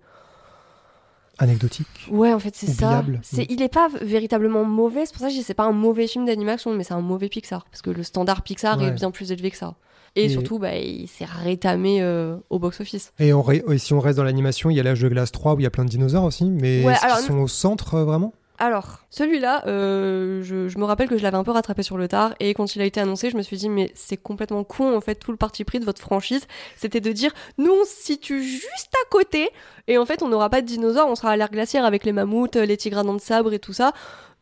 Anecdotique. 1.43 1.87
Ouais, 2.09 2.31
en 2.33 2.39
fait, 2.39 2.55
c'est 2.55 2.67
ça. 2.67 3.03
C'est, 3.23 3.45
il 3.49 3.61
est 3.61 3.73
pas 3.73 3.89
véritablement 4.01 4.63
mauvais. 4.63 5.05
C'est 5.05 5.11
pour 5.13 5.21
ça 5.21 5.27
que 5.27 5.33
je 5.33 5.37
dis 5.39 5.43
c'est 5.43 5.53
pas 5.53 5.65
un 5.65 5.71
mauvais 5.71 6.07
film 6.07 6.25
d'animation, 6.25 6.73
mais 6.73 6.83
c'est 6.83 6.93
un 6.93 7.01
mauvais 7.01 7.29
Pixar 7.29 7.65
parce 7.65 7.81
que 7.81 7.89
le 7.89 8.03
standard 8.03 8.43
Pixar 8.43 8.77
Ouais. 8.77 8.85
est 8.87 8.91
bien 8.91 9.11
plus 9.11 9.31
élevé 9.31 9.51
que 9.51 9.57
ça. 9.57 9.75
Et, 10.15 10.25
Et- 10.25 10.29
surtout, 10.29 10.59
bah, 10.59 10.75
il 10.75 11.07
s'est 11.07 11.25
rétamé 11.25 12.01
euh, 12.01 12.35
au 12.49 12.59
box-office. 12.59 13.13
Et, 13.19 13.33
on 13.33 13.41
ré- 13.41 13.63
et 13.69 13.77
si 13.77 13.93
on 13.93 13.99
reste 13.99 14.17
dans 14.17 14.23
l'animation, 14.25 14.69
il 14.69 14.75
y 14.75 14.79
a 14.79 14.83
l'âge 14.83 14.99
de 15.01 15.07
glace 15.07 15.31
3 15.31 15.55
où 15.55 15.59
il 15.59 15.63
y 15.63 15.65
a 15.65 15.69
plein 15.69 15.85
de 15.85 15.89
dinosaures 15.89 16.25
aussi, 16.25 16.45
mais 16.51 16.83
Ouais, 16.85 16.95
alors, 17.01 17.17
sont 17.19 17.37
au 17.39 17.47
centre 17.47 17.95
euh, 17.95 18.03
vraiment? 18.03 18.33
Alors, 18.63 18.99
celui-là, 19.09 19.63
euh, 19.65 20.43
je, 20.43 20.67
je 20.67 20.77
me 20.77 20.83
rappelle 20.83 21.09
que 21.09 21.17
je 21.17 21.23
l'avais 21.23 21.35
un 21.35 21.43
peu 21.43 21.49
rattrapé 21.49 21.81
sur 21.81 21.97
le 21.97 22.07
tard, 22.07 22.35
et 22.39 22.53
quand 22.53 22.75
il 22.75 22.81
a 22.83 22.85
été 22.85 22.99
annoncé, 22.99 23.31
je 23.31 23.35
me 23.35 23.41
suis 23.41 23.57
dit, 23.57 23.69
mais 23.69 23.91
c'est 23.95 24.17
complètement 24.17 24.63
con, 24.63 24.95
en 24.95 25.01
fait, 25.01 25.15
tout 25.15 25.31
le 25.31 25.37
parti 25.37 25.63
pris 25.63 25.79
de 25.79 25.85
votre 25.85 25.99
franchise, 25.99 26.45
c'était 26.77 26.99
de 27.01 27.11
dire, 27.11 27.31
nous, 27.57 27.71
on 27.71 27.83
se 27.85 28.03
situe 28.03 28.43
juste 28.43 28.93
à 29.03 29.09
côté, 29.09 29.49
et 29.87 29.97
en 29.97 30.05
fait, 30.05 30.21
on 30.21 30.27
n'aura 30.27 30.51
pas 30.51 30.61
de 30.61 30.67
dinosaures, 30.67 31.07
on 31.07 31.15
sera 31.15 31.31
à 31.31 31.37
l'ère 31.37 31.49
glaciaire 31.49 31.85
avec 31.85 32.03
les 32.05 32.11
mammouths, 32.11 32.55
les 32.55 32.77
tigres 32.77 32.99
à 32.99 33.03
dents 33.03 33.15
de 33.15 33.19
sabre 33.19 33.51
et 33.51 33.57
tout 33.57 33.73
ça. 33.73 33.93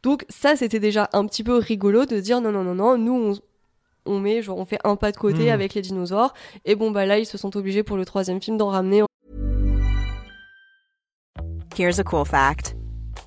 Donc, 0.04 0.26
ça, 0.28 0.58
c'était 0.58 0.82
déjà 0.82 1.10
un 1.14 1.26
petit 1.26 1.46
peu 1.46 1.56
rigolo 1.56 2.04
de 2.06 2.20
dire, 2.20 2.42
non, 2.42 2.52
non, 2.52 2.66
non, 2.66 2.76
non, 2.76 2.98
nous, 2.98 3.40
on, 4.06 4.14
on 4.16 4.20
met, 4.20 4.42
genre, 4.42 4.58
on 4.58 4.66
fait 4.66 4.80
un 4.84 4.98
pas 4.98 5.14
de 5.14 5.18
côté 5.18 5.46
Mhm. 5.46 5.52
avec 5.54 5.74
les 5.76 5.82
dinosaures, 5.82 6.34
et 6.66 6.76
bon, 6.76 6.92
bah 6.92 7.06
là, 7.06 7.20
ils 7.20 7.26
se 7.26 7.38
sont 7.38 7.56
obligés 7.56 7.84
pour 7.84 7.96
le 7.96 8.04
troisième 8.04 8.42
film 8.42 8.58
d'en 8.58 8.68
ramener. 8.68 9.02
Here's 11.78 12.00
a 12.00 12.04
cool 12.04 12.26
fact 12.26 12.76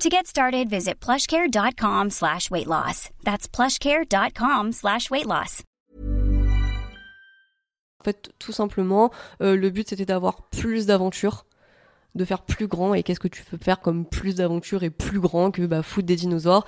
To 0.00 0.08
get 0.10 0.26
started, 0.26 0.68
visit 0.68 0.94
plushcare.com 1.00 2.10
slash 2.10 2.50
weight 2.50 2.66
loss. 2.66 3.10
That's 3.24 3.46
plushcare.com 3.46 4.72
slash 4.72 5.10
weight 5.10 5.26
loss. 5.26 5.62
En 8.00 8.04
fait, 8.04 8.30
tout 8.40 8.50
simplement, 8.52 9.12
euh, 9.42 9.54
le 9.54 9.70
but 9.70 9.88
c'était 9.88 10.06
d'avoir 10.06 10.48
plus 10.48 10.86
d'aventures, 10.86 11.44
de 12.16 12.24
faire 12.24 12.42
plus 12.42 12.66
grand. 12.66 12.94
Et 12.94 13.04
qu'est-ce 13.04 13.20
que 13.20 13.28
tu 13.28 13.44
peux 13.44 13.58
faire 13.58 13.80
comme 13.80 14.04
plus 14.04 14.34
d'aventures 14.36 14.82
et 14.82 14.90
plus 14.90 15.20
grand 15.20 15.52
que 15.52 15.62
bah, 15.66 15.82
foutre 15.84 16.06
des 16.06 16.16
dinosaures? 16.16 16.66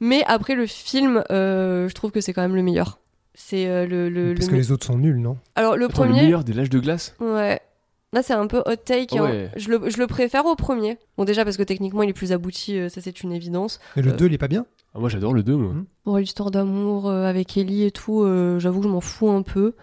Mais 0.00 0.22
après, 0.26 0.54
le 0.54 0.66
film, 0.66 1.24
euh, 1.30 1.88
je 1.88 1.94
trouve 1.94 2.10
que 2.10 2.20
c'est 2.20 2.34
quand 2.34 2.42
même 2.42 2.56
le 2.56 2.62
meilleur. 2.62 2.98
C'est 3.34 3.66
euh, 3.66 3.86
le, 3.86 4.10
le, 4.10 4.34
Parce 4.34 4.46
le 4.46 4.50
que 4.50 4.56
me- 4.56 4.60
les 4.60 4.72
autres 4.72 4.84
sont 4.86 4.98
nuls, 4.98 5.18
non? 5.20 5.38
Alors, 5.54 5.76
le 5.76 5.86
Attends, 5.86 6.02
le 6.04 6.08
premier. 6.10 6.22
meilleur 6.24 6.44
des 6.44 6.52
l'âge 6.52 6.68
de 6.70 6.78
glace? 6.80 7.14
Ouais. 7.18 7.60
Là, 8.14 8.22
c'est 8.22 8.32
un 8.32 8.46
peu 8.46 8.62
hot 8.64 8.76
take. 8.84 9.18
hein. 9.18 9.48
Je, 9.56 9.68
le, 9.70 9.90
je 9.90 9.98
le 9.98 10.06
préfère 10.06 10.46
au 10.46 10.54
premier. 10.54 10.96
Bon, 11.18 11.24
déjà 11.24 11.44
parce 11.44 11.56
que 11.58 11.62
techniquement, 11.64 12.02
il 12.02 12.08
est 12.10 12.14
plus 12.14 12.32
abouti, 12.32 12.78
euh, 12.78 12.88
ça 12.88 13.00
c'est 13.02 13.22
une 13.22 13.32
évidence. 13.32 13.80
Et 13.96 14.02
le 14.02 14.12
Euh. 14.12 14.16
2, 14.16 14.26
il 14.26 14.32
est 14.34 14.38
pas 14.38 14.48
bien? 14.48 14.64
Ah, 14.94 15.00
Moi 15.00 15.08
j'adore 15.08 15.34
le 15.34 15.42
2, 15.42 15.56
moi. 15.56 15.72
Hmm. 15.72 15.84
Bon, 16.06 16.16
l'histoire 16.16 16.50
d'amour 16.52 17.08
euh, 17.10 17.24
avec 17.26 17.56
Ellie 17.58 17.82
et 17.84 17.90
tout, 17.90 18.22
euh, 18.22 18.58
j'avoue 18.60 18.78
que 18.80 18.86
je 18.86 18.92
m'en 18.92 19.00
fous 19.00 19.28
un 19.30 19.42
peu. 19.42 19.74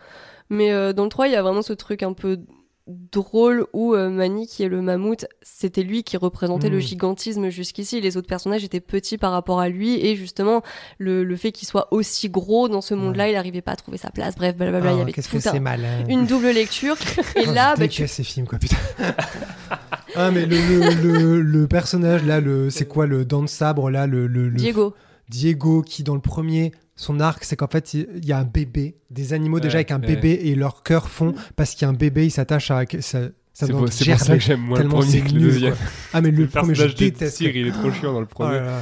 Mais 0.50 0.72
euh, 0.72 0.94
dans 0.94 1.04
le 1.04 1.10
3, 1.10 1.28
il 1.28 1.34
y 1.34 1.36
a 1.36 1.42
vraiment 1.44 1.62
ce 1.62 1.74
truc 1.74 2.02
un 2.04 2.14
peu 2.14 2.40
drôle 2.88 3.66
où 3.74 3.94
euh, 3.94 4.10
Manny, 4.10 4.48
qui 4.48 4.64
est 4.64 4.68
le 4.68 4.82
mammouth, 4.82 5.26
c'était 5.42 5.84
lui 5.84 6.04
qui 6.04 6.18
représentait 6.18 6.70
le 6.70 6.78
Mm. 6.78 6.82
gigantisme 6.82 7.50
jusqu'ici. 7.50 8.02
Les 8.02 8.18
autres 8.18 8.28
personnages 8.28 8.64
étaient 8.64 8.80
petits 8.80 9.18
par 9.18 9.32
rapport 9.32 9.60
à 9.60 9.70
lui. 9.70 10.04
Et 10.06 10.16
justement, 10.16 10.62
le, 10.98 11.24
le 11.24 11.36
fait 11.36 11.52
qu'il 11.52 11.68
soit 11.68 11.88
aussi 11.92 12.30
gros 12.30 12.68
dans 12.70 12.82
ce 12.82 12.94
monde-là, 12.94 13.30
il 13.30 13.34
n'arrivait 13.34 13.62
pas 13.62 13.74
à 13.74 13.76
trouver 13.76 13.98
sa 13.98 14.10
place. 14.10 14.36
Bref, 14.36 14.56
blablabla, 14.58 14.92
il 14.92 14.96
y 14.96 15.00
Ah, 15.00 15.02
avait 15.04 15.12
tout 15.12 15.20
un- 15.48 16.10
une 16.10 16.26
double 16.26 16.50
lecture. 16.50 16.96
Et 17.36 17.46
là, 17.46 17.76
bah, 17.78 17.88
tu... 17.88 18.08
ces 18.08 18.24
films, 18.24 18.48
quoi, 18.48 18.58
putain. 18.60 18.78
ah, 20.16 20.32
mais 20.32 20.46
le, 20.46 21.02
le, 21.02 21.42
le, 21.42 21.68
personnage, 21.68 22.24
là, 22.26 22.40
le, 22.42 22.70
c'est 22.70 22.88
quoi, 22.88 23.06
le 23.06 23.26
dent 23.26 23.42
de 23.44 23.48
sabre, 23.48 23.90
là, 23.90 24.08
le- 24.08 24.28
Diego. 24.52 24.94
Diego, 25.30 25.82
qui, 25.82 26.04
dans 26.04 26.16
le 26.16 26.22
premier, 26.22 26.74
son 26.96 27.20
arc, 27.20 27.44
c'est 27.44 27.56
qu'en 27.56 27.68
fait, 27.68 27.94
il 27.94 28.26
y 28.26 28.32
a 28.32 28.38
un 28.38 28.44
bébé, 28.44 28.96
des 29.10 29.34
animaux 29.34 29.60
déjà 29.60 29.74
Ouais, 29.78 29.86
avec 29.86 29.92
un 29.92 30.00
ouais. 30.00 30.08
bébé, 30.16 30.40
et 30.44 30.56
leur 30.56 30.84
cœur 30.84 31.10
fond, 31.10 31.34
parce 31.56 31.72
qu'il 31.72 31.84
y 31.84 31.86
a 31.86 31.90
un 31.90 31.94
bébé, 31.94 32.26
il 32.26 32.32
s'attache 32.32 32.70
à... 32.72 32.84
Ça, 33.00 33.00
ça 33.02 33.30
C'est 33.54 33.72
pour, 33.72 33.82
pour 33.82 33.92
ça 33.94 34.34
que 34.36 34.40
j'aime 34.40 34.62
moins 34.62 34.78
le 34.78 34.84
tellement 34.84 35.00
premier 35.00 35.22
que 35.22 35.34
le 35.34 35.40
deuxième. 35.40 35.76
Ah, 36.14 36.22
mais 36.22 36.32
le, 36.32 36.44
Le 36.44 36.48
premier, 36.48 36.76
je 36.76 36.88
déteste. 36.96 37.38
Tyr, 37.38 37.56
il 37.56 37.68
est 37.68 37.72
trop 37.72 37.92
chiant 37.92 38.14
dans 38.14 38.20
le 38.22 38.28
Oh 38.30 38.34
premier. 38.34 38.60
là 38.60 38.66
là. 38.66 38.82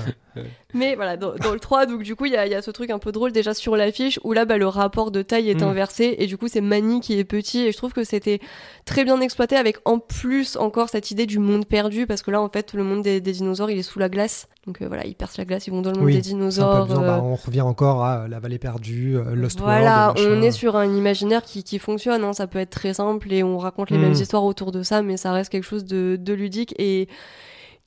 Mais 0.73 0.95
voilà, 0.95 1.17
dans, 1.17 1.33
dans 1.35 1.51
le 1.53 1.59
3, 1.59 1.85
donc 1.87 2.03
du 2.03 2.15
coup, 2.15 2.25
il 2.25 2.31
y 2.33 2.37
a, 2.37 2.45
il 2.45 2.51
y 2.51 2.55
a 2.55 2.61
ce 2.61 2.71
truc 2.71 2.89
un 2.91 2.99
peu 2.99 3.11
drôle 3.11 3.31
déjà 3.31 3.53
sur 3.53 3.75
l'affiche 3.75 4.19
où 4.23 4.33
là, 4.33 4.45
bah, 4.45 4.57
le 4.57 4.67
rapport 4.67 5.09
de 5.11 5.21
taille 5.21 5.49
est 5.49 5.61
Mm. 5.61 5.67
inversé 5.69 6.15
et 6.19 6.27
du 6.27 6.37
coup, 6.37 6.47
c'est 6.47 6.61
Manny 6.61 6.99
qui 7.01 7.17
est 7.17 7.23
petit 7.23 7.61
et 7.65 7.71
je 7.71 7.77
trouve 7.77 7.91
que 7.93 8.03
c'était 8.03 8.39
très 8.85 9.03
bien 9.03 9.19
exploité 9.21 9.55
avec 9.55 9.77
en 9.85 9.97
plus 9.99 10.55
encore 10.57 10.89
cette 10.89 11.09
idée 11.11 11.25
du 11.25 11.39
monde 11.39 11.65
perdu 11.65 12.05
parce 12.07 12.21
que 12.21 12.31
là, 12.31 12.41
en 12.41 12.49
fait, 12.49 12.73
le 12.73 12.83
monde 12.83 13.01
des, 13.01 13.19
des 13.21 13.31
dinosaures, 13.31 13.69
il 13.71 13.79
est 13.79 13.83
sous 13.83 13.99
la 13.99 14.09
glace. 14.09 14.47
Donc 14.67 14.81
euh, 14.81 14.87
voilà, 14.87 15.05
ils 15.07 15.15
percent 15.15 15.37
la 15.39 15.45
glace, 15.45 15.65
ils 15.67 15.71
vont 15.71 15.81
dans 15.81 15.89
le 15.91 15.97
monde 15.97 16.05
Oui, 16.05 16.13
des 16.13 16.21
dinosaures. 16.21 16.91
euh, 16.91 16.95
Bah, 16.99 17.21
on 17.23 17.35
revient 17.35 17.61
encore 17.61 18.03
à 18.03 18.27
la 18.27 18.39
vallée 18.39 18.59
perdue, 18.59 19.17
euh, 19.17 19.33
Lost 19.33 19.59
voilà, 19.59 20.13
World. 20.15 20.39
on 20.39 20.41
est 20.43 20.51
sur 20.51 20.75
un 20.75 20.85
imaginaire 20.93 21.41
qui, 21.43 21.63
qui 21.63 21.79
fonctionne, 21.79 22.23
hein, 22.23 22.33
ça 22.33 22.45
peut 22.45 22.59
être 22.59 22.69
très 22.69 22.93
simple 22.93 23.33
et 23.33 23.41
on 23.43 23.57
raconte 23.57 23.89
les 23.89 23.97
Mm. 23.97 24.01
mêmes 24.01 24.13
histoires 24.13 24.43
autour 24.43 24.71
de 24.71 24.83
ça, 24.83 25.01
mais 25.01 25.17
ça 25.17 25.31
reste 25.31 25.51
quelque 25.51 25.63
chose 25.63 25.85
de, 25.85 26.17
de 26.19 26.33
ludique 26.33 26.75
et 26.77 27.07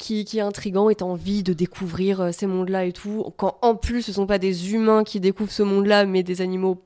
qui, 0.02 0.24
qui 0.24 0.38
est 0.38 0.42
intrigant 0.42 0.90
et 0.90 0.96
t'as 0.96 1.04
envie 1.04 1.42
de 1.44 1.52
découvrir 1.52 2.20
euh, 2.20 2.30
ces 2.32 2.46
mondes-là 2.46 2.84
et 2.86 2.92
tout. 2.92 3.24
Quand 3.36 3.56
en 3.62 3.76
plus 3.76 4.02
ce 4.02 4.12
sont 4.12 4.26
pas 4.26 4.38
des 4.38 4.74
humains 4.74 5.04
qui 5.04 5.20
découvrent 5.20 5.52
ce 5.52 5.62
monde-là, 5.62 6.04
mais 6.06 6.22
des 6.24 6.40
animaux 6.42 6.82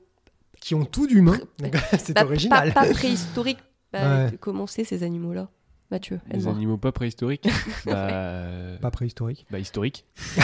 Qui 0.61 0.75
ont 0.75 0.85
tout 0.85 1.07
d'humain. 1.07 1.39
C'est 1.97 2.13
pas, 2.13 2.23
original. 2.25 2.71
pas, 2.73 2.83
pas 2.85 2.89
préhistoriques. 2.93 3.59
Bah, 3.91 4.25
Ouais. 4.27 4.31
Comment 4.39 4.67
c'est 4.67 4.83
ces 4.83 5.01
animaux-là 5.03 5.49
Mathieu, 5.89 6.19
Les 6.33 6.47
animaux 6.49 6.75
pas 6.75 6.91
préhistoriques 6.91 7.47
bah, 7.85 7.93
euh, 7.95 8.77
Pas 8.77 8.91
préhistorique. 8.91 9.45
bah 9.49 9.59
historiques. 9.59 10.05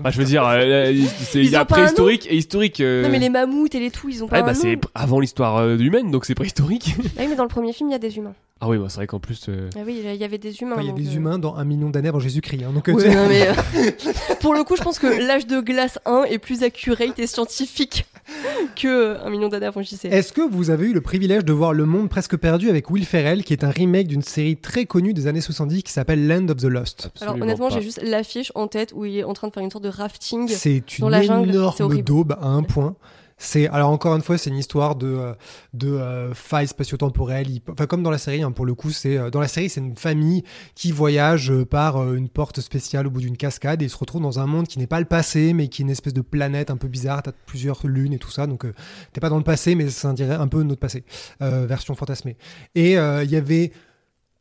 Bah, 0.00 0.10
je 0.10 0.18
veux 0.18 0.24
dire, 0.24 0.46
euh, 0.46 0.92
il 1.34 1.44
y 1.50 1.56
a 1.56 1.64
préhistorique 1.64 2.26
et 2.30 2.36
historique. 2.36 2.80
euh, 2.80 3.02
Non 3.02 3.08
mais 3.08 3.18
les 3.18 3.30
mammouths 3.30 3.74
et 3.74 3.80
les 3.80 3.90
tout, 3.90 4.08
ils 4.08 4.22
ont 4.22 4.28
pas 4.28 4.36
Ouais, 4.40 4.42
bah 4.46 4.54
c'est 4.54 4.78
avant 4.94 5.18
l'histoire 5.20 5.56
euh, 5.56 5.76
humaine, 5.78 6.10
donc 6.10 6.24
c'est 6.26 6.34
préhistorique. 6.34 6.94
Ah 6.98 7.22
oui, 7.22 7.26
mais 7.28 7.34
dans 7.36 7.42
le 7.42 7.48
premier 7.48 7.72
film, 7.72 7.88
il 7.88 7.92
y 7.92 7.96
a 7.96 7.98
des 7.98 8.16
humains. 8.18 8.34
Ah 8.60 8.68
oui, 8.68 8.78
bah, 8.78 8.86
c'est 8.88 8.96
vrai 8.96 9.06
qu'en 9.06 9.20
plus. 9.20 9.46
euh, 9.48 9.70
Ah 9.76 9.80
oui, 9.86 10.02
il 10.04 10.14
y 10.16 10.24
avait 10.24 10.38
des 10.38 10.60
humains. 10.62 10.72
Enfin, 10.72 10.82
il 10.82 10.86
y 10.86 10.88
a 10.88 10.92
donc, 10.92 11.00
des 11.00 11.10
euh, 11.10 11.16
humains 11.16 11.38
dans 11.38 11.54
un 11.54 11.64
million 11.64 11.90
d'années 11.90 12.08
avant 12.08 12.18
Jésus-Christ. 12.18 12.64
hein, 12.64 12.72
donc, 12.74 12.88
euh, 12.88 12.92
non, 12.92 13.28
mais, 13.28 13.46
euh, 13.48 13.52
pour 14.40 14.54
le 14.54 14.64
coup, 14.64 14.76
je 14.76 14.82
pense 14.82 14.98
que 14.98 15.06
l'âge 15.06 15.46
de 15.46 15.60
glace 15.60 15.98
1 16.06 16.24
est 16.24 16.38
plus 16.38 16.62
accurate 16.64 17.18
et 17.18 17.26
scientifique 17.26 18.04
que 18.76 19.16
un 19.24 19.30
million 19.30 19.48
d'années 19.48 19.66
avant 19.66 19.80
JC. 19.82 20.06
Est-ce 20.06 20.32
que 20.32 20.40
vous 20.40 20.70
avez 20.70 20.86
eu 20.88 20.92
le 20.92 21.00
privilège 21.00 21.44
de 21.44 21.52
voir 21.52 21.72
Le 21.72 21.84
Monde 21.86 22.08
presque 22.08 22.36
perdu 22.36 22.68
avec 22.68 22.90
Will 22.90 23.04
Ferrell, 23.06 23.44
qui 23.44 23.52
est 23.52 23.64
un 23.64 23.70
remake 23.70 24.08
d'une 24.08 24.22
série 24.22 24.56
très 24.56 24.86
connue 24.86 25.14
des 25.14 25.26
années 25.26 25.40
70 25.40 25.82
qui 25.82 25.92
s'appelle 25.92 26.26
Land 26.26 26.48
of 26.48 26.56
the 26.56 26.64
Lost? 26.64 27.10
Alors 27.20 27.36
honnêtement, 27.36 27.70
j'ai 27.70 27.82
juste 27.82 28.00
l'affiche 28.02 28.50
en 28.54 28.66
tête 28.66 28.92
où 28.94 29.04
il 29.04 29.18
est 29.18 29.24
en 29.24 29.34
train 29.34 29.48
de 29.48 29.52
faire 29.52 29.62
une 29.62 29.70
sorte 29.70 29.84
de 29.84 29.88
rafting. 29.88 30.48
C'est 30.48 30.82
Dans 30.98 31.06
une 31.06 31.12
la 31.12 31.22
jungle, 31.22 31.48
c'est 31.50 31.54
énorme 31.56 31.74
horrible. 31.80 32.04
daube 32.04 32.32
à 32.40 32.46
un 32.48 32.62
point. 32.62 32.96
C'est 33.38 33.68
alors 33.68 33.90
encore 33.90 34.16
une 34.16 34.22
fois, 34.22 34.36
c'est 34.36 34.50
une 34.50 34.56
histoire 34.56 34.96
de 34.96 35.06
euh, 35.06 35.34
de 35.72 35.88
euh, 35.88 36.34
failles 36.34 36.66
spatio-temporelles. 36.66 37.46
Enfin, 37.70 37.86
comme 37.86 38.02
dans 38.02 38.10
la 38.10 38.18
série, 38.18 38.42
hein, 38.42 38.50
pour 38.50 38.66
le 38.66 38.74
coup, 38.74 38.90
c'est 38.90 39.16
euh, 39.16 39.30
dans 39.30 39.40
la 39.40 39.46
série, 39.46 39.70
c'est 39.70 39.80
une 39.80 39.96
famille 39.96 40.42
qui 40.74 40.90
voyage 40.90 41.52
par 41.70 42.12
une 42.12 42.28
porte 42.28 42.60
spéciale 42.60 43.06
au 43.06 43.10
bout 43.10 43.20
d'une 43.20 43.36
cascade 43.36 43.80
et 43.80 43.88
se 43.88 43.96
retrouvent 43.96 44.22
dans 44.22 44.40
un 44.40 44.46
monde 44.46 44.66
qui 44.66 44.80
n'est 44.80 44.88
pas 44.88 44.98
le 44.98 45.06
passé, 45.06 45.52
mais 45.52 45.68
qui 45.68 45.82
est 45.82 45.84
une 45.84 45.90
espèce 45.90 46.14
de 46.14 46.20
planète 46.20 46.70
un 46.70 46.76
peu 46.76 46.88
bizarre. 46.88 47.22
T'as 47.22 47.32
plusieurs 47.46 47.86
lunes 47.86 48.12
et 48.12 48.18
tout 48.18 48.30
ça, 48.30 48.48
donc 48.48 48.66
t'es 49.12 49.20
pas 49.20 49.30
dans 49.30 49.38
le 49.38 49.44
passé, 49.44 49.76
mais 49.76 49.88
ça 49.88 50.12
dirait 50.12 50.34
un 50.34 50.48
peu 50.48 50.64
notre 50.64 50.80
passé, 50.80 51.04
version 51.40 51.94
fantasmée. 51.94 52.36
Et 52.74 52.94
il 52.94 53.30
y 53.30 53.36
avait 53.36 53.72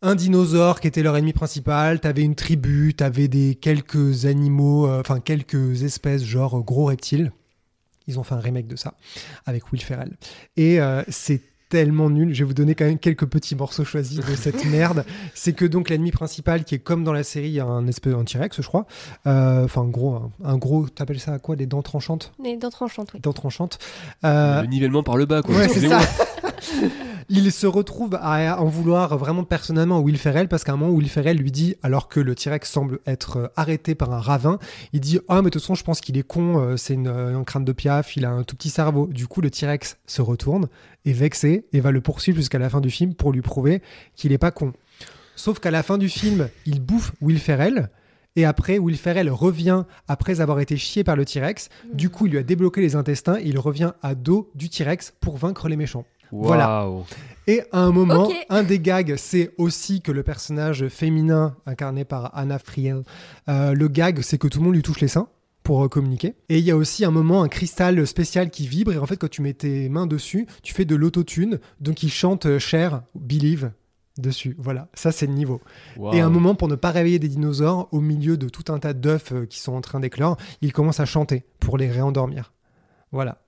un 0.02 0.16
dinosaure 0.16 0.80
qui 0.80 0.88
était 0.88 1.04
leur 1.04 1.16
ennemi 1.18 1.34
principal, 1.34 2.00
t'avais 2.00 2.24
une 2.24 2.36
tribu, 2.36 2.94
t'avais 2.96 3.28
des 3.28 3.56
quelques 3.56 4.26
animaux, 4.26 4.90
enfin 4.90 5.20
quelques 5.20 5.84
espèces 5.84 6.24
genre 6.24 6.64
gros 6.64 6.86
reptiles. 6.86 7.32
Ils 8.08 8.20
ont 8.20 8.24
fait 8.24 8.36
un 8.36 8.40
remake 8.40 8.68
de 8.68 8.76
ça 8.76 8.94
avec 9.46 9.72
Will 9.72 9.82
Ferrell. 9.84 10.12
Et 10.56 10.80
euh, 10.82 11.04
c'est 11.10 11.42
tellement 11.70 12.10
nul. 12.10 12.34
Je 12.34 12.40
vais 12.40 12.48
vous 12.48 12.54
donner 12.54 12.76
quand 12.76 12.86
même 12.86 12.98
quelques 12.98 13.26
petits 13.26 13.54
morceaux 13.54 13.84
choisis 13.84 14.20
de 14.26 14.36
cette 14.36 14.64
merde. 14.72 15.04
C'est 15.34 15.52
que 15.52 15.66
donc 15.66 15.90
l'ennemi 15.90 16.12
principal, 16.12 16.64
qui 16.64 16.76
est 16.76 16.80
comme 16.80 17.04
dans 17.04 17.12
la 17.12 17.24
série, 17.24 17.60
un 17.60 17.86
espèce 17.88 18.14
un 18.14 18.24
T-Rex, 18.24 18.62
je 18.62 18.68
crois. 18.68 18.86
Euh, 19.26 19.66
Enfin, 19.66 19.82
un 19.82 19.90
gros, 19.90 20.16
un, 20.16 20.32
un 20.46 20.58
gros. 20.58 20.88
T'appelles 20.88 21.20
ça 21.20 21.38
quoi 21.40 21.58
Des 21.58 21.66
dents 21.66 21.82
tranchantes? 21.82 22.32
Les 22.42 22.56
dents 22.56 22.70
tranchantes, 22.70 23.12
oui. 23.14 23.20
Dents 23.20 23.34
tranchantes. 23.34 23.80
Euh, 24.24 24.62
Le 24.62 24.68
nivellement 24.68 25.04
par 25.04 25.18
le 25.18 25.26
bas, 25.26 25.42
quoi. 25.42 25.56
Ouais, 25.56 25.68
c'est 25.68 25.90
ça. 25.90 26.00
il 27.30 27.52
se 27.52 27.68
retrouve 27.68 28.18
à 28.22 28.62
en 28.62 28.66
vouloir 28.66 29.18
vraiment 29.18 29.44
personnellement 29.44 29.98
à 29.98 30.00
Will 30.00 30.18
Ferrell 30.18 30.48
parce 30.48 30.64
qu'à 30.64 30.74
un 30.74 30.78
moment 30.78 30.94
Will 30.94 31.10
Ferrell 31.10 31.38
lui 31.38 31.52
dit 31.52 31.76
alors 31.84 32.08
que 32.08 32.20
le 32.20 32.36
T-Rex 32.36 32.70
semble 32.70 33.00
être 33.06 33.38
euh, 33.38 33.48
arrêté 33.56 33.96
par 33.96 34.14
un 34.14 34.20
ravin, 34.20 34.60
il 34.94 35.00
dit 35.00 35.20
ah 35.28 35.42
mais 35.42 35.50
de 35.50 35.50
toute 35.52 35.62
façon 35.62 35.76
je 35.76 35.84
pense 35.84 36.02
qu'il 36.02 36.18
est 36.18 36.24
con, 36.24 36.60
euh, 36.60 36.78
c'est 36.78 36.94
une, 36.94 37.08
un 37.08 37.44
crâne 37.44 37.66
de 37.66 37.74
piaf, 37.74 38.16
il 38.18 38.26
a 38.26 38.32
un 38.32 38.44
tout 38.44 38.56
petit 38.56 38.70
cerveau. 38.70 39.08
Du 39.08 39.28
coup 39.28 39.42
le 39.42 39.50
T-Rex 39.50 39.98
se 40.08 40.22
retourne 40.22 40.68
et 41.06 41.14
vexé 41.14 41.66
et 41.74 41.80
va 41.80 41.92
le 41.92 42.02
poursuivre 42.02 42.38
jusqu'à 42.38 42.60
la 42.60 42.70
fin 42.70 42.82
du 42.82 42.90
film 42.90 43.14
pour 43.14 43.32
lui 43.32 43.42
prouver 43.42 43.82
qu'il 44.16 44.32
est 44.32 44.38
pas 44.38 44.52
con. 44.52 44.74
Sauf 45.36 45.60
qu'à 45.60 45.70
la 45.70 45.84
fin 45.84 46.00
du 46.00 46.10
film, 46.10 46.50
il 46.66 46.82
bouffe 46.82 47.14
Will 47.22 47.40
Ferrell. 47.40 47.90
Et 48.36 48.46
après, 48.46 48.78
Will 48.78 48.98
Ferrell 48.98 49.30
revient 49.30 49.84
après 50.08 50.42
avoir 50.42 50.60
été 50.60 50.78
chié 50.78 51.04
par 51.04 51.16
le 51.16 51.26
T-Rex. 51.26 51.70
Du 51.94 52.10
coup, 52.10 52.26
il 52.26 52.34
lui 52.34 52.38
a 52.40 52.44
débloqué 52.44 52.82
les 52.82 52.96
intestins 52.96 53.38
et 53.38 53.46
il 53.46 53.58
revient 53.58 53.94
à 54.02 54.16
dos 54.16 54.52
du 54.56 54.70
T-Rex 54.70 55.14
pour 55.20 55.38
vaincre 55.38 55.70
les 55.70 55.76
méchants. 55.76 56.06
Voilà. 56.32 56.90
Et 57.48 57.62
à 57.72 57.80
un 57.80 57.92
moment, 57.92 58.30
un 58.50 58.64
des 58.64 58.80
gags, 58.80 59.16
c'est 59.18 59.52
aussi 59.58 60.02
que 60.02 60.12
le 60.12 60.24
personnage 60.24 60.88
féminin 60.90 61.56
incarné 61.66 62.04
par 62.04 62.38
Anna 62.38 62.60
Friel, 62.60 63.04
euh, 63.48 63.74
le 63.74 63.88
gag, 63.88 64.22
c'est 64.22 64.38
que 64.38 64.48
tout 64.48 64.60
le 64.60 64.66
monde 64.66 64.76
lui 64.76 64.82
touche 64.82 65.00
les 65.00 65.08
seins 65.08 65.30
pour 65.68 65.84
euh, 65.84 65.90
communiquer. 65.90 66.36
Et 66.48 66.60
il 66.60 66.64
y 66.64 66.72
a 66.72 66.78
aussi 66.78 67.04
un 67.04 67.12
moment, 67.12 67.44
un 67.44 67.50
cristal 67.50 68.08
spécial 68.08 68.50
qui 68.50 68.68
vibre, 68.68 68.94
et 68.94 68.98
en 68.98 69.06
fait, 69.06 69.18
quand 69.18 69.30
tu 69.30 69.42
mets 69.42 69.54
tes 69.54 69.90
mains 69.90 70.08
dessus, 70.08 70.48
tu 70.64 70.74
fais 70.74 70.86
de 70.86 70.96
l'autotune, 70.96 71.60
donc 71.82 72.04
il 72.04 72.10
chante 72.10 72.46
euh, 72.46 72.58
Cher, 72.58 73.02
Believe 73.16 73.72
dessus. 74.18 74.56
Voilà, 74.58 74.88
ça 74.94 75.12
c'est 75.12 75.28
le 75.28 75.34
niveau. 75.34 75.62
Et 76.14 76.22
à 76.22 76.26
un 76.26 76.30
moment, 76.30 76.56
pour 76.56 76.70
ne 76.70 76.76
pas 76.76 76.92
réveiller 76.92 77.20
des 77.20 77.28
dinosaures, 77.28 77.90
au 77.92 78.00
milieu 78.00 78.38
de 78.38 78.48
tout 78.48 78.72
un 78.72 78.80
tas 78.80 78.94
d'œufs 78.94 79.34
euh, 79.34 79.46
qui 79.46 79.60
sont 79.60 79.74
en 79.74 79.82
train 79.82 80.00
d'éclore, 80.00 80.38
il 80.62 80.72
commence 80.72 81.02
à 81.02 81.06
chanter 81.06 81.44
pour 81.60 81.78
les 81.78 81.92
réendormir. 81.92 82.54
Voilà. 83.12 83.40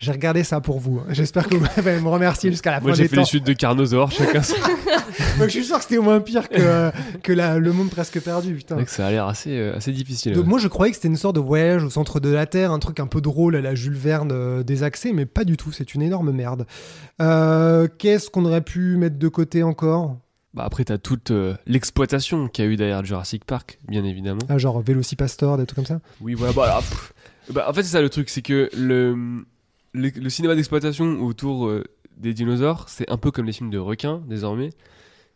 J'ai 0.00 0.12
regardé 0.12 0.44
ça 0.44 0.62
pour 0.62 0.80
vous. 0.80 1.02
J'espère 1.10 1.46
que 1.46 1.56
vous 1.56 1.66
allez 1.76 2.00
me 2.00 2.08
remercier 2.08 2.50
jusqu'à 2.50 2.70
la 2.70 2.80
Moi 2.80 2.90
fin 2.92 2.96
j'ai 2.96 3.02
des 3.02 3.08
fait 3.10 3.16
temps. 3.16 3.20
les 3.22 3.26
chutes 3.28 3.44
de 3.46 3.52
Carnosaure, 3.52 4.10
chacun 4.10 4.42
son. 4.42 4.54
Moi, 5.36 5.46
je 5.46 5.50
suis 5.52 5.64
sûr 5.64 5.76
que 5.76 5.82
c'était 5.82 5.98
au 5.98 6.02
moins 6.02 6.20
pire 6.20 6.48
que, 6.48 6.54
euh, 6.58 6.90
que 7.22 7.32
la- 7.34 7.58
le 7.58 7.72
monde 7.74 7.90
presque 7.90 8.18
perdu. 8.20 8.54
Putain. 8.54 8.78
Ça 8.86 9.06
a 9.06 9.10
l'air 9.10 9.26
assez, 9.26 9.50
euh, 9.58 9.76
assez 9.76 9.92
difficile. 9.92 10.32
Donc, 10.32 10.46
moi, 10.46 10.58
je 10.58 10.68
croyais 10.68 10.90
que 10.90 10.96
c'était 10.96 11.08
une 11.08 11.16
sorte 11.18 11.34
de 11.36 11.40
voyage 11.40 11.84
au 11.84 11.90
centre 11.90 12.18
de 12.18 12.30
la 12.30 12.46
Terre, 12.46 12.72
un 12.72 12.78
truc 12.78 12.98
un 12.98 13.06
peu 13.06 13.20
drôle 13.20 13.56
à 13.56 13.60
la 13.60 13.74
Jules 13.74 13.92
Verne 13.96 14.30
euh, 14.32 14.62
des 14.62 14.82
accès, 14.84 15.12
mais 15.12 15.26
pas 15.26 15.44
du 15.44 15.58
tout. 15.58 15.70
C'est 15.72 15.94
une 15.94 16.00
énorme 16.00 16.30
merde. 16.32 16.66
Euh, 17.20 17.86
Qu'est-ce 17.98 18.30
qu'on 18.30 18.46
aurait 18.46 18.62
pu 18.62 18.96
mettre 18.96 19.18
de 19.18 19.28
côté 19.28 19.62
encore? 19.62 20.16
Bah 20.54 20.64
après, 20.64 20.84
t'as 20.84 20.96
toute 20.98 21.30
euh, 21.30 21.54
l'exploitation 21.66 22.48
qu'il 22.48 22.64
y 22.64 22.68
a 22.68 22.70
eu 22.70 22.76
derrière 22.76 23.04
Jurassic 23.04 23.44
Park, 23.44 23.78
bien 23.86 24.04
évidemment. 24.04 24.40
ah, 24.48 24.56
Genre 24.56 24.80
Vélocipastor, 24.80 25.58
des 25.58 25.66
trucs 25.66 25.76
comme 25.76 25.84
ça? 25.86 26.00
Oui, 26.22 26.32
voilà. 26.34 26.52
Bah, 26.54 26.80
bah, 27.52 27.66
en 27.68 27.72
fait, 27.74 27.82
c'est 27.82 27.90
ça 27.92 28.00
le 28.00 28.08
truc, 28.08 28.30
c'est 28.30 28.42
que 28.42 28.70
le, 28.76 29.44
le, 29.92 30.08
le 30.14 30.30
cinéma 30.30 30.54
d'exploitation 30.54 31.20
autour 31.22 31.66
euh, 31.66 31.84
des 32.16 32.34
dinosaures, 32.34 32.88
c'est 32.88 33.10
un 33.10 33.16
peu 33.16 33.30
comme 33.30 33.46
les 33.46 33.52
films 33.52 33.70
de 33.70 33.78
requins 33.78 34.22
désormais. 34.26 34.70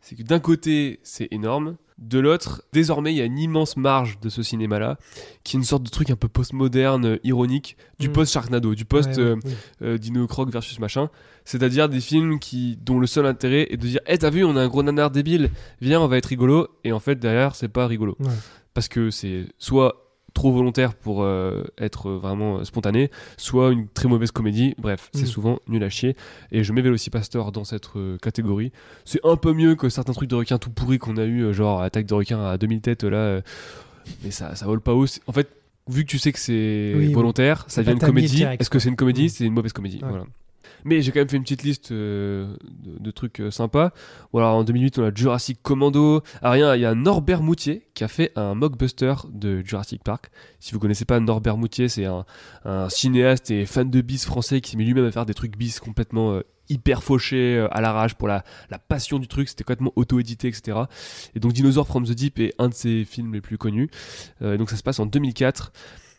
C'est 0.00 0.16
que 0.16 0.22
d'un 0.22 0.38
côté, 0.40 1.00
c'est 1.02 1.28
énorme. 1.30 1.76
De 1.96 2.18
l'autre, 2.18 2.62
désormais, 2.74 3.12
il 3.14 3.16
y 3.16 3.20
a 3.22 3.24
une 3.24 3.38
immense 3.38 3.76
marge 3.78 4.18
de 4.20 4.28
ce 4.28 4.42
cinéma-là, 4.42 4.98
qui 5.44 5.56
est 5.56 5.58
une 5.60 5.64
sorte 5.64 5.82
de 5.84 5.88
truc 5.88 6.10
un 6.10 6.16
peu 6.16 6.28
postmoderne, 6.28 7.06
euh, 7.06 7.16
ironique, 7.24 7.76
du 8.00 8.08
Mm. 8.10 8.12
post-Sharknado, 8.12 8.74
du 8.74 8.84
post 8.84 9.16
Ouais, 9.16 9.32
ouais, 9.32 9.38
euh, 9.82 10.26
Croc 10.26 10.50
versus 10.50 10.78
machin. 10.80 11.08
C'est-à-dire 11.46 11.88
des 11.88 12.00
films 12.00 12.38
qui, 12.38 12.76
dont 12.82 12.98
le 12.98 13.06
seul 13.06 13.24
intérêt 13.24 13.68
est 13.70 13.76
de 13.78 13.86
dire 13.86 14.00
Eh, 14.06 14.18
t'as 14.18 14.28
vu, 14.30 14.44
on 14.44 14.56
a 14.56 14.60
un 14.60 14.68
gros 14.68 14.82
nanar 14.82 15.10
débile, 15.10 15.50
viens, 15.80 16.00
on 16.02 16.06
va 16.08 16.18
être 16.18 16.26
rigolo. 16.26 16.68
Et 16.82 16.92
en 16.92 17.00
fait, 17.00 17.14
derrière, 17.16 17.54
c'est 17.54 17.68
pas 17.68 17.86
rigolo. 17.86 18.18
Parce 18.74 18.88
que 18.88 19.10
c'est 19.10 19.46
soit 19.58 20.03
trop 20.34 20.52
volontaire 20.52 20.94
pour 20.94 21.22
euh, 21.22 21.62
être 21.78 22.10
vraiment 22.10 22.58
euh, 22.58 22.64
spontané, 22.64 23.10
soit 23.36 23.72
une 23.72 23.88
très 23.88 24.08
mauvaise 24.08 24.30
comédie. 24.32 24.74
Bref, 24.78 25.08
c'est 25.14 25.22
Mm. 25.22 25.26
souvent 25.26 25.58
nul 25.68 25.82
à 25.84 25.88
chier. 25.88 26.16
Et 26.52 26.62
je 26.64 26.72
mets 26.72 26.82
Vélocipastor 26.82 27.52
dans 27.52 27.64
cette 27.64 27.88
euh, 27.96 28.18
catégorie. 28.18 28.72
C'est 29.04 29.20
un 29.24 29.36
peu 29.36 29.52
mieux 29.52 29.74
que 29.76 29.88
certains 29.88 30.12
trucs 30.12 30.28
de 30.28 30.34
requins 30.34 30.58
tout 30.58 30.70
pourris 30.70 30.98
qu'on 30.98 31.16
a 31.16 31.24
eu, 31.24 31.42
euh, 31.44 31.52
genre 31.52 31.80
Attaque 31.82 32.06
de 32.06 32.14
requins 32.14 32.44
à 32.44 32.58
2000 32.58 32.80
têtes 32.80 33.04
là. 33.04 33.16
euh, 33.16 33.40
mais 34.22 34.30
ça, 34.30 34.54
ça 34.56 34.66
vole 34.66 34.80
pas 34.80 34.92
haut. 34.92 35.06
C'est- 35.06 35.22
En 35.26 35.32
fait, 35.32 35.48
vu 35.88 36.04
que 36.04 36.10
tu 36.10 36.18
sais 36.18 36.32
que 36.32 36.38
c'est 36.38 36.92
Oui, 36.96 37.06
oui. 37.06 37.12
volontaire, 37.12 37.60
ça 37.62 37.66
C'est 37.68 37.80
devient 37.84 37.92
une 37.92 37.98
comédie. 38.06 38.42
Est-ce 38.42 38.68
que 38.70 38.78
c'est 38.78 38.88
une 38.88 38.96
comédie? 38.96 39.26
Mm. 39.26 39.28
C'est 39.28 39.44
une 39.46 39.54
mauvaise 39.54 39.72
comédie. 39.72 40.00
Ouais. 40.02 40.08
Voilà. 40.08 40.24
Mais 40.84 41.02
j'ai 41.02 41.12
quand 41.12 41.20
même 41.20 41.28
fait 41.28 41.36
une 41.36 41.42
petite 41.42 41.62
liste 41.62 41.92
euh, 41.92 42.56
de, 42.76 43.10
trucs 43.10 43.40
euh, 43.40 43.50
sympas. 43.50 43.92
Alors 44.34 44.56
en 44.56 44.64
2008, 44.64 44.98
on 44.98 45.04
a 45.04 45.14
Jurassic 45.14 45.60
Commando. 45.62 46.22
Alors 46.42 46.56
il 46.56 46.60
y 46.60 46.62
a- 46.62 46.76
il 46.76 46.80
y, 46.80 46.86
a 46.86 46.94
Norbert 46.94 47.42
Moutier 47.42 47.88
qui 47.94 48.04
a 48.04 48.08
fait 48.08 48.32
un 48.36 48.54
mockbuster 48.54 49.14
de 49.32 49.62
Jurassic 49.64 50.02
Park. 50.02 50.30
Si 50.60 50.72
vous 50.72 50.78
connaissez 50.78 51.04
pas 51.04 51.20
Norbert 51.20 51.56
Moutier, 51.56 51.88
c'est 51.88 52.06
un, 52.06 52.24
cinéaste 52.88 53.50
et 53.50 53.66
fan 53.66 53.90
de 53.90 54.00
bis 54.00 54.24
français 54.24 54.60
qui 54.60 54.72
s'est 54.72 54.76
mis 54.76 54.84
lui-même 54.84 55.04
à 55.04 55.12
faire 55.12 55.26
des 55.26 55.34
trucs 55.34 55.56
bis 55.56 55.80
complètement 55.80 56.32
euh, 56.32 56.42
hyper 56.68 57.02
fauchés 57.02 57.56
euh, 57.56 57.68
à 57.70 57.80
l'arrache 57.80 58.14
pour 58.14 58.28
la, 58.28 58.44
passion 58.88 59.18
du 59.18 59.28
truc. 59.28 59.48
C'était 59.48 59.64
complètement 59.64 59.92
auto-édité, 59.96 60.48
etc. 60.48 60.78
Et 61.34 61.40
donc 61.40 61.52
Dinosaur 61.52 61.86
from 61.86 62.04
the 62.04 62.12
Deep 62.12 62.38
est 62.38 62.54
un 62.58 62.68
de 62.68 62.74
ses 62.74 63.04
films 63.04 63.34
les 63.34 63.40
plus 63.40 63.58
connus. 63.58 63.90
Euh, 64.42 64.56
donc 64.56 64.70
ça 64.70 64.76
se 64.76 64.82
passe 64.82 64.98
en 64.98 65.06
2004. 65.06 65.72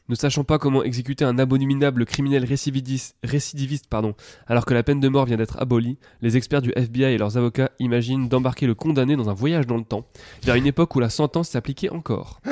Ne 0.07 0.13
sachant 0.15 0.43
pas 0.43 0.59
comment 0.59 0.83
exécuter 0.83 1.25
un 1.25 1.39
abominable 1.39 2.05
criminel 2.05 2.45
récidiviste, 2.45 3.15
récidiviste 3.23 3.87
pardon, 3.89 4.13
alors 4.45 4.65
que 4.65 4.75
la 4.75 4.83
peine 4.83 4.99
de 4.99 5.07
mort 5.07 5.25
vient 5.25 5.37
d'être 5.37 5.59
abolie, 5.59 5.97
les 6.21 6.37
experts 6.37 6.61
du 6.61 6.71
FBI 6.75 7.13
et 7.13 7.17
leurs 7.17 7.37
avocats 7.37 7.71
imaginent 7.79 8.29
d'embarquer 8.29 8.67
le 8.67 8.75
condamné 8.75 9.15
dans 9.15 9.29
un 9.29 9.33
voyage 9.33 9.65
dans 9.65 9.77
le 9.77 9.83
temps, 9.83 10.05
vers 10.43 10.55
une 10.55 10.67
époque 10.67 10.95
où 10.95 10.99
la 10.99 11.09
sentence 11.09 11.49
s'appliquait 11.49 11.89
encore. 11.89 12.39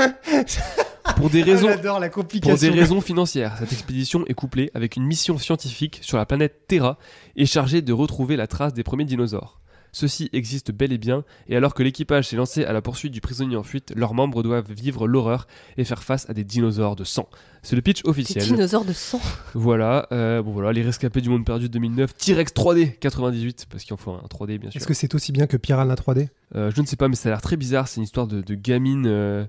Pour 1.18 1.30
des 1.30 1.44
raisons, 1.44 1.68
Ah, 1.70 2.00
la 2.00 2.10
pour 2.10 2.24
des 2.58 2.70
raisons 2.70 3.02
financières, 3.02 3.56
cette 3.60 3.72
expédition 3.74 4.26
est 4.28 4.34
couplée 4.34 4.72
avec 4.74 4.96
une 4.96 5.04
mission 5.04 5.38
scientifique 5.38 6.00
sur 6.02 6.18
la 6.18 6.26
planète 6.26 6.66
Terra 6.68 6.98
et 7.36 7.46
chargée 7.46 7.82
de 7.82 7.94
retrouver 7.94 8.36
la 8.36 8.48
trace 8.48 8.74
des 8.74 8.84
premiers 8.84 9.06
dinosaures. 9.06 9.60
Ceux-ci 9.94 10.30
existent 10.34 10.74
bel 10.76 10.92
et 10.92 10.98
bien, 10.98 11.24
et 11.48 11.56
alors 11.56 11.74
que 11.74 11.82
l'équipage 11.84 12.28
s'est 12.28 12.36
lancé 12.36 12.66
à 12.66 12.74
la 12.74 12.82
poursuite 12.82 13.14
du 13.14 13.22
prisonnier 13.22 13.56
en 13.56 13.64
fuite, 13.64 13.94
leurs 13.96 14.14
membres 14.14 14.44
doivent 14.44 14.70
vivre 14.72 15.08
l'horreur 15.08 15.48
et 15.78 15.86
faire 15.86 16.04
face 16.04 16.30
à 16.30 16.34
des 16.34 16.44
dinosaures 16.44 16.96
de 16.98 17.04
sang. 17.06 17.30
C'est 17.62 17.76
le 17.78 17.82
pitch 17.82 18.04
Des 18.04 18.10
officiel. 18.10 18.44
dinosaures 18.44 18.84
de 18.84 18.92
sang. 18.92 19.22
Voilà, 19.54 20.08
euh, 20.12 20.42
bon 20.42 20.52
voilà, 20.52 20.74
les 20.74 20.82
rescapés 20.82 21.22
du 21.22 21.30
monde 21.30 21.46
perdu 21.46 21.70
de 21.70 21.74
2009, 21.74 22.16
T-Rex 22.18 22.52
3D 22.54 22.98
98, 23.00 23.68
parce 23.70 23.84
qu'il 23.86 23.94
en 23.94 23.98
faut 23.98 24.12
un 24.12 24.28
3D 24.30 24.58
bien 24.58 24.70
sûr. 24.72 24.78
Est-ce 24.80 24.88
que 24.88 24.94
c'est 24.94 25.14
aussi 25.16 25.32
bien 25.32 25.48
que 25.48 25.56
Piranha 25.58 25.96
3D 25.96 26.28
Euh, 26.56 26.72
je 26.76 26.82
ne 26.82 26.86
sais 26.86 26.96
pas, 26.98 27.08
mais 27.08 27.16
ça 27.16 27.30
a 27.30 27.32
l'air 27.32 27.42
très 27.42 27.56
bizarre. 27.56 27.88
C'est 27.88 27.98
une 27.98 28.04
histoire 28.04 28.28
de, 28.28 28.42
de 28.42 28.56
gamine 28.56 29.06
euh, 29.08 29.46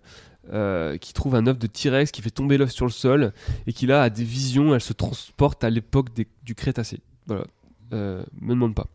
euh, 0.52 0.98
qui 0.98 1.14
trouve 1.14 1.34
un 1.36 1.46
œuf 1.46 1.58
de 1.58 1.66
T-Rex, 1.66 2.10
qui 2.10 2.20
fait 2.20 2.30
tomber 2.30 2.58
l'œuf 2.58 2.70
sur 2.70 2.84
le 2.84 2.90
sol 2.92 3.32
et 3.66 3.72
qui 3.72 3.86
là 3.86 4.02
a 4.02 4.10
des 4.10 4.24
visions. 4.24 4.74
Elle 4.74 4.80
se 4.82 4.92
transporte 4.92 5.64
à 5.64 5.70
l'époque 5.70 6.12
des- 6.14 6.28
du 6.44 6.54
Crétacé. 6.54 7.00
Voilà. 7.26 7.44
Euh, 7.92 8.22
me 8.40 8.50
demande 8.50 8.74
pas. 8.74 8.86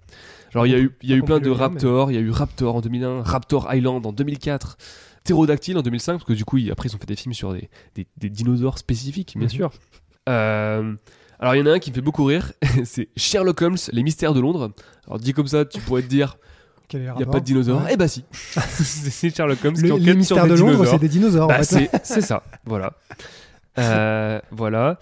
Alors 0.54 0.66
il 0.68 0.72
y 0.72 0.76
a 0.76 0.80
eu, 0.80 0.96
y 1.04 1.14
a 1.14 1.16
eu 1.16 1.24
plein 1.24 1.40
de 1.40 1.46
le 1.46 1.52
lien, 1.52 1.58
mais- 1.58 1.64
Raptor. 1.64 2.12
Il 2.12 2.16
y 2.16 2.18
a 2.18 2.22
eu 2.22 2.32
Raptor 2.32 2.76
en 2.76 2.82
2001, 2.82 3.22
Raptor 3.24 3.74
Island 3.74 4.06
en 4.06 4.12
2004. 4.14 4.78
Ptérodactyle 5.24 5.78
en 5.78 5.82
2005, 5.82 6.14
parce 6.14 6.24
que 6.24 6.34
du 6.34 6.46
coup, 6.46 6.58
ils- 6.58 6.72
après, 6.72 6.90
ils 6.90 6.96
ont 6.96 7.00
fait 7.00 7.06
des 7.06 7.16
films 7.16 7.34
sur 7.34 7.54
des, 7.54 7.70
des- 7.96 8.08
des 8.18 8.30
dinosaures 8.30 8.78
spécifiques, 8.78 9.34
bien 9.38 9.46
Mhm. 9.46 9.50
sûr. 9.50 9.72
Euh, 10.28 10.94
alors, 11.40 11.56
il 11.56 11.60
y 11.60 11.62
en 11.62 11.66
a 11.68 11.72
un 11.74 11.80
qui 11.80 11.92
me 11.92 11.96
fait 11.96 12.02
beaucoup 12.02 12.24
rire, 12.26 12.54
c'est 12.86 13.10
Sherlock 13.18 13.62
Holmes, 13.62 13.78
Les 13.92 14.02
Mystères 14.04 14.34
de 14.34 14.40
Londres. 14.40 14.72
Alors, 15.08 15.20
dit 15.20 15.34
comme 15.34 15.48
ça, 15.48 15.66
tu 15.66 15.80
pourrais 15.82 16.02
te 16.02 16.08
dire, 16.08 16.38
il 16.94 17.00
n'y 17.02 17.08
a 17.08 17.26
pas 17.28 17.40
de 17.40 17.46
dinosaures. 17.46 17.84
Ouais. 17.84 17.92
Eh 17.94 17.98
bah 17.98 18.08
si 18.08 18.24
C'est 18.32 19.36
Sherlock 19.36 19.64
Holmes 19.64 19.76
qui 19.76 19.84
Le- 19.84 19.94
enquête 19.94 20.06
les 20.06 20.14
mystères 20.16 20.48
de 20.48 20.56
Londres, 20.56 20.86
c'est 20.88 20.98
des 21.00 21.10
dinosaures. 21.10 21.48
Bah, 21.48 21.56
en 21.60 21.64
fait. 21.64 21.64
c'est 21.66 21.90
c'est 22.04 22.22
ça, 22.22 22.42
voilà. 22.66 22.94
Euh, 23.78 24.40
voilà. 24.52 25.00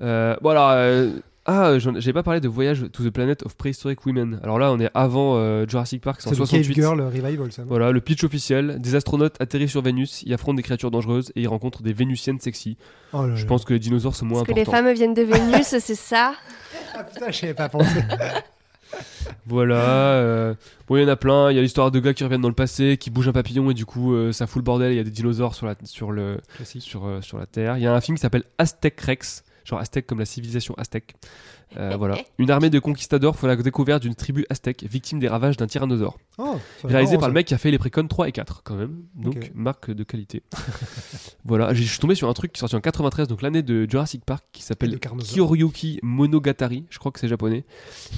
Euh, 0.00 0.36
bon 0.40 0.50
alors, 0.50 0.70
euh, 0.70 1.10
ah, 1.46 1.74
j'ai 1.78 2.12
pas 2.12 2.22
parlé 2.22 2.40
de 2.40 2.48
Voyage 2.48 2.86
to 2.92 3.04
the 3.04 3.10
Planet 3.10 3.42
of 3.44 3.54
Prehistoric 3.56 4.04
Women. 4.06 4.40
Alors 4.42 4.58
là, 4.58 4.72
on 4.72 4.80
est 4.80 4.90
avant 4.94 5.36
euh, 5.36 5.66
Jurassic 5.68 6.02
Park, 6.02 6.20
c'est 6.20 6.28
en 6.28 6.32
C'est 6.32 6.38
le 6.38 6.46
Cave 6.46 6.62
68. 6.64 6.74
Girl 6.74 7.00
Revival, 7.02 7.52
ça. 7.52 7.62
Voilà, 7.66 7.90
le 7.92 8.00
pitch 8.00 8.24
officiel. 8.24 8.80
Des 8.80 8.94
astronautes 8.94 9.36
atterrissent 9.40 9.72
sur 9.72 9.82
Vénus, 9.82 10.22
y 10.22 10.32
affrontent 10.32 10.56
des 10.56 10.62
créatures 10.62 10.90
dangereuses 10.90 11.32
et 11.36 11.42
y 11.42 11.46
rencontrent 11.46 11.82
des 11.82 11.92
Vénusiennes 11.92 12.40
sexy. 12.40 12.76
Oh 13.12 13.26
là 13.26 13.34
Je 13.36 13.42
là. 13.42 13.48
pense 13.48 13.64
que 13.64 13.74
les 13.74 13.78
dinosaures 13.78 14.14
sont 14.16 14.24
moins 14.26 14.40
Parce 14.40 14.48
que 14.48 14.54
les 14.54 14.62
importants. 14.62 14.84
femmes 14.84 14.94
viennent 14.94 15.14
de 15.14 15.22
Vénus, 15.22 15.66
c'est 15.78 15.94
ça 15.94 16.34
Ah 16.96 17.04
putain, 17.04 17.30
j'y 17.30 17.44
avais 17.44 17.54
pas 17.54 17.68
pensé. 17.68 17.90
Voilà. 19.46 19.74
euh, 20.14 20.54
Bon, 20.86 20.96
il 20.96 21.02
y 21.02 21.04
en 21.04 21.08
a 21.08 21.16
plein. 21.16 21.50
Il 21.50 21.56
y 21.56 21.58
a 21.58 21.62
l'histoire 21.62 21.90
de 21.90 21.98
gars 22.00 22.14
qui 22.14 22.24
reviennent 22.24 22.40
dans 22.40 22.48
le 22.48 22.54
passé, 22.54 22.96
qui 22.98 23.10
bougent 23.10 23.28
un 23.28 23.32
papillon 23.32 23.70
et 23.70 23.74
du 23.74 23.84
coup, 23.86 24.14
euh, 24.14 24.32
ça 24.32 24.46
fout 24.46 24.60
le 24.60 24.64
bordel. 24.64 24.92
Il 24.92 24.96
y 24.96 25.00
a 25.00 25.04
des 25.04 25.10
dinosaures 25.10 25.54
sur 25.54 25.66
la, 25.66 25.74
sur 25.84 26.12
le, 26.12 26.38
sur, 26.78 27.06
euh, 27.06 27.20
sur 27.20 27.38
la 27.38 27.46
Terre. 27.46 27.76
Il 27.76 27.82
y 27.82 27.86
a 27.86 27.94
un 27.94 28.00
film 28.00 28.16
qui 28.16 28.22
s'appelle 28.22 28.44
Aztec 28.58 29.00
Rex. 29.00 29.42
Genre 29.64 29.78
aztèque 29.80 30.06
comme 30.06 30.18
la 30.18 30.24
civilisation 30.24 30.74
aztèque. 30.76 31.14
Euh, 31.76 31.96
voilà. 31.98 32.16
Une 32.38 32.50
armée 32.50 32.70
de 32.70 32.78
conquistadors 32.78 33.34
font 33.34 33.46
la 33.48 33.56
découverte 33.56 34.02
d'une 34.02 34.14
tribu 34.14 34.44
aztèque 34.50 34.84
victime 34.88 35.18
des 35.18 35.26
ravages 35.28 35.56
d'un 35.56 35.66
tyrannosaure. 35.66 36.18
Oh, 36.38 36.56
Réalisé 36.84 37.14
par 37.14 37.22
ça. 37.22 37.28
le 37.28 37.34
mec 37.34 37.46
qui 37.46 37.54
a 37.54 37.58
fait 37.58 37.70
les 37.70 37.78
précons 37.78 38.06
3 38.06 38.28
et 38.28 38.32
4 38.32 38.62
quand 38.62 38.76
même. 38.76 39.02
Donc 39.16 39.50
marque 39.54 39.90
de 39.90 40.04
qualité. 40.04 40.42
voilà, 41.44 41.74
j'ai- 41.74 41.82
je 41.84 41.88
suis 41.90 41.98
tombé 41.98 42.14
sur 42.14 42.28
un 42.28 42.32
truc 42.34 42.52
qui 42.52 42.58
est 42.58 42.60
sorti 42.60 42.76
en 42.76 42.80
93, 42.80 43.26
donc 43.28 43.42
l'année 43.42 43.62
de 43.62 43.86
Jurassic 43.90 44.24
Park, 44.24 44.44
qui 44.52 44.62
s'appelle. 44.62 44.98
Kyoryuki 45.00 45.98
Monogatari, 46.02 46.84
je 46.90 46.98
crois 46.98 47.10
que 47.10 47.18
c'est 47.18 47.28
japonais. 47.28 47.64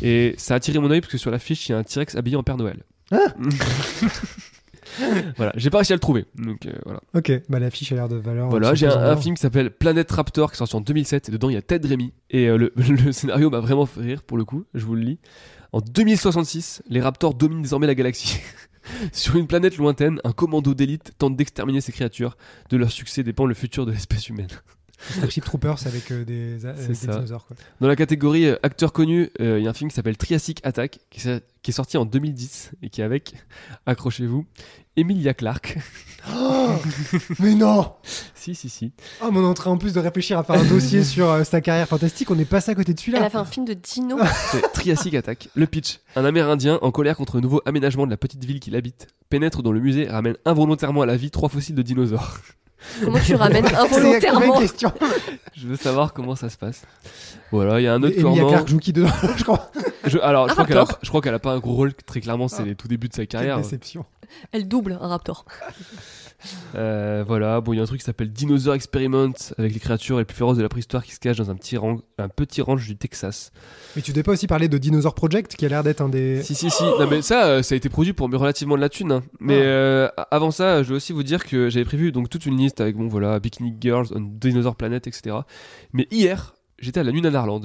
Et 0.02 0.34
ça 0.36 0.54
a 0.54 0.56
attiré 0.58 0.78
mon 0.78 0.90
œil 0.90 1.00
parce 1.00 1.12
que 1.12 1.18
sur 1.18 1.30
l'affiche, 1.30 1.68
il 1.68 1.72
y 1.72 1.74
a 1.74 1.78
un 1.78 1.82
T-Rex 1.84 2.14
habillé 2.16 2.36
en 2.36 2.42
Père 2.42 2.56
Noël. 2.58 2.82
Ah 3.12 3.18
voilà, 5.36 5.52
j'ai 5.56 5.70
pas 5.70 5.78
réussi 5.78 5.92
à 5.92 5.96
le 5.96 6.00
trouver. 6.00 6.26
Donc 6.36 6.66
euh, 6.66 6.72
voilà. 6.84 7.00
Ok, 7.14 7.32
bah 7.48 7.58
l'affiche 7.58 7.92
a 7.92 7.94
l'air 7.94 8.08
de 8.08 8.16
valeur. 8.16 8.48
Voilà, 8.48 8.74
j'ai 8.74 8.86
un, 8.86 9.16
film 9.16 9.34
qui 9.34 9.42
s'appelle 9.42 9.70
Planète 9.70 10.10
Raptor 10.10 10.50
qui 10.50 10.56
est 10.56 10.58
sorti 10.58 10.76
en 10.76 10.80
2007 10.80 11.28
et 11.28 11.32
dedans 11.32 11.50
il 11.50 11.54
y 11.54 11.56
a 11.56 11.62
Ted 11.62 11.86
Remy 11.88 12.12
et 12.30 12.46
euh, 12.48 12.56
le, 12.56 12.72
le 12.76 13.12
scénario 13.12 13.50
m'a 13.50 13.60
vraiment 13.60 13.86
fait 13.86 14.00
rire 14.00 14.22
pour 14.22 14.36
le 14.36 14.44
coup, 14.44 14.64
je 14.74 14.84
vous 14.84 14.94
le 14.94 15.02
lis. 15.02 15.18
En 15.72 15.80
2066, 15.80 16.82
les 16.88 17.00
raptors 17.00 17.34
dominent 17.34 17.62
désormais 17.62 17.86
la 17.86 17.94
galaxie. 17.94 18.38
Sur 19.12 19.36
une 19.36 19.46
planète 19.48 19.76
lointaine, 19.78 20.20
un 20.24 20.32
commando 20.32 20.74
d'élite 20.74 21.12
tente 21.18 21.36
d'exterminer 21.36 21.80
ces 21.80 21.92
créatures. 21.92 22.36
De 22.70 22.76
leur 22.76 22.90
succès 22.90 23.24
dépend 23.24 23.46
le 23.46 23.54
futur 23.54 23.84
de 23.84 23.92
l'espèce 23.92 24.28
humaine. 24.28 24.48
Starship 24.98 25.44
Troopers 25.44 25.86
avec 25.86 26.10
euh, 26.10 26.24
des, 26.24 26.56
dinosaures. 26.94 27.46
Quoi. 27.46 27.56
Dans 27.80 27.88
la 27.88 27.96
catégorie 27.96 28.46
euh, 28.46 28.56
acteur 28.62 28.92
connu, 28.92 29.28
il 29.38 29.58
y 29.58 29.66
a 29.66 29.70
un 29.70 29.74
film 29.74 29.90
qui 29.90 29.96
s'appelle 29.96 30.16
Triassic 30.16 30.60
Attack 30.64 31.00
qui, 31.10 31.20
qui 31.62 31.70
est 31.70 31.74
sorti 31.74 31.96
en 31.96 32.06
2010 32.06 32.72
et 32.82 32.88
qui 32.88 33.00
est 33.00 33.04
avec, 33.04 33.34
accrochez-vous, 33.84 34.46
Emilia 34.96 35.34
Clarke. 35.34 35.78
Oh 36.34 36.70
mais 37.38 37.54
non 37.54 37.92
si, 38.34 38.54
si, 38.54 38.68
si. 38.68 38.92
Oh, 39.22 39.30
mais 39.32 39.38
on 39.40 39.42
est 39.42 39.46
en 39.46 39.54
train 39.54 39.70
en 39.72 39.76
plus 39.78 39.92
de 39.92 39.98
réfléchir 40.00 40.38
à 40.38 40.44
faire 40.44 40.56
un 40.56 40.64
dossier 40.64 41.02
sur 41.04 41.28
euh, 41.30 41.42
sa 41.44 41.60
carrière 41.60 41.88
fantastique. 41.88 42.30
On 42.30 42.36
n'est 42.36 42.44
pas 42.44 42.58
à 42.70 42.74
côté 42.74 42.92
de 42.94 42.98
Elle 42.98 43.04
celui-là. 43.04 43.24
a 43.24 43.30
fait 43.30 43.38
un 43.38 43.44
film 43.44 43.64
de 43.66 43.74
dino. 43.74 44.18
C'est 44.52 44.62
Triassic 44.72 45.14
Attack. 45.14 45.48
Le 45.54 45.66
pitch. 45.66 45.98
Un 46.14 46.24
Amérindien, 46.24 46.78
en 46.82 46.90
colère 46.92 47.16
contre 47.16 47.36
le 47.36 47.42
nouveau 47.42 47.60
aménagement 47.66 48.06
de 48.06 48.10
la 48.10 48.16
petite 48.16 48.44
ville 48.44 48.60
qu'il 48.60 48.76
habite, 48.76 49.08
pénètre 49.30 49.62
dans 49.62 49.72
le 49.72 49.80
musée 49.80 50.04
et 50.04 50.08
ramène 50.10 50.36
involontairement 50.44 51.02
à 51.02 51.06
la 51.06 51.16
vie 51.16 51.30
trois 51.30 51.48
fossiles 51.48 51.74
de 51.74 51.82
dinosaures. 51.82 52.38
Comment 53.02 53.18
tu 53.18 53.34
ramènes 53.34 53.66
involontairement 53.74 54.54
de 54.56 54.60
questions 54.60 54.92
Je 55.56 55.66
veux 55.66 55.76
savoir 55.76 56.12
comment 56.12 56.36
ça 56.36 56.48
se 56.50 56.56
passe. 56.56 56.82
Voilà, 57.50 57.80
il 57.80 57.84
y 57.84 57.88
a 57.88 57.94
un 57.94 58.02
autre 58.02 58.16
Emilia. 58.18 58.44
Clarke 58.46 58.68
joue 58.68 58.78
qui 58.78 58.92
dedans 58.92 59.08
Je 59.36 59.42
crois. 59.42 59.70
Je- 60.04 60.18
alors, 60.18 60.46
je 60.46 60.52
Un 60.52 60.54
crois 60.54 60.66
qu'elle 60.66 60.76
a, 60.76 60.80
raptor. 60.80 60.98
je 61.02 61.08
crois 61.08 61.20
qu'elle 61.20 61.34
a 61.34 61.38
pas 61.40 61.52
un 61.52 61.58
gros 61.58 61.74
rôle, 61.74 61.94
très 61.94 62.20
clairement, 62.20 62.46
c'est 62.48 62.64
les 62.64 62.74
tout 62.76 62.86
débuts 62.86 63.08
de 63.08 63.14
sa 63.14 63.22
Quelle 63.22 63.28
carrière. 63.40 63.56
déception. 63.58 64.04
Elle 64.52 64.68
double 64.68 64.98
un 65.00 65.08
raptor. 65.08 65.44
Euh, 66.74 67.24
voilà, 67.26 67.60
bon, 67.60 67.72
il 67.72 67.76
y 67.76 67.80
a 67.80 67.82
un 67.82 67.86
truc 67.86 68.00
qui 68.00 68.04
s'appelle 68.04 68.30
Dinosaur 68.30 68.74
Experiment, 68.74 69.32
avec 69.56 69.72
les 69.72 69.80
créatures 69.80 70.18
les 70.18 70.24
plus 70.24 70.36
féroces 70.36 70.58
de 70.58 70.62
la 70.62 70.68
préhistoire 70.68 71.02
qui 71.04 71.12
se 71.12 71.18
cachent 71.18 71.38
dans 71.38 71.50
un 71.50 71.54
petit, 71.56 71.76
rang- 71.78 72.02
un 72.18 72.28
petit 72.28 72.60
ranch 72.60 72.86
du 72.86 72.96
Texas. 72.96 73.52
Mais 73.96 74.02
tu 74.02 74.12
devais 74.12 74.22
pas 74.22 74.32
aussi 74.32 74.46
parler 74.46 74.68
de 74.68 74.76
Dinosaur 74.78 75.14
Project 75.14 75.56
qui 75.56 75.64
a 75.64 75.68
l'air 75.68 75.82
d'être 75.82 76.02
un 76.02 76.08
des. 76.10 76.42
Si, 76.42 76.54
si, 76.54 76.70
si. 76.70 76.82
Non, 76.84 77.06
mais 77.08 77.22
ça, 77.22 77.46
euh, 77.46 77.62
ça 77.62 77.74
a 77.74 77.76
été 77.76 77.88
produit 77.88 78.12
pour 78.12 78.30
relativement 78.30 78.76
de 78.76 78.80
la 78.82 78.88
thune. 78.90 79.12
hein. 79.12 79.22
Mais 79.40 79.56
Ah. 79.56 79.62
euh, 79.64 80.08
avant 80.30 80.50
ça, 80.50 80.82
je 80.82 80.88
dois 80.88 80.98
aussi 80.98 81.12
vous 81.12 81.22
dire 81.22 81.44
que 81.46 81.70
j'avais 81.70 81.86
prévu 81.86 82.12
donc 82.12 82.28
toute 82.28 82.44
une 82.46 82.56
liste 82.58 82.80
avec, 82.80 82.96
bon, 82.96 83.08
voilà, 83.08 83.40
Bikini 83.40 83.74
Girls, 83.80 84.08
on 84.14 84.20
Dinosaur 84.20 84.76
Planet, 84.76 85.06
etc. 85.06 85.36
Mais 85.94 86.06
hier, 86.10 86.54
j'étais 86.78 87.00
à 87.00 87.02
la 87.04 87.10
Lune 87.12 87.24
à 87.26 87.30
Narland 87.30 87.62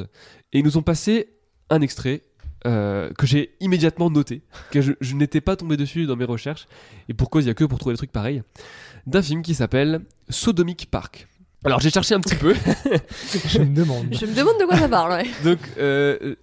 et 0.53 0.59
ils 0.59 0.63
nous 0.63 0.77
ont 0.77 0.81
passé 0.83 1.33
un 1.69 1.81
extrait. 1.81 2.21
Euh, 2.65 3.11
que 3.17 3.25
j'ai 3.25 3.55
immédiatement 3.59 4.09
noté, 4.09 4.41
que 4.71 4.81
je, 4.81 4.93
je 5.01 5.15
n'étais 5.15 5.41
pas 5.41 5.55
tombé 5.55 5.77
dessus 5.77 6.05
dans 6.05 6.15
mes 6.15 6.25
recherches, 6.25 6.67
et 7.09 7.13
pour 7.13 7.29
cause, 7.29 7.45
il 7.45 7.47
y 7.47 7.51
a 7.51 7.53
que 7.53 7.63
pour 7.63 7.79
trouver 7.79 7.93
des 7.93 7.97
trucs 7.97 8.11
pareils, 8.11 8.43
d'un 9.07 9.21
film 9.21 9.41
qui 9.41 9.55
s'appelle 9.55 10.01
Sodomic 10.29 10.89
Park. 10.91 11.27
Alors 11.63 11.79
j'ai 11.79 11.91
cherché 11.91 12.15
un 12.15 12.19
petit 12.19 12.35
peu, 12.35 12.55
Je 13.47 13.59
me 13.59 13.75
demande. 13.75 14.07
Je 14.11 14.25
me 14.25 14.33
demande 14.35 14.55
de 14.59 14.65
quoi 14.65 14.77
ça 14.77 14.89
parle. 14.89 15.11
ouais. 15.11 15.27
donc 15.43 15.59
euh, 15.77 16.33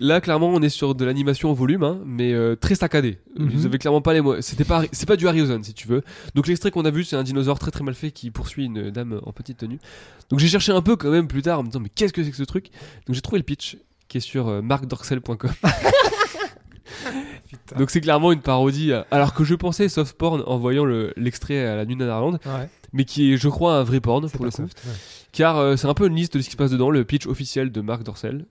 là 0.00 0.20
clairement 0.20 0.48
on 0.48 0.60
est 0.60 0.68
sur 0.68 0.96
de 0.96 1.04
l'animation 1.04 1.50
en 1.50 1.52
volume, 1.52 1.84
hein, 1.84 2.00
mais 2.04 2.32
euh, 2.32 2.56
très 2.56 2.74
saccadé. 2.74 3.18
Mhm. 3.38 3.50
Ils 3.54 3.66
avaient 3.66 3.78
clairement 3.78 4.00
pas 4.00 4.12
les 4.12 4.20
mots. 4.20 4.40
C'était 4.40 4.64
pas, 4.64 4.82
c'est 4.90 5.06
pas 5.06 5.14
du 5.14 5.28
Harryhausen 5.28 5.62
si 5.62 5.72
tu 5.72 5.86
veux. 5.86 6.02
Donc 6.34 6.48
l'extrait 6.48 6.72
qu'on 6.72 6.84
a 6.84 6.90
vu 6.90 7.04
c'est 7.04 7.14
un 7.14 7.22
dinosaure 7.22 7.60
très 7.60 7.70
très 7.70 7.84
mal 7.84 7.94
fait 7.94 8.10
qui 8.10 8.32
poursuit 8.32 8.64
une 8.64 8.90
dame 8.90 9.20
en 9.24 9.32
petite 9.32 9.58
tenue. 9.58 9.78
Donc 10.30 10.40
j'ai 10.40 10.48
cherché 10.48 10.72
un 10.72 10.82
peu 10.82 10.96
quand 10.96 11.12
même 11.12 11.28
plus 11.28 11.42
tard 11.42 11.60
en 11.60 11.62
me 11.62 11.68
disant 11.68 11.80
mais 11.80 11.90
qu'est-ce 11.94 12.12
que 12.12 12.24
c'est 12.24 12.32
que 12.32 12.36
ce 12.36 12.42
truc? 12.42 12.70
Donc 13.06 13.14
j'ai 13.14 13.20
trouvé 13.20 13.38
le 13.38 13.44
pitch 13.44 13.76
qui 14.16 14.18
est 14.18 14.30
sur 14.30 14.48
euh. 14.48 14.62
Donc 17.78 17.90
c'est 17.90 18.00
clairement 18.00 18.32
une 18.32 18.40
parodie, 18.40 18.92
euh, 18.92 19.02
alors 19.10 19.34
que 19.34 19.44
je 19.44 19.54
pensais 19.54 19.88
soft 19.88 20.16
porn 20.16 20.42
en 20.46 20.58
voyant 20.58 20.84
le- 20.84 21.12
l'extrait 21.16 21.64
à 21.66 21.76
la 21.76 21.84
Lune 21.84 22.02
à 22.02 22.06
Narland, 22.06 22.38
Ouais, 22.46 22.68
mais 22.92 23.04
qui 23.04 23.32
est 23.32 23.36
je 23.36 23.48
crois 23.48 23.76
un 23.76 23.82
vrai 23.82 24.00
porn 24.00 24.28
pour 24.30 24.44
le 24.44 24.50
coup 24.50 24.56
soft. 24.56 24.82
ouais. 24.86 24.92
car 25.32 25.58
euh, 25.58 25.76
c'est 25.76 25.86
un 25.86 25.94
peu 25.94 26.06
une 26.06 26.14
liste 26.16 26.36
de 26.36 26.40
ce 26.42 26.46
qui 26.46 26.52
se 26.52 26.56
passe 26.56 26.70
dedans, 26.70 26.90
le 26.90 27.04
pitch 27.04 27.26
officiel 27.26 27.70
de 27.72 27.80
Marc 27.80 28.02
Dorcel. 28.02 28.46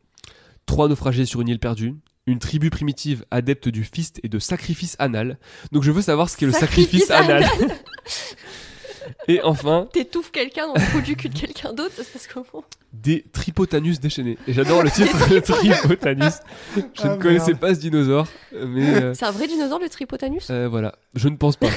Trois 0.65 0.87
naufragés 0.87 1.25
sur 1.25 1.41
une 1.41 1.47
île 1.47 1.59
perdue, 1.59 1.95
une 2.27 2.39
tribu 2.39 2.69
primitive 2.71 3.23
adepte 3.31 3.69
du 3.69 3.83
fist 3.83 4.19
et 4.23 4.29
de 4.29 4.39
sacrifice 4.39 4.95
anal. 4.99 5.37
Donc 5.71 5.83
je 5.83 5.91
veux 5.91 6.01
savoir 6.01 6.29
ce 6.29 6.37
qu'est 6.37 6.47
le 6.47 6.51
sacrifice, 6.51 7.05
Sacrifice 7.05 7.11
anal. 7.11 7.45
et 9.27 9.41
enfin, 9.43 9.87
T'étouffes 9.91 10.31
quelqu'un 10.31 10.67
dans 10.67 10.73
le 10.73 10.81
trou 10.91 11.01
du 11.01 11.15
cul 11.15 11.29
de 11.29 11.37
quelqu'un 11.37 11.73
d'autre, 11.73 11.93
ça 11.95 12.03
se 12.03 12.09
passe 12.11 12.27
comment 12.27 12.63
des 12.93 13.25
tripotanus 13.33 13.99
déchaînés. 13.99 14.37
Et 14.47 14.53
j'adore 14.53 14.81
le 14.81 14.89
titre, 14.89 15.17
le 15.29 15.41
tripotanus. 15.41 16.35
Je 16.77 16.81
Ah, 17.03 17.09
ne 17.09 17.21
connaissais 17.21 17.47
merde. 17.47 17.59
pas 17.59 17.75
ce 17.75 17.79
dinosaure, 17.81 18.25
mais 18.53 18.87
euh, 18.95 19.13
C'est 19.13 19.25
un 19.25 19.31
vrai 19.31 19.47
dinosaure 19.47 19.79
le 19.79 19.89
Tripotanus? 19.89 20.47
euh, 20.49 20.69
voilà, 20.69 20.95
je 21.13 21.27
ne 21.27 21.35
pense 21.35 21.57
pas. 21.57 21.67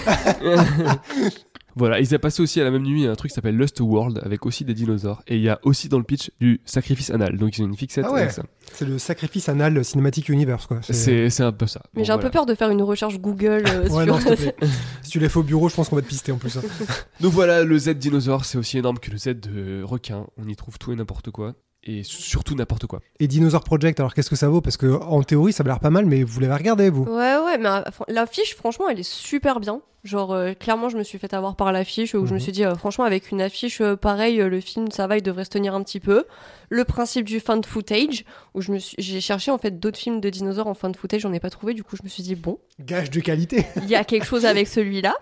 Voilà, 1.78 2.00
ils 2.00 2.14
ont 2.14 2.18
passé 2.18 2.42
aussi 2.42 2.60
à 2.60 2.64
la 2.64 2.70
même 2.70 2.82
nuit 2.82 3.06
un 3.06 3.14
truc 3.14 3.30
qui 3.30 3.34
s'appelle 3.34 3.56
Lust 3.56 3.80
World 3.80 4.20
avec 4.24 4.44
aussi 4.44 4.64
des 4.64 4.74
dinosaures. 4.74 5.22
Et 5.28 5.36
il 5.36 5.42
y 5.42 5.48
a 5.48 5.58
aussi 5.62 5.88
dans 5.88 5.98
le 5.98 6.04
pitch 6.04 6.30
du 6.40 6.60
sacrifice 6.64 7.10
anal. 7.10 7.38
Donc 7.38 7.56
ils 7.56 7.62
ont 7.62 7.66
une 7.66 7.76
fixette 7.76 8.04
Ah 8.08 8.12
ouais. 8.12 8.20
avec 8.22 8.32
ça. 8.32 8.42
C'est 8.72 8.84
le 8.84 8.98
sacrifice 8.98 9.48
anal 9.48 9.82
Cinematic 9.84 10.28
Universe, 10.28 10.66
quoi. 10.66 10.80
C'est- 10.82 11.40
un 11.40 11.52
peu 11.52 11.66
ça. 11.66 11.80
Mais 11.94 12.00
Bon, 12.02 12.04
j'ai 12.04 12.12
un 12.12 12.16
voilà. 12.16 12.28
peu 12.28 12.32
peur 12.32 12.46
de 12.46 12.54
faire 12.54 12.70
une 12.70 12.82
recherche 12.82 13.18
Google 13.20 13.62
euh, 13.66 13.82
Ouais, 13.90 14.04
sur. 14.04 14.06
non, 14.06 14.18
te 14.18 14.34
plaît. 14.34 14.54
si 15.02 15.10
tu 15.10 15.20
l'as 15.20 15.28
fait 15.28 15.38
au 15.38 15.42
bureau, 15.44 15.68
je 15.68 15.74
pense 15.76 15.88
qu'on 15.88 15.96
va 15.96 16.02
te 16.02 16.08
pister 16.08 16.32
en 16.32 16.36
plus. 16.38 16.56
hein. 16.56 16.62
Donc 17.20 17.32
voilà, 17.32 17.62
le 17.64 17.78
Z 17.78 17.90
dinosaure, 17.94 18.44
c'est 18.44 18.58
aussi 18.58 18.76
énorme 18.78 18.98
que 18.98 19.10
le 19.10 19.16
Z 19.16 19.28
de 19.40 19.82
requin. 19.84 20.26
On 20.36 20.48
y 20.48 20.56
trouve 20.56 20.78
tout 20.78 20.92
et 20.92 20.96
n'importe 20.96 21.30
quoi. 21.30 21.54
Et 21.90 22.02
surtout 22.02 22.54
n'importe 22.54 22.86
quoi. 22.86 23.00
Et 23.18 23.26
Dinosaur 23.26 23.64
Project, 23.64 23.98
alors 23.98 24.12
qu'est-ce 24.12 24.28
que 24.28 24.36
ça 24.36 24.50
vaut? 24.50 24.60
Parce 24.60 24.76
que 24.76 25.00
en 25.00 25.22
théorie, 25.22 25.54
ça 25.54 25.62
a 25.62 25.66
l'air 25.66 25.80
pas 25.80 25.88
mal, 25.88 26.04
mais 26.04 26.22
vous 26.22 26.38
l'avez 26.38 26.52
regardé, 26.54 26.90
vous 26.90 27.04
Ouais, 27.04 27.36
ouais, 27.38 27.56
mais 27.58 27.66
euh, 27.68 27.80
l'affiche, 28.08 28.54
franchement, 28.54 28.90
elle 28.90 29.00
est 29.00 29.08
super 29.10 29.58
bien. 29.58 29.80
Genre, 30.04 30.32
euh, 30.32 30.52
clairement, 30.52 30.90
je 30.90 30.98
me 30.98 31.02
suis 31.02 31.18
fait 31.18 31.32
avoir 31.32 31.56
par 31.56 31.72
l'affiche 31.72 32.14
où 32.14 32.26
je 32.26 32.32
me 32.32 32.36
Mhm. 32.38 32.42
suis 32.42 32.52
dit, 32.52 32.64
euh, 32.64 32.74
franchement, 32.74 33.04
avec 33.04 33.30
une 33.30 33.40
affiche 33.40 33.80
euh, 33.80 33.96
pareille, 33.96 34.36
le 34.36 34.60
film, 34.60 34.90
ça 34.90 35.06
va, 35.06 35.16
il 35.16 35.22
devrait 35.22 35.44
se 35.44 35.50
tenir 35.50 35.74
un 35.74 35.82
petit 35.82 35.98
peu. 35.98 36.24
Le 36.68 36.84
principe 36.84 37.24
du 37.24 37.40
fan 37.40 37.64
footage, 37.64 38.24
où 38.54 38.60
je 38.60 38.70
me 38.70 38.78
suis- 38.78 38.94
j'ai 38.98 39.20
cherché 39.22 39.50
en 39.50 39.56
fait 39.58 39.80
d'autres 39.80 39.98
films 39.98 40.20
de 40.20 40.28
dinosaures 40.28 40.66
en 40.68 40.74
fan 40.74 40.94
footage, 40.94 41.22
j'en 41.22 41.32
ai 41.32 41.40
pas 41.40 41.50
trouvé, 41.50 41.72
du 41.72 41.82
coup, 41.84 41.96
je 41.96 42.02
me 42.04 42.08
suis 42.10 42.22
dit, 42.22 42.34
bon, 42.34 42.58
Gage 42.80 43.10
de 43.10 43.20
qualité. 43.20 43.64
il 43.82 43.88
y 43.88 43.94
a 43.96 44.04
quelque 44.04 44.26
chose 44.26 44.44
avec 44.44 44.68
celui-là. 44.68 45.16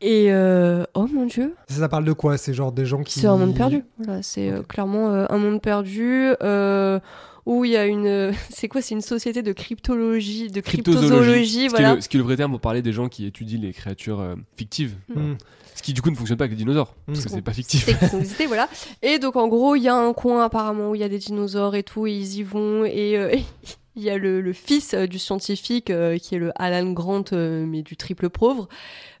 Et 0.00 0.26
euh, 0.32 0.84
oh 0.94 1.06
mon 1.12 1.26
dieu, 1.26 1.54
Ça, 1.68 1.76
ça 1.80 1.88
parle 1.88 2.04
de 2.04 2.12
quoi 2.12 2.36
C'est 2.38 2.54
genre 2.54 2.70
des 2.72 2.86
gens 2.86 3.02
qui. 3.02 3.18
c'est 3.20 3.26
un 3.26 3.36
monde 3.36 3.56
perdu. 3.56 3.84
Voilà, 3.98 4.22
c'est 4.22 4.50
euh, 4.50 4.62
clairement 4.62 5.12
euh, 5.12 5.26
un 5.28 5.38
monde 5.38 5.60
perdu. 5.60 6.32
euh, 6.42 7.00
où 7.46 7.64
il 7.64 7.70
y 7.72 7.76
a 7.76 7.86
une. 7.86 8.32
C'est 8.50 8.68
quoi 8.68 8.82
C'est 8.82 8.94
une 8.94 9.00
société 9.00 9.42
de 9.42 9.52
cryptologie, 9.52 10.50
de 10.50 10.60
cryptozoologie, 10.60 11.46
Ce, 11.46 11.52
qui 11.58 11.64
est 11.64 11.68
voilà. 11.68 11.94
le, 11.94 12.00
ce 12.02 12.08
qui 12.10 12.16
est 12.16 12.20
le 12.20 12.24
vrai 12.24 12.36
terme 12.36 12.50
pour 12.52 12.60
parler 12.60 12.82
des 12.82 12.92
gens 12.92 13.08
qui 13.08 13.24
étudient 13.26 13.58
les 13.60 13.72
créatures 13.72 14.20
euh, 14.20 14.34
fictives. 14.56 14.96
Hmm. 15.14 15.32
Ce 15.74 15.82
qui 15.82 15.94
du 15.94 16.02
coup 16.02 16.10
ne 16.10 16.14
fonctionne 16.16 16.36
pas 16.36 16.44
avec 16.44 16.52
les 16.58 16.62
dinosaures. 16.64 16.94
Parce 17.06 17.24
que 17.24 17.30
Hmm. 17.30 17.34
c'est 17.36 17.40
pas 17.42 17.52
fictif. 17.54 17.84
C'est 17.86 17.98
qu'ils 17.98 18.08
ont 18.16 18.20
existé, 18.20 18.46
voilà. 18.46 18.68
Et 19.02 19.18
donc 19.18 19.34
en 19.36 19.48
gros, 19.48 19.76
il 19.76 19.82
y 19.82 19.88
a 19.88 19.94
un 19.96 20.12
coin 20.12 20.44
apparemment 20.44 20.90
où 20.90 20.94
il 20.94 21.00
y 21.00 21.04
a 21.04 21.08
des 21.08 21.18
dinosaures 21.18 21.74
et 21.74 21.82
tout, 21.84 22.06
et 22.06 22.12
ils 22.12 22.36
y 22.36 22.42
vont. 22.42 22.84
Et 22.84 23.16
euh, 23.16 23.34
il 23.98 24.04
y 24.04 24.10
a 24.10 24.16
le, 24.16 24.52
fils 24.52 24.94
euh, 24.94 25.06
du 25.06 25.18
scientifique, 25.18 25.90
euh, 25.90 26.18
qui 26.18 26.36
est 26.36 26.38
le 26.38 26.52
Alan 26.54 26.92
Grant, 26.92 27.24
euh, 27.32 27.66
mais 27.66 27.82
du 27.82 27.96
triple 27.96 28.30
pauvre, 28.30 28.68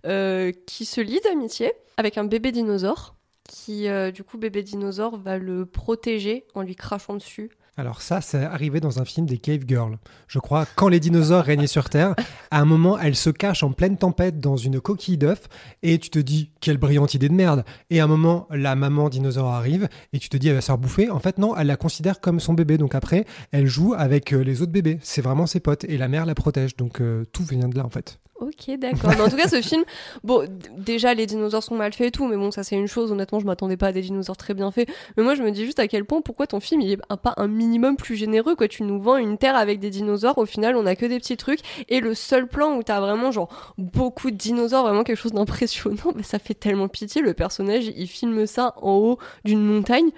qui 0.04 0.84
se 0.84 1.00
lie 1.00 1.20
d'amitié 1.20 1.72
avec 1.96 2.16
un 2.16 2.24
bébé 2.24 2.52
dinosaure. 2.52 3.14
Qui, 3.48 3.86
du 4.12 4.24
coup, 4.24 4.36
bébé 4.36 4.62
dinosaure 4.62 5.16
va 5.16 5.38
le 5.38 5.64
protéger 5.64 6.44
en 6.54 6.62
lui 6.62 6.76
crachant 6.76 7.14
dessus. 7.14 7.50
Alors 7.78 8.02
ça, 8.02 8.20
c'est 8.20 8.42
arrivé 8.42 8.80
dans 8.80 8.98
un 8.98 9.04
film 9.04 9.24
des 9.24 9.38
Cave 9.38 9.60
Girls. 9.64 9.98
Je 10.26 10.40
crois, 10.40 10.66
quand 10.74 10.88
les 10.88 10.98
dinosaures 10.98 11.44
régnaient 11.44 11.68
sur 11.68 11.88
Terre, 11.88 12.16
à 12.50 12.60
un 12.60 12.64
moment, 12.64 12.98
elle 12.98 13.14
se 13.14 13.30
cache 13.30 13.62
en 13.62 13.70
pleine 13.70 13.96
tempête 13.96 14.40
dans 14.40 14.56
une 14.56 14.80
coquille 14.80 15.16
d'œuf, 15.16 15.48
et 15.84 16.00
tu 16.00 16.10
te 16.10 16.18
dis, 16.18 16.50
quelle 16.60 16.76
brillante 16.76 17.14
idée 17.14 17.28
de 17.28 17.34
merde. 17.34 17.64
Et 17.90 18.00
à 18.00 18.04
un 18.04 18.08
moment, 18.08 18.48
la 18.50 18.74
maman 18.74 19.08
dinosaure 19.08 19.52
arrive, 19.52 19.88
et 20.12 20.18
tu 20.18 20.28
te 20.28 20.36
dis, 20.36 20.48
elle 20.48 20.56
va 20.56 20.60
se 20.60 20.66
faire 20.66 20.76
bouffer. 20.76 21.08
En 21.08 21.20
fait, 21.20 21.38
non, 21.38 21.56
elle 21.56 21.68
la 21.68 21.76
considère 21.76 22.20
comme 22.20 22.40
son 22.40 22.52
bébé. 22.52 22.78
Donc 22.78 22.96
après, 22.96 23.26
elle 23.52 23.68
joue 23.68 23.94
avec 23.96 24.32
euh, 24.32 24.42
les 24.42 24.60
autres 24.60 24.72
bébés. 24.72 24.98
C'est 25.00 25.22
vraiment 25.22 25.46
ses 25.46 25.60
potes, 25.60 25.84
et 25.84 25.98
la 25.98 26.08
mère 26.08 26.26
la 26.26 26.34
protège. 26.34 26.74
Donc 26.74 27.00
euh, 27.00 27.24
tout 27.32 27.44
vient 27.44 27.68
de 27.68 27.76
là, 27.76 27.86
en 27.86 27.90
fait. 27.90 28.18
Ok, 28.40 28.70
d'accord. 28.78 29.10
En 29.20 29.28
tout 29.28 29.36
cas, 29.36 29.48
ce 29.48 29.60
film, 29.60 29.82
bon, 30.22 30.48
déjà 30.76 31.12
les 31.12 31.26
dinosaures 31.26 31.62
sont 31.62 31.74
mal 31.74 31.92
faits 31.92 32.06
et 32.06 32.10
tout, 32.12 32.28
mais 32.28 32.36
bon, 32.36 32.52
ça 32.52 32.62
c'est 32.62 32.76
une 32.76 32.86
chose. 32.86 33.10
Honnêtement, 33.10 33.40
je 33.40 33.46
m'attendais 33.46 33.76
pas 33.76 33.88
à 33.88 33.92
des 33.92 34.02
dinosaures 34.02 34.36
très 34.36 34.54
bien 34.54 34.70
faits. 34.70 34.88
Mais 35.16 35.24
moi, 35.24 35.34
je 35.34 35.42
me 35.42 35.50
dis 35.50 35.64
juste 35.64 35.80
à 35.80 35.88
quel 35.88 36.04
point, 36.04 36.20
pourquoi 36.20 36.46
ton 36.46 36.60
film 36.60 36.80
il 36.80 36.92
est 36.92 36.96
pas 37.20 37.34
un 37.36 37.48
minimum 37.48 37.96
plus 37.96 38.14
généreux, 38.14 38.54
quoi? 38.54 38.68
Tu 38.68 38.84
nous 38.84 39.00
vends 39.00 39.16
une 39.16 39.38
terre 39.38 39.56
avec 39.56 39.80
des 39.80 39.90
dinosaures, 39.90 40.38
au 40.38 40.46
final, 40.46 40.76
on 40.76 40.86
a 40.86 40.94
que 40.94 41.06
des 41.06 41.18
petits 41.18 41.36
trucs. 41.36 41.60
Et 41.88 41.98
le 41.98 42.14
seul 42.14 42.46
plan 42.46 42.76
où 42.76 42.82
t'as 42.84 43.00
vraiment, 43.00 43.32
genre, 43.32 43.74
beaucoup 43.76 44.30
de 44.30 44.36
dinosaures, 44.36 44.84
vraiment 44.84 45.02
quelque 45.02 45.20
chose 45.20 45.32
d'impressionnant, 45.32 46.12
mais 46.14 46.22
ça 46.22 46.38
fait 46.38 46.54
tellement 46.54 46.86
pitié. 46.86 47.22
Le 47.22 47.34
personnage, 47.34 47.86
il 47.86 48.06
filme 48.06 48.46
ça 48.46 48.74
en 48.80 48.92
haut 48.92 49.18
d'une 49.44 49.64
montagne. 49.64 50.10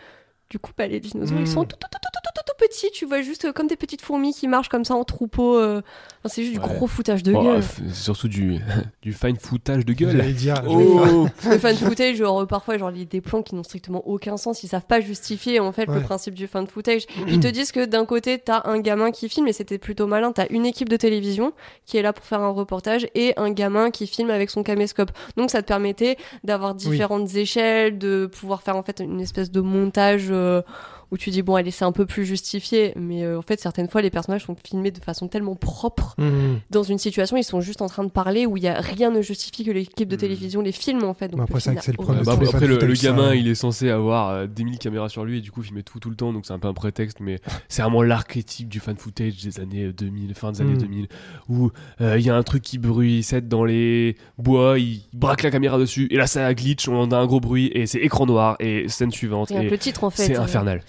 Du 0.50 0.58
coup, 0.58 0.72
bah, 0.76 0.86
les 0.88 0.98
dinosaures, 1.00 1.38
ils 1.40 1.46
sont 1.46 1.64
tout, 1.64 1.76
tout, 1.80 1.86
tout, 1.92 1.98
tout, 2.02 2.10
tout, 2.12 2.30
tout, 2.34 2.40
tout 2.44 2.52
petits. 2.58 2.90
Tu 2.92 3.06
vois 3.06 3.22
juste 3.22 3.44
euh, 3.44 3.52
comme 3.52 3.68
des 3.68 3.76
petites 3.76 4.02
fourmis 4.02 4.34
qui 4.34 4.48
marchent 4.48 4.68
comme 4.68 4.84
ça 4.84 4.94
en 4.96 5.04
troupeau. 5.04 5.56
euh. 5.56 5.80
Enfin, 6.22 6.34
c'est 6.34 6.42
juste 6.42 6.58
Ouais. 6.58 6.68
du 6.68 6.74
gros 6.74 6.86
foutage 6.88 7.22
de 7.22 7.32
Bon, 7.32 7.42
gueule. 7.44 7.58
euh, 7.58 7.62
c'est 7.62 7.94
surtout 7.94 8.26
du, 8.28 8.58
du 9.02 9.12
fine 9.12 9.36
footage 9.36 9.86
de 9.86 9.92
gueule. 9.92 10.16
J'allais 10.16 10.32
dire. 10.32 10.62
Oh 10.66 11.26
Le 11.48 11.56
fan 11.58 11.76
footage, 11.76 12.16
genre 12.16 12.42
euh, 12.42 12.46
parfois, 12.46 12.76
genre 12.78 12.90
les- 12.90 13.04
des 13.06 13.20
plans 13.20 13.42
qui 13.42 13.54
n'ont 13.54 13.62
strictement 13.62 14.02
aucun 14.08 14.36
sens, 14.36 14.62
ils 14.64 14.68
savent 14.68 14.84
pas 14.86 15.00
justifier 15.00 15.60
en 15.60 15.70
fait 15.72 15.86
le 15.86 16.00
principe 16.02 16.34
du 16.34 16.46
fan 16.48 16.66
footage. 16.66 17.04
Ils 17.28 17.38
te 17.40 17.46
disent 17.48 17.70
que 17.72 17.84
d'un 17.86 18.04
côté, 18.04 18.38
t'as 18.38 18.62
un 18.64 18.80
gamin 18.80 19.12
qui 19.12 19.28
filme, 19.28 19.46
et 19.46 19.52
c'était 19.52 19.78
plutôt 19.78 20.06
malin, 20.08 20.32
t'as 20.32 20.46
une 20.50 20.66
équipe 20.66 20.88
de 20.88 20.96
télévision 20.96 21.52
qui 21.86 21.96
est 21.96 22.02
là 22.02 22.12
pour 22.12 22.24
faire 22.26 22.40
un 22.40 22.50
reportage 22.50 23.06
et 23.14 23.34
un 23.36 23.50
gamin 23.52 23.90
qui 23.92 24.06
filme 24.08 24.30
avec 24.30 24.50
son 24.50 24.62
caméscope. 24.64 25.12
Donc 25.36 25.50
ça 25.52 25.62
te 25.62 25.68
permettait 25.68 26.16
d'avoir 26.44 26.74
différentes 26.74 27.34
échelles, 27.36 27.96
de 27.98 28.26
pouvoir 28.26 28.62
faire 28.62 28.76
en 28.76 28.82
fait 28.82 28.98
une 29.00 29.20
espèce 29.20 29.50
de 29.52 29.60
montage. 29.60 30.26
Euh, 30.40 30.62
où 31.10 31.16
tu 31.18 31.30
dis 31.30 31.42
bon 31.42 31.54
allez 31.56 31.70
c'est 31.70 31.84
un 31.84 31.92
peu 31.92 32.06
plus 32.06 32.24
justifié 32.24 32.92
mais 32.96 33.24
euh, 33.24 33.38
en 33.38 33.42
fait 33.42 33.60
certaines 33.60 33.88
fois 33.88 34.02
les 34.02 34.10
personnages 34.10 34.44
sont 34.44 34.54
filmés 34.54 34.90
de 34.90 35.00
façon 35.00 35.28
tellement 35.28 35.54
propre 35.56 36.14
Mhm. 36.18 36.60
dans 36.70 36.82
une 36.82 36.98
situation 36.98 37.36
ils 37.36 37.44
sont 37.44 37.60
juste 37.60 37.82
en 37.82 37.86
train 37.88 38.04
de 38.04 38.10
parler 38.10 38.46
où 38.46 38.56
il 38.56 38.62
y 38.62 38.68
a 38.68 38.80
rien 38.80 39.10
ne 39.10 39.22
justifie 39.22 39.64
que 39.64 39.70
l'équipe 39.70 40.08
de 40.08 40.16
télévision 40.16 40.60
les 40.60 40.72
filme 40.72 41.04
en 41.04 41.14
fait 41.14 41.28
donc 41.28 41.40
après, 41.40 41.54
le 41.54 41.60
c'est 41.60 41.70
film 41.70 41.74
vrai 41.74 41.80
que 41.80 41.84
c'est 41.86 41.92
le 41.92 41.96
problème. 41.96 42.24
Bah, 42.24 42.32
après, 42.32 42.44
le, 42.44 42.50
fan 42.50 42.60
le 42.88 42.94
footage, 42.94 43.02
gamin, 43.02 43.28
ça- 43.30 43.34
il 43.36 43.48
est 43.48 43.54
censé 43.54 43.90
avoir 43.90 44.28
euh, 44.30 44.46
des 44.46 44.64
mille 44.64 44.78
caméras 44.78 45.08
sur 45.08 45.24
lui 45.24 45.38
et 45.38 45.40
du 45.40 45.50
coup, 45.50 45.60
il 45.62 45.66
filmait 45.66 45.82
tout 45.82 45.98
tout 46.00 46.10
le 46.10 46.16
temps, 46.16 46.32
donc 46.32 46.46
c'est 46.46 46.52
un 46.52 46.58
peu 46.58 46.68
un 46.68 46.72
prétexte. 46.74 47.18
Mais 47.20 47.38
c'est 47.68 47.82
vraiment 47.82 48.02
l'archétype 48.02 48.68
du 48.68 48.80
fan 48.80 48.96
footage 48.96 49.42
des 49.42 49.60
années 49.60 49.92
2000, 49.92 50.34
fin 50.34 50.52
des 50.52 50.60
années 50.60 50.74
Mm. 50.74 50.78
2000, 50.82 51.08
où 51.48 51.70
euh, 52.00 52.18
il 52.18 52.24
y 52.24 52.30
a 52.30 52.36
un 52.36 52.42
truc 52.42 52.62
qui 52.62 52.78
bruissette 52.78 53.48
dans 53.48 53.64
les 53.64 54.16
bois, 54.38 54.78
il 54.78 55.02
braque 55.12 55.42
la 55.42 55.50
caméra 55.50 55.78
dessus 55.78 56.08
et 56.10 56.16
là 56.16 56.26
ça 56.26 56.52
glitch, 56.54 56.88
on 56.88 57.10
a 57.10 57.16
un 57.16 57.26
gros 57.26 57.40
bruit 57.40 57.70
et 57.74 57.86
c'est 57.86 57.98
écran 57.98 58.26
noir 58.26 58.56
et 58.60 58.88
scène 58.88 59.10
suivante. 59.12 59.48
Que 59.48 59.54
Et 59.54 59.68
le 59.70 59.78
titre 59.78 60.04
en 60.04 60.10
fait 60.10 60.24
c'est 60.26 60.36
euh, 60.38 60.42
infernal. 60.42 60.82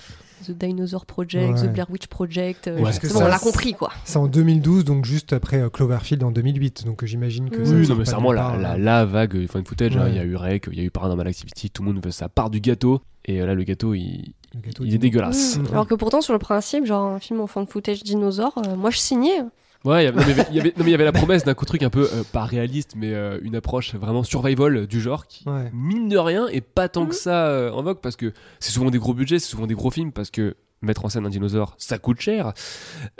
The 0.46 0.52
Dinosaur 0.52 1.06
Project, 1.06 1.54
Ouais. 1.60 1.68
The 1.68 1.72
Blair 1.74 1.89
Witch 1.89 2.08
Project 2.08 2.68
euh, 2.68 2.80
Ouais, 2.82 2.92
bon, 3.14 3.22
on 3.22 3.28
l'a 3.28 3.39
compris 3.39 3.74
quoi 3.74 3.92
C'est 4.06 4.18
en 4.18 4.28
2012, 4.28 4.84
donc 4.86 5.06
juste 5.06 5.34
après 5.34 5.62
euh, 5.62 5.70
Cloverfield 5.70 6.24
en 6.24 6.32
2008. 6.32 6.86
Donc 6.86 7.04
euh, 7.04 7.06
j'imagine 7.08 7.50
que 7.50 7.60
Oui, 7.60 7.66
ça 7.66 7.74
Oui, 7.74 7.82
tire 7.86 7.89
non, 7.94 8.00
mais 8.00 8.06
c'est 8.06 8.12
vraiment 8.12 8.32
la, 8.32 8.58
la, 8.58 8.78
la 8.78 9.06
vague 9.06 9.36
euh, 9.36 9.48
fan 9.48 9.64
footage. 9.66 9.96
hein. 9.98 10.04
Ouais. 10.06 10.10
Il 10.12 10.16
y 10.16 10.20
a 10.20 10.24
eu 10.24 10.36
Rec, 10.36 10.68
il 10.72 10.78
y 10.78 10.82
a 10.82 10.84
eu 10.84 10.92
Paranormal 10.92 11.28
Activity, 11.28 11.70
tout 11.70 11.84
le 11.84 11.92
monde 11.94 12.04
veut 12.04 12.12
sa 12.12 12.30
part 12.30 12.50
du 12.50 12.60
gâteau. 12.60 13.02
Et 13.26 13.39
euh, 13.42 13.46
là, 13.46 13.54
le 13.54 13.64
gâteau, 13.64 13.94
il, 13.94 14.34
le 14.56 14.62
gâteau 14.62 14.84
il 14.84 14.89
du- 14.89 14.96
est 14.96 15.00
dégueulasse. 15.00 15.58
Mm. 15.58 15.66
alors 15.72 15.88
que 15.88 15.94
pourtant 15.96 16.22
sur 16.22 16.34
le 16.34 16.39
principe 16.39 16.86
genre 16.86 17.06
un 17.12 17.20
film 17.20 17.39
en 17.39 17.48
fan 17.48 17.68
footage 17.68 18.04
dinosaure 18.04 18.54
euh, 18.68 18.76
moi 18.76 18.89
je 18.89 18.98
signais 18.98 19.39
Ouais, 19.84 20.04
il 20.04 20.06
y 20.06 20.08
avait- 20.10 20.20
non, 20.20 20.26
mais 20.28 20.46
il 20.52 20.56
y 20.56 20.94
avait, 20.94 21.04
y 21.04 21.06
la 21.06 21.12
promesse 21.12 21.44
d'un 21.44 21.54
truc 21.56 21.82
un 21.84 21.90
peu 21.90 22.04
euh, 22.14 22.24
pas 22.32 22.44
réaliste, 22.46 22.94
mais 22.96 23.14
euh, 23.14 23.40
une 23.42 23.56
approche 23.56 23.96
vraiment 23.96 24.24
survival 24.24 24.86
du 24.88 25.02
genre 25.02 25.26
qui, 25.28 25.48
Ouais. 25.50 25.70
mine 25.74 26.08
de 26.08 26.18
rien, 26.18 26.48
est 26.50 26.62
pas 26.62 26.88
tant 26.88 27.04
Mhm. 27.04 27.10
que 27.10 27.16
ça 27.16 27.48
euh, 27.48 27.72
en 27.72 27.82
vogue 27.82 28.00
parce 28.00 28.16
que 28.16 28.32
c'est 28.60 28.72
souvent 28.72 28.92
des 28.92 29.00
gros 29.00 29.14
budgets, 29.14 29.40
c'est 29.40 29.50
souvent 29.50 29.66
des 29.68 29.74
gros 29.74 29.90
films 29.90 30.12
parce 30.12 30.30
que 30.30 30.56
mettre 30.84 31.06
en 31.06 31.10
scène 31.10 31.26
un 31.26 31.30
dinosaure, 31.30 31.74
ça 31.78 31.98
coûte 31.98 32.20
cher. 32.22 32.54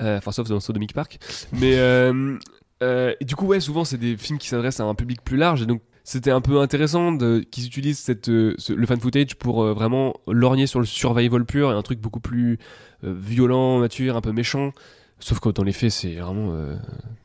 Euh, 0.02 0.18
Enfin, 0.18 0.32
sauf 0.32 0.48
dans 0.50 0.60
Sodomic 0.60 0.94
Park. 0.94 1.18
Mais 1.54 1.78
euh, 1.78 2.38
euh, 2.84 3.14
et 3.20 3.26
du 3.26 3.36
coup, 3.36 3.46
ouais, 3.48 3.60
souvent 3.60 3.84
c'est 3.86 3.98
des 3.98 4.16
films 4.18 4.38
qui 4.40 4.48
s'adressent 4.48 4.80
à 4.80 4.84
un 4.84 4.96
public 4.96 5.22
plus 5.24 5.38
large 5.38 5.62
et 5.62 5.66
donc. 5.66 5.82
C'était 6.04 6.32
un 6.32 6.42
peu 6.42 6.60
intéressant 6.60 7.16
qu'ils 7.52 7.68
utilisent 7.68 8.00
cette, 8.00 8.28
euh, 8.28 8.56
ce- 8.58 8.74
le 8.74 8.88
fan 8.88 9.00
footage 9.00 9.36
pour 9.36 9.64
euh, 9.64 9.72
vraiment 9.76 10.16
lorgner 10.28 10.66
sur 10.66 10.80
le 10.80 10.86
survival 10.88 11.46
pur 11.46 11.72
et 11.72 11.76
un 11.76 11.82
truc 11.84 12.00
beaucoup 12.00 12.20
plus 12.20 12.58
euh, 13.04 13.14
violent, 13.16 13.78
mature, 13.78 14.16
un 14.18 14.22
peu 14.22 14.32
méchant. 14.32 14.72
Sauf 15.22 15.40
que 15.40 15.50
dans 15.50 15.64
les 15.64 15.72
faits, 15.72 15.92
c'est 15.92 16.16
vraiment 16.16 16.54
euh, 16.54 16.76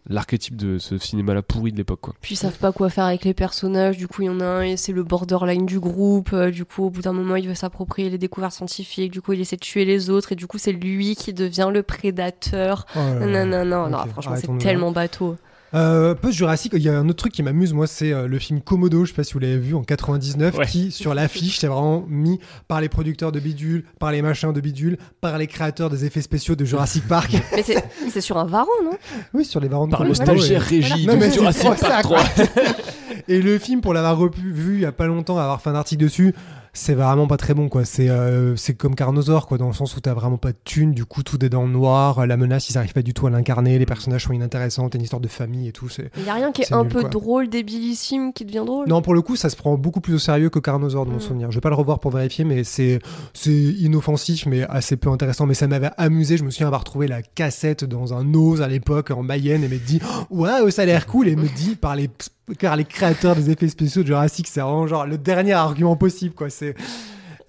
l'archétype 0.09 0.55
de 0.57 0.78
ce 0.78 0.99
cinéma-là 0.99 1.42
pourri 1.42 1.72
de 1.72 1.76
l'époque. 1.76 2.01
quoi. 2.01 2.14
puis 2.20 2.34
ils 2.34 2.38
savent 2.38 2.59
pas 2.59 2.70
quoi 2.70 2.90
faire 2.90 3.05
avec 3.05 3.24
les 3.24 3.34
personnages. 3.34 3.97
Du 3.97 4.07
coup 4.07 4.22
il 4.22 4.26
y 4.26 4.28
en 4.28 4.40
a 4.40 4.44
un 4.44 4.62
et 4.62 4.76
c'est 4.76 4.92
le 4.92 5.03
borderline 5.03 5.66
du 5.66 5.80
groupe. 5.80 6.30
Euh, 6.32 6.51
du 6.51 6.64
coup 6.64 6.84
au 6.84 6.90
bout 6.90 7.03
d'un 7.03 7.12
moment 7.12 7.36
il 7.36 7.49
veut 7.49 7.55
s'approprier 7.55 8.11
les 8.11 8.18
découvertes 8.18 8.53
scientifiques. 8.53 9.12
Du 9.12 9.22
coup 9.22 9.32
il 9.32 9.40
essaie 9.40 9.57
de 9.57 9.62
tuer 9.62 9.84
les 9.84 10.11
autres. 10.11 10.32
Et 10.32 10.36
du 10.36 10.47
coup 10.47 10.59
c'est 10.59 10.72
lui 10.72 11.16
qui 11.16 11.32
devient 11.32 11.70
le 11.72 11.82
prédateur. 11.82 12.86
Oh 12.94 12.99
là 12.99 13.26
là. 13.26 13.44
non 13.44 13.64
non 13.64 13.64
non, 13.64 13.88
non 13.88 14.07
franchement 14.07 14.36
c'est 14.36 14.59
tellement 14.59 14.92
bateau 14.92 15.36
Euh, 15.74 16.14
Post 16.14 16.34
Jurassic, 16.38 16.72
il 16.74 16.82
y 16.82 16.88
a 16.88 16.96
un 16.98 17.08
autre 17.08 17.18
truc 17.18 17.32
qui 17.32 17.42
m'amuse, 17.42 17.72
moi, 17.72 17.86
c'est 17.86 18.12
euh, 18.12 18.28
le 18.28 18.38
film 18.38 18.60
Komodo, 18.60 19.04
je 19.04 19.10
sais 19.10 19.16
pas 19.16 19.24
si 19.24 19.32
vous 19.32 19.40
l'avez 19.40 19.58
vu, 19.58 19.74
en 19.74 19.82
99, 19.82 20.56
Ouais. 20.56 20.66
qui, 20.66 20.90
sur 20.90 21.12
l'affiche, 21.12 21.58
c'est 21.58 21.66
vraiment 21.66 22.04
mis 22.08 22.38
par 22.68 22.80
les 22.80 22.88
producteurs 22.88 23.32
de 23.32 23.40
Bidule, 23.40 23.84
par 23.98 24.12
les 24.12 24.22
machins 24.22 24.52
de 24.52 24.60
Bidule, 24.60 24.96
par 25.20 25.38
les 25.38 25.46
créateurs 25.46 25.90
des 25.90 26.04
effets 26.04 26.22
spéciaux 26.22 26.54
de 26.54 26.64
Jurassic 26.64 27.06
Park. 27.08 27.32
mais 27.54 27.64
c'est 28.10 28.20
sur 28.20 28.38
un 28.38 28.46
varan 28.46 28.66
non? 28.84 28.92
Oui, 29.34 29.44
sur 29.44 29.60
les 29.60 29.68
varans 29.68 29.86
de 29.86 29.92
Par 29.92 30.04
le 30.04 30.14
stagiaire 30.14 30.60
ouais. 30.62 30.66
régie 30.80 31.06
Non, 31.06 31.16
mais 31.16 31.30
Jurassic 31.32 31.64
Park 31.64 31.78
ça, 31.78 32.00
3. 32.02 32.20
Et 33.28 33.42
le 33.42 33.58
film, 33.58 33.80
pour 33.80 33.92
l'avoir 33.92 34.16
revu 34.18 34.52
vu 34.52 34.74
il 34.76 34.80
y 34.82 34.86
a 34.86 34.92
pas 34.92 35.06
longtemps, 35.06 35.36
avoir 35.36 35.60
fait 35.60 35.70
un 35.70 35.74
article 35.74 36.04
dessus, 36.04 36.32
c'est 36.76 36.94
vraiment 36.94 37.26
pas 37.26 37.36
très 37.36 37.54
bon, 37.54 37.68
quoi. 37.68 37.84
C'est 37.84 38.08
euh, 38.08 38.54
c'est 38.56 38.74
comme 38.74 38.94
Carnosaur, 38.94 39.46
quoi, 39.46 39.58
dans 39.58 39.66
le 39.66 39.72
sens 39.72 39.96
où 39.96 40.00
t'as 40.00 40.14
vraiment 40.14 40.36
pas 40.38 40.52
de 40.52 40.58
thunes, 40.64 40.92
du 40.92 41.04
coup, 41.04 41.22
tout 41.22 41.44
est 41.44 41.48
dans 41.48 41.62
le 41.64 41.70
noir, 41.72 42.26
la 42.26 42.36
menace, 42.36 42.70
ils 42.70 42.78
arrivent 42.78 42.92
pas 42.92 43.02
du 43.02 43.14
tout 43.14 43.26
à 43.26 43.30
l'incarner, 43.30 43.78
les 43.78 43.86
personnages 43.86 44.24
sont 44.24 44.32
inintéressants, 44.32 44.88
t'as 44.88 44.98
une 44.98 45.04
histoire 45.04 45.20
de 45.20 45.28
famille 45.28 45.68
et 45.68 45.72
tout, 45.72 45.88
il 46.16 46.24
y 46.24 46.28
a 46.28 46.34
rien 46.34 46.52
qui 46.52 46.62
est, 46.62 46.72
un 46.72 46.82
nul, 46.82 46.92
peu 46.92 47.00
quoi. 47.00 47.08
drôle 47.10 47.48
débilissime 47.48 48.32
qui 48.32 48.44
devient 48.44 48.62
drôle? 48.66 48.88
Non, 48.88 49.02
pour 49.02 49.14
le 49.14 49.22
coup, 49.22 49.36
ça 49.36 49.50
se 49.50 49.56
prend 49.56 49.76
beaucoup 49.76 50.00
plus 50.00 50.14
au 50.14 50.18
sérieux 50.18 50.50
que 50.50 50.58
Carnosaur, 50.58 51.06
de 51.06 51.10
mon 51.10 51.16
Mm. 51.16 51.20
souvenir. 51.20 51.50
Je 51.50 51.56
vais 51.56 51.60
pas 51.60 51.68
le 51.70 51.74
revoir 51.76 51.98
pour 52.00 52.10
vérifier, 52.10 52.44
mais 52.44 52.64
c'est 52.64 52.98
c'est 53.32 53.52
inoffensif, 53.52 54.46
mais 54.46 54.64
assez 54.64 54.96
peu 54.96 55.10
intéressant. 55.10 55.46
Mais 55.46 55.54
ça 55.54 55.66
m'avait 55.68 55.90
amusé. 55.96 56.36
Je 56.36 56.44
me 56.44 56.50
souviens 56.50 56.66
avoir 56.66 56.84
trouvé 56.84 57.06
la 57.06 57.22
cassette 57.22 57.84
dans 57.84 58.14
un 58.14 58.34
Ose 58.34 58.60
à 58.62 58.68
l'époque 58.68 59.10
en 59.10 59.22
Mayenne 59.22 59.64
et 59.64 59.68
me 59.68 59.78
dit 59.78 60.00
waouh, 60.30 60.70
ça 60.70 60.82
a 60.82 60.84
l'air 60.86 61.06
cool. 61.06 61.28
Et 61.28 61.36
me 61.36 61.48
dit 61.48 61.74
par 61.76 61.96
les 61.96 62.10
car 62.59 62.76
les 62.76 62.84
créateurs 62.84 63.34
des 63.36 63.51
effets 63.51 63.68
spéciaux 63.68 64.03
de 64.03 64.07
Jurassic, 64.07 64.47
c'est 64.47 64.61
vraiment 64.61 64.86
genre 64.86 65.07
le 65.07 65.18
dernier 65.18 65.53
argument 65.53 65.97
possible, 65.97 66.34
quoi. 66.34 66.51
C'est 66.51 66.74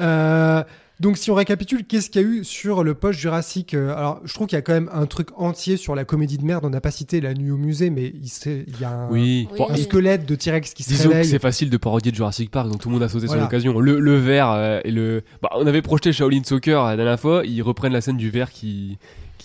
euh, 0.02 0.64
donc 1.00 1.18
si 1.18 1.30
on 1.30 1.36
récapitule, 1.36 1.86
qu'est-ce 1.86 2.10
qu'il 2.10 2.22
y 2.22 2.26
a 2.26 2.28
eu 2.28 2.43
sur 2.43 2.84
le 2.84 2.95
post 2.95 3.20
Jurassic 3.20 3.76
Euh, 3.76 3.95
Alors, 3.95 4.20
je 4.26 4.34
trouve 4.34 4.48
qu'il 4.48 4.56
y 4.56 4.60
a 4.60 4.64
quand 4.64 4.74
même 4.74 4.89
un 4.91 5.06
truc 5.06 5.28
entier 5.36 5.78
sur 5.78 5.93
la 5.93 6.06
comédie 6.06 6.39
de 6.39 6.43
merde. 6.43 6.66
On 6.66 6.72
n'a 6.72 6.82
pas 6.82 6.89
cité 6.89 7.22
la 7.22 7.36
nuit 7.36 7.52
au 7.52 7.58
musée, 7.58 7.91
mais 7.91 8.08
il, 8.08 8.64
y 8.82 8.84
a 8.84 8.89
un, 8.89 9.10
Oui. 9.12 9.48
Oui. 9.60 9.84
Squelette 9.84 10.26
de 10.26 10.34
T-Rex 10.34 10.74
qui 10.74 10.82
se 10.82 10.89
Disons 10.89 11.10
que 11.10 11.14
réveille. 11.14 11.30
c'est 11.30 11.38
facile 11.39 11.70
de 11.70 11.78
parodier 11.78 12.10
de 12.12 12.16
Jurassic 12.16 12.50
Park, 12.50 12.70
donc 12.72 12.82
tout 12.82 12.89
le 12.89 12.93
monde 12.95 13.04
a 13.04 13.10
sauté 13.10 13.28
Voilà. 13.28 13.41
sur 13.41 13.45
l'occasion. 13.45 13.80
Le, 13.80 14.00
le 14.00 14.18
verre 14.18 14.50
euh, 14.52 14.80
et 14.84 14.91
le. 14.91 15.22
Bah, 15.43 15.50
on 15.56 15.68
avait 15.68 15.84
projeté 15.84 16.12
Shaolin 16.12 16.41
Soccer 16.43 16.84
la 16.84 16.95
dernière 16.95 17.20
fois, 17.20 17.43
ils 17.45 17.62
reprennent 17.62 17.93
la 17.93 18.02
scène 18.02 18.18
du 18.18 18.32
verre 18.32 18.50
qui, 18.50 18.98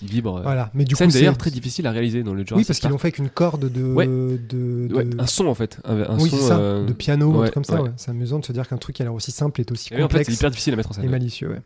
qui 0.07 0.13
vibre. 0.13 0.41
Voilà, 0.43 0.71
mais 0.75 0.85
du 0.85 0.95
scène 0.95 1.09
coup, 1.09 1.15
d'ailleurs 1.15 1.37
très 1.39 1.51
difficile 1.51 1.87
à 1.87 1.91
réaliser 1.91 2.23
dans 2.23 2.35
le 2.35 2.41
Jurassic 2.47 2.57
Oui, 2.57 2.65
parce 2.67 2.79
qu'ils 2.81 2.91
l'ont 2.91 2.99
fait 2.99 3.09
avec 3.09 3.19
une 3.19 3.31
corde 3.31 3.71
de. 3.71 3.83
Ouais. 3.85 4.07
de, 4.07 4.39
de- 4.49 4.95
Ouais, 4.95 5.07
un 5.19 5.27
son 5.27 5.47
en 5.47 5.55
fait. 5.55 5.79
Un, 5.85 6.01
un 6.03 6.19
oui, 6.19 6.31
son, 6.31 6.37
ça, 6.37 6.59
euh, 6.59 6.85
de 6.87 6.93
piano, 6.93 7.31
un 7.31 7.35
ouais, 7.37 7.41
truc 7.47 7.55
comme 7.55 7.65
ça. 7.65 7.75
ouais. 7.77 7.89
ouais. 7.89 7.93
C'est 7.97 8.11
amusant 8.11 8.39
de 8.39 8.45
se 8.45 8.53
dire 8.53 8.69
qu'un 8.69 8.77
truc 8.79 8.97
qui 8.97 9.03
a 9.03 9.05
l'air 9.05 9.15
aussi 9.15 9.31
simple 9.31 9.61
est 9.61 9.71
aussi 9.73 9.93
et 9.93 9.97
oui, 9.97 10.03
en 10.03 10.07
fait, 10.07 10.15
complexe 10.19 10.29
c'est 10.29 10.35
hyper 10.35 10.51
difficile 10.51 10.73
à 10.75 10.77
mettre 10.77 10.91
en 10.91 10.93
scène. 10.95 11.05
et 11.05 11.07
ouais. 11.07 11.13
malicieux. 11.13 11.49
Ouais. 11.49 11.61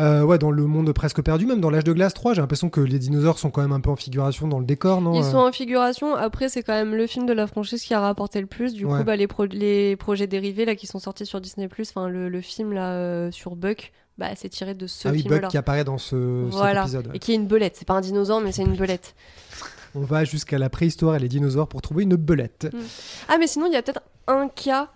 Euh, 0.00 0.22
ouais, 0.22 0.38
dans 0.38 0.50
le 0.50 0.66
monde 0.66 0.90
presque 0.92 1.20
perdu, 1.22 1.44
même 1.44 1.60
dans 1.60 1.68
l'âge 1.68 1.84
de 1.84 1.92
glace 1.92 2.14
3, 2.14 2.32
j'ai 2.32 2.40
l'impression 2.40 2.70
que 2.70 2.80
les 2.80 2.98
dinosaures 2.98 3.38
sont 3.38 3.50
quand 3.50 3.60
même 3.60 3.72
un 3.72 3.80
peu 3.80 3.90
en 3.90 3.96
figuration 3.96 4.48
dans 4.48 4.58
le 4.58 4.64
décor, 4.64 5.02
non 5.02 5.12
Ils 5.12 5.20
euh 5.22 5.30
sont 5.32 5.36
en 5.36 5.52
figuration. 5.52 6.14
Après, 6.14 6.48
c'est 6.48 6.62
quand 6.62 6.72
même 6.72 6.94
le 6.94 7.06
film 7.06 7.26
de 7.26 7.34
la 7.34 7.46
franchise 7.46 7.82
qui 7.82 7.92
a 7.92 8.00
rapporté 8.00 8.40
le 8.40 8.46
plus. 8.46 8.72
Du 8.72 8.86
Ouais. 8.86 8.98
coup, 8.98 9.04
bah, 9.04 9.16
les, 9.16 9.26
pro- 9.26 9.44
les 9.44 9.96
projets 9.96 10.26
dérivés 10.26 10.64
là 10.64 10.76
qui 10.76 10.86
sont 10.86 10.98
sortis 10.98 11.26
sur 11.26 11.42
Disney+, 11.42 11.68
enfin 11.78 12.08
le, 12.08 12.30
le 12.30 12.40
film 12.40 12.72
là 12.72 12.92
euh, 12.94 13.30
sur 13.32 13.54
Buck, 13.54 13.92
bah 14.18 14.28
c'est 14.36 14.48
tiré 14.48 14.74
de 14.74 14.86
ce 14.86 15.08
Ah 15.08 15.10
oui, 15.12 15.22
film-là. 15.22 15.40
Buck 15.40 15.50
qui 15.50 15.56
apparaît 15.56 15.84
dans 15.84 15.98
ce, 15.98 16.48
cet 16.52 16.76
épisode. 16.76 17.06
ouais. 17.08 17.16
Et 17.16 17.18
qui 17.18 17.32
est 17.32 17.36
une 17.36 17.46
belette. 17.46 17.76
C'est 17.76 17.86
pas 17.86 17.94
un 17.94 18.00
dinosaure, 18.00 18.40
mais 18.40 18.52
c'est 18.52 18.62
une 18.62 18.76
belette. 18.76 19.14
On 19.94 20.00
va 20.00 20.24
jusqu'à 20.24 20.58
la 20.58 20.70
préhistoire 20.70 21.16
et 21.16 21.18
les 21.18 21.28
dinosaures 21.28 21.68
pour 21.68 21.82
trouver 21.82 22.04
une 22.04 22.16
belette. 22.16 22.68
Ah, 23.28 23.36
mais 23.38 23.46
sinon, 23.46 23.66
il 23.66 23.72
y 23.72 23.76
a 23.76 23.82
peut-être 23.82 24.00
un 24.26 24.48
cas. 24.48 24.90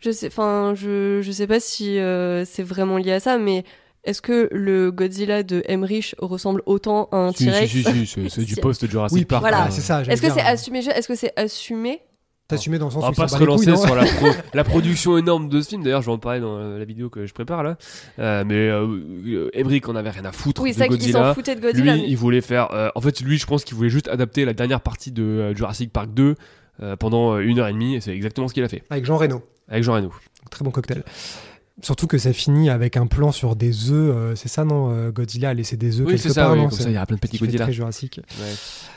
Je 0.00 0.10
sais, 0.10 0.26
enfin, 0.26 0.74
je, 0.74 1.20
je 1.22 1.32
sais 1.32 1.46
pas 1.46 1.60
si 1.60 1.98
euh, 1.98 2.44
c'est 2.44 2.62
vraiment 2.64 2.98
lié 2.98 3.12
à 3.12 3.20
ça, 3.20 3.38
mais 3.38 3.64
est-ce 4.04 4.20
que 4.20 4.48
le 4.52 4.90
Godzilla 4.90 5.42
de 5.44 5.62
Emmerich 5.66 6.14
ressemble 6.18 6.60
autant 6.66 7.08
à 7.12 7.16
un 7.18 7.32
Si, 7.32 7.44
T-Rex 7.44 7.70
si, 7.70 7.82
si, 7.84 8.06
si, 8.06 8.30
c'est- 8.30 8.40
du 8.44 8.54
Si. 8.54 8.60
post 8.60 8.84
Jurassic 8.90 9.16
Oui, 9.16 9.24
Park. 9.24 9.42
Voilà. 9.42 9.64
hein. 9.64 9.70
c'est 9.70 9.80
ça. 9.80 10.02
Est-ce 10.02 10.20
que 10.20 10.28
c'est 10.30 10.40
euh, 10.40 10.44
assumé? 10.48 10.78
Est-ce 10.80 11.06
que 11.08 11.14
c'est 11.14 11.32
assumé 11.38 12.02
T'assumé 12.56 12.78
dans 12.78 12.86
le 12.86 12.90
sens 12.92 13.02
On 13.04 13.08
où 13.08 13.10
va 13.12 13.22
pas 13.24 13.28
se 13.28 13.34
couilles, 13.36 13.42
relancer 13.46 13.76
sur 13.76 13.94
la, 13.94 14.04
pro- 14.04 14.28
la 14.54 14.64
production 14.64 15.18
énorme 15.18 15.48
de 15.48 15.60
ce 15.60 15.68
film. 15.70 15.82
D'ailleurs, 15.82 16.02
je 16.02 16.06
vais 16.06 16.12
en 16.12 16.18
parler 16.18 16.40
dans 16.40 16.58
la 16.58 16.84
vidéo 16.84 17.10
que 17.10 17.26
je 17.26 17.32
prépare 17.34 17.62
là. 17.62 17.76
Euh, 18.18 18.44
mais 18.46 18.68
euh, 18.68 19.50
Emmerich 19.54 19.88
en 19.88 19.96
avait 19.96 20.10
rien 20.10 20.24
à 20.24 20.32
foutre 20.32 20.62
Oui, 20.62 20.70
de 20.70 20.76
c'est 20.76 20.86
vrai 20.86 20.96
qu'ils 20.98 21.12
s'en 21.12 21.18
Godzilla. 21.18 21.34
foutaient 21.34 21.54
de 21.56 21.60
Godzilla. 21.60 21.94
Lui, 21.94 22.02
mais- 22.02 22.08
il 22.08 22.16
voulait 22.16 22.40
faire. 22.40 22.72
euh, 22.72 22.88
en 22.94 23.00
fait, 23.00 23.20
lui, 23.20 23.38
je 23.38 23.46
pense 23.46 23.64
qu'il 23.64 23.76
voulait 23.76 23.90
juste 23.90 24.08
adapter 24.08 24.44
la 24.44 24.52
dernière 24.54 24.80
partie 24.80 25.10
de 25.12 25.22
euh, 25.22 25.54
Jurassic 25.54 25.92
Park 25.92 26.10
2 26.14 26.36
euh, 26.82 26.96
pendant 26.96 27.38
une 27.38 27.58
heure 27.58 27.68
et 27.68 27.72
demie. 27.72 27.96
Et 27.96 28.00
c'est 28.00 28.14
exactement 28.14 28.48
ce 28.48 28.54
qu'il 28.54 28.64
a 28.64 28.68
fait 28.68 28.82
Avec 28.90 29.04
Jean 29.04 29.16
Reno. 29.16 29.42
avec 29.68 29.82
Jean 29.84 29.94
Reno. 29.94 30.10
Très 30.50 30.64
bon 30.64 30.70
cocktail. 30.70 31.02
Surtout 31.80 32.06
que 32.06 32.18
ça 32.18 32.32
finit 32.34 32.68
avec 32.70 32.96
un 32.98 33.06
plan 33.06 33.32
sur 33.32 33.56
des 33.56 33.90
œufs. 33.90 34.14
euh, 34.14 34.34
c'est 34.36 34.48
ça, 34.48 34.64
non 34.64 34.90
euh, 34.92 35.10
Godzilla 35.10 35.48
a 35.48 35.54
laissé 35.54 35.76
des 35.76 36.00
œufs 36.00 36.06
Oui, 36.06 36.14
quelque 36.16 36.28
ça. 36.28 36.42
part, 36.42 36.52
oui, 36.52 36.58
non 36.58 36.68
comme 36.68 36.76
C'est- 36.76 36.84
ça, 36.84 36.90
il 36.90 36.94
y 36.94 36.96
a 36.98 37.06
plein 37.06 37.16
de 37.16 37.20
petits 37.20 37.38
Godzilla. 37.38 37.64
très 37.64 37.72
jurassique. 37.72 38.20
Ouais. 38.40 38.52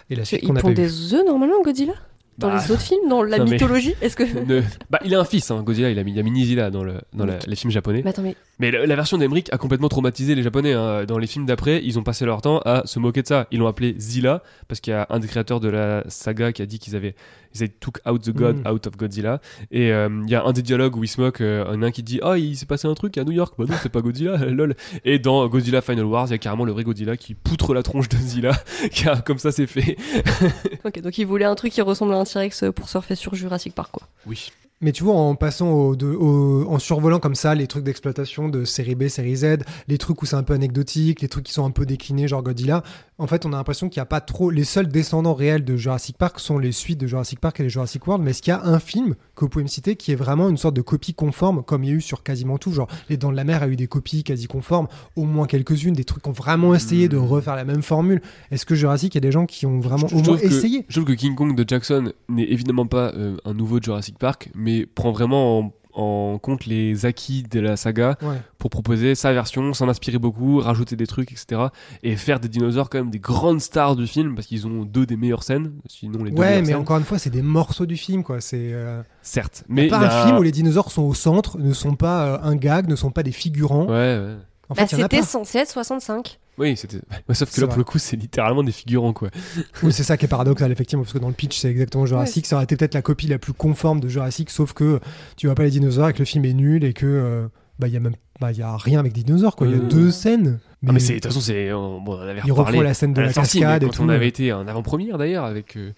Et 0.09 0.15
la 0.15 0.25
suite 0.25 0.45
qu'on 0.45 0.55
a 0.55 0.61
des 0.73 1.13
œufs 1.13 1.23
normalement, 1.25 1.61
Godzilla? 1.63 1.93
Dans 2.37 2.49
Bah, 2.49 2.61
les 2.61 2.71
autres 2.71 2.81
films, 2.81 3.07
dans 3.09 3.23
la 3.23 3.39
mythologie 3.39 3.93
Est-ce 4.01 4.17
que. 4.17 4.23
ne- 4.23 4.61
bah, 4.89 4.99
il 5.05 5.15
a 5.15 5.19
un 5.21 5.23
fils, 5.25 5.49
hein, 5.51 5.63
Godzilla. 5.63 5.89
Il 5.89 5.97
a 5.99 6.03
mis, 6.03 6.11
il 6.11 6.19
a 6.19 6.23
mis 6.23 6.31
Nizila 6.31 6.69
dans, 6.69 6.83
le, 6.83 6.95
dans 7.13 7.25
la- 7.25 7.39
les 7.47 7.55
films 7.55 7.71
japonais. 7.71 8.01
Mais 8.03 8.09
attends, 8.09 8.23
mais 8.23 8.35
Mais 8.59 8.71
la, 8.71 8.85
la 8.85 8.95
version 8.95 9.17
d'Emmerich 9.17 9.47
a 9.51 9.57
complètement 9.57 9.89
traumatisé 9.89 10.33
les 10.35 10.43
Japonais. 10.43 10.73
hein. 10.73 11.05
Dans 11.05 11.17
les 11.17 11.27
films 11.27 11.45
d'après, 11.45 11.81
ils 11.83 11.99
ont 11.99 12.03
passé 12.03 12.25
leur 12.25 12.41
temps 12.41 12.59
à 12.59 12.83
se 12.85 12.99
moquer 12.99 13.21
de 13.21 13.27
ça. 13.27 13.47
Ils 13.51 13.59
l'ont 13.59 13.67
appelé 13.67 13.95
Zilla, 13.99 14.41
parce 14.67 14.79
qu'il 14.79 14.91
y 14.91 14.95
a 14.95 15.05
un 15.09 15.19
des 15.19 15.27
créateurs 15.27 15.59
de 15.59 15.67
la 15.69 16.03
saga 16.07 16.53
qui 16.53 16.61
a 16.61 16.65
dit 16.65 16.79
qu'ils 16.79 16.95
avaient 16.95 17.15
ils 17.53 17.63
avaient 17.63 17.73
took 17.79 17.99
out 18.05 18.21
the 18.21 18.31
god 18.31 18.57
Mm. 18.65 18.67
out 18.71 18.87
of 18.87 18.97
Godzilla. 18.97 19.39
Et 19.71 19.91
euh, 19.91 20.09
il 20.25 20.29
y 20.29 20.35
a 20.35 20.43
un 20.43 20.51
des 20.53 20.61
dialogues 20.61 20.95
où 20.97 21.03
ils 21.03 21.07
se 21.09 21.19
moquent, 21.21 21.41
euh, 21.41 21.65
un 21.67 21.91
qui 21.91 22.03
dit 22.03 22.19
Ah, 22.23 22.37
il 22.37 22.55
s'est 22.57 22.65
passé 22.65 22.87
un 22.87 22.93
truc 22.93 23.17
à 23.17 23.23
New 23.23 23.31
York. 23.31 23.53
Bah 23.57 23.65
non, 23.67 23.75
c'est 23.81 23.89
pas 23.89 24.01
Godzilla, 24.01 24.37
lol. 24.45 24.75
Et 25.05 25.19
dans 25.19 25.45
Godzilla 25.47 25.81
Final 25.81 26.05
Wars, 26.05 26.27
il 26.27 26.31
y 26.31 26.35
a 26.35 26.37
carrément 26.37 26.65
le 26.65 26.71
vrai 26.71 26.83
Godzilla 26.83 27.17
qui 27.17 27.33
poutre 27.33 27.73
la 27.73 27.83
tronche 27.83 28.07
de 28.09 28.17
Zilla. 28.17 28.51
a- 29.05 29.21
comme 29.21 29.37
ça, 29.37 29.51
c'est 29.51 29.67
fait. 29.67 29.97
Ok, 30.85 31.01
donc 31.01 31.17
il 31.17 31.25
voulait 31.25 31.45
un 31.45 31.55
truc 31.55 31.73
qui 31.73 31.81
ressemble 31.81 32.13
à 32.13 32.17
un 32.17 32.23
T-Rex 32.25 32.65
pour 32.75 32.89
surfer 32.89 33.15
sur 33.15 33.33
Jurassic 33.35 33.73
Park, 33.73 33.89
quoi. 33.91 34.07
Oui. 34.27 34.49
Mais 34.81 34.91
tu 34.91 35.03
vois, 35.03 35.15
en 35.15 35.35
passant 35.35 35.69
au, 35.71 35.95
de- 35.95 36.05
au- 36.07 36.67
en 36.69 36.79
survolant 36.79 37.19
comme 37.19 37.33
ça 37.35 37.55
les 37.55 37.65
trucs 37.65 37.83
d'exploitation 37.85 38.49
de 38.49 38.65
série 38.65 38.95
B, 38.95 39.07
série 39.07 39.37
Z, 39.37 39.57
les 39.87 39.97
trucs 39.97 40.21
où 40.21 40.25
c'est 40.25 40.35
un 40.35 40.43
peu 40.43 40.53
anecdotique, 40.53 41.21
les 41.21 41.29
trucs 41.29 41.45
qui 41.45 41.53
sont 41.53 41.65
un 41.65 41.71
peu 41.71 41.85
déclinés, 41.85 42.27
genre 42.27 42.43
Godzilla, 42.43 42.83
en 43.17 43.27
fait, 43.27 43.45
on 43.45 43.53
a 43.53 43.55
l'impression 43.55 43.87
qu'il 43.87 43.99
n'y 44.01 44.03
a 44.03 44.07
pas 44.07 44.19
trop. 44.19 44.49
Les 44.51 44.65
seuls 44.65 44.89
descendants 44.89 45.33
réels 45.33 45.63
de 45.63 45.77
Jurassic 45.77 46.17
Park 46.17 46.39
sont 46.41 46.57
les 46.59 46.73
suites 46.73 46.99
de 46.99 47.07
Jurassic 47.07 47.39
Park 47.39 47.61
et 47.61 47.63
les 47.63 47.69
Jurassic 47.69 48.05
World. 48.05 48.21
Mais 48.23 48.31
est-ce 48.31 48.41
qu'il 48.41 48.51
y 48.51 48.53
a 48.53 48.65
un 48.65 48.79
film 48.79 49.15
que 49.35 49.45
vous 49.45 49.49
pouvez 49.49 49.63
me 49.63 49.69
citer 49.69 49.95
qui 49.95 50.11
est 50.11 50.15
vraiment 50.15 50.49
une 50.49 50.57
sorte 50.57 50.75
de 50.75 50.81
copie 50.81 51.13
conforme, 51.13 51.63
comme 51.63 51.85
il 51.85 51.89
y 51.89 51.93
a 51.93 51.95
eu 51.95 52.01
sur 52.01 52.23
quasiment 52.23 52.57
tout 52.57 52.73
Genre, 52.73 52.89
Les 53.09 53.15
Dents 53.15 53.31
de 53.31 53.37
la 53.37 53.45
Mer 53.45 53.63
a 53.63 53.69
eu 53.69 53.77
des 53.77 53.87
copies 53.87 54.23
quasi 54.25 54.47
conformes, 54.47 54.87
au 55.15 55.23
moins 55.23 55.47
quelques-unes, 55.47 55.93
des 55.93 56.03
trucs 56.03 56.23
qui 56.23 56.29
ont 56.29 56.33
vraiment 56.33 56.75
essayé 56.75 57.07
de 57.07 57.15
refaire 57.15 57.55
la 57.55 57.63
même 57.63 57.81
formule. 57.83 58.21
Est-ce 58.51 58.65
que 58.65 58.75
Jurassic, 58.75 59.15
il 59.15 59.17
y 59.17 59.19
a 59.19 59.21
des 59.21 59.31
gens 59.31 59.45
qui 59.45 59.65
ont 59.65 59.79
vraiment 59.79 60.07
Je 60.09 60.15
au 60.15 60.21
moins 60.21 60.37
que- 60.37 60.43
essayé? 60.45 60.83
Je 60.89 60.99
trouve 60.99 61.05
que 61.07 61.17
King 61.17 61.35
Kong 61.35 61.55
de 61.55 61.63
Jackson 61.65 62.11
n'est 62.27 62.51
évidemment 62.51 62.85
pas 62.87 63.13
euh, 63.15 63.37
un 63.45 63.53
nouveau 63.53 63.79
Jurassic 63.81 64.17
Park, 64.19 64.49
mais 64.53 64.64
prend 64.93 65.11
vraiment 65.11 65.59
en, 65.59 65.71
en 65.93 66.39
compte 66.39 66.65
les 66.65 67.05
acquis 67.05 67.43
de 67.43 67.59
la 67.61 67.77
saga 67.77 68.17
Ouais. 68.21 68.35
pour 68.57 68.69
proposer 68.69 69.15
sa 69.15 69.31
version, 69.31 69.73
s'en 69.73 69.87
inspirer 69.87 70.17
beaucoup, 70.19 70.59
rajouter 70.59 70.97
des 70.97 71.07
trucs, 71.07 71.31
etc. 71.31 71.61
Et 72.03 72.17
faire 72.17 72.39
des 72.41 72.49
dinosaures 72.49 72.89
quand 72.89 72.97
même 72.97 73.09
des 73.11 73.19
grandes 73.19 73.61
stars 73.61 73.95
du 73.95 74.05
film, 74.05 74.35
parce 74.35 74.47
qu'ils 74.47 74.67
ont 74.67 74.83
deux 74.83 75.05
des 75.05 75.15
meilleures 75.15 75.43
scènes, 75.43 75.71
sinon 75.87 76.23
les 76.25 76.31
deux 76.31 76.37
Ouais, 76.41 76.59
mais 76.61 76.65
scènes. 76.67 76.75
encore 76.75 76.97
une 76.97 77.05
fois, 77.05 77.17
c'est 77.17 77.29
des 77.29 77.41
morceaux 77.41 77.85
du 77.85 77.95
film, 77.95 78.23
quoi. 78.23 78.41
C'est. 78.41 78.73
euh, 78.73 79.01
Certes. 79.21 79.63
Mais 79.69 79.83
Mais 79.83 79.87
pas 79.87 79.99
un 79.99 80.25
film 80.25 80.37
où 80.37 80.41
les 80.43 80.51
dinosaures 80.51 80.91
sont 80.91 81.03
au 81.03 81.13
centre, 81.13 81.57
ne 81.59 81.71
sont 81.73 81.95
pas 81.95 82.25
euh, 82.25 82.37
un 82.43 82.55
gag, 82.57 82.89
ne 82.89 82.95
sont 82.97 83.11
pas 83.11 83.23
des 83.23 83.31
figurants. 83.31 83.85
Ouais, 83.85 84.19
ouais. 84.19 84.35
En 84.69 84.73
Bah, 84.75 84.87
c'était 84.87 85.21
censé 85.21 85.59
être 85.59 85.69
65. 85.71 86.39
Oui, 86.57 86.77
c'était. 86.77 86.97
Ouais, 87.27 87.35
sauf 87.35 87.53
que 87.53 87.59
là, 87.59 87.67
vrai. 87.67 87.73
pour 87.73 87.79
le 87.79 87.83
coup, 87.83 87.97
c'est 87.99 88.15
littéralement 88.15 88.63
des 88.63 88.71
figurants, 88.71 89.13
quoi. 89.13 89.29
Oui, 89.83 89.91
c'est 89.91 90.03
ça 90.03 90.15
qui 90.17 90.25
est 90.25 90.29
paradoxal, 90.29 90.71
effectivement, 90.71 91.03
parce 91.03 91.13
que 91.13 91.19
dans 91.19 91.27
le 91.27 91.33
pitch, 91.33 91.59
c'est 91.59 91.69
exactement 91.69 92.05
Jurassic. 92.05 92.45
Ça 92.45 92.55
aurait 92.55 92.63
été 92.63 92.77
peut-être 92.77 92.93
la 92.93 93.01
copie 93.01 93.27
la 93.27 93.37
plus 93.37 93.53
conforme 93.53 93.99
de 93.99 94.07
Jurassic, 94.07 94.49
sauf 94.49 94.73
que 94.73 94.99
tu 95.35 95.47
vois 95.47 95.55
pas 95.55 95.63
les 95.63 95.71
dinosaures 95.71 96.09
et 96.09 96.13
que 96.13 96.19
le 96.19 96.25
film 96.25 96.45
est 96.45 96.53
nul 96.53 96.83
et 96.83 96.93
que. 96.93 97.05
euh, 97.05 97.47
bah, 97.79 97.87
il 97.87 97.93
y 97.93 97.97
a 97.97 97.99
même. 97.99 98.15
Bah, 98.39 98.51
il 98.51 98.57
y 98.57 98.61
a 98.61 98.75
rien 98.77 98.99
avec 98.99 99.13
des 99.13 99.23
dinosaures, 99.23 99.55
quoi. 99.55 99.67
Il 99.67 99.73
y 99.73 99.75
a 99.75 99.79
deux 99.79 100.11
scènes. 100.11 100.59
Ah, 100.87 100.91
mais 100.91 100.99
c'est, 100.99 101.13
de 101.13 101.19
toute 101.19 101.25
façon, 101.27 101.39
c'est. 101.39 101.73
on- 101.73 101.99
Bon, 101.99 102.15
on 102.17 102.21
avait 102.21 102.41
Ils 102.45 102.51
reparlé 102.51 102.83
la 102.83 102.93
scène 102.93 103.13
de 103.13 103.21
la, 103.21 103.33
sortie, 103.33 103.57
mais 103.59 103.65
cascade 103.65 103.83
et 103.83 103.85
quand 103.87 103.91
tout. 103.93 104.01
on 104.03 104.09
avait 104.09 104.27
été 104.27 104.53
en 104.53 104.67
avant-première, 104.67 105.17
d'ailleurs, 105.17 105.45
avec. 105.45 105.75
Euh, 105.77 105.93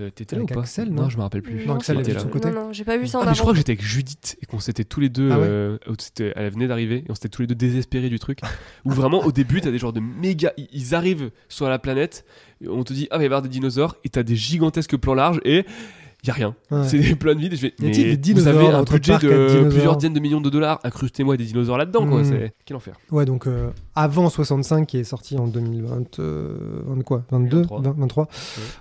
euh, 0.00 0.08
T'étais 0.10 0.36
là 0.36 0.40
Avec 0.42 0.52
ou 0.52 0.54
pas 0.54 0.60
Axel, 0.62 0.88
non 0.90 1.10
je 1.10 1.18
me 1.18 1.22
rappelle 1.22 1.42
plus. 1.42 1.66
Non, 1.66 1.74
Axel, 1.74 2.00
était 2.00 2.14
là. 2.14 2.20
son 2.20 2.28
côté. 2.28 2.50
Non, 2.50 2.66
non, 2.66 2.72
j'ai 2.72 2.84
pas 2.84 2.96
vu 2.96 3.06
ça 3.06 3.18
en 3.18 3.22
Ah, 3.22 3.26
mais 3.26 3.34
je 3.34 3.40
crois 3.40 3.52
que 3.52 3.58
j'étais 3.58 3.72
avec 3.72 3.84
Judith 3.84 4.38
et 4.40 4.46
qu'on 4.46 4.58
s'était 4.58 4.84
tous 4.84 5.00
les 5.00 5.10
deux. 5.10 5.30
Ah 5.30 5.38
ouais 5.38 5.46
euh, 5.46 5.78
elle 6.34 6.50
venait 6.50 6.66
d'arriver 6.66 7.04
et 7.06 7.10
on 7.10 7.14
s'était 7.14 7.28
tous 7.28 7.42
les 7.42 7.46
deux 7.48 7.54
désespérés 7.54 8.08
du 8.08 8.18
truc. 8.18 8.40
Où 8.86 8.90
vraiment, 8.90 9.20
au 9.22 9.32
début, 9.32 9.60
t'as 9.60 9.70
des 9.70 9.78
genres 9.78 9.92
de 9.92 10.00
méga. 10.00 10.52
Ils 10.56 10.68
ils 10.72 10.94
arrivent 10.94 11.30
sur 11.48 11.68
la 11.68 11.78
planète, 11.78 12.24
on 12.66 12.84
te 12.84 12.92
dit, 12.94 13.08
ah, 13.10 13.16
il 13.16 13.18
va 13.18 13.22
y 13.24 13.26
avoir 13.26 13.42
des 13.42 13.50
dinosaures 13.50 13.96
et 14.04 14.08
t'as 14.08 14.22
des 14.22 14.36
gigantesques 14.36 14.96
plans 14.96 15.14
larges 15.14 15.40
et. 15.44 15.66
Y 16.24 16.30
a 16.30 16.34
rien. 16.34 16.54
Ouais. 16.70 16.86
C'est 16.88 17.00
des 17.00 17.16
plans 17.16 17.34
de 17.34 17.40
vide. 17.40 17.54
et 17.54 17.56
Je 17.56 17.66
a-t-il 17.66 18.06
mais 18.06 18.16
des 18.16 18.32
vous 18.34 18.46
avez 18.46 18.68
un 18.68 18.84
budget 18.84 19.18
de 19.18 19.68
plusieurs 19.68 19.96
dizaines 19.96 20.12
de 20.12 20.20
millions 20.20 20.40
de 20.40 20.50
dollars. 20.50 20.78
Incrustez-moi 20.84 21.36
des 21.36 21.44
dinosaures 21.46 21.78
là-dedans, 21.78 22.06
quoi. 22.06 22.20
Mm. 22.20 22.24
C'est 22.24 22.54
quel 22.64 22.76
enfer. 22.76 22.94
Ouais, 23.10 23.24
donc 23.24 23.48
euh, 23.48 23.70
avant 23.96 24.28
65 24.30 24.86
qui 24.86 24.98
est 24.98 25.04
sorti 25.04 25.36
en 25.36 25.48
2020, 25.48 26.20
euh, 26.20 26.82
20 26.86 27.02
quoi 27.02 27.24
22 27.32 27.56
23. 27.62 27.80
20, 27.82 27.94
23 27.98 28.28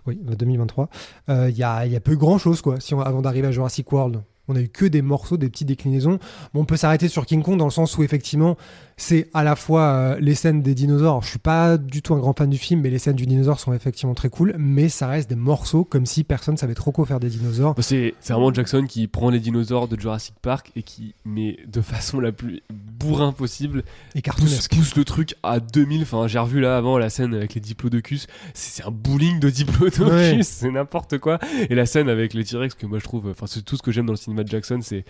Oui, 0.06 0.20
euh, 0.30 0.36
2023. 0.36 0.90
Euh, 1.30 1.50
Il 1.50 1.58
y, 1.58 1.64
a, 1.64 1.88
il 1.88 1.92
y 1.92 1.96
a 1.96 2.00
peu 2.00 2.16
grand 2.16 2.38
chose 2.38 2.62
quoi. 2.62 2.80
Si 2.80 2.94
on- 2.94 3.02
avant 3.02 3.24
d'arriver 3.24 3.48
à 3.48 3.52
Jurassic 3.52 3.92
World, 3.92 4.22
on 4.48 4.56
a 4.56 4.62
eu 4.62 4.70
que 4.70 4.86
des 4.86 5.02
morceaux, 5.02 5.38
des 5.38 5.50
petites 5.50 5.68
déclinaisons. 5.68 6.20
Bon, 6.54 6.62
on 6.62 6.66
peut 6.66 6.78
s'arrêter 6.78 7.08
sur 7.08 7.26
King 7.26 7.42
Kong 7.42 7.58
dans 7.58 7.66
le 7.66 7.72
sens 7.72 7.98
où 7.98 8.04
effectivement 8.04 8.56
c'est 9.02 9.30
à 9.34 9.44
la 9.44 9.56
fois 9.56 9.82
euh, 9.82 10.18
les 10.20 10.36
scènes 10.36 10.62
des 10.62 10.76
dinosaures. 10.76 11.24
Je 11.24 11.30
suis 11.30 11.40
pas 11.40 11.78
du 11.78 12.02
tout 12.02 12.14
un 12.14 12.20
grand 12.20 12.38
fan 12.38 12.50
du 12.50 12.58
film, 12.58 12.82
mais 12.82 12.90
les 12.90 13.00
scènes 13.00 13.16
du 13.16 13.26
dinosaure 13.26 13.60
sont 13.60 13.74
effectivement 13.74 14.14
très 14.14 14.30
cool. 14.30 14.56
Mais 14.58 14.90
ça 14.90 15.08
reste 15.08 15.30
des 15.30 15.36
morceaux 15.36 15.84
comme 15.84 16.06
si 16.06 16.24
personne 16.24 16.58
savait 16.58 16.76
trop 16.76 16.92
quoi 16.92 17.06
faire 17.06 17.20
des 17.20 17.30
dinosaures. 17.30 17.74
Bah, 17.74 17.82
C'est 17.82 18.14
vraiment 18.30 18.54
Jackson 18.54 18.86
qui 18.88 19.08
prend 19.08 19.30
les 19.30 19.40
dinosaures 19.40 19.88
de 19.88 20.00
Jurassic 20.00 20.36
Park 20.42 20.72
et 20.76 20.84
qui 20.84 21.16
met 21.26 21.58
de 21.68 21.82
façon 21.82 22.20
la 22.20 22.32
plus 22.32 22.62
bourrin 22.70 23.32
possible 23.32 23.84
Et 24.16 24.22
pousse, 24.22 24.68
pousse 24.68 24.96
le 24.96 25.04
truc 25.04 25.36
à 25.44 25.60
2000. 25.60 26.04
Enfin, 26.04 26.28
j'ai 26.28 26.40
revu 26.40 26.62
là 26.62 26.78
avant 26.78 26.98
la 26.98 27.10
scène 27.10 27.34
avec 27.34 27.54
les 27.56 27.62
diplodocus. 27.62 28.28
C'est 28.54 28.72
c'est 28.72 28.88
un 28.88 28.92
bowling 28.92 29.40
de 29.40 29.50
diplodocus, 29.50 30.00
Ouais. 30.02 30.40
c'est 30.44 30.72
n'importe 30.72 31.18
quoi. 31.18 31.40
Et 31.70 31.76
la 31.76 31.86
scène 31.86 32.08
avec 32.08 32.34
les 32.34 32.44
T-Rex 32.46 32.74
que 32.76 32.86
moi 32.86 33.00
je 33.00 33.04
trouve, 33.04 33.28
enfin, 33.30 33.46
c'est 33.48 33.64
tout 33.64 33.76
ce 33.76 33.82
que 33.82 33.92
j'aime 33.92 34.06
dans 34.06 34.14
le 34.14 34.18
cinéma 34.18 34.44
de 34.44 34.48
Jackson, 34.50 34.80
c'est 34.82 35.04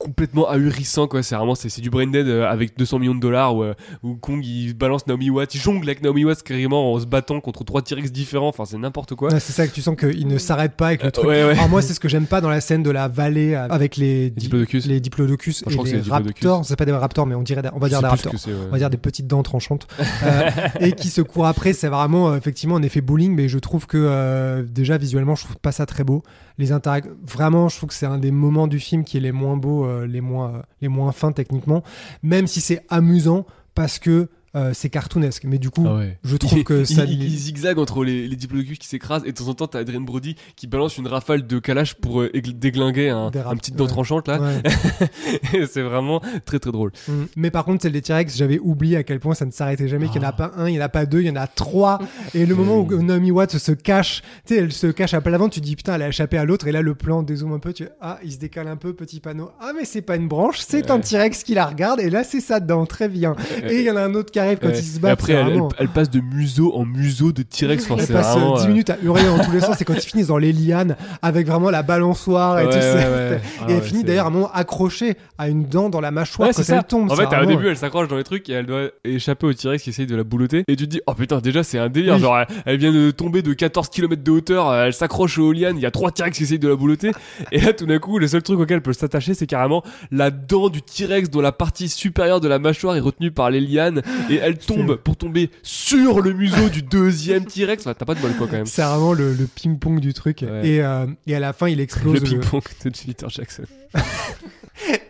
complètement 0.00 0.48
ahurissant 0.48 1.06
quoi 1.06 1.22
c'est 1.22 1.36
vraiment 1.36 1.54
c'est 1.54 1.68
c'est 1.68 1.82
du 1.82 1.90
brain 1.90 2.06
dead 2.06 2.26
euh, 2.26 2.50
avec 2.50 2.76
200 2.76 2.98
millions 2.98 3.14
de 3.14 3.20
dollars 3.20 3.54
où, 3.54 3.62
euh, 3.62 3.74
où 4.02 4.14
Kong 4.16 4.44
il 4.44 4.72
balance 4.74 5.06
Naomi 5.06 5.28
Watts 5.30 5.54
il 5.54 5.60
jongle 5.60 5.86
avec 5.88 6.02
Naomi 6.02 6.24
Watts 6.24 6.42
carrément 6.42 6.94
en 6.94 6.98
se 6.98 7.04
battant 7.06 7.40
contre 7.40 7.64
trois 7.64 7.82
T-Rex 7.82 8.10
différents 8.10 8.48
enfin 8.48 8.64
c'est 8.64 8.78
n'importe 8.78 9.14
quoi 9.14 9.30
Ouais, 9.32 9.38
c'est 9.40 9.52
ça 9.52 9.66
que 9.68 9.72
tu 9.74 9.82
sens 9.82 9.96
qu'il 9.96 10.26
ne 10.26 10.38
s'arrête 10.38 10.72
pas 10.74 10.86
avec 10.88 11.02
le 11.02 11.08
Euh, 11.08 11.10
truc. 11.10 11.26
ouais, 11.28 11.44
ouais. 11.44 11.50
Alors 11.52 11.68
moi, 11.68 11.82
c'est 11.82 11.92
ce 11.94 12.00
que 12.00 12.08
j'aime 12.08 12.24
pas 12.26 12.40
dans 12.40 12.48
la 12.48 12.60
scène 12.62 12.82
de 12.82 12.90
la 12.90 13.06
vallée 13.08 13.54
avec 13.54 13.96
les, 13.96 14.30
di- 14.30 14.40
Diplodocus. 14.46 14.86
les 14.86 14.98
diplodocus 15.00 15.62
je 15.66 15.70
et 15.72 15.76
crois 15.76 15.84
que 15.88 15.94
les 15.96 16.00
raptors. 16.10 16.64
C'est 16.64 16.76
pas 16.76 16.86
des 16.86 16.92
raptors, 16.92 17.26
mais 17.26 17.34
on 17.34 17.42
dirait, 17.42 17.62
on 17.74 17.78
va 17.78 17.88
dire 17.90 18.00
des 18.00 18.06
raptors. 18.08 18.32
On 18.68 18.72
va 18.72 18.78
dire 18.78 18.88
des 18.90 18.96
petites 18.96 19.26
dents 19.26 19.42
tranchantes 19.42 19.86
Euh, 20.22 20.50
et 20.80 20.92
qui 20.92 21.08
se 21.08 21.20
courent 21.22 21.46
après. 21.46 21.72
C'est 21.72 21.88
vraiment 21.88 22.30
euh, 22.30 22.36
effectivement 22.36 22.76
un 22.76 22.82
effet 22.82 23.00
bowling, 23.00 23.34
mais 23.34 23.48
je 23.48 23.58
trouve 23.58 23.86
que 23.86 23.96
euh, 23.98 24.62
déjà 24.62 24.96
visuellement, 24.98 25.34
je 25.34 25.44
trouve 25.44 25.56
pas 25.58 25.72
ça 25.72 25.84
très 25.86 26.04
beau. 26.04 26.22
Les 26.60 26.72
interac- 26.72 27.08
vraiment, 27.26 27.68
je 27.70 27.76
trouve 27.78 27.88
que 27.88 27.94
c'est 27.94 28.06
un 28.06 28.18
des 28.18 28.30
moments 28.30 28.66
du 28.68 28.78
film 28.78 29.02
qui 29.02 29.16
est 29.16 29.20
les 29.20 29.32
moins 29.32 29.56
beaux, 29.56 29.84
euh, 29.86 30.06
euh, 30.06 30.62
les 30.82 30.88
moins 30.88 31.12
fins 31.12 31.32
techniquement, 31.32 31.82
même 32.22 32.46
si 32.46 32.60
c'est 32.60 32.84
amusant 32.90 33.46
parce 33.74 33.98
que 33.98 34.28
euh, 34.56 34.72
c'est 34.74 34.90
cartoonesque. 34.90 35.44
Mais 35.44 35.58
du 35.58 35.70
coup, 35.70 35.84
Ah 35.88 35.96
ouais. 35.96 36.18
je 36.24 36.36
trouve 36.36 36.58
il, 36.58 36.64
que 36.64 36.84
ça. 36.84 37.04
il, 37.04 37.22
il 37.22 37.38
zigzague 37.38 37.78
entre 37.78 38.04
les, 38.04 38.26
les 38.28 38.36
diplodocus 38.36 38.78
qui 38.78 38.88
s'écrasent 38.88 39.22
et 39.24 39.32
de 39.32 39.36
temps 39.36 39.48
en 39.48 39.54
temps 39.54 39.66
t'as 39.68 39.78
Adrien 39.80 40.00
Brody 40.00 40.34
qui 40.56 40.66
balance 40.66 40.98
une 40.98 41.06
rafale 41.06 41.46
de 41.46 41.58
calage 41.58 41.94
pour 41.96 42.20
euh, 42.22 42.30
égl- 42.34 42.58
déglinguer 42.58 43.10
un, 43.10 43.30
petit 43.30 43.72
dent 43.72 43.84
ouais. 43.84 43.90
tranchante 43.90 44.28
là 44.28 44.40
Ouais. 44.40 44.62
C'est 45.70 45.82
vraiment 45.82 46.20
très 46.44 46.58
très 46.58 46.70
drôle 46.72 46.90
Mm. 47.08 47.24
Mais 47.36 47.50
par 47.50 47.64
contre, 47.64 47.82
celle 47.82 47.92
des 47.92 48.02
T-Rex, 48.02 48.36
j'avais 48.36 48.58
oublié 48.58 48.96
à 48.96 49.02
quel 49.04 49.20
point 49.20 49.34
ça 49.34 49.44
ne 49.46 49.50
s'arrêtait 49.50 49.86
jamais, 49.88 50.08
qu'il 50.08 50.20
n'y 50.20 50.26
en 50.26 50.30
a 50.30 50.34
Ah. 50.36 50.48
pas 50.48 50.52
un, 50.56 50.68
il 50.68 50.72
n'y 50.72 50.78
en 50.80 50.84
a 50.84 50.88
pas 50.88 51.06
deux, 51.06 51.20
il 51.20 51.26
y 51.26 51.30
en 51.30 51.36
a 51.36 51.46
trois. 51.46 51.98
Et 52.34 52.46
le 52.46 52.54
moment 52.60 52.78
où 52.78 53.02
Naomi 53.02 53.30
Watts 53.30 53.58
se 53.58 53.72
cache, 53.72 54.22
tu 54.46 54.54
sais, 54.54 54.60
elle 54.60 54.72
se 54.72 54.86
cache 54.88 55.14
à 55.14 55.20
plat 55.20 55.38
ventre, 55.38 55.54
tu 55.54 55.60
te 55.60 55.64
dis 55.66 55.76
putain, 55.76 55.94
elle 55.94 56.02
a 56.02 56.08
échappé 56.08 56.36
à 56.36 56.44
l'autre, 56.44 56.66
et 56.66 56.72
là 56.72 56.82
le 56.82 56.94
plan 56.94 57.22
dézoome 57.22 57.52
un 57.52 57.58
peu, 57.58 57.72
tu 57.72 57.86
ah, 58.00 58.18
il 58.24 58.32
se 58.32 58.38
décale 58.38 58.66
un 58.68 58.76
peu, 58.76 58.92
petit 58.92 59.20
panneau. 59.20 59.50
Ah, 59.60 59.72
mais 59.76 59.84
c'est 59.84 60.02
pas 60.02 60.16
une 60.16 60.26
branche, 60.28 60.58
c'est 60.60 60.90
un. 60.90 60.98
T-Rex 61.00 61.44
qui 61.44 61.54
la 61.54 61.66
regarde, 61.66 62.00
et 62.00 62.10
là 62.10 62.24
c'est 62.24 62.40
ça 62.40 62.58
dedans, 62.60 62.86
très 62.86 63.08
bien. 63.08 63.36
Et 63.68 63.76
il 63.78 63.82
y 63.84 63.90
en 63.90 63.96
a 63.96 64.02
un 64.02 64.14
autre 64.14 64.30
qui 64.32 64.39
arrive 64.40 64.58
quand 64.60 64.68
Ouais. 64.68 64.78
il 64.78 64.82
se 64.84 64.96
Et 64.96 65.00
bat. 65.00 65.10
après 65.12 65.32
elle, 65.34 65.48
elle- 65.48 65.62
elle 65.78 65.88
passe 65.88 66.10
de 66.10 66.20
museau 66.20 66.72
en 66.74 66.84
museau 66.84 67.32
de 67.32 67.42
T-Rex 67.42 67.84
Elle 67.90 67.96
passe 67.96 68.10
vraiment, 68.36 68.56
10 68.56 68.64
euh, 68.64 68.68
minutes 68.68 68.90
à 68.90 68.96
hurler 69.02 69.22
dans 69.24 69.38
tous 69.44 69.50
les 69.52 69.60
sens, 69.60 69.80
et 69.80 69.84
quand 69.84 69.94
ils 69.96 70.00
finissent 70.00 70.26
dans 70.28 70.38
les 70.38 70.52
lianes, 70.52 70.96
avec 71.22 71.46
vraiment 71.46 71.70
la 71.70 71.82
balançoire 71.82 72.58
et 72.60 72.64
ouais, 72.66 72.70
tout 72.72 72.80
ça. 72.80 72.94
ouais. 72.94 73.40
Ah 73.60 73.66
Et 73.70 73.74
elle 73.74 73.82
finit 73.82 74.04
d'ailleurs 74.04 74.24
à 74.26 74.28
un 74.28 74.32
moment 74.32 74.50
accrochée 74.52 75.16
à 75.38 75.48
une 75.48 75.64
dent 75.64 75.88
dans 75.90 76.00
la 76.00 76.10
mâchoire 76.10 76.50
quand 76.50 76.58
elle 76.58 76.64
ça. 76.64 76.82
tombe. 76.82 77.10
En 77.10 77.16
fait, 77.16 77.24
au 77.42 77.46
début, 77.46 77.68
elle 77.68 77.76
s'accroche 77.76 78.08
dans 78.08 78.16
les 78.16 78.24
trucs 78.24 78.48
et 78.48 78.52
elle 78.52 78.66
doit 78.66 78.88
échapper 79.04 79.46
au 79.46 79.52
T-Rex 79.52 79.82
qui 79.82 79.90
essaye 79.90 80.06
de 80.06 80.16
la 80.16 80.24
boulotter. 80.24 80.64
Et 80.68 80.76
tu 80.76 80.84
te 80.86 80.90
dis, 80.90 81.00
oh 81.06 81.14
putain, 81.14 81.38
déjà, 81.38 81.62
c'est 81.62 81.78
un 81.78 81.88
délire. 81.88 82.14
Oui. 82.14 82.20
Genre, 82.20 82.38
elle, 82.40 82.46
elle 82.66 82.76
vient 82.78 82.92
de 82.92 83.10
tomber 83.10 83.42
de 83.42 83.52
14 83.52 83.88
km 83.88 84.22
de 84.22 84.30
hauteur, 84.30 84.68
euh, 84.68 84.84
elle 84.86 84.92
s'accroche 84.92 85.38
aux 85.38 85.52
lianes, 85.52 85.76
il 85.76 85.82
y 85.82 85.86
a 85.86 85.90
trois 85.90 86.10
T-Rex 86.10 86.36
qui 86.36 86.44
essayent 86.44 86.58
de 86.58 86.68
la 86.68 86.74
boulotter. 86.74 87.12
et 87.52 87.60
là, 87.60 87.72
tout 87.72 87.86
d'un 87.86 87.98
coup, 87.98 88.18
le 88.18 88.26
seul 88.28 88.42
truc 88.42 88.58
auquel 88.60 88.76
elle 88.76 88.82
peut 88.82 88.92
s'attacher, 88.92 89.34
c'est 89.34 89.46
carrément 89.46 89.82
la 90.10 90.30
dent 90.30 90.68
du 90.68 90.82
T-Rex 90.82 91.30
dont 91.30 91.40
la 91.40 91.52
partie 91.52 91.88
supérieure 91.88 92.40
de 92.40 92.48
la 92.48 92.58
mâchoire 92.58 92.96
est 92.96 93.00
retenue 93.00 93.30
par 93.30 93.50
les 93.50 93.60
lianes. 93.60 94.02
Et 94.30 94.36
elle 94.36 94.58
tombe 94.58 94.96
pour 94.96 95.16
tomber 95.16 95.50
sur 95.62 96.20
le 96.20 96.32
museau 96.32 96.68
du 96.68 96.82
deuxième 96.82 97.44
T-Rex. 97.44 97.82
Enfin, 97.86 97.94
t'as 97.98 98.04
pas 98.06 98.14
de 98.14 98.20
bol, 98.20 98.32
quoi, 98.36 98.46
quand 98.46 98.52
même. 98.56 98.66
C'est 98.66 98.82
vraiment 98.82 99.12
le, 99.12 99.32
le 99.34 99.46
ping-pong 99.46 100.00
du 100.00 100.14
truc. 100.14 100.42
Ouais. 100.42 100.66
Et, 100.68 100.82
euh, 100.82 101.06
et 101.26 101.34
à 101.34 101.40
la 101.40 101.52
fin, 101.52 101.68
il 101.68 101.80
explose. 101.80 102.14
Le 102.14 102.20
ping-pong 102.20 102.62
de 102.84 102.90
Peter 102.90 103.26
Jackson. 103.28 103.64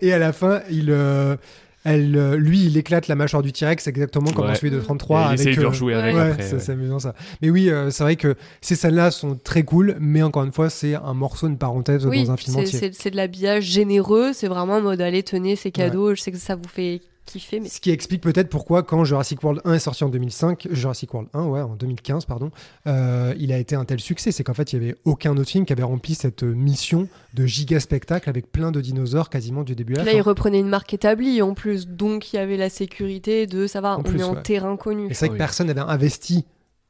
Et 0.03 0.13
à 0.13 0.19
la 0.19 0.33
fin, 0.33 0.63
il, 0.71 0.87
euh, 0.91 1.37
elle, 1.85 2.17
euh, 2.17 2.37
lui, 2.37 2.65
il 2.67 2.77
éclate 2.77 3.09
la 3.09 3.15
mâchoire 3.15 3.43
du 3.43 3.53
T-Rex 3.53 3.87
exactement 3.87 4.31
comme 4.33 4.45
Ouais. 4.47 4.53
dans 4.53 4.59
celui 4.59 4.71
de 4.71 4.79
Et 4.79 4.83
33. 4.83 5.21
il 5.21 5.25
avec, 5.29 5.41
essaye 5.41 5.55
de 5.55 5.61
euh, 5.61 5.63
leur 5.63 5.75
jouer 5.75 5.95
avec 5.95 6.15
ouais, 6.15 6.31
après. 6.33 6.43
c'est 6.59 6.73
amusant 6.73 6.99
ça. 6.99 7.15
Mais 7.41 7.51
oui, 7.51 7.71
euh, 7.71 7.91
c'est 7.91 8.03
vrai 8.03 8.17
que 8.17 8.35
ces 8.61 8.75
scènes-là 8.75 9.11
sont 9.11 9.37
très 9.43 9.63
cool, 9.63 9.97
mais 10.01 10.23
encore 10.23 10.45
une 10.45 10.53
fois, 10.53 10.71
c'est 10.71 10.95
un 10.95 11.15
morceau, 11.15 11.47
une 11.47 11.57
parenthèse 11.59 12.05
Oui, 12.07 12.25
dans 12.25 12.33
un 12.33 12.37
film 12.37 12.57
c'est- 12.57 12.63
entier. 12.63 12.79
c'est 12.81 12.95
c'est 12.95 13.11
de 13.11 13.17
l'habillage 13.17 13.65
généreux. 13.65 14.33
C'est 14.35 14.49
vraiment 14.49 14.75
en 14.77 14.83
mode 14.83 15.01
allez, 15.01 15.23
tenez 15.23 15.57
ces 15.57 15.71
cadeaux. 15.71 16.15
Je 16.15 16.21
sais 16.21 16.33
que 16.33 16.39
ça 16.39 16.57
vous 16.57 16.69
fait 16.69 17.01
kiffé. 17.27 17.61
Mais... 17.61 17.69
Ce 17.69 17.81
qui 17.81 17.91
explique 17.91 18.21
peut-être 18.23 18.49
pourquoi, 18.49 18.83
quand 18.83 19.05
Jurassic 19.05 19.43
World 19.43 19.61
1 19.65 19.75
est 19.75 19.79
sorti 19.79 20.05
en 20.05 20.09
2005, 20.09 20.69
Jurassic 20.71 21.13
World 21.15 21.29
1, 21.35 21.45
ouais, 21.45 21.61
en 21.61 21.77
2015, 21.77 22.25
pardon, 22.25 22.51
euh, 22.87 23.35
il 23.39 23.53
a 23.53 23.59
été 23.59 23.75
un 23.77 23.85
tel 23.85 24.01
succès. 24.01 24.33
C'est 24.33 24.45
qu'en 24.45 24.55
fait, 24.55 24.73
il 24.73 24.81
n'y 24.81 24.87
avait 24.87 24.97
aucun 25.05 25.37
autre 25.37 25.51
film 25.51 25.65
qui 25.65 25.73
avait 25.73 25.83
rempli 25.83 26.15
cette 26.15 26.43
mission 26.43 27.09
de 27.35 27.47
giga 27.47 27.79
spectacle 27.81 28.29
avec 28.29 28.51
plein 28.51 28.73
de 28.73 28.81
dinosaures 28.81 29.31
quasiment 29.31 29.63
du 29.63 29.75
début 29.77 29.95
à 29.95 29.99
la 29.99 30.05
Là, 30.05 30.11
fin. 30.13 30.17
il 30.17 30.23
reprenait 30.23 30.61
une 30.61 30.69
marque 30.69 30.93
établie 30.95 31.41
en 31.43 31.55
plus, 31.55 31.87
donc 31.87 32.33
il 32.33 32.37
y 32.37 32.39
avait 32.39 32.57
la 32.57 32.71
sécurité 32.71 33.47
de 33.47 33.67
ça 33.67 33.81
va, 33.81 33.97
En 33.97 34.01
on 34.01 34.03
plus, 34.03 34.21
est 34.21 34.25
en 34.25 34.35
ouais. 34.35 34.43
terrain 34.43 34.77
connu. 34.77 35.07
Et 35.11 35.15
c'est 35.15 35.21
vrai 35.27 35.29
que 35.29 35.33
Oui. 35.35 35.39
personne 35.39 35.67
n'avait 35.69 35.81
investi 35.81 36.45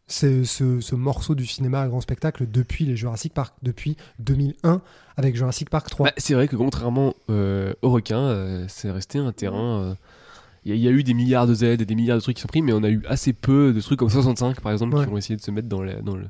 ce, 0.06 0.42
ce- 0.42 0.80
ce 0.80 0.94
morceau 0.96 1.36
du 1.36 1.46
cinéma 1.46 1.82
à 1.82 1.86
grand 1.88 2.00
spectacle 2.00 2.46
depuis 2.50 2.84
les 2.84 2.96
Jurassic 2.96 3.32
Park, 3.32 3.54
depuis 3.62 3.96
2001 4.18 4.80
avec 5.16 5.36
Jurassic 5.36 5.70
Park 5.70 5.88
3. 5.88 6.06
Bah, 6.06 6.12
c'est 6.16 6.34
vrai 6.34 6.48
que 6.48 6.56
contrairement 6.56 7.14
euh, 7.30 7.74
aux 7.82 7.90
requins, 7.90 8.18
euh, 8.18 8.64
c'est 8.68 8.90
resté 8.90 9.18
un 9.18 9.30
terrain. 9.32 9.96
Il 10.64 10.70
y, 10.70 10.72
a- 10.72 10.76
il 10.76 10.80
y 10.82 10.88
a 10.88 10.90
eu 10.90 11.02
des 11.02 11.14
milliards 11.14 11.46
de 11.46 11.64
aides 11.64 11.80
et 11.80 11.86
des 11.86 11.94
milliards 11.94 12.18
de 12.18 12.22
trucs 12.22 12.36
qui 12.36 12.42
sont 12.42 12.48
pris, 12.48 12.60
mais 12.62 12.72
on 12.72 12.82
a 12.82 12.90
eu 12.90 13.02
assez 13.08 13.32
peu 13.32 13.72
de 13.72 13.80
trucs 13.80 13.98
comme 13.98 14.10
65 14.10 14.60
par 14.60 14.72
exemple 14.72 14.96
Ouais. 14.96 15.04
qui 15.06 15.10
ont 15.12 15.16
essayé 15.16 15.36
de 15.36 15.40
se 15.40 15.50
mettre 15.50 15.68
dans 15.68 15.82
la, 15.82 15.94
dans 16.02 16.16
le- 16.16 16.26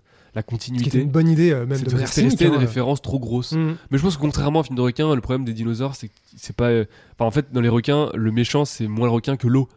continuité. 0.46 1.00
une 1.00 1.10
bonne 1.10 1.28
idée, 1.28 1.50
euh, 1.52 1.66
même 1.66 1.78
C'est 1.78 1.86
de 1.86 1.90
manière 1.90 2.06
rester 2.06 2.22
resté 2.22 2.46
hein. 2.46 2.56
référence 2.58 3.02
trop 3.02 3.18
grosse. 3.18 3.52
Mm. 3.52 3.74
Mais 3.90 3.98
je 3.98 4.02
pense 4.02 4.16
que 4.16 4.20
contrairement 4.20 4.60
au 4.60 4.62
film 4.62 4.76
de 4.76 4.80
requin, 4.82 5.12
le 5.14 5.20
problème 5.20 5.44
des 5.44 5.52
dinosaures, 5.52 5.96
c'est 5.96 6.06
que 6.08 6.14
c'est 6.36 6.54
pas. 6.54 6.68
euh, 6.68 6.84
en 7.18 7.30
fait, 7.32 7.46
dans 7.52 7.60
les 7.60 7.68
requins, 7.68 8.10
le 8.14 8.30
méchant, 8.30 8.64
c'est 8.64 8.86
moins 8.86 9.06
le 9.08 9.12
requin 9.12 9.36
que 9.36 9.48
l'eau. 9.48 9.68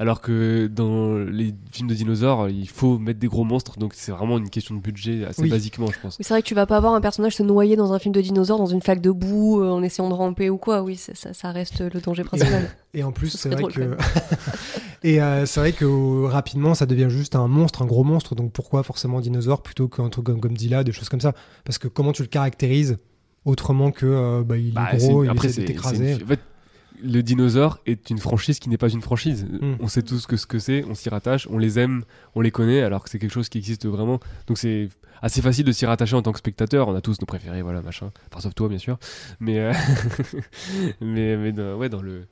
Alors 0.00 0.20
que 0.20 0.68
dans 0.68 1.18
les 1.18 1.52
films 1.72 1.88
de 1.88 1.94
dinosaures, 1.94 2.48
il 2.48 2.68
faut 2.68 2.98
mettre 3.00 3.18
des 3.18 3.26
gros 3.26 3.42
monstres, 3.42 3.78
donc 3.80 3.94
c'est 3.94 4.12
vraiment 4.12 4.38
une 4.38 4.48
question 4.48 4.76
de 4.76 4.80
budget 4.80 5.24
assez 5.24 5.42
Oui. 5.42 5.48
basiquement, 5.50 5.88
je 5.88 5.98
pense. 6.00 6.16
Oui, 6.18 6.24
c'est 6.24 6.32
vrai 6.34 6.40
que 6.40 6.46
tu 6.46 6.54
vas 6.54 6.66
pas 6.66 6.76
avoir 6.76 6.94
un 6.94 7.00
personnage 7.00 7.34
se 7.34 7.42
noyer 7.42 7.74
dans 7.74 7.92
un 7.92 7.98
film 7.98 8.14
de 8.14 8.20
dinosaures 8.20 8.58
dans 8.58 8.66
une 8.66 8.80
flaque 8.80 9.00
de 9.00 9.10
boue 9.10 9.60
euh, 9.60 9.70
en 9.70 9.82
essayant 9.82 10.08
de 10.08 10.14
ramper 10.14 10.50
ou 10.50 10.56
quoi. 10.56 10.82
Oui, 10.82 10.94
ça, 10.94 11.12
ça 11.34 11.50
reste 11.50 11.80
le 11.80 12.00
danger 12.00 12.22
principal. 12.22 12.70
Et 12.94 13.02
en 13.02 13.10
plus, 13.10 13.30
Ce 13.30 13.38
c'est 13.38 13.48
vrai 13.48 13.58
drôle, 13.62 13.72
que. 13.72 13.96
et 15.02 15.20
euh, 15.20 15.46
c'est 15.46 15.60
vrai 15.60 15.72
que 15.72 15.84
euh, 15.84 16.26
rapidement, 16.28 16.74
ça 16.74 16.86
devient 16.86 17.08
juste 17.10 17.34
un 17.34 17.48
monstre, 17.48 17.82
un 17.82 17.86
gros 17.86 18.04
monstre. 18.04 18.34
Donc 18.36 18.52
pourquoi 18.52 18.82
forcément 18.84 19.20
dinosaure 19.20 19.62
plutôt 19.62 19.88
qu'un 19.88 20.08
truc 20.10 20.26
comme 20.26 20.38
Godzilla, 20.40 20.84
des 20.84 20.92
choses 20.92 21.08
comme 21.08 21.20
ça? 21.20 21.32
Parce 21.64 21.78
que 21.78 21.88
comment 21.88 22.12
tu 22.12 22.22
le 22.22 22.28
caractérises 22.28 22.96
autrement 23.44 23.90
que 23.90 24.06
euh, 24.06 24.42
bah, 24.44 24.56
il 24.56 24.72
Bah, 24.72 24.90
est 24.92 24.96
gros, 24.98 25.22
c'est- 25.24 25.26
il 25.26 25.30
après, 25.30 25.48
c'est 25.48 25.62
une- 25.64 26.22
en 26.22 26.26
fait, 26.26 26.40
le 27.02 27.22
dinosaure 27.22 27.78
est 27.86 28.10
une 28.10 28.18
franchise 28.18 28.58
qui 28.58 28.68
n'est 28.68 28.78
pas 28.78 28.88
une 28.90 29.02
franchise. 29.02 29.46
Mm. 29.60 29.74
On 29.80 29.88
sait 29.88 30.02
tous 30.02 30.26
que 30.26 30.36
ce 30.36 30.46
que 30.46 30.58
c'est, 30.58 30.84
on 30.84 30.94
s'y 30.94 31.08
rattache, 31.08 31.46
on 31.50 31.58
les 31.58 31.78
aime, 31.78 32.04
on 32.34 32.40
les 32.40 32.50
connaît, 32.50 32.82
alors 32.82 33.02
que 33.04 33.10
c'est 33.10 33.18
quelque 33.18 33.32
chose 33.32 33.48
qui 33.48 33.58
existe 33.58 33.86
vraiment. 33.86 34.20
Donc 34.46 34.58
c'est 34.58 34.88
assez 35.22 35.42
facile 35.42 35.64
de 35.64 35.72
s'y 35.72 35.84
rattacher 35.86 36.14
en 36.16 36.22
tant 36.22 36.32
que 36.32 36.38
spectateur. 36.38 36.88
On 36.88 36.94
a 36.94 37.00
tous 37.00 37.20
nos 37.20 37.26
préférés, 37.26 37.62
voilà, 37.62 37.82
machin. 37.82 38.10
Enfin, 38.30 38.40
sauf 38.40 38.54
toi, 38.54 38.68
bien 38.68 38.78
sûr. 38.78 38.98
Mais, 39.40 39.58
euh, 39.58 39.72
mais, 41.00 41.36
mais 41.36 41.52
dans- 41.52 41.76
ouais, 41.76 41.88
dans 41.88 42.02
le. 42.02 42.26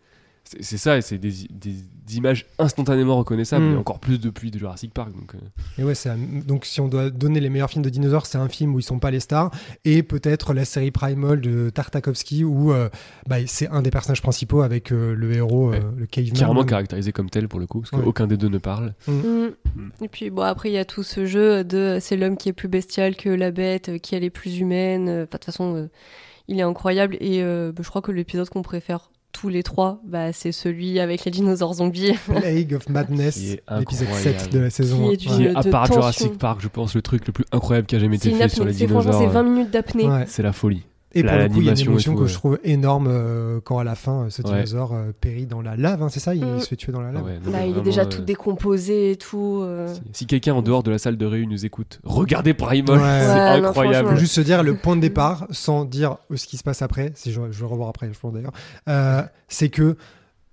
C'est 0.60 0.76
ça, 0.78 0.96
et 0.96 1.02
c'est 1.02 1.18
des, 1.18 1.32
des 1.50 1.74
images 2.16 2.46
instantanément 2.58 3.16
reconnaissables, 3.18 3.64
Mm. 3.64 3.74
et 3.74 3.76
encore 3.76 3.98
plus 3.98 4.20
depuis 4.20 4.50
de 4.52 4.58
Jurassic 4.58 4.94
Park. 4.94 5.12
Donc, 5.12 5.34
euh, 5.34 5.38
Et 5.78 5.84
ouais, 5.84 5.94
un- 6.06 6.16
donc 6.46 6.64
si 6.64 6.80
on 6.80 6.86
doit 6.86 7.10
donner 7.10 7.40
les 7.40 7.48
meilleurs 7.50 7.68
films 7.68 7.84
de 7.84 7.90
dinosaures, 7.90 8.26
c'est 8.26 8.38
un 8.38 8.48
film 8.48 8.74
où 8.74 8.78
ils 8.78 8.82
sont 8.84 9.00
pas 9.00 9.10
les 9.10 9.18
stars, 9.20 9.50
et 9.84 10.04
peut-être 10.04 10.54
la 10.54 10.64
série 10.64 10.92
Primal 10.92 11.40
de 11.40 11.68
Tartakovsky 11.70 12.44
où 12.44 12.72
euh, 12.72 12.88
bah, 13.26 13.38
c'est 13.46 13.68
un 13.68 13.82
des 13.82 13.90
personnages 13.90 14.22
principaux 14.22 14.62
avec 14.62 14.92
euh, 14.92 15.14
le 15.14 15.32
héros, 15.32 15.68
euh, 15.72 15.78
Ouais. 15.80 15.82
le 15.96 16.06
caveman. 16.06 16.32
clairement 16.34 16.64
caractérisé 16.64 17.10
comme 17.12 17.28
tel 17.28 17.48
pour 17.48 17.58
le 17.58 17.66
coup, 17.66 17.80
parce 17.80 17.92
Ouais. 17.92 18.02
qu'aucun 18.04 18.28
des 18.28 18.36
deux 18.36 18.48
ne 18.48 18.58
parle. 18.58 18.94
Mm. 19.08 19.46
Et 20.02 20.08
puis 20.08 20.30
bon 20.30 20.42
après 20.42 20.70
il 20.70 20.74
y 20.74 20.78
a 20.78 20.84
tout 20.84 21.02
ce 21.02 21.26
jeu 21.26 21.64
de 21.64 21.98
c'est 22.00 22.16
l'homme 22.16 22.36
qui 22.36 22.48
est 22.50 22.52
plus 22.52 22.68
bestial 22.68 23.16
que 23.16 23.28
la 23.28 23.50
bête, 23.50 23.98
qui 24.00 24.14
elle 24.14 24.22
est 24.24 24.30
plus 24.30 24.58
humaine. 24.58 25.08
Enfin 25.08 25.18
de 25.22 25.24
toute 25.26 25.44
façon 25.44 25.74
euh, 25.74 25.86
il 26.48 26.58
est 26.58 26.62
incroyable 26.62 27.16
et 27.20 27.42
euh, 27.42 27.72
bah, 27.72 27.82
je 27.82 27.88
crois 27.88 28.00
que 28.02 28.12
l'épisode 28.12 28.48
qu'on 28.48 28.62
préfère 28.62 29.10
tous 29.38 29.48
les 29.48 29.62
trois, 29.62 30.00
bah, 30.06 30.32
c'est 30.32 30.52
celui 30.52 30.98
avec 30.98 31.24
les 31.24 31.30
dinosaures 31.30 31.74
zombies. 31.74 32.12
Plague 32.26 32.74
of 32.74 32.88
Madness, 32.88 33.36
l'épisode 33.78 34.08
incroyable. 34.08 34.40
7 34.40 34.52
de 34.52 34.58
la 34.58 34.70
saison. 34.70 35.08
Qui 35.08 35.26
est 35.26 35.30
un. 35.30 35.36
du- 35.36 35.42
Qui 35.42 35.44
est, 35.44 35.56
à 35.56 35.62
part 35.64 35.82
tension. 35.88 36.00
Jurassic 36.00 36.38
Park, 36.38 36.60
je 36.62 36.68
pense, 36.68 36.94
le 36.94 37.02
truc 37.02 37.26
le 37.26 37.32
plus 37.32 37.44
incroyable 37.52 37.86
qui 37.86 37.96
a 37.96 37.98
jamais 37.98 38.16
été 38.16 38.30
fait 38.30 38.48
sur 38.48 38.64
les 38.64 38.70
apnée. 38.70 38.78
C'est 38.78 38.88
franchement 38.88 39.12
c'est 39.12 39.18
dinosaures. 39.18 39.32
20 39.34 39.42
minutes 39.42 39.70
d'apnée. 39.70 40.06
Ouais. 40.08 40.24
C'est 40.26 40.42
la 40.42 40.52
folie. 40.52 40.82
Et 41.18 41.22
pour 41.24 41.36
le 41.36 41.48
coup, 41.48 41.60
il 41.60 41.64
y 41.66 41.68
a 41.68 41.72
une 41.72 41.80
émotion 41.80 42.12
tout, 42.12 42.18
que 42.18 42.22
ouais. 42.24 42.28
je 42.28 42.34
trouve 42.34 42.58
énorme 42.64 43.06
euh, 43.08 43.60
quand 43.64 43.78
à 43.78 43.84
la 43.84 43.94
fin, 43.94 44.24
euh, 44.24 44.30
ce 44.30 44.42
Ouais. 44.42 44.48
dinosaure 44.52 44.92
euh, 44.94 45.12
périt 45.20 45.46
dans 45.46 45.62
la 45.62 45.76
lave, 45.76 46.02
hein, 46.02 46.08
c'est 46.10 46.20
ça? 46.20 46.34
Il 46.34 46.44
Mm. 46.44 46.60
se 46.60 46.68
fait 46.68 46.76
tuer 46.76 46.92
dans 46.92 47.00
la 47.00 47.08
Ah 47.08 47.12
lave? 47.12 47.24
ouais, 47.24 47.38
non, 47.44 47.50
Là 47.52 47.58
mais 47.60 47.70
il 47.70 47.78
est 47.78 47.82
déjà 47.82 48.02
euh, 48.02 48.06
tout 48.06 48.22
décomposé 48.22 49.12
et 49.12 49.16
tout. 49.16 49.60
euh. 49.62 49.92
Si, 49.94 50.00
si 50.12 50.26
quelqu'un 50.26 50.54
en 50.54 50.62
dehors 50.62 50.82
de 50.82 50.90
la 50.90 50.98
salle 50.98 51.16
de 51.16 51.26
réunion 51.26 51.50
nous 51.50 51.64
écoute, 51.66 52.00
regardez 52.04 52.54
Primal, 52.54 52.98
Ouais. 52.98 53.20
c'est 53.20 53.26
Ouais, 53.38 53.60
non, 53.60 53.68
incroyable. 53.68 54.08
Faut 54.10 54.16
juste 54.16 54.34
se 54.34 54.40
dire 54.40 54.62
le 54.62 54.76
point 54.76 54.96
de 54.96 55.00
départ, 55.00 55.46
sans 55.50 55.84
dire 55.84 56.16
ce 56.34 56.46
qui 56.46 56.56
se 56.56 56.62
passe 56.62 56.82
après, 56.82 57.12
si 57.14 57.32
je, 57.32 57.40
je 57.40 57.46
vais 57.56 57.60
le 57.60 57.66
revoir 57.66 57.88
après, 57.88 58.08
je 58.12 58.18
pense 58.18 58.32
d'ailleurs, 58.32 58.52
euh, 58.88 59.22
c'est 59.48 59.68
que 59.68 59.96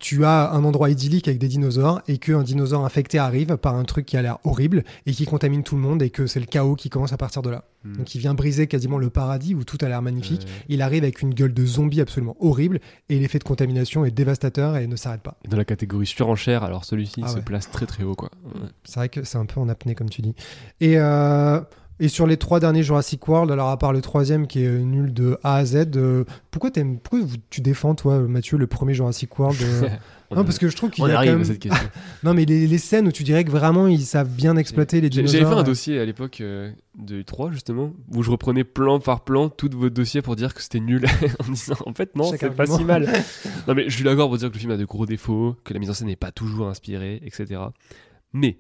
tu 0.03 0.25
as 0.25 0.51
un 0.51 0.65
endroit 0.65 0.89
idyllique 0.89 1.29
avec 1.29 1.39
des 1.39 1.47
dinosaures 1.47 2.01
et 2.09 2.17
qu'un 2.17 2.43
dinosaure 2.43 2.83
infecté 2.83 3.19
arrive 3.19 3.55
par 3.55 3.75
un 3.75 3.85
truc 3.85 4.05
qui 4.05 4.17
a 4.17 4.21
l'air 4.21 4.37
horrible 4.43 4.83
et 5.05 5.13
qui 5.13 5.23
contamine 5.25 5.63
tout 5.63 5.75
le 5.77 5.81
monde 5.81 6.01
et 6.01 6.09
que 6.09 6.27
c'est 6.27 6.41
le 6.41 6.45
chaos 6.45 6.75
qui 6.75 6.89
commence 6.89 7.13
à 7.13 7.17
partir 7.17 7.41
de 7.41 7.49
là. 7.49 7.63
Hmm. 7.85 7.95
Donc 7.95 8.13
il 8.13 8.19
vient 8.19 8.33
briser 8.33 8.67
quasiment 8.67 8.97
le 8.97 9.09
paradis 9.09 9.55
où 9.55 9.63
tout 9.63 9.77
a 9.79 9.87
l'air 9.87 10.01
magnifique. 10.01 10.41
Euh, 10.45 10.63
Il 10.67 10.81
arrive 10.81 11.03
avec 11.03 11.21
une 11.21 11.33
gueule 11.33 11.53
de 11.53 11.65
zombie 11.65 12.01
absolument 12.01 12.35
horrible 12.41 12.81
et 13.07 13.17
l'effet 13.17 13.39
de 13.39 13.45
contamination 13.45 14.03
est 14.03 14.11
dévastateur 14.11 14.75
et 14.75 14.87
ne 14.87 14.97
s'arrête 14.97 15.21
pas. 15.21 15.37
et 15.45 15.47
dans 15.47 15.55
la 15.55 15.63
catégorie 15.63 16.05
surenchère, 16.05 16.63
alors 16.65 16.83
celui-ci 16.83 17.21
Ah 17.23 17.29
se 17.29 17.35
ouais. 17.35 17.41
place 17.41 17.71
très 17.71 17.85
très 17.85 18.03
haut 18.03 18.15
quoi. 18.15 18.29
Ouais. 18.43 18.67
C'est 18.83 18.95
vrai 18.99 19.07
que 19.07 19.23
c'est 19.23 19.37
un 19.37 19.45
peu 19.45 19.61
en 19.61 19.69
apnée, 19.69 19.95
comme 19.95 20.09
tu 20.09 20.21
dis. 20.21 20.35
Et, 20.81 20.97
euh, 20.97 21.61
et 22.03 22.09
sur 22.09 22.27
les 22.27 22.35
trois 22.35 22.59
derniers 22.59 22.83
Jurassic 22.83 23.25
World, 23.29 23.49
alors 23.49 23.69
à 23.69 23.77
part 23.77 23.93
le 23.93 24.01
troisième 24.01 24.45
qui 24.45 24.61
est 24.63 24.69
nul 24.79 25.13
de 25.13 25.37
A 25.43 25.55
à 25.55 25.65
Z, 25.65 25.87
euh, 25.95 26.25
pourquoi, 26.51 26.69
t'aimes- 26.69 26.99
pourquoi 26.99 27.21
vous- 27.21 27.37
tu 27.49 27.61
défends, 27.61 27.95
toi, 27.95 28.19
Mathieu, 28.19 28.57
le 28.57 28.67
premier 28.67 28.93
Jurassic 28.93 29.39
World 29.39 29.57
euh 29.61 29.87
On 30.29 30.35
Non, 30.37 30.45
parce 30.45 30.57
que 30.57 30.67
je 30.67 30.75
trouve 30.75 30.89
qu'il 30.89 31.03
on 31.03 31.07
y 31.07 31.11
a 31.11 31.17
arrive 31.17 31.29
quand 31.29 31.35
à 31.35 31.37
même... 31.37 31.45
cette 31.45 31.59
question. 31.59 31.87
Non, 32.23 32.33
mais 32.33 32.43
les, 32.45 32.65
les 32.65 32.77
scènes 32.79 33.07
où 33.07 33.11
tu 33.11 33.23
dirais 33.23 33.43
que 33.43 33.51
vraiment 33.51 33.85
ils 33.87 34.01
savent 34.01 34.29
bien 34.29 34.57
exploiter 34.57 34.99
les 34.99 35.09
dinosaures. 35.09 35.31
J'avais 35.39 35.45
fait 35.53 35.57
un 35.57 35.61
euh, 35.61 35.63
dossier 35.63 35.99
à 35.99 36.05
l'époque 36.05 36.41
euh, 36.41 36.71
de 36.97 37.21
3 37.21 37.51
justement, 37.51 37.93
où 38.13 38.23
je 38.23 38.31
reprenais 38.31 38.63
plan 38.63 38.99
par 38.99 39.23
plan 39.23 39.47
tout 39.49 39.69
votre 39.73 39.93
dossier 39.93 40.21
pour 40.23 40.35
dire 40.35 40.53
que 40.55 40.61
c'était 40.63 40.79
nul, 40.79 41.05
en 41.47 41.51
disant 41.51 41.75
en 41.85 41.93
fait 41.93 42.15
non, 42.15 42.31
Chaque 42.31 42.39
c'est 42.39 42.49
pas 42.55 42.65
si 42.65 42.83
mal. 42.83 43.07
non 43.67 43.75
mais 43.75 43.85
je 43.89 43.95
suis 43.95 44.03
d'accord 44.03 44.27
pour 44.27 44.37
dire 44.37 44.49
que 44.49 44.53
le 44.55 44.59
film 44.59 44.71
a 44.71 44.77
de 44.77 44.85
gros 44.85 45.05
défauts, 45.05 45.55
que 45.63 45.73
la 45.73 45.79
mise 45.79 45.89
en 45.91 45.93
scène 45.93 46.07
n'est 46.07 46.15
pas 46.15 46.31
toujours 46.31 46.67
inspirée, 46.67 47.21
etc. 47.23 47.61
Mais 48.33 48.57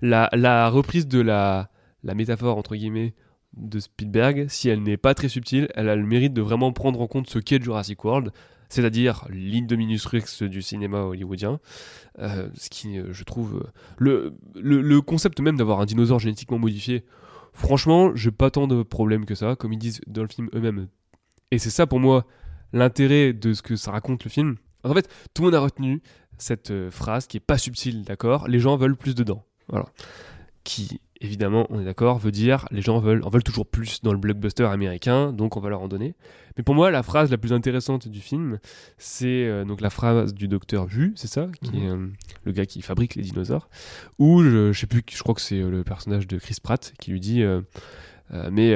la, 0.00 0.30
la 0.32 0.70
reprise 0.70 1.06
de 1.06 1.20
la, 1.20 1.68
la 2.08 2.14
métaphore 2.14 2.56
entre 2.56 2.74
guillemets 2.74 3.14
de 3.56 3.78
Spielberg, 3.78 4.46
si 4.48 4.68
elle 4.68 4.82
n'est 4.82 4.96
pas 4.96 5.14
très 5.14 5.28
subtile, 5.28 5.68
elle 5.74 5.88
a 5.88 5.96
le 5.96 6.04
mérite 6.04 6.32
de 6.32 6.42
vraiment 6.42 6.72
prendre 6.72 7.00
en 7.00 7.06
compte 7.06 7.28
ce 7.28 7.38
qu'est 7.38 7.62
Jurassic 7.62 8.02
World, 8.02 8.32
c'est-à-dire 8.70 9.26
l'Indominus 9.30 10.06
Rex 10.06 10.42
du 10.42 10.62
cinéma 10.62 11.02
hollywoodien, 11.02 11.60
euh, 12.18 12.48
ce 12.54 12.70
qui, 12.70 12.98
euh, 12.98 13.12
je 13.12 13.24
trouve, 13.24 13.62
euh, 13.62 14.30
le, 14.54 14.80
le, 14.80 15.00
concept 15.00 15.40
même 15.40 15.56
d'avoir 15.56 15.80
un 15.80 15.86
dinosaure 15.86 16.18
génétiquement 16.18 16.58
modifié, 16.58 17.04
franchement, 17.52 18.14
j'ai 18.14 18.30
pas 18.30 18.50
tant 18.50 18.66
de 18.66 18.82
problèmes 18.82 19.26
que 19.26 19.34
ça, 19.34 19.54
comme 19.54 19.72
ils 19.72 19.78
disent 19.78 20.00
dans 20.06 20.22
le 20.22 20.28
film 20.28 20.48
eux-mêmes. 20.54 20.88
Et 21.50 21.58
c'est 21.58 21.70
ça 21.70 21.86
pour 21.86 22.00
moi 22.00 22.26
l'intérêt 22.72 23.32
de 23.32 23.52
ce 23.52 23.62
que 23.62 23.76
ça 23.76 23.90
raconte 23.90 24.24
le 24.24 24.30
film. 24.30 24.56
En 24.84 24.94
fait, 24.94 25.08
tout 25.34 25.42
le 25.42 25.46
monde 25.46 25.54
a 25.54 25.60
retenu 25.60 26.02
cette 26.38 26.72
phrase 26.90 27.26
qui 27.26 27.36
est 27.38 27.40
pas 27.40 27.58
subtile, 27.58 28.02
d'accord? 28.04 28.48
Les 28.48 28.60
gens 28.60 28.76
veulent 28.76 28.96
plus 28.96 29.14
dedans. 29.14 29.44
Voilà. 29.68 29.86
Qui, 30.64 31.00
évidemment, 31.20 31.66
on 31.70 31.80
est 31.80 31.84
d'accord, 31.84 32.18
veut 32.18 32.30
dire 32.30 32.66
les 32.70 32.82
gens 32.82 32.98
veulent, 32.98 33.22
en 33.24 33.30
veulent 33.30 33.42
toujours 33.42 33.66
plus 33.66 34.02
dans 34.02 34.12
le 34.12 34.18
blockbuster 34.18 34.64
américain, 34.64 35.32
donc 35.32 35.56
on 35.56 35.60
va 35.60 35.68
leur 35.68 35.82
en 35.82 35.88
donner. 35.88 36.14
Mais 36.56 36.62
pour 36.62 36.74
moi, 36.74 36.90
la 36.90 37.02
phrase 37.02 37.30
la 37.30 37.38
plus 37.38 37.52
intéressante 37.52 38.08
du 38.08 38.20
film, 38.20 38.58
c'est 38.96 39.46
euh, 39.46 39.64
donc 39.64 39.80
la 39.80 39.90
phrase 39.90 40.34
du 40.34 40.48
docteur 40.48 40.86
Vu, 40.86 41.12
c'est 41.16 41.28
ça, 41.28 41.48
qui 41.62 41.84
est 41.84 41.88
euh, 41.88 42.06
le 42.44 42.52
gars 42.52 42.66
qui 42.66 42.82
fabrique 42.82 43.14
les 43.14 43.22
dinosaures, 43.22 43.68
où 44.18 44.42
je, 44.42 44.72
je 44.72 44.78
sais 44.78 44.86
plus, 44.86 45.02
je 45.10 45.22
crois 45.22 45.34
que 45.34 45.40
c'est 45.40 45.60
euh, 45.60 45.70
le 45.70 45.84
personnage 45.84 46.26
de 46.26 46.38
Chris 46.38 46.56
Pratt 46.62 46.92
qui 47.00 47.10
lui 47.10 47.20
dit. 47.20 47.42
euh, 47.42 47.60
mais 48.52 48.74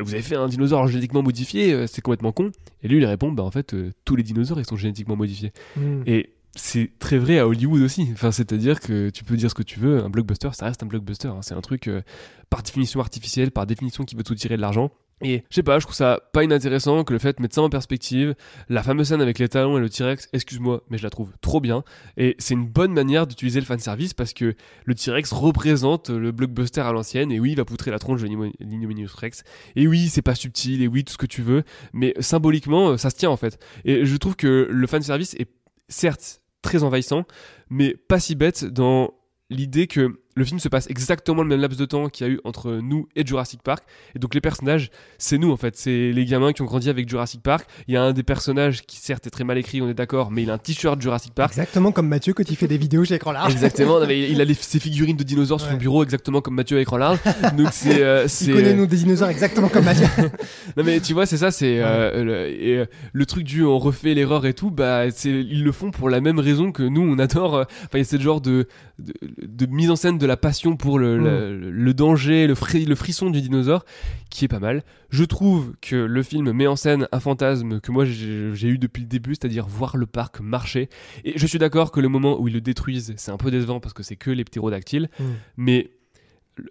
vous 0.00 0.14
avez 0.14 0.22
fait 0.22 0.36
un 0.36 0.46
dinosaure 0.46 0.86
génétiquement 0.86 1.22
modifié, 1.22 1.86
c'est 1.88 2.02
complètement 2.02 2.32
con. 2.32 2.52
Et 2.82 2.88
lui, 2.88 2.98
il 2.98 3.04
répond, 3.04 3.32
bah 3.32 3.42
en 3.42 3.50
fait, 3.50 3.74
tous 4.04 4.14
les 4.14 4.22
dinosaures, 4.22 4.60
ils 4.60 4.66
sont 4.66 4.76
génétiquement 4.76 5.16
modifiés. 5.16 5.52
hmm. 5.76 6.02
Et 6.06 6.31
c'est 6.54 6.90
très 6.98 7.18
vrai 7.18 7.38
à 7.38 7.46
Hollywood 7.46 7.82
aussi. 7.82 8.08
Enfin, 8.12 8.30
c'est-à-dire 8.30 8.80
que 8.80 9.10
tu 9.10 9.24
peux 9.24 9.36
dire 9.36 9.48
ce 9.50 9.54
que 9.54 9.62
tu 9.62 9.80
veux, 9.80 10.02
un 10.02 10.10
blockbuster, 10.10 10.50
ça 10.52 10.66
reste 10.66 10.82
un 10.82 10.86
blockbuster. 10.86 11.28
hein. 11.28 11.40
C'est 11.42 11.54
un 11.54 11.60
truc 11.60 11.88
euh, 11.88 12.02
par 12.50 12.62
définition 12.62 13.00
artificielle, 13.00 13.50
par 13.50 13.66
définition 13.66 14.04
qui 14.04 14.16
veut 14.16 14.22
tout 14.22 14.34
tirer 14.34 14.56
de 14.56 14.60
l'argent. 14.60 14.90
Et 15.24 15.44
je 15.50 15.54
sais 15.54 15.62
pas, 15.62 15.78
je 15.78 15.84
trouve 15.84 15.94
ça 15.94 16.20
pas 16.32 16.42
inintéressant 16.42 17.04
que 17.04 17.12
le 17.12 17.20
fait 17.20 17.36
de 17.36 17.42
mettre 17.42 17.54
ça 17.54 17.62
en 17.62 17.70
perspective, 17.70 18.34
la 18.68 18.82
fameuse 18.82 19.08
scène 19.08 19.20
avec 19.20 19.38
les 19.38 19.48
talons 19.48 19.78
et 19.78 19.80
le 19.80 19.88
T-Rex, 19.88 20.28
excuse-moi, 20.32 20.82
mais 20.90 20.98
je 20.98 21.04
la 21.04 21.10
trouve 21.10 21.30
trop 21.40 21.60
bien. 21.60 21.84
Et 22.16 22.34
c'est 22.40 22.54
une 22.54 22.66
bonne 22.66 22.92
manière 22.92 23.28
d'utiliser 23.28 23.60
le 23.60 23.66
fanservice 23.66 24.14
parce 24.14 24.32
que 24.32 24.56
le 24.84 24.94
T-Rex 24.96 25.32
représente 25.32 26.10
le 26.10 26.32
blockbuster 26.32 26.80
à 26.80 26.92
l'ancienne. 26.92 27.30
Et 27.30 27.38
oui, 27.38 27.52
il 27.52 27.56
va 27.56 27.64
poutrer 27.64 27.92
la 27.92 28.00
tronche 28.00 28.20
de 28.20 28.26
l'Indominus 28.26 29.12
Rex. 29.12 29.44
Et 29.76 29.86
oui, 29.86 30.08
c'est 30.08 30.22
pas 30.22 30.34
subtil, 30.34 30.82
et 30.82 30.88
oui, 30.88 31.04
tout 31.04 31.12
ce 31.12 31.18
que 31.18 31.26
tu 31.26 31.40
veux. 31.42 31.62
Mais 31.92 32.14
symboliquement, 32.18 32.90
euh, 32.90 32.96
ça 32.96 33.08
se 33.08 33.16
tient 33.16 33.30
en 33.30 33.36
fait. 33.36 33.58
Et 33.84 34.04
je 34.04 34.16
trouve 34.16 34.34
que 34.34 34.66
le 34.68 34.86
fanservice 34.88 35.34
est 35.34 35.48
certes 35.88 36.41
très 36.62 36.82
envahissant, 36.82 37.24
mais 37.68 37.94
pas 37.94 38.20
si 38.20 38.34
bête 38.34 38.64
dans 38.64 39.12
l'idée 39.50 39.86
que 39.86 40.20
le 40.34 40.44
film 40.44 40.58
se 40.60 40.68
passe 40.68 40.88
exactement 40.88 41.42
le 41.42 41.48
même 41.48 41.60
laps 41.60 41.78
de 41.78 41.84
temps 41.84 42.08
qu'il 42.08 42.26
y 42.26 42.30
a 42.30 42.32
eu 42.32 42.40
entre 42.44 42.80
nous 42.82 43.08
et 43.16 43.26
Jurassic 43.26 43.62
Park. 43.62 43.84
Et 44.14 44.18
donc 44.18 44.34
les 44.34 44.40
personnages, 44.40 44.90
c'est 45.18 45.38
nous 45.38 45.50
en 45.52 45.56
fait. 45.56 45.76
C'est 45.76 46.10
les 46.12 46.24
gamins 46.24 46.52
qui 46.52 46.62
ont 46.62 46.66
grandi 46.66 46.88
avec 46.88 47.08
Jurassic 47.08 47.42
Park. 47.42 47.66
Il 47.88 47.94
y 47.94 47.96
a 47.96 48.02
un 48.02 48.12
des 48.12 48.22
personnages 48.22 48.82
qui 48.82 48.96
certes 48.96 49.26
est 49.26 49.30
très 49.30 49.44
mal 49.44 49.58
écrit, 49.58 49.82
on 49.82 49.88
est 49.88 49.94
d'accord, 49.94 50.30
mais 50.30 50.42
il 50.42 50.50
a 50.50 50.54
un 50.54 50.58
t-shirt 50.58 51.00
Jurassic 51.00 51.34
Park. 51.34 51.52
Exactement 51.52 51.92
comme 51.92 52.08
Mathieu 52.08 52.32
quand 52.32 52.48
il 52.48 52.56
fait 52.56 52.68
des 52.68 52.78
vidéos 52.78 53.04
chez 53.04 53.14
Écran 53.14 53.32
Large. 53.32 53.52
Exactement. 53.52 54.00
Non, 54.00 54.06
mais 54.06 54.30
il 54.30 54.40
a 54.40 54.44
les- 54.44 54.54
ses 54.60 54.80
figurines 54.80 55.16
de 55.16 55.24
dinosaures 55.24 55.60
sur 55.60 55.70
son 55.70 55.76
bureau 55.76 56.02
exactement 56.02 56.40
comme 56.40 56.54
Mathieu 56.54 56.78
à 56.78 56.80
écran 56.80 56.96
large. 56.96 57.18
Donc 57.56 57.68
c'est 57.72 58.02
euh, 58.02 58.26
Il 58.40 58.52
connaît 58.54 58.74
nous 58.74 58.86
des 58.86 58.96
dinosaures 58.96 59.28
exactement 59.28 59.68
comme 59.68 59.84
Mathieu. 59.84 60.06
non 60.76 60.84
mais 60.84 61.00
tu 61.00 61.12
vois 61.12 61.26
c'est 61.26 61.36
ça 61.36 61.50
c'est 61.50 61.80
euh, 61.80 62.24
le, 62.24 62.48
et, 62.48 62.78
euh, 62.78 62.86
le 63.12 63.26
truc 63.26 63.44
du 63.44 63.64
on 63.64 63.78
refait 63.78 64.14
l'erreur 64.14 64.46
et 64.46 64.54
tout 64.54 64.70
bah 64.70 65.10
c'est 65.10 65.30
ils 65.30 65.62
le 65.64 65.72
font 65.72 65.90
pour 65.90 66.08
la 66.08 66.20
même 66.20 66.38
raison 66.38 66.72
que 66.72 66.82
nous 66.82 67.02
on 67.02 67.18
adore 67.18 67.54
euh, 67.56 67.64
enfin 67.64 67.88
il 67.94 67.98
y 67.98 68.02
a 68.02 68.04
ce 68.04 68.18
genre 68.18 68.40
de, 68.40 68.66
de 68.98 69.12
de 69.42 69.66
mise 69.66 69.90
en 69.90 69.96
scène 69.96 70.18
de 70.18 70.21
la 70.26 70.36
passion 70.36 70.76
pour 70.76 70.98
le, 70.98 71.18
Mm. 71.18 71.24
le, 71.24 71.70
le 71.70 71.94
danger 71.94 72.46
le, 72.46 72.54
fri- 72.54 72.84
le 72.84 72.94
frisson 72.94 73.30
du 73.30 73.40
dinosaure 73.40 73.84
qui 74.30 74.44
est 74.44 74.48
pas 74.48 74.58
mal. 74.60 74.82
Je 75.10 75.24
trouve 75.24 75.74
que 75.80 75.96
le 75.96 76.22
film 76.22 76.50
met 76.52 76.66
en 76.66 76.76
scène 76.76 77.06
un 77.12 77.20
fantasme 77.20 77.80
que 77.80 77.92
moi 77.92 78.04
j'ai 78.04 78.68
eu 78.68 78.78
depuis 78.78 79.02
le 79.02 79.08
début 79.08 79.34
c'est-à-dire 79.34 79.66
voir 79.66 79.96
le 79.96 80.06
parc 80.06 80.40
marcher. 80.40 80.88
Et 81.24 81.38
je 81.38 81.46
suis 81.46 81.58
d'accord 81.58 81.92
que 81.92 82.00
le 82.00 82.08
moment 82.08 82.40
où 82.40 82.48
ils 82.48 82.54
le 82.54 82.60
détruisent 82.60 83.12
c'est 83.16 83.30
un 83.30 83.36
peu 83.36 83.50
décevant 83.50 83.80
parce 83.80 83.92
que 83.94 84.02
c'est 84.02 84.16
que 84.16 84.30
les 84.30 84.44
ptérodactyles. 84.44 85.08
Mm. 85.20 85.24
mais 85.56 85.90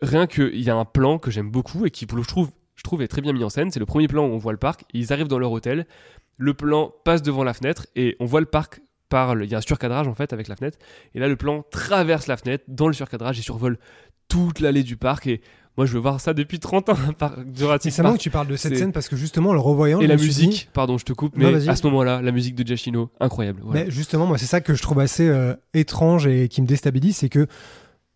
rien 0.02 0.28
que 0.28 0.52
il 0.54 0.62
y 0.62 0.70
a 0.70 0.76
un 0.76 0.86
plan 0.86 1.18
que 1.18 1.32
j'aime 1.32 1.50
beaucoup 1.52 1.86
et 1.86 1.92
qui 1.92 2.06
pour 2.06 2.18
le 2.18 2.24
je 2.24 2.28
trouve 2.28 2.50
je 2.76 2.84
trouve 2.84 3.02
est 3.04 3.08
très 3.08 3.22
bien 3.22 3.34
mis 3.34 3.44
en 3.44 3.50
scène. 3.50 3.70
C'est 3.70 3.80
le 3.80 3.86
premier 3.86 4.08
plan 4.08 4.26
où 4.26 4.32
on 4.32 4.38
voit 4.38 4.54
le 4.54 4.58
parc. 4.58 4.86
Ils 4.94 5.14
arrivent 5.14 5.28
dans 5.28 5.38
leur 5.38 5.52
hôtel. 5.52 5.86
Le 6.38 6.56
plan 6.56 6.92
passe 7.06 7.22
devant 7.22 7.44
la 7.44 7.54
fenêtre 7.54 7.86
et 7.96 8.16
on 8.20 8.26
voit 8.26 8.40
le 8.40 8.48
parc 8.48 8.82
par 9.12 9.36
le- 9.36 9.46
il 9.46 9.52
y 9.52 9.56
a 9.56 9.60
un 9.60 9.62
surcadrage 9.62 10.08
en 10.08 10.16
fait 10.16 10.34
avec 10.34 10.48
la 10.48 10.56
fenêtre. 10.56 10.80
Et 11.14 11.20
là 11.20 11.28
le 11.28 11.36
plan 11.36 11.64
traverse 11.70 12.26
la 12.26 12.38
fenêtre 12.38 12.64
dans 12.68 12.88
le 12.88 12.94
surcadrage 12.94 13.38
et 13.38 13.44
survole 13.44 13.78
toute 14.28 14.60
l'allée 14.62 14.82
du 14.84 14.98
parc. 14.98 15.28
Et 15.28 15.42
moi 15.78 15.86
je 15.86 15.94
veux 15.94 16.00
voir 16.00 16.20
ça 16.22 16.34
depuis 16.34 16.60
30 16.60 16.90
ans 16.90 16.96
par 17.18 17.36
C'est 17.36 17.58
Jurassic 17.60 17.98
marrant 18.00 18.16
que 18.16 18.20
tu 18.22 18.30
parles 18.30 18.48
de 18.48 18.56
cette 18.56 18.76
scène 18.78 18.92
parce 18.92 19.08
que 19.10 19.16
justement, 19.16 19.50
en 19.50 19.54
le 19.54 19.60
revoyant, 19.60 20.00
et 20.02 20.08
la 20.08 20.16
dit- 20.16 20.26
musique 20.26 20.70
pardon 20.74 20.98
je 20.98 21.06
te 21.06 21.14
coupe 21.14 21.34
mais 21.36 21.68
à 21.70 21.76
ce 21.76 21.86
moment-là 21.88 22.22
la 22.22 22.32
musique 22.32 22.56
de 22.56 22.66
Giacchino 22.66 23.12
incroyable 23.20 23.62
voilà. 23.64 23.84
Mais 23.86 23.92
justement, 23.92 24.26
moi, 24.26 24.38
c'est 24.38 24.46
ça 24.48 24.62
que 24.62 24.74
je 24.74 24.82
trouve 24.82 25.00
assez 25.00 25.28
euh, 25.28 25.54
étrange 25.74 26.26
et 26.28 26.48
qui 26.48 26.62
me 26.62 26.68
déstabilise, 26.68 27.18
c'est 27.18 27.30
que 27.30 27.46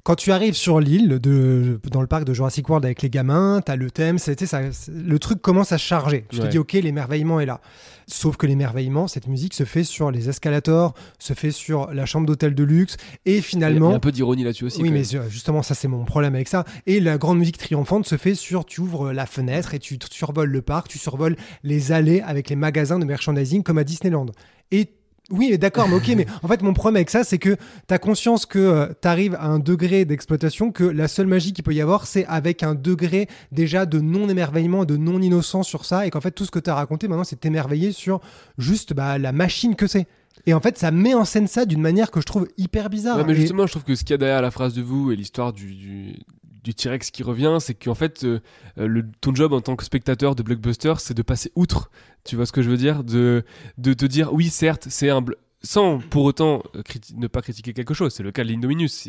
quand 0.06 0.16
tu 0.16 0.32
arrives 0.32 0.54
sur 0.54 0.80
l'île 0.80 1.18
de 1.20 1.80
dans 1.92 2.00
le 2.02 2.06
parc 2.08 2.26
de 2.26 2.34
Jurassic 2.34 2.70
World 2.70 2.86
avec 2.86 3.02
les 3.02 3.10
gamins, 3.10 3.60
t'as 3.66 3.76
le 3.76 3.90
thème, 3.90 4.20
c'est, 4.20 4.46
ça, 4.46 4.62
le 4.88 5.18
truc 5.20 5.42
commence 5.42 5.72
à 5.72 5.80
charger. 5.80 6.26
Tu 6.30 6.38
te 6.38 6.44
Ouais. 6.44 6.50
dis 6.50 6.58
ok, 6.60 6.74
l'émerveillement 6.74 7.40
est 7.40 7.48
là. 7.48 7.60
Sauf 8.08 8.38
que 8.38 8.46
l'émerveillement, 8.46 9.08
cette 9.08 9.28
musique 9.28 9.56
se 9.56 9.64
fait 9.64 9.84
sur 9.84 10.12
les 10.12 10.30
escalators, 10.30 10.94
se 11.18 11.34
fait 11.34 11.50
sur 11.50 11.92
la 11.92 12.06
chambre 12.06 12.28
d'hôtel 12.28 12.54
de 12.54 12.64
luxe, 12.64 12.98
et 13.26 13.32
a- 13.32 13.34
il 13.34 13.40
y 13.40 13.42
finalement, 13.42 13.92
a 13.94 13.96
un 13.96 14.00
peu 14.00 14.12
d'ironie 14.12 14.44
là-dessus 14.44 14.66
aussi 14.66 14.82
oui, 14.84 14.92
mais 14.92 15.02
justement, 15.28 15.64
ça, 15.64 15.74
c'est 15.74 15.88
mon 15.88 16.06
problème 16.06 16.36
avec 16.36 16.48
ça. 16.50 16.66
Et 16.86 17.00
la 17.00 17.18
grande 17.18 17.40
musique 17.40 17.58
triomphante 17.58 18.06
se 18.06 18.16
fait 18.18 18.36
sur, 18.36 18.64
tu 18.66 18.82
ouvres 18.82 19.12
la 19.12 19.26
fenêtre 19.26 19.74
et 19.74 19.80
tu 19.80 19.98
survoles 20.12 20.52
le 20.52 20.62
parc, 20.62 20.88
tu 20.88 21.00
survoles 21.00 21.36
les 21.64 21.92
allées 21.92 22.22
avec 22.22 22.50
les 22.52 22.56
magasins 22.56 23.00
de 23.00 23.06
merchandising 23.06 23.64
comme 23.64 23.80
à 23.80 23.84
Disneyland. 23.84 24.28
Et 24.72 24.92
oui, 25.32 25.48
mais 25.52 25.58
d'accord, 25.58 25.88
mais 25.90 25.96
ok, 25.96 26.08
mais 26.16 26.26
en 26.44 26.48
fait, 26.48 26.62
mon 26.62 26.74
problème 26.74 26.98
avec 26.98 27.10
ça, 27.10 27.24
c'est 27.24 27.38
que 27.40 27.56
tu 27.56 27.94
as 27.94 27.98
conscience 27.98 28.46
que 28.46 28.94
tu 29.02 29.08
arrives 29.08 29.36
à 29.36 29.48
un 29.48 29.60
degré 29.60 30.06
d'exploitation 30.06 30.72
que 30.72 30.84
la 30.84 31.08
seule 31.08 31.28
magie 31.28 31.52
qu'il 31.54 31.64
peut 31.64 31.74
y 31.74 31.82
avoir, 31.82 32.06
c'est 32.06 32.26
avec 32.28 32.62
un 32.64 32.76
degré 32.76 33.28
déjà 33.52 33.86
de 33.86 34.00
non-émerveillement, 34.00 34.86
de 34.86 34.98
non-innocence 34.98 35.68
sur 35.68 35.86
ça, 35.86 36.06
et 36.06 36.12
qu'en 36.12 36.22
fait, 36.22 36.32
tout 36.32 36.46
ce 36.46 36.52
que 36.52 36.60
tu 36.60 36.70
as 36.70 36.76
raconté 36.76 37.08
maintenant, 37.08 37.24
c'est 37.24 37.40
t'émerveiller 37.40 37.92
sur 37.92 38.20
juste 38.58 38.94
bah, 38.94 39.18
la 39.18 39.32
machine 39.32 39.76
que 39.76 39.88
c'est. 39.88 40.08
Et 40.46 40.54
en 40.54 40.60
fait, 40.60 40.78
ça 40.78 40.92
met 40.92 41.14
en 41.16 41.26
scène 41.26 41.48
ça 41.48 41.66
d'une 41.66 41.82
manière 41.82 42.12
que 42.12 42.20
je 42.20 42.26
trouve 42.26 42.48
hyper 42.58 42.90
bizarre. 42.90 43.18
Ouais, 43.18 43.24
mais 43.26 43.34
Et- 43.34 43.38
justement, 43.38 43.66
je 43.66 43.72
trouve 43.72 43.84
que 43.84 43.96
ce 43.96 44.04
qu'il 44.04 44.12
y 44.12 44.14
a 44.14 44.18
derrière 44.18 44.42
la 44.44 44.52
phrase 44.52 44.74
de 44.74 44.82
vous 44.84 45.12
et 45.12 45.16
l'histoire 45.16 45.54
du, 45.54 45.74
du, 45.74 46.20
du 46.66 46.74
T-Rex 46.74 47.12
qui 47.12 47.24
revient, 47.24 47.58
c'est 47.62 47.76
qu'en 47.76 47.94
fait, 47.96 48.26
euh, 48.26 48.42
euh, 48.78 48.88
le, 48.88 49.06
ton 49.22 49.34
job 49.34 49.54
en 49.54 49.62
tant 49.62 49.78
que 49.78 49.86
spectateur 49.86 50.36
de 50.36 50.44
blockbuster, 50.44 50.96
c'est 50.98 51.14
de 51.14 51.22
passer 51.22 51.52
outre. 51.56 51.90
Tu 52.26 52.36
vois 52.36 52.46
ce 52.46 52.52
que 52.52 52.62
je 52.62 52.70
veux 52.70 52.76
dire 52.78 53.04
de, 53.06 53.44
de 53.78 53.94
te 53.94 54.06
dire, 54.06 54.34
oui, 54.34 54.50
certes, 54.50 54.88
c'est 54.90 55.10
un. 55.10 55.24
Sans 55.62 56.00
pour 56.00 56.26
autant 56.26 56.62
euh, 56.76 56.82
ne 57.16 57.28
pas 57.28 57.42
critiquer 57.42 57.74
quelque 57.74 57.94
chose. 57.94 58.14
C'est 58.14 58.22
le 58.24 58.32
cas 58.32 58.44
de 58.44 58.50
l'Indominus. 58.50 59.08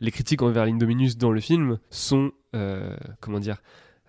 Les 0.00 0.10
critiques 0.10 0.42
envers 0.42 0.66
l'Indominus 0.66 1.16
dans 1.16 1.30
le 1.32 1.40
film 1.40 1.78
sont. 1.90 2.30
euh, 2.54 2.94
comment 3.20 3.40
dire 3.40 3.62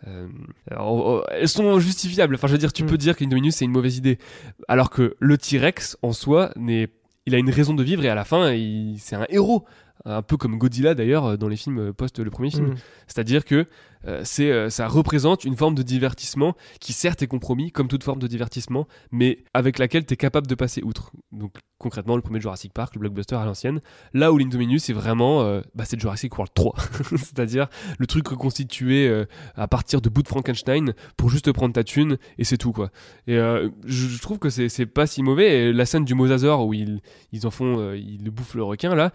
euh, 0.05 0.27
alors, 0.69 1.25
elles 1.31 1.47
sont 1.49 1.79
justifiables. 1.79 2.35
Enfin, 2.35 2.45
je 2.47 2.51
veux 2.51 2.59
dire, 2.59 2.71
tu 2.71 2.83
Mm. 2.83 2.87
peux 2.87 2.97
dire 2.97 3.15
que 3.15 3.23
l'Indominus 3.23 3.55
c'est 3.55 3.65
une 3.65 3.71
mauvaise 3.71 3.97
idée, 3.97 4.19
alors 4.67 4.91
que 4.91 5.15
le 5.19 5.37
T-Rex 5.39 5.97
en 6.03 6.11
soi 6.13 6.51
n'est 6.55 6.89
il 7.25 7.33
a 7.35 7.39
une 7.39 7.49
raison 7.49 7.73
de 7.73 7.83
vivre 7.83 8.05
et 8.05 8.09
à 8.09 8.15
la 8.15 8.23
fin, 8.23 8.55
c'est 8.99 9.15
un 9.15 9.25
héros. 9.29 9.65
Un 10.05 10.21
peu 10.21 10.37
comme 10.37 10.57
Godzilla 10.57 10.95
d'ailleurs 10.95 11.25
euh, 11.25 11.37
dans 11.37 11.47
les 11.47 11.57
films 11.57 11.79
euh, 11.79 11.93
post 11.93 12.19
le 12.19 12.29
premier 12.29 12.49
film. 12.49 12.67
Mm. 12.67 12.75
C'est-à-dire 13.07 13.45
que 13.45 13.67
euh, 14.05 14.21
c'est, 14.23 14.51
euh, 14.51 14.69
ça 14.69 14.87
représente 14.87 15.43
une 15.43 15.55
forme 15.55 15.75
de 15.75 15.83
divertissement 15.83 16.55
qui 16.79 16.93
certes 16.93 17.21
est 17.23 17.27
compromis 17.27 17.71
comme 17.71 17.87
toute 17.87 18.03
forme 18.03 18.19
de 18.19 18.27
divertissement, 18.27 18.87
mais 19.11 19.43
avec 19.53 19.79
laquelle 19.79 20.05
tu 20.05 20.13
es 20.13 20.17
capable 20.17 20.47
de 20.47 20.55
passer 20.55 20.81
outre. 20.83 21.11
Donc 21.31 21.55
concrètement 21.79 22.15
le 22.15 22.21
premier 22.21 22.39
Jurassic 22.39 22.73
Park, 22.73 22.95
le 22.95 23.01
blockbuster 23.01 23.35
à 23.35 23.45
l'ancienne, 23.45 23.81
là 24.13 24.31
où 24.31 24.37
l'Indominus 24.37 24.85
c'est 24.85 24.93
vraiment 24.93 25.41
euh, 25.41 25.61
bah, 25.75 25.83
c'est 25.85 25.99
Jurassic 25.99 26.33
World 26.37 26.53
3. 26.53 26.75
C'est-à-dire 27.17 27.67
le 27.97 28.07
truc 28.07 28.27
reconstitué 28.27 29.25
à 29.55 29.67
partir 29.67 30.01
de 30.01 30.09
bouts 30.09 30.23
de 30.23 30.27
Frankenstein 30.27 30.93
pour 31.17 31.29
juste 31.29 31.51
prendre 31.51 31.73
ta 31.73 31.83
thune 31.83 32.17
et 32.37 32.43
c'est 32.43 32.57
tout 32.57 32.71
quoi. 32.71 32.91
Et 33.27 33.35
je, 33.35 33.69
je 33.85 34.21
trouve 34.21 34.39
que 34.39 34.49
c'est, 34.49 34.69
c'est 34.69 34.85
pas 34.85 35.07
si 35.07 35.23
mauvais. 35.23 35.69
Et 35.69 35.73
la 35.73 35.85
scène 35.85 36.05
du 36.05 36.15
mosasaure 36.15 36.65
où 36.65 36.73
ils, 36.73 37.01
ils 37.31 37.45
en 37.45 37.51
font, 37.51 37.93
ils 37.93 38.23
le 38.23 38.31
bouffent 38.31 38.55
le 38.55 38.63
requin 38.63 38.95
là, 38.95 39.11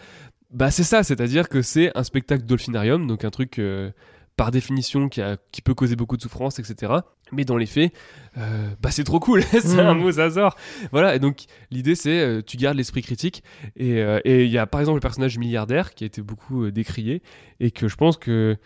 bah 0.52 0.70
c'est 0.70 0.84
ça, 0.84 1.02
c'est-à-dire 1.02 1.48
que 1.48 1.62
c'est 1.62 1.90
un 1.96 2.04
spectacle 2.04 2.44
dolphinarium, 2.44 3.06
donc 3.06 3.24
un 3.24 3.30
truc 3.30 3.58
euh, 3.58 3.90
par 4.36 4.50
définition 4.50 5.08
qui, 5.08 5.20
a- 5.20 5.36
qui 5.52 5.62
peut 5.62 5.74
causer 5.74 5.96
beaucoup 5.96 6.16
de 6.16 6.22
souffrance, 6.22 6.58
etc. 6.58 6.92
Mais 7.32 7.44
dans 7.44 7.56
les 7.56 7.66
faits, 7.66 7.92
euh, 8.38 8.68
bah 8.80 8.90
c'est 8.90 9.04
trop 9.04 9.20
cool, 9.20 9.42
c'est 9.50 9.76
Mm. 9.76 9.80
un 9.80 9.94
mosasaure. 9.94 10.56
Voilà, 10.90 11.14
et 11.14 11.18
donc 11.18 11.44
l'idée 11.70 11.94
c'est 11.94 12.20
euh, 12.20 12.42
tu 12.42 12.56
gardes 12.56 12.76
l'esprit 12.76 13.02
critique. 13.02 13.42
Et 13.76 14.00
et 14.24 14.44
il 14.44 14.50
y 14.50 14.58
a 14.58 14.66
par 14.66 14.80
exemple 14.80 14.96
le 14.96 15.00
personnage 15.00 15.38
milliardaire 15.38 15.94
qui 15.94 16.04
a 16.04 16.06
été 16.06 16.20
beaucoup 16.22 16.70
décrié 16.70 17.22
et 17.60 17.70
que 17.70 17.88
je 17.88 17.96
pense 17.96 18.16
que 18.18 18.56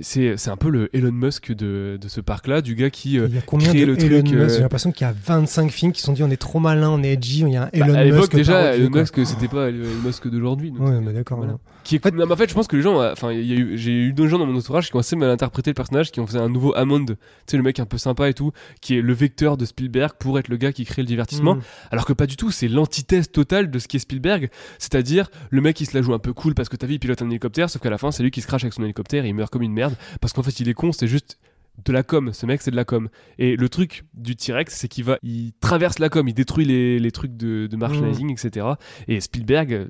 c'est 0.00 0.48
un 0.48 0.56
peu 0.56 0.68
le 0.68 0.94
Elon 0.96 1.12
Musk 1.12 1.52
de, 1.52 1.96
de 2.00 2.08
ce 2.08 2.20
parc-là, 2.20 2.60
du 2.60 2.74
gars 2.74 2.90
qui 2.90 3.18
euh, 3.18 3.26
Il 3.28 3.34
y 3.34 3.38
a 3.38 3.42
combien 3.42 3.72
de 3.72 3.78
le 3.78 3.82
Elon 3.98 4.22
truc, 4.22 4.34
euh, 4.34 4.48
J'ai 4.48 4.60
l'impression 4.60 4.90
qu'il 4.90 5.06
y 5.06 5.10
a 5.10 5.14
25 5.24 5.70
films 5.70 5.92
qui 5.92 6.00
se 6.00 6.06
sont 6.06 6.12
dit 6.12 6.22
on 6.24 6.30
est 6.30 6.36
trop 6.36 6.58
malin, 6.58 6.90
on 6.90 7.02
est 7.02 7.12
edgy, 7.12 7.40
il 7.40 7.48
y 7.50 7.56
a 7.56 7.64
un 7.64 7.70
Elon 7.72 7.86
bah, 7.92 7.98
à 8.00 8.04
Musk. 8.04 8.14
l'époque 8.14 8.34
déjà 8.34 8.74
Elon. 8.74 8.90
Musk 8.90 9.26
c'était 9.26 9.48
pas 9.48 9.68
Elon 9.68 9.86
Musk 10.04 10.28
d'aujourd'hui. 10.28 10.72
Ouais, 10.78 11.00
mais 11.00 11.12
d'accord. 11.12 11.38
voilà. 11.38 11.52
hein. 11.54 11.58
Qui 11.86 11.96
est... 11.96 12.04
non, 12.12 12.26
mais 12.26 12.32
en 12.32 12.36
fait 12.36 12.48
je 12.48 12.54
pense 12.54 12.66
que 12.66 12.74
les 12.74 12.82
gens 12.82 13.00
enfin 13.12 13.30
eu 13.30 13.78
j'ai 13.78 13.92
eu 13.92 14.12
deux 14.12 14.26
gens 14.26 14.38
dans 14.38 14.46
mon 14.46 14.56
entourage 14.56 14.90
qui 14.90 14.96
ont 14.96 14.98
assez 14.98 15.14
mal 15.14 15.30
interprété 15.30 15.70
le 15.70 15.74
personnage 15.74 16.10
qui 16.10 16.18
ont 16.18 16.26
fait 16.26 16.38
un 16.38 16.48
nouveau 16.48 16.74
Hammond. 16.74 17.06
Tu 17.06 17.16
sais 17.46 17.56
le 17.56 17.62
mec 17.62 17.78
un 17.78 17.86
peu 17.86 17.96
sympa 17.96 18.28
et 18.28 18.34
tout 18.34 18.50
qui 18.80 18.98
est 18.98 19.00
le 19.00 19.12
vecteur 19.12 19.56
de 19.56 19.64
Spielberg 19.64 20.14
pour 20.18 20.38
être 20.38 20.48
le 20.48 20.56
gars 20.56 20.72
qui 20.72 20.84
crée 20.84 21.02
le 21.02 21.06
divertissement. 21.06 21.54
Mm. 21.54 21.62
alors 21.92 22.04
que 22.04 22.12
pas 22.12 22.26
du 22.26 22.36
tout 22.36 22.50
c'est 22.50 22.66
l'antithèse 22.66 23.30
totale 23.30 23.70
de 23.70 23.78
ce 23.78 23.86
qui 23.86 23.96
est 23.96 24.00
Spielberg. 24.00 24.50
C'est-à-dire 24.78 25.30
le 25.50 25.60
mec 25.60 25.80
il 25.80 25.86
se 25.86 25.96
la 25.96 26.02
joue 26.02 26.12
un 26.12 26.18
peu 26.18 26.32
cool 26.32 26.54
parce 26.54 26.68
que 26.68 26.76
t'as 26.76 26.88
vu 26.88 26.94
il 26.94 26.98
pilote 26.98 27.22
un 27.22 27.30
hélicoptère 27.30 27.70
sauf 27.70 27.80
qu'à 27.80 27.90
la 27.90 27.98
fin 27.98 28.10
c'est 28.10 28.24
lui 28.24 28.32
qui 28.32 28.40
se 28.40 28.48
crache 28.48 28.64
avec 28.64 28.74
son 28.74 28.82
hélicoptère 28.82 29.24
et 29.24 29.28
il 29.28 29.34
meurt 29.34 29.52
comme 29.52 29.62
une 29.62 29.72
merde. 29.72 29.94
Parce 30.20 30.32
qu'en 30.32 30.42
fait 30.42 30.58
il 30.58 30.68
est 30.68 30.74
con 30.74 30.90
c'est 30.90 31.06
juste 31.06 31.38
de 31.84 31.92
la 31.92 32.02
com, 32.02 32.32
ce 32.32 32.46
mec 32.46 32.62
c'est 32.62 32.70
de 32.70 32.76
la 32.76 32.84
com. 32.84 33.08
Et 33.38 33.56
le 33.56 33.68
truc 33.68 34.04
du 34.14 34.36
T-Rex, 34.36 34.74
c'est 34.74 34.88
qu'il 34.88 35.04
va, 35.04 35.18
il 35.22 35.52
traverse 35.60 35.98
la 35.98 36.08
com, 36.08 36.26
il 36.28 36.34
détruit 36.34 36.64
les, 36.64 36.98
les 36.98 37.10
trucs 37.10 37.36
de, 37.36 37.66
de 37.66 37.76
merchandising, 37.76 38.30
etc. 38.32 38.66
Et 39.08 39.20
Spielberg, 39.20 39.88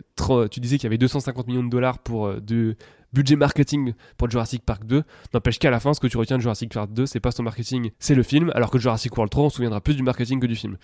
tu 0.51 0.61
disais 0.61 0.77
qu'il 0.77 0.85
y 0.85 0.89
avait 0.89 0.99
250 0.99 1.47
millions 1.47 1.65
de 1.65 1.71
dollars 1.71 1.99
pour 1.99 2.27
euh, 2.27 2.41
de 2.41 2.77
budget 3.13 3.37
marketing 3.37 3.95
pour 4.19 4.31
Jurassic 4.31 4.65
Park 4.65 4.85
2. 4.85 5.03
N'empêche 5.33 5.59
qu'à 5.59 5.71
la 5.71 5.81
fin, 5.81 5.95
ce 5.95 6.01
que 6.01 6.07
tu 6.07 6.17
retiens 6.19 6.37
de 6.37 6.43
Jurassic 6.43 6.73
Park 6.73 6.93
2, 6.93 7.07
c'est 7.07 7.21
pas 7.21 7.31
son 7.31 7.43
marketing, 7.43 7.91
c'est 7.99 8.15
le 8.15 8.23
film, 8.23 8.51
alors 8.55 8.71
que 8.71 8.79
Jurassic 8.79 9.17
World 9.17 9.31
3, 9.31 9.45
on 9.45 9.49
se 9.49 9.57
souviendra 9.57 9.81
plus 9.81 9.95
du 9.95 10.03
marketing 10.03 10.39
que 10.39 10.47
du 10.47 10.57
film. 10.57 10.77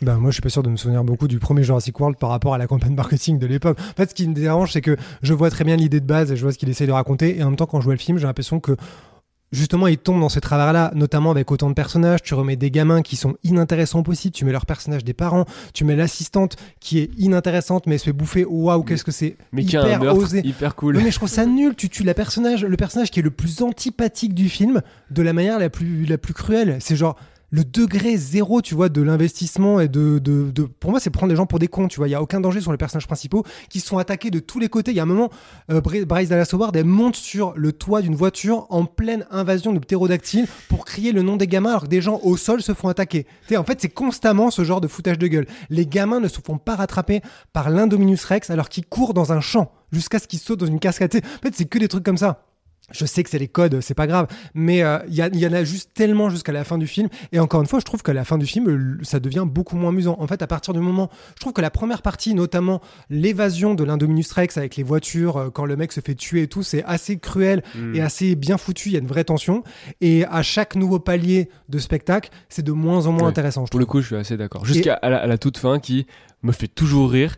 Bah, 0.00 0.16
moi, 0.16 0.30
je 0.30 0.34
suis 0.34 0.42
pas 0.42 0.48
sûr 0.48 0.62
de 0.62 0.70
me 0.70 0.76
souvenir 0.76 1.04
beaucoup 1.04 1.28
du 1.28 1.38
premier 1.38 1.62
Jurassic 1.62 1.98
World 2.00 2.18
par 2.18 2.30
rapport 2.30 2.54
à 2.54 2.58
la 2.58 2.66
campagne 2.66 2.94
marketing 2.94 3.38
de 3.38 3.46
l'époque. 3.46 3.78
En 3.78 3.94
fait, 3.96 4.10
ce 4.10 4.14
qui 4.14 4.26
me 4.26 4.34
dérange, 4.34 4.72
c'est 4.72 4.80
que 4.80 4.96
je 5.22 5.34
vois 5.34 5.50
très 5.50 5.64
bien 5.64 5.76
l'idée 5.76 6.00
de 6.00 6.06
base 6.06 6.32
et 6.32 6.36
je 6.36 6.42
vois 6.42 6.52
ce 6.52 6.58
qu'il 6.58 6.68
essaie 6.68 6.86
de 6.86 6.92
raconter. 6.92 7.38
Et 7.38 7.42
en 7.42 7.50
même 7.50 7.56
temps, 7.56 7.66
quand 7.66 7.80
je 7.80 7.84
vois 7.84 7.94
le 7.94 8.00
film, 8.00 8.18
j'ai 8.18 8.26
l'impression 8.26 8.58
que 8.58 8.76
justement, 9.52 9.86
il 9.86 9.98
tombe 9.98 10.20
dans 10.20 10.28
ces 10.28 10.40
travers-là, 10.40 10.90
notamment 10.94 11.30
avec 11.30 11.50
autant 11.50 11.68
de 11.68 11.74
personnages. 11.74 12.22
Tu 12.22 12.34
remets 12.34 12.56
des 12.56 12.70
gamins 12.70 13.02
qui 13.02 13.16
sont 13.16 13.36
inintéressants 13.44 14.02
possible. 14.02 14.34
Tu 14.34 14.44
mets 14.44 14.52
leur 14.52 14.66
personnage 14.66 15.04
des 15.04 15.12
parents. 15.14 15.44
Tu 15.74 15.84
mets 15.84 15.94
l'assistante 15.96 16.56
qui 16.80 16.98
est 16.98 17.10
inintéressante, 17.18 17.86
mais 17.86 17.94
elle 17.94 18.00
se 18.00 18.04
fait 18.06 18.12
bouffer. 18.12 18.44
Waouh, 18.44 18.82
qu'est-ce 18.82 19.04
que 19.04 19.10
c'est 19.12 19.36
Mais 19.52 19.62
hyper 19.62 20.00
meurtre 20.02 20.22
osé. 20.22 20.40
hyper 20.44 20.74
cool. 20.74 20.96
Mais 20.96 21.10
je 21.10 21.16
trouve 21.16 21.28
ça 21.28 21.46
nul. 21.46 21.74
Tu 21.76 21.88
tues 21.88 22.02
la 22.04 22.14
personnage, 22.14 22.64
le 22.64 22.76
personnage 22.76 23.10
qui 23.10 23.20
est 23.20 23.22
le 23.22 23.30
plus 23.30 23.62
antipathique 23.62 24.34
du 24.34 24.48
film 24.48 24.82
de 25.10 25.22
la 25.22 25.32
manière 25.32 25.58
la 25.58 25.70
plus, 25.70 26.04
la 26.06 26.18
plus 26.18 26.34
cruelle. 26.34 26.78
C'est 26.80 26.96
genre 26.96 27.16
le 27.54 27.64
degré 27.64 28.16
zéro, 28.16 28.62
tu 28.62 28.74
vois, 28.74 28.88
de 28.88 29.02
l'investissement 29.02 29.78
et 29.78 29.86
de, 29.86 30.18
de, 30.18 30.50
de- 30.50 30.62
pour 30.64 30.90
moi, 30.90 30.98
c'est 31.00 31.10
prendre 31.10 31.30
les 31.30 31.36
gens 31.36 31.44
pour 31.46 31.58
des 31.58 31.68
cons, 31.68 31.86
tu 31.86 31.98
vois. 31.98 32.08
Il 32.08 32.10
y 32.10 32.14
a 32.14 32.22
aucun 32.22 32.40
danger 32.40 32.62
sur 32.62 32.72
les 32.72 32.78
personnages 32.78 33.06
principaux 33.06 33.44
qui 33.68 33.78
sont 33.80 33.98
attaqués 33.98 34.30
de 34.30 34.38
tous 34.38 34.58
les 34.58 34.68
côtés. 34.70 34.90
Il 34.92 34.96
y 34.96 35.00
a 35.00 35.02
un 35.02 35.06
moment, 35.06 35.28
euh, 35.70 35.80
Bry- 35.82 36.06
Bryce 36.06 36.30
Dallas 36.30 36.48
Howard, 36.52 36.74
elle 36.74 36.86
monte 36.86 37.14
sur 37.14 37.52
le 37.54 37.72
toit 37.72 38.00
d'une 38.00 38.14
voiture 38.14 38.66
en 38.70 38.86
pleine 38.86 39.26
invasion 39.30 39.72
de 39.74 39.78
ptérodactyles 39.78 40.46
pour 40.68 40.86
crier 40.86 41.12
le 41.12 41.20
nom 41.20 41.36
des 41.36 41.46
gamins 41.46 41.70
alors 41.70 41.82
que 41.82 41.88
des 41.88 42.00
gens 42.00 42.18
au 42.22 42.38
sol 42.38 42.62
se 42.62 42.72
font 42.72 42.88
attaquer. 42.88 43.26
Tu 43.48 43.56
en 43.58 43.64
fait, 43.64 43.78
c'est 43.82 43.90
constamment 43.90 44.50
ce 44.50 44.64
genre 44.64 44.80
de 44.80 44.88
foutage 44.88 45.18
de 45.18 45.26
gueule. 45.26 45.46
Les 45.68 45.86
gamins 45.86 46.20
ne 46.20 46.28
se 46.28 46.40
font 46.42 46.56
pas 46.56 46.74
rattraper 46.74 47.20
par 47.52 47.68
l'Indominus 47.68 48.24
Rex 48.24 48.48
alors 48.48 48.70
qu'ils 48.70 48.86
courent 48.86 49.12
dans 49.12 49.32
un 49.32 49.40
champ 49.42 49.70
jusqu'à 49.92 50.18
ce 50.18 50.26
qu'ils 50.26 50.38
sautent 50.38 50.60
dans 50.60 50.66
une 50.66 50.80
cascade. 50.80 51.14
En 51.16 51.42
fait, 51.42 51.54
c'est 51.54 51.66
que 51.66 51.78
des 51.78 51.88
trucs 51.88 52.04
comme 52.04 52.16
ça. 52.16 52.46
Je 52.92 53.04
sais 53.06 53.22
que 53.22 53.30
c'est 53.30 53.38
les 53.38 53.48
codes, 53.48 53.80
c'est 53.80 53.94
pas 53.94 54.06
grave, 54.06 54.26
mais 54.54 54.82
euh, 54.82 54.98
il 55.08 55.14
y, 55.14 55.46
en 55.46 55.52
a 55.52 55.64
juste 55.64 55.90
tellement 55.94 56.30
jusqu'à 56.30 56.52
la 56.52 56.64
fin 56.64 56.78
du 56.78 56.86
film. 56.86 57.08
Et 57.32 57.40
encore 57.40 57.60
une 57.60 57.66
fois, 57.66 57.80
je 57.80 57.84
trouve 57.84 58.02
qu'à 58.02 58.12
la 58.12 58.24
fin 58.24 58.38
du 58.38 58.46
film, 58.46 58.98
ça 59.02 59.18
devient 59.20 59.44
beaucoup 59.46 59.76
moins 59.76 59.90
amusant. 59.90 60.16
En 60.20 60.26
fait, 60.26 60.42
à 60.42 60.46
partir 60.46 60.74
du 60.74 60.80
moment, 60.80 61.10
je 61.36 61.40
trouve 61.40 61.52
que 61.52 61.60
la 61.62 61.70
première 61.70 62.02
partie, 62.02 62.34
notamment 62.34 62.80
l'évasion 63.10 63.74
de 63.74 63.84
l'Indominus 63.84 64.32
Rex 64.32 64.56
avec 64.56 64.76
les 64.76 64.82
voitures, 64.82 65.36
euh, 65.36 65.50
quand 65.50 65.64
le 65.64 65.76
mec 65.76 65.92
se 65.92 66.00
fait 66.00 66.14
tuer 66.14 66.42
et 66.42 66.46
tout, 66.48 66.62
c'est 66.62 66.82
assez 66.84 67.18
cruel 67.18 67.62
Mm. 67.74 67.94
et 67.96 68.00
assez 68.00 68.34
bien 68.34 68.58
foutu. 68.58 68.88
Il 68.88 68.92
y 68.92 68.96
a 68.96 68.98
une 68.98 69.06
vraie 69.06 69.24
tension. 69.24 69.62
Et 70.00 70.24
à 70.26 70.42
chaque 70.42 70.74
nouveau 70.74 70.98
palier 70.98 71.48
de 71.68 71.78
spectacle, 71.78 72.30
c'est 72.48 72.62
de 72.62 72.72
moins 72.72 73.06
en 73.06 73.12
moins 73.12 73.22
Ouais. 73.22 73.28
intéressant. 73.28 73.64
Je 73.66 73.70
Pour 73.70 73.80
le 73.80 73.86
coup, 73.86 74.00
je 74.00 74.06
suis 74.06 74.16
assez 74.16 74.36
d'accord. 74.36 74.64
Jusqu'à 74.64 74.94
à 74.94 75.08
la, 75.10 75.18
à 75.18 75.26
la 75.26 75.38
toute 75.38 75.58
fin 75.58 75.78
qui 75.78 76.06
me 76.42 76.52
fait 76.52 76.68
toujours 76.68 77.10
rire. 77.10 77.36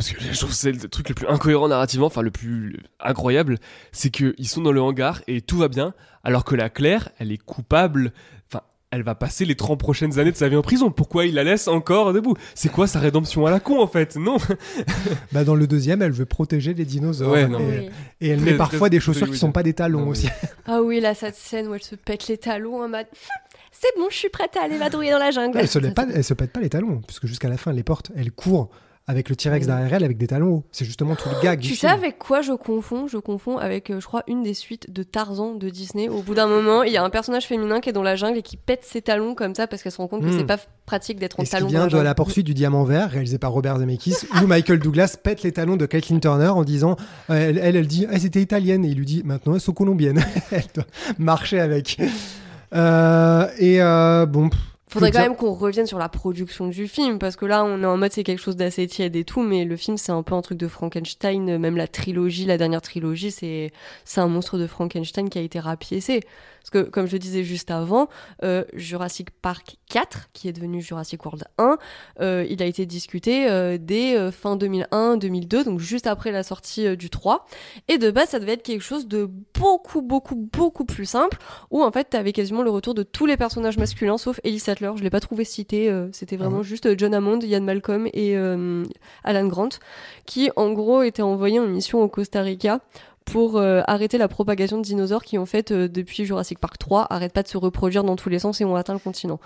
Parce 0.00 0.12
que 0.12 0.22
je 0.32 0.38
trouve 0.38 0.48
que 0.48 0.56
c'est 0.56 0.72
le 0.72 0.88
truc 0.88 1.10
le 1.10 1.14
plus 1.14 1.26
incohérent 1.26 1.68
narrativement, 1.68 2.06
enfin 2.06 2.22
le 2.22 2.30
plus 2.30 2.78
incroyable, 3.00 3.58
c'est 3.92 4.08
qu'ils 4.08 4.48
sont 4.48 4.62
dans 4.62 4.72
le 4.72 4.80
hangar 4.80 5.20
et 5.26 5.42
tout 5.42 5.58
va 5.58 5.68
bien, 5.68 5.92
alors 6.24 6.44
que 6.46 6.54
la 6.54 6.70
Claire, 6.70 7.10
elle 7.18 7.30
est 7.32 7.36
coupable, 7.36 8.14
enfin 8.48 8.62
elle 8.90 9.02
va 9.02 9.14
passer 9.14 9.44
les 9.44 9.56
30 9.56 9.78
prochaines 9.78 10.18
années 10.18 10.32
de 10.32 10.36
sa 10.38 10.48
vie 10.48 10.56
en 10.56 10.62
prison. 10.62 10.90
Pourquoi 10.90 11.26
il 11.26 11.34
la 11.34 11.44
laisse 11.44 11.68
encore 11.68 12.14
debout? 12.14 12.34
C'est 12.54 12.70
quoi 12.70 12.86
sa 12.86 12.98
rédemption 12.98 13.44
à 13.44 13.50
la 13.50 13.60
con 13.60 13.78
en 13.78 13.86
fait? 13.86 14.16
Non 14.16 14.38
Bah, 15.32 15.44
dans 15.44 15.54
le 15.54 15.66
deuxième, 15.66 16.00
elle 16.00 16.12
veut 16.12 16.24
protéger 16.24 16.72
les 16.72 16.86
dinosaures. 16.86 17.32
Ouais, 17.32 17.46
non, 17.46 17.58
et, 17.60 17.62
Oui. 17.80 17.90
et 18.22 18.28
elle 18.30 18.40
Très, 18.40 18.52
met 18.52 18.56
parfois 18.56 18.78
très- 18.88 18.90
des 18.90 19.00
chaussures 19.00 19.26
très 19.26 19.34
qui 19.34 19.38
sont 19.38 19.52
pas 19.52 19.62
des 19.62 19.74
talons 19.74 20.00
Non, 20.06 20.08
aussi. 20.08 20.28
Ah 20.66 20.80
oui, 20.80 21.00
là, 21.00 21.14
cette 21.14 21.36
scène 21.36 21.68
où 21.68 21.74
elle 21.74 21.82
se 21.82 21.94
pète 21.94 22.26
les 22.28 22.38
talons 22.38 22.82
en 22.82 22.88
mode 22.88 23.06
C'est 23.70 23.94
bon, 23.98 24.06
je 24.08 24.16
suis 24.16 24.30
prête 24.30 24.56
à 24.56 24.64
aller 24.64 24.78
vadrouiller 24.78 25.10
dans 25.10 25.18
la 25.18 25.30
jungle. 25.30 25.58
Elle 25.58 25.68
se, 25.68 25.78
lève 25.78 25.92
pas, 25.92 26.06
elle 26.10 26.24
se 26.24 26.32
pète 26.32 26.52
pas 26.52 26.60
les 26.60 26.70
talons, 26.70 27.02
puisque 27.06 27.26
jusqu'à 27.26 27.50
la 27.50 27.58
fin, 27.58 27.70
elle 27.72 27.76
les 27.76 27.82
porte. 27.82 28.10
Elle 28.16 28.32
court 28.32 28.70
avec 29.10 29.28
le 29.28 29.36
T-Rex 29.36 29.66
derrière 29.66 29.92
elle 29.92 30.04
avec 30.04 30.16
des 30.16 30.26
talons 30.26 30.48
hauts. 30.54 30.64
C'est 30.72 30.84
justement 30.84 31.14
tout 31.16 31.28
le 31.28 31.42
gag 31.42 31.58
du 31.60 31.68
Tu 31.68 31.74
sais 31.74 31.88
film. 31.88 31.98
avec 32.00 32.18
quoi 32.18 32.40
je 32.42 32.52
confonds? 32.52 33.06
Je 33.08 33.18
confonds 33.18 33.58
avec, 33.58 33.90
euh, 33.90 34.00
je 34.00 34.06
crois, 34.06 34.22
une 34.28 34.42
des 34.42 34.54
suites 34.54 34.90
de 34.92 35.02
Tarzan 35.02 35.54
de 35.54 35.68
Disney. 35.68 36.08
Au 36.08 36.22
bout 36.22 36.34
d'un 36.34 36.46
moment, 36.46 36.82
il 36.82 36.92
y 36.92 36.96
a 36.96 37.02
un 37.04 37.10
personnage 37.10 37.46
féminin 37.46 37.80
qui 37.80 37.90
est 37.90 37.92
dans 37.92 38.02
la 38.02 38.16
jungle 38.16 38.38
et 38.38 38.42
qui 38.42 38.56
pète 38.56 38.84
ses 38.84 39.02
talons 39.02 39.34
comme 39.34 39.54
ça 39.54 39.66
parce 39.66 39.82
qu'elle 39.82 39.92
se 39.92 39.98
rend 39.98 40.08
compte 40.08 40.22
que 40.22 40.28
Hmm. 40.28 40.38
c'est 40.38 40.44
pas 40.46 40.56
f- 40.56 40.66
pratique 40.86 41.18
d'être 41.18 41.38
en 41.40 41.44
talons 41.44 41.66
dans 41.66 41.70
vient 41.70 41.80
la 41.80 41.86
de 41.86 41.90
jungle. 41.90 42.04
la 42.04 42.14
poursuite 42.14 42.46
du 42.46 42.54
diamant 42.54 42.84
vert, 42.84 43.10
réalisé 43.10 43.38
par 43.38 43.52
Robert 43.52 43.78
Zemeckis, 43.78 44.14
où 44.42 44.46
Michael 44.46 44.78
Douglas 44.78 45.16
pète 45.22 45.42
les 45.42 45.52
talons 45.52 45.76
de 45.76 45.86
Caitlin 45.86 46.18
Turner 46.20 46.48
en 46.48 46.64
disant, 46.64 46.96
euh, 47.30 47.34
elle, 47.50 47.58
elle, 47.58 47.76
elle 47.76 47.86
dit, 47.86 48.06
ah, 48.10 48.18
c'était 48.18 48.40
italienne, 48.40 48.84
et 48.84 48.88
il 48.88 48.96
lui 48.96 49.06
dit, 49.06 49.22
maintenant 49.24 49.54
elles 49.54 49.60
sont 49.60 49.72
colombiennes. 49.72 50.22
elle 50.52 50.62
doit 50.74 50.84
marcher 51.18 51.60
avec. 51.60 51.98
Euh, 52.74 53.48
et 53.58 53.82
euh, 53.82 54.26
bon. 54.26 54.48
pff, 54.48 54.60
Faudrait 54.90 55.12
quand 55.12 55.20
même 55.20 55.36
qu'on 55.36 55.52
revienne 55.52 55.86
sur 55.86 55.98
la 55.98 56.08
production 56.08 56.66
du 56.66 56.88
film 56.88 57.20
parce 57.20 57.36
que 57.36 57.46
là 57.46 57.64
on 57.64 57.80
est 57.82 57.86
en 57.86 57.96
mode 57.96 58.10
c'est 58.12 58.24
quelque 58.24 58.40
chose 58.40 58.56
d'assez 58.56 58.88
tiède 58.88 59.14
et 59.14 59.22
tout 59.22 59.40
mais 59.40 59.64
le 59.64 59.76
film 59.76 59.96
c'est 59.96 60.10
un 60.10 60.24
peu 60.24 60.34
un 60.34 60.42
truc 60.42 60.58
de 60.58 60.66
Frankenstein 60.66 61.58
même 61.58 61.76
la 61.76 61.86
trilogie 61.86 62.44
la 62.44 62.58
dernière 62.58 62.82
trilogie 62.82 63.30
c'est 63.30 63.70
c'est 64.04 64.20
un 64.20 64.26
monstre 64.26 64.58
de 64.58 64.66
Frankenstein 64.66 65.28
qui 65.30 65.38
a 65.38 65.42
été 65.42 65.60
rapiécé 65.60 66.22
parce 66.60 66.70
que 66.70 66.88
comme 66.88 67.06
je 67.06 67.12
le 67.12 67.18
disais 67.18 67.42
juste 67.42 67.70
avant 67.70 68.08
euh, 68.44 68.64
Jurassic 68.74 69.30
Park 69.30 69.76
4 69.88 70.28
qui 70.32 70.48
est 70.48 70.52
devenu 70.52 70.80
Jurassic 70.80 71.24
World 71.24 71.44
1 71.58 71.78
euh, 72.20 72.46
il 72.48 72.62
a 72.62 72.66
été 72.66 72.86
discuté 72.86 73.50
euh, 73.50 73.78
dès 73.80 74.30
fin 74.30 74.56
2001 74.56 75.16
2002 75.16 75.64
donc 75.64 75.80
juste 75.80 76.06
après 76.06 76.32
la 76.32 76.42
sortie 76.42 76.96
du 76.96 77.10
3 77.10 77.46
et 77.88 77.98
de 77.98 78.10
base 78.10 78.30
ça 78.30 78.38
devait 78.38 78.52
être 78.52 78.62
quelque 78.62 78.82
chose 78.82 79.08
de 79.08 79.28
beaucoup 79.58 80.02
beaucoup 80.02 80.36
beaucoup 80.36 80.84
plus 80.84 81.06
simple 81.06 81.38
où 81.70 81.82
en 81.82 81.90
fait 81.90 82.04
t'avais 82.10 82.32
quasiment 82.32 82.62
le 82.62 82.70
retour 82.70 82.94
de 82.94 83.02
tous 83.02 83.26
les 83.26 83.36
personnages 83.36 83.78
masculins 83.78 84.18
sauf 84.18 84.40
Ellie 84.44 84.58
Sattler. 84.58 84.92
Je 84.96 85.02
l'ai 85.02 85.10
pas 85.10 85.20
trouvé 85.20 85.44
cité 85.44 85.92
c'était 86.12 86.36
vraiment 86.36 86.60
Ah 86.60 86.62
juste 86.62 86.98
John 86.98 87.14
Hammond 87.14 87.40
Ian 87.40 87.62
Malcolm 87.62 88.08
et 88.12 88.36
Alan 89.24 89.46
Grant 89.46 89.70
qui 90.26 90.50
en 90.56 90.72
gros 90.72 91.02
étaient 91.02 91.22
envoyés 91.22 91.58
en 91.58 91.66
mission 91.66 92.02
au 92.02 92.08
Costa 92.08 92.42
Rica 92.42 92.80
pour 93.24 93.56
euh, 93.56 93.82
arrêter 93.86 94.18
la 94.18 94.28
propagation 94.28 94.78
de 94.78 94.82
dinosaures 94.82 95.24
qui 95.24 95.38
en 95.38 95.46
fait 95.46 95.70
euh, 95.70 95.88
depuis 95.88 96.24
Jurassic 96.24 96.58
Park 96.58 96.78
3 96.78 97.06
arrêtent 97.10 97.32
pas 97.32 97.42
de 97.42 97.48
se 97.48 97.56
reproduire 97.56 98.04
dans 98.04 98.16
tous 98.16 98.28
les 98.28 98.38
sens 98.38 98.60
et 98.60 98.64
ont 98.64 98.76
atteint 98.76 98.92
le 98.92 98.98
continent 98.98 99.38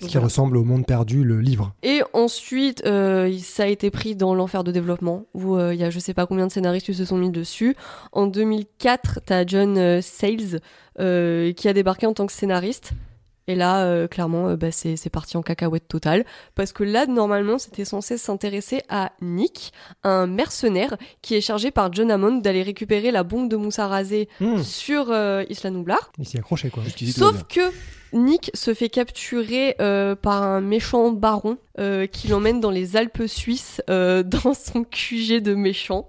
Ce 0.00 0.06
qui 0.06 0.18
ressemble 0.18 0.56
au 0.56 0.64
monde 0.64 0.86
perdu, 0.86 1.24
le 1.24 1.40
livre. 1.40 1.72
et 1.82 2.02
ensuite, 2.12 2.82
euh, 2.86 3.32
ça 3.38 3.64
a 3.64 3.66
été 3.66 3.90
pris 3.90 4.16
dans 4.16 4.34
l'enfer 4.34 4.64
de 4.64 4.72
développement, 4.72 5.26
où 5.34 5.58
il 5.58 5.76
y 5.76 5.84
a 5.84 5.90
je 5.90 5.98
sais 5.98 6.14
pas 6.14 6.26
combien 6.26 6.46
de 6.46 6.52
scénaristes 6.52 6.86
qui 6.86 6.94
se 6.94 7.04
sont 7.04 7.18
mis 7.18 7.30
dessus. 7.30 7.76
En 8.12 8.26
2004, 8.26 9.20
t'as 9.24 9.44
John 9.46 9.76
euh, 9.78 10.00
Sayles 10.00 10.60
qui 10.96 11.68
a 11.68 11.72
débarqué 11.72 12.06
en 12.06 12.12
tant 12.12 12.26
que 12.26 12.32
scénariste. 12.32 12.92
Et 13.50 13.56
là, 13.56 13.82
euh, 13.84 14.06
clairement, 14.06 14.48
euh, 14.48 14.56
bah, 14.56 14.70
c'est 14.70 14.94
c'est 14.96 15.10
parti 15.10 15.36
en 15.36 15.42
cacahuète 15.42 15.88
totale. 15.88 16.24
Parce 16.54 16.72
que 16.72 16.84
là, 16.84 17.06
normalement, 17.06 17.58
c'était 17.58 17.84
censé 17.84 18.16
s'intéresser 18.16 18.82
à 18.88 19.10
Nick, 19.20 19.72
un 20.04 20.28
mercenaire 20.28 20.96
qui 21.20 21.34
est 21.34 21.40
chargé 21.40 21.72
par 21.72 21.92
John 21.92 22.10
Hammond 22.12 22.36
d'aller 22.36 22.62
récupérer 22.62 23.10
la 23.10 23.24
bombe 23.24 23.48
de 23.48 23.56
mousse 23.56 23.80
à 23.80 23.88
raser 23.88 24.28
Hmm, 24.40 24.58
sur 24.62 25.10
euh, 25.10 25.42
Isla 25.50 25.70
Nublar. 25.70 26.12
il 26.18 26.26
s'y 26.26 26.38
accroché, 26.38 26.70
quoi. 26.70 26.84
Sauf 27.12 27.42
que 27.48 27.60
Nick 28.12 28.50
se 28.54 28.72
fait 28.74 28.88
capturer 28.88 29.74
euh, 29.80 30.14
par 30.14 30.42
un 30.42 30.60
méchant 30.60 31.10
baron 31.10 31.58
euh, 31.78 32.06
qui 32.06 32.28
l'emmène 32.28 32.60
dans 32.60 32.70
les 32.70 32.96
Alpes 32.96 33.24
suisses 33.26 33.82
euh, 33.90 34.22
dans 34.44 34.54
son 34.54 34.84
QG 34.84 35.40
de 35.42 35.54
méchant. 35.54 36.08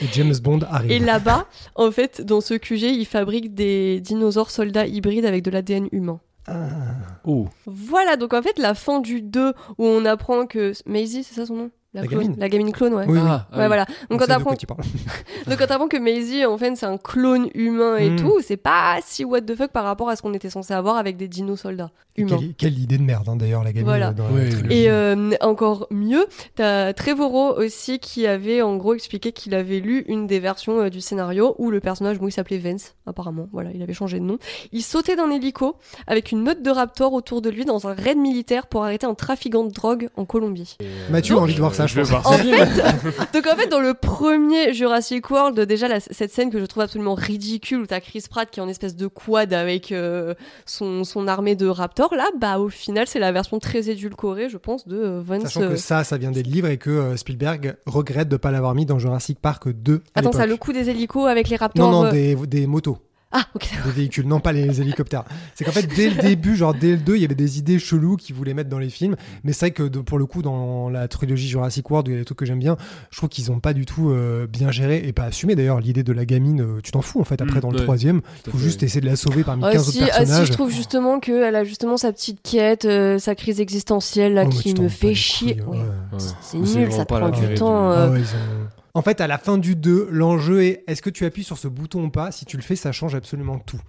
Et 0.00 0.06
James 0.12 0.34
Bond 0.40 0.60
arrive. 0.70 0.92
Et 0.92 1.00
là-bas, 1.00 1.48
en 1.74 1.90
fait, 1.90 2.20
dans 2.20 2.40
ce 2.40 2.54
QG, 2.54 2.82
il 2.82 3.04
fabrique 3.04 3.54
des 3.54 4.00
dinosaures 4.00 4.50
soldats 4.50 4.86
hybrides 4.86 5.24
avec 5.24 5.42
de 5.42 5.50
l'ADN 5.50 5.88
humain. 5.90 6.20
Ah. 6.50 7.20
Oh. 7.24 7.46
Voilà, 7.66 8.16
donc 8.16 8.32
en 8.32 8.42
fait, 8.42 8.58
la 8.58 8.74
fin 8.74 9.00
du 9.00 9.20
2 9.20 9.52
où 9.76 9.84
on 9.84 10.04
apprend 10.06 10.46
que 10.46 10.72
Maisie, 10.86 11.22
c'est 11.22 11.34
ça 11.34 11.46
son 11.46 11.54
nom? 11.54 11.70
La 11.94 12.06
clone. 12.06 12.20
gamine. 12.22 12.36
La 12.38 12.48
gamine 12.48 12.72
clone, 12.72 12.94
ouais. 12.94 13.04
Oui. 13.08 13.18
Ah, 13.20 13.46
ah 13.50 13.56
Ouais, 13.56 13.62
oui. 13.62 13.66
voilà. 13.68 13.86
On 14.10 14.14
Donc 14.14 14.20
quand 14.20 14.26
t'apprends 14.26 14.50
donc 15.46 15.58
quand 15.58 15.66
t'apprends 15.66 15.88
que 15.88 15.96
Maisie, 15.96 16.44
en 16.44 16.58
fait, 16.58 16.74
c'est 16.76 16.86
un 16.86 16.98
clone 16.98 17.48
humain 17.54 17.96
et 17.96 18.10
Mm. 18.10 18.16
tout, 18.16 18.40
c'est 18.42 18.56
pas 18.58 18.98
si 19.04 19.24
what 19.24 19.40
the 19.42 19.54
fuck 19.54 19.70
par 19.72 19.84
rapport 19.84 20.08
à 20.10 20.16
ce 20.16 20.22
qu'on 20.22 20.34
était 20.34 20.50
censé 20.50 20.74
avoir 20.74 20.96
avec 20.96 21.16
des 21.16 21.28
dinos 21.28 21.60
soldats 21.60 21.90
humains. 22.16 22.36
Quelle, 22.38 22.54
quelle 22.54 22.78
idée 22.78 22.98
de 22.98 23.02
merde, 23.02 23.28
hein, 23.28 23.36
d'ailleurs, 23.36 23.64
la 23.64 23.72
gamine. 23.72 23.86
Voilà. 23.86 24.12
euh, 24.20 24.50
la. 24.68 24.74
Et 24.74 24.90
euh, 24.90 25.30
encore 25.40 25.86
mieux, 25.90 26.26
t'as 26.56 26.92
Trevorrow 26.92 27.54
aussi 27.56 27.98
qui 28.00 28.26
avait 28.26 28.60
en 28.60 28.76
gros 28.76 28.92
expliqué 28.94 29.32
qu'il 29.32 29.54
avait 29.54 29.80
lu 29.80 30.04
une 30.08 30.26
des 30.26 30.40
versions 30.40 30.80
euh, 30.80 30.90
du 30.90 31.00
scénario 31.00 31.54
où 31.58 31.70
le 31.70 31.80
personnage, 31.80 32.18
bon, 32.18 32.28
il 32.28 32.32
s'appelait 32.32 32.58
Vance, 32.58 32.96
apparemment. 33.06 33.48
Voilà, 33.52 33.70
il 33.72 33.82
avait 33.82 33.94
changé 33.94 34.18
de 34.18 34.24
nom. 34.24 34.38
Il 34.72 34.82
sautait 34.82 35.16
d'un 35.16 35.30
hélico 35.30 35.76
avec 36.06 36.32
une 36.32 36.42
meute 36.42 36.62
de 36.62 36.70
raptors 36.70 37.12
autour 37.14 37.40
de 37.40 37.48
lui 37.50 37.64
dans 37.64 37.86
un 37.88 37.94
raid 37.94 38.18
militaire 38.18 38.66
pour 38.66 38.84
arrêter 38.84 39.06
un 39.06 39.14
trafiquant 39.14 39.64
de 39.64 39.72
drogue 39.72 40.08
en 40.16 40.24
Colombie. 40.24 40.76
Mathieu 41.10 41.36
a 41.36 41.38
envie 41.38 41.54
de 41.54 41.60
voir 41.60 41.74
ça, 41.78 41.86
je 41.86 41.94
vais 41.94 42.00
pense. 42.02 42.10
voir 42.10 42.26
En 42.26 42.32
ça. 42.32 42.38
fait, 42.38 43.32
donc 43.34 43.46
en 43.52 43.56
fait, 43.56 43.68
dans 43.68 43.80
le 43.80 43.94
premier 43.94 44.74
Jurassic 44.74 45.30
World, 45.30 45.58
déjà 45.60 45.88
la- 45.88 46.00
cette 46.00 46.32
scène 46.32 46.50
que 46.50 46.60
je 46.60 46.64
trouve 46.66 46.82
absolument 46.82 47.14
ridicule 47.14 47.80
où 47.80 47.86
t'as 47.86 48.00
Chris 48.00 48.24
Pratt 48.28 48.50
qui 48.50 48.60
est 48.60 48.62
en 48.62 48.68
espèce 48.68 48.96
de 48.96 49.06
quad 49.06 49.52
avec 49.52 49.92
euh, 49.92 50.34
son, 50.66 51.04
son 51.04 51.26
armée 51.28 51.56
de 51.56 51.66
raptors, 51.66 52.14
là, 52.14 52.26
bah 52.38 52.58
au 52.58 52.68
final, 52.68 53.06
c'est 53.06 53.18
la 53.18 53.32
version 53.32 53.58
très 53.58 53.88
édulcorée, 53.90 54.48
je 54.48 54.56
pense, 54.58 54.86
de 54.86 54.96
euh, 54.96 55.20
Vance. 55.24 55.42
Sachant 55.44 55.60
que 55.60 55.64
euh, 55.66 55.76
ça, 55.76 56.04
ça 56.04 56.18
vient 56.18 56.30
des 56.30 56.42
livres 56.42 56.68
et 56.68 56.76
que 56.78 56.90
euh, 56.90 57.16
Spielberg 57.16 57.76
regrette 57.86 58.28
de 58.28 58.34
ne 58.34 58.38
pas 58.38 58.50
l'avoir 58.50 58.74
mis 58.74 58.86
dans 58.86 58.98
Jurassic 58.98 59.38
Park 59.40 59.68
2. 59.68 60.02
à 60.14 60.20
Attends, 60.20 60.32
ça 60.32 60.46
le 60.46 60.56
coup 60.56 60.72
des 60.72 60.90
hélicos 60.90 61.26
avec 61.28 61.48
les 61.48 61.56
raptors. 61.56 61.90
Non, 61.90 62.02
non, 62.02 62.06
euh, 62.08 62.10
des, 62.12 62.34
des 62.34 62.66
motos, 62.66 62.98
Ah, 63.30 63.44
ok. 63.54 63.68
des 63.84 63.90
véhicules, 63.90 64.26
non 64.26 64.40
pas 64.40 64.52
les 64.52 64.80
hélicoptères. 64.80 65.24
C'est 65.54 65.64
qu'en 65.64 65.70
fait, 65.72 65.86
dès 65.86 66.08
le 66.08 66.14
début, 66.22 66.56
genre 66.56 66.72
dès 66.72 66.92
le 66.92 66.96
2, 66.96 67.16
il 67.16 67.20
y 67.20 67.24
avait 67.26 67.34
des 67.34 67.58
idées 67.58 67.78
cheloues 67.78 68.16
qu'ils 68.16 68.34
voulaient 68.34 68.54
mettre 68.54 68.70
dans 68.70 68.78
les 68.78 68.88
films. 68.88 69.16
Mais 69.44 69.52
c'est 69.52 69.66
vrai 69.66 69.70
que 69.72 69.82
de- 69.82 69.98
pour 70.00 70.18
le 70.18 70.24
coup, 70.24 70.40
dans 70.40 70.88
la 70.88 71.08
trilogie 71.08 71.46
Jurassic 71.46 71.90
World, 71.90 72.08
où 72.08 72.10
il 72.10 72.14
y 72.14 72.16
a 72.16 72.20
des 72.20 72.24
trucs 72.24 72.38
que 72.38 72.46
j'aime 72.46 72.58
bien, 72.58 72.78
je 73.10 73.18
trouve 73.18 73.28
qu'ils 73.28 73.52
ont 73.52 73.60
pas 73.60 73.74
du 73.74 73.84
tout 73.84 74.08
euh, 74.08 74.46
bien 74.46 74.70
géré 74.70 75.02
et 75.06 75.12
pas 75.12 75.24
assumé 75.24 75.56
d'ailleurs 75.56 75.78
l'idée 75.80 76.02
de 76.02 76.12
la 76.14 76.24
gamine. 76.24 76.62
euh, 76.62 76.80
tu 76.82 76.90
t'en 76.90 77.02
fous 77.02 77.20
en 77.20 77.24
fait. 77.24 77.42
Après, 77.42 77.58
Mm, 77.58 77.60
dans 77.60 77.70
le 77.70 77.76
ouais. 77.78 77.82
troisième, 77.84 78.22
Tout 78.22 78.26
à 78.28 78.32
il 78.46 78.50
faut 78.52 78.58
juste 78.58 78.82
essayer 78.82 79.02
de 79.02 79.06
la 79.06 79.16
sauver 79.16 79.44
parmi 79.44 79.62
Ah, 79.66 79.72
15 79.72 79.90
si, 79.90 79.98
autres 79.98 80.08
ah, 80.10 80.12
si, 80.12 80.18
personnages. 80.20 80.46
je 80.46 80.52
trouve 80.52 80.70
justement 80.70 81.20
qu'elle 81.20 81.54
a 81.54 81.64
justement 81.64 81.98
sa 81.98 82.12
petite 82.14 82.40
quête, 82.42 82.86
euh, 82.86 83.18
sa 83.18 83.34
crise 83.34 83.60
existentielle 83.60 84.32
là 84.34 84.44
Oh, 84.46 84.48
qui 84.48 84.72
me 84.74 84.88
fait 84.88 85.14
chier. 85.14 85.56
couilles, 85.58 85.76
Ouais. 85.80 85.84
ouais. 85.84 86.18
Ouais. 86.18 86.18
C'est 86.40 86.58
nul, 86.58 86.90
ça 86.92 87.04
te 87.04 87.12
prend 87.14 87.28
du- 87.28 87.54
temps. 87.56 87.92
En 88.98 89.02
fait, 89.02 89.20
à 89.20 89.28
la 89.28 89.38
fin 89.38 89.58
du 89.58 89.76
2, 89.76 90.08
l'enjeu 90.10 90.64
est 90.64 90.82
est-ce 90.88 91.02
que 91.02 91.08
tu 91.08 91.24
appuies 91.24 91.44
sur 91.44 91.56
ce 91.56 91.68
bouton 91.68 92.06
ou 92.06 92.10
pas? 92.10 92.32
Si 92.32 92.44
tu 92.46 92.56
le 92.56 92.64
fais, 92.64 92.74
ça 92.74 92.90
change 92.90 93.14
absolument 93.14 93.60
tout. 93.60 93.80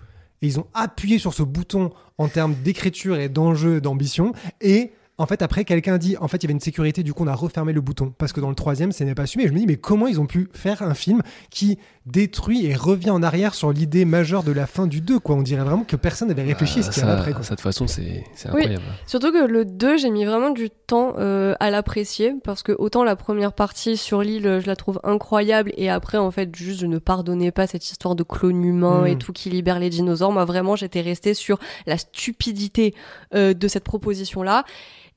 Et 0.44 0.46
ils 0.46 0.60
ont 0.60 0.68
appuyé 0.76 1.18
sur 1.18 1.34
ce 1.34 1.42
bouton 1.42 1.90
en 2.20 2.28
termes 2.28 2.54
d'écriture 2.54 3.18
et 3.18 3.28
d'enjeu, 3.28 3.82
d'ambition. 3.82 4.34
Et 4.62 4.92
en 5.20 5.26
fait, 5.28 5.42
après, 5.44 5.66
quelqu'un 5.66 5.98
dit, 5.98 6.16
en 6.18 6.28
fait, 6.28 6.38
il 6.38 6.44
y 6.44 6.46
avait 6.48 6.54
une 6.54 6.60
sécurité, 6.60 7.04
du 7.04 7.14
coup, 7.14 7.24
on 7.24 7.28
a 7.28 7.36
refermé 7.36 7.74
le 7.74 7.82
bouton. 7.82 8.14
Parce 8.18 8.34
que 8.34 8.40
dans 8.40 8.50
le 8.50 8.56
troisième, 8.56 8.92
ce 8.92 9.04
n'est 9.04 9.14
pas 9.14 9.24
assumé. 9.24 9.44
Et 9.44 9.48
je 9.48 9.54
me 9.54 9.60
dis, 9.60 9.68
mais 9.68 9.76
comment 9.78 10.08
ils 10.08 10.20
ont 10.20 10.26
pu 10.26 10.50
faire 10.54 10.82
un 10.82 10.94
film 10.96 11.22
qui 11.52 11.78
détruit 12.06 12.66
et 12.66 12.74
revient 12.74 13.12
en 13.12 13.22
arrière 13.22 13.54
sur 13.54 13.72
l'idée 13.72 14.04
majeure 14.06 14.42
de 14.44 14.52
la 14.52 14.66
fin 14.66 14.88
du 14.88 15.02
2, 15.02 15.20
quoi? 15.20 15.36
On 15.36 15.42
dirait 15.44 15.64
vraiment 15.64 15.84
que 15.84 15.96
personne 15.96 16.30
n'avait 16.30 16.42
réfléchi 16.44 16.80
à 16.80 16.82
ce 16.84 16.90
qu'il 16.90 17.04
y 17.04 17.06
avait 17.06 17.12
ça, 17.14 17.20
après, 17.20 17.34
quoi. 17.34 17.44
ça, 17.44 17.52
de 17.52 17.56
toute 17.58 17.64
façon, 17.64 17.86
c'est 17.86 18.24
Oui. 18.46 18.46
incroyable. 18.46 18.84
Surtout 19.06 19.32
que 19.32 19.46
le 19.46 19.66
2, 19.66 19.98
j'ai 19.98 20.10
mis 20.10 20.26
vraiment 20.26 20.50
du 20.50 20.70
temps 20.72 21.14
euh, 21.20 21.54
à 21.60 21.70
l'apprécier 21.70 22.34
parce 22.44 22.64
que 22.64 22.72
autant 22.72 23.04
la 23.04 23.16
première 23.16 23.54
partie 23.54 23.98
sur 23.98 24.22
l'île, 24.24 24.60
je 24.62 24.66
la 24.68 24.76
trouve 24.76 25.00
incroyable 25.04 25.72
et 25.78 25.90
après, 25.90 26.18
en 26.18 26.32
fait, 26.32 26.56
juste 26.56 26.80
je 26.80 26.86
ne 26.88 26.98
pardonnais 26.98 27.52
pas 27.52 27.68
cette 27.68 27.86
histoire 27.92 28.16
de 28.16 28.24
clone 28.24 28.64
humain 28.64 29.06
et 29.06 29.18
tout 29.18 29.34
qui 29.34 29.50
libère 29.50 29.80
les 29.80 29.90
dinosaures. 29.90 30.32
Moi, 30.32 30.46
vraiment, 30.46 30.76
j'étais 30.76 31.02
restée 31.02 31.34
sur 31.34 31.60
la 31.86 31.98
stupidité 31.98 32.96
euh, 33.36 33.54
de 33.54 33.68
cette 33.68 33.84
proposition-là. 33.84 34.64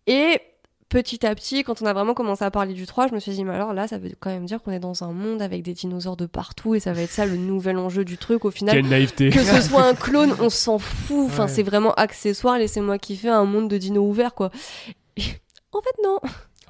Et 0.07 0.41
petit 0.89 1.24
à 1.27 1.35
petit, 1.35 1.62
quand 1.65 1.81
on 1.81 1.87
a 1.87 1.93
vraiment 1.95 2.12
commencé 2.12 2.45
à 2.45 2.51
parler 2.51 2.74
du 2.74 2.85
3, 2.87 3.09
je 3.09 3.15
me 3.15 3.19
suis 3.20 3.33
dit, 3.33 3.45
mais 3.45 3.55
alors 3.55 3.73
là, 3.73 3.89
ça 3.89 3.97
veut 3.99 4.11
quand 4.20 4.29
même 4.31 4.45
dire 4.45 4.61
qu'on 4.62 4.73
est 4.73 4.79
dans 4.79 5.05
un 5.05 5.12
monde 5.12 5.41
avec 5.41 5.62
des 5.62 5.73
dinosaures 5.73 6.16
de 6.19 6.27
partout 6.27 6.74
et 6.74 6.81
ça 6.81 6.93
va 6.93 7.01
être 7.03 7.11
ça 7.11 7.24
le 7.24 7.37
nouvel 7.37 7.79
enjeu 7.79 8.05
du 8.05 8.19
truc. 8.19 8.45
Au 8.45 8.51
final, 8.51 8.74
Quelle 8.77 8.89
naïveté. 8.89 9.31
que 9.31 9.43
ce 9.43 9.62
soit 9.62 9.85
un 9.85 9.95
clone, 9.95 10.35
on 10.41 10.51
s'en 10.51 10.79
fout. 10.79 11.27
Enfin, 11.27 11.45
Ouais. 11.45 11.49
c'est 11.49 11.62
vraiment 11.62 11.95
accessoire. 11.95 12.59
Laissez-moi 12.59 12.99
kiffer 12.99 13.29
un 13.31 13.45
monde 13.47 13.69
de 13.69 13.79
dinos 13.79 14.05
ouvert, 14.07 14.35
quoi. 14.35 14.51
Et 15.16 15.23
en 15.73 15.81
fait, 15.81 15.95
non. 16.05 16.19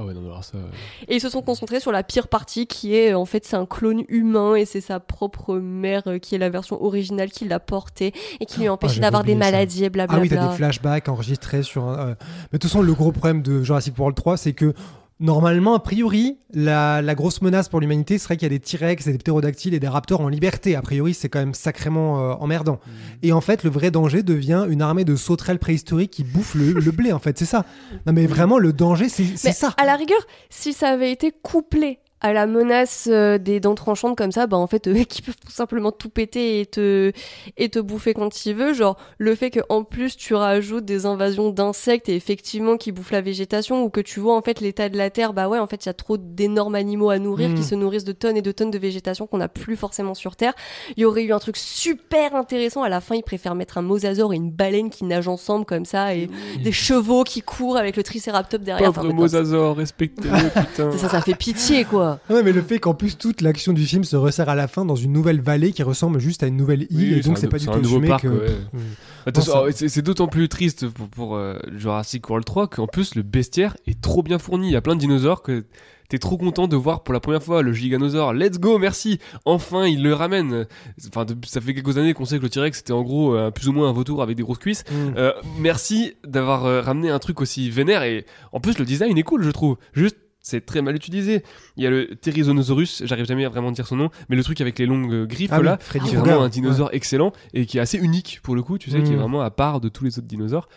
Ah 0.03 0.07
ouais, 0.07 0.15
non, 0.15 0.21
mais 0.21 0.29
alors 0.29 0.43
ça. 0.45 0.59
euh, 0.59 0.63
Et 1.09 1.15
ils 1.17 1.21
se 1.21 1.29
sont 1.29 1.43
concentrés 1.43 1.79
sur 1.81 1.93
la 1.93 2.03
pire 2.03 2.27
partie, 2.29 2.67
qui 2.67 2.95
est 2.97 3.15
en 3.15 3.25
fait 3.25 3.45
c'est 3.45 3.57
un 3.57 3.67
clone 3.67 4.03
humain 4.09 4.55
et 4.57 4.65
c'est 4.65 4.81
sa 4.81 4.99
propre 5.01 5.57
mère 5.57 6.03
euh, 6.09 6.19
qui 6.19 6.35
est 6.35 6.39
la 6.39 6.51
version 6.51 6.83
originale 6.83 7.31
qui 7.31 7.47
l'a 7.47 7.61
porté 7.61 8.13
et 8.41 8.47
qui 8.47 8.61
lui 8.61 8.67
a 8.67 8.73
empêché 8.73 8.95
j'avais 8.95 9.03
d'avoir 9.03 9.23
des 9.25 9.33
ça. 9.33 9.39
maladies 9.39 9.85
et 9.85 9.87
Ah 9.87 9.91
blablabla. 9.91 10.23
oui, 10.23 10.29
t'as 10.29 10.49
des 10.49 10.57
flashbacks 10.57 11.09
enregistrés 11.09 11.63
sur 11.63 11.85
un. 11.85 11.99
euh, 11.99 12.15
Mais 12.53 12.59
de 12.59 12.59
toute 12.59 12.65
façon, 12.65 12.83
le 12.83 12.93
gros 12.95 13.13
problème 13.13 13.43
de 13.43 13.63
Jurassic 13.63 13.99
World 13.99 14.17
3, 14.17 14.37
c'est 14.37 14.53
que 14.53 14.75
normalement, 15.23 15.75
a 15.75 15.81
priori, 15.81 16.39
la, 16.53 17.01
la 17.01 17.15
grosse 17.15 17.41
menace 17.41 17.69
pour 17.69 17.81
l'humanité 17.81 18.19
serait 18.19 18.37
qu'il 18.37 18.45
y 18.45 18.55
a 18.55 18.59
des 18.59 18.61
T-Rex, 18.61 19.07
des 19.07 19.17
ptérodactyles 19.17 19.73
et 19.73 19.81
des 19.81 19.89
raptors 19.89 20.21
en 20.21 20.29
liberté. 20.29 20.77
A 20.77 20.83
priori, 20.83 21.15
c'est 21.15 21.29
quand 21.29 21.39
même 21.39 21.55
sacrément 21.55 22.21
euh, 22.21 22.35
emmerdant. 22.35 22.81
Et 23.23 23.33
en 23.33 23.41
fait, 23.41 23.65
le 23.65 23.71
vrai 23.71 23.91
danger 23.91 24.23
devient 24.23 24.67
une 24.69 24.83
armée 24.83 25.05
de 25.05 25.17
sauterelles 25.17 25.59
préhistoriques 25.59 26.11
qui 26.11 26.25
bouffent 26.25 26.55
le, 26.57 26.73
le 26.73 26.91
blé, 26.91 27.13
en 27.13 27.21
fait, 27.21 27.39
c'est 27.39 27.47
ça. 27.47 27.65
Non, 28.07 28.13
mais 28.13 28.27
vraiment, 28.27 28.59
le 28.59 28.73
danger, 28.73 29.09
c'est 29.09 29.37
ça. 29.37 29.75
à 29.79 29.87
la 29.87 29.97
rigueur, 29.97 30.21
si 30.51 30.73
ça 30.73 30.89
avait 30.89 31.13
été 31.13 31.33
couplé 31.43 32.01
à 32.23 32.33
la 32.33 32.47
menace 32.47 33.09
euh, 33.11 33.37
des 33.37 33.59
dents 33.59 33.75
tranchantes 33.75 34.17
comme 34.17 34.31
ça, 34.31 34.47
bah 34.47 34.57
en 34.57 34.69
fait, 34.69 34.87
euh, 34.89 35.03
qui 35.03 35.23
peuvent 35.23 35.37
tout 35.45 35.53
simplement 35.53 35.91
tout 35.91 36.09
péter 36.09 36.61
et 36.61 36.67
te, 36.67 37.13
et 37.57 37.69
te 37.69 37.81
bouffer 37.81 38.15
quand 38.15 38.47
ils 38.47 38.55
veulent. 38.55 38.75
Genre, 38.75 38.97
le 39.19 39.35
fait 39.35 39.51
qu'en 39.51 39.83
plus 39.83 40.17
tu 40.17 40.35
rajoutes 40.35 40.85
des 40.85 41.05
invasions 41.05 41.51
d'insectes 41.51 42.09
et 42.09 42.15
effectivement 42.15 42.77
qui 42.77 42.93
bouffent 42.93 43.11
la 43.11 43.21
végétation 43.21 43.83
ou 43.83 43.91
que 43.91 44.01
tu 44.01 44.21
vois 44.21 44.37
en 44.37 44.43
fait 44.43 44.61
l'état 44.61 44.89
de 44.89 44.97
la 44.97 45.11
terre, 45.11 45.33
bah 45.33 45.49
ouais, 45.49 45.59
en 45.59 45.67
fait, 45.67 45.85
il 45.85 45.89
y 45.89 45.91
a 45.91 45.95
trop 45.95 46.17
d'énormes 46.17 46.77
animaux 46.77 47.11
à 47.11 47.19
nourrir 47.19 47.53
qui 47.55 47.65
se 47.65 47.75
nourrissent 47.75 48.05
de 48.05 48.13
tonnes 48.13 48.37
et 48.37 48.43
de 48.43 48.53
tonnes 48.53 48.71
de 48.71 48.79
végétation 48.79 49.27
qu'on 49.27 49.39
n'a 49.39 49.49
plus 49.49 49.77
forcément 49.77 50.15
sur 50.15 50.37
Terre. 50.37 50.55
Il 50.97 51.03
y 51.03 51.05
aurait 51.05 51.25
eu 51.25 51.33
un 51.33 51.39
truc 51.41 51.57
super 51.57 52.37
intéressant. 52.37 52.83
À 52.83 52.89
la 52.89 53.01
fin, 53.01 53.17
ils 53.17 53.23
préfèrent 53.23 53.57
mettre 53.57 53.79
un 53.79 53.83
mosasaure 53.83 54.33
et 54.33 54.37
une 54.37 54.51
baleine 54.51 54.91
qui 54.91 55.05
nagent 55.05 55.29
ensemble 55.29 55.65
comme 55.65 55.85
ça 55.85 56.15
et 56.15 56.31
des 56.63 56.73
chevaux 56.73 57.25
qui 57.25 57.43
courent 57.43 57.77
avec 57.77 57.97
le 57.97 58.03
tricératops 58.03 58.65
derrière. 58.65 58.91
Enfin, 58.91 59.03
Pauvre 59.03 59.09
en 59.09 59.11
fait, 59.11 59.17
non, 59.17 59.23
mosasaure, 59.23 59.77
respectez-le, 59.77 60.61
putain. 60.67 60.93
ça, 60.93 61.09
ça 61.09 61.21
fait 61.21 61.35
pitié, 61.35 61.85
quoi. 61.85 62.12
Ouais, 62.31 62.43
mais 62.43 62.53
le 62.53 62.63
fait 62.63 62.79
qu'en 62.79 62.95
plus 62.95 63.17
toute 63.19 63.41
l'action 63.41 63.73
du 63.73 63.85
film 63.87 64.05
se 64.05 64.17
resserre 64.17 64.49
à 64.49 64.55
la 64.55 64.69
fin 64.69 64.85
dans 64.85 64.97
une 64.97 65.13
nouvelle 65.13 65.41
vallée 65.41 65.73
qui 65.73 65.83
ressemble 65.83 66.19
juste 66.19 66.43
à 66.43 66.47
une 66.47 66.57
nouvelle 66.57 66.83
île, 66.91 67.13
Oui, 67.13 67.15
et 67.15 67.21
donc 67.21 67.39
c'est 67.39 67.49
pas 67.49 67.59
du 67.59 67.67
tout 67.67 67.73
un 67.73 67.77
nouveau 67.81 67.97
assumé 67.97 68.09
parc, 68.09 68.23
que. 68.23 68.29
ouais. 68.29 68.51
Mm. 68.73 68.79
Ah, 69.27 69.65
c'est 69.71 69.89
c'est 69.89 70.03
d'autant 70.03 70.27
plus 70.27 70.49
triste 70.49 70.89
pour, 70.89 71.09
pour, 71.09 71.37
euh, 71.37 71.57
Jurassic 71.77 72.29
World 72.29 72.45
3 72.45 72.67
qu'en 72.69 72.87
plus 72.89 73.15
le 73.15 73.23
bestiaire 73.23 73.77
est 73.87 74.01
trop 74.01 74.23
bien 74.23 74.39
fourni. 74.39 74.69
Il 74.69 74.73
y 74.73 74.77
a 74.77 74.81
plein 74.81 74.95
de 74.97 75.01
dinosaures 75.01 75.43
que 75.43 75.65
t'es 76.09 76.19
trop 76.19 76.37
content 76.37 76.67
de 76.67 76.75
voir 76.77 77.05
pour 77.05 77.15
la 77.15 77.21
première 77.21 77.43
fois 77.43 77.63
le 77.63 77.73
giganosaure. 77.73 78.35
Let's 78.35 78.59
go, 78.59 78.79
merci. 78.79 79.19
Enfin, 79.45 79.87
il 79.87 80.03
le 80.03 80.13
ramène. 80.13 80.67
Enfin, 81.09 81.25
de- 81.25 81.37
ça 81.47 81.61
fait 81.61 81.73
quelques 81.73 81.97
années 81.99 82.13
qu'on 82.15 82.25
sait 82.25 82.39
que 82.39 82.43
le 82.43 82.51
T-Rex 82.51 82.79
c'était 82.79 82.93
en 82.93 83.03
gros 83.03 83.35
euh, 83.37 83.51
plus 83.53 83.69
ou 83.69 83.73
moins 83.73 83.89
un 83.89 83.93
vautour 83.93 84.23
avec 84.23 84.37
des 84.37 84.43
grosses 84.43 84.59
cuisses. 84.59 84.83
Mm. 84.91 84.95
Euh, 85.17 85.33
merci 85.61 86.15
d'avoir 86.27 86.65
euh, 86.67 86.81
ramené 86.81 87.09
un 87.09 87.19
truc 87.21 87.41
aussi 87.41 87.71
vénère 87.71 88.03
et 88.03 88.27
en 88.53 88.59
plus 88.61 88.79
le 88.79 88.85
design 88.85 89.17
est 89.17 89.23
cool, 89.23 89.45
je 89.45 89.51
trouve. 89.51 89.77
Juste 89.93 90.17
c'est 90.43 90.67
très 90.67 90.83
mal 90.83 90.95
utilisé. 90.97 91.43
Il 91.77 91.85
y 91.85 91.87
a 91.87 91.91
le 91.91 92.15
Therizinosaurus, 92.17 93.03
j'arrive 93.05 93.27
jamais 93.27 93.45
à 93.45 93.49
vraiment 93.49 93.71
dire 93.73 93.87
son 93.87 93.97
nom, 93.97 94.11
mais 94.29 94.37
le 94.37 94.43
truc 94.43 94.61
avec 94.61 94.79
les 94.79 94.87
longues 94.87 95.13
euh, 95.13 95.27
griffes 95.27 95.51
Ah 95.53 95.59
oui, 95.61 95.65
là, 95.67 95.79
Freddy 95.81 96.09
qui 96.09 96.15
est 96.15 96.19
vraiment 96.19 96.43
un 96.43 96.49
dinosaure 96.49 96.91
excellent 96.93 97.33
et 97.55 97.65
qui 97.67 97.79
est 97.79 97.81
assez 97.81 97.99
unique 97.99 98.41
pour 98.43 98.55
le 98.55 98.63
coup, 98.63 98.77
tu 98.79 98.91
sais, 98.91 99.03
qui 99.03 99.13
est 99.13 99.17
Mm. 99.17 99.21
vraiment 99.21 99.41
à 99.43 99.51
part 99.51 99.81
de 99.81 99.89
tous 99.89 100.05
les 100.05 100.19
autres 100.19 100.29
dinosaures. 100.29 100.69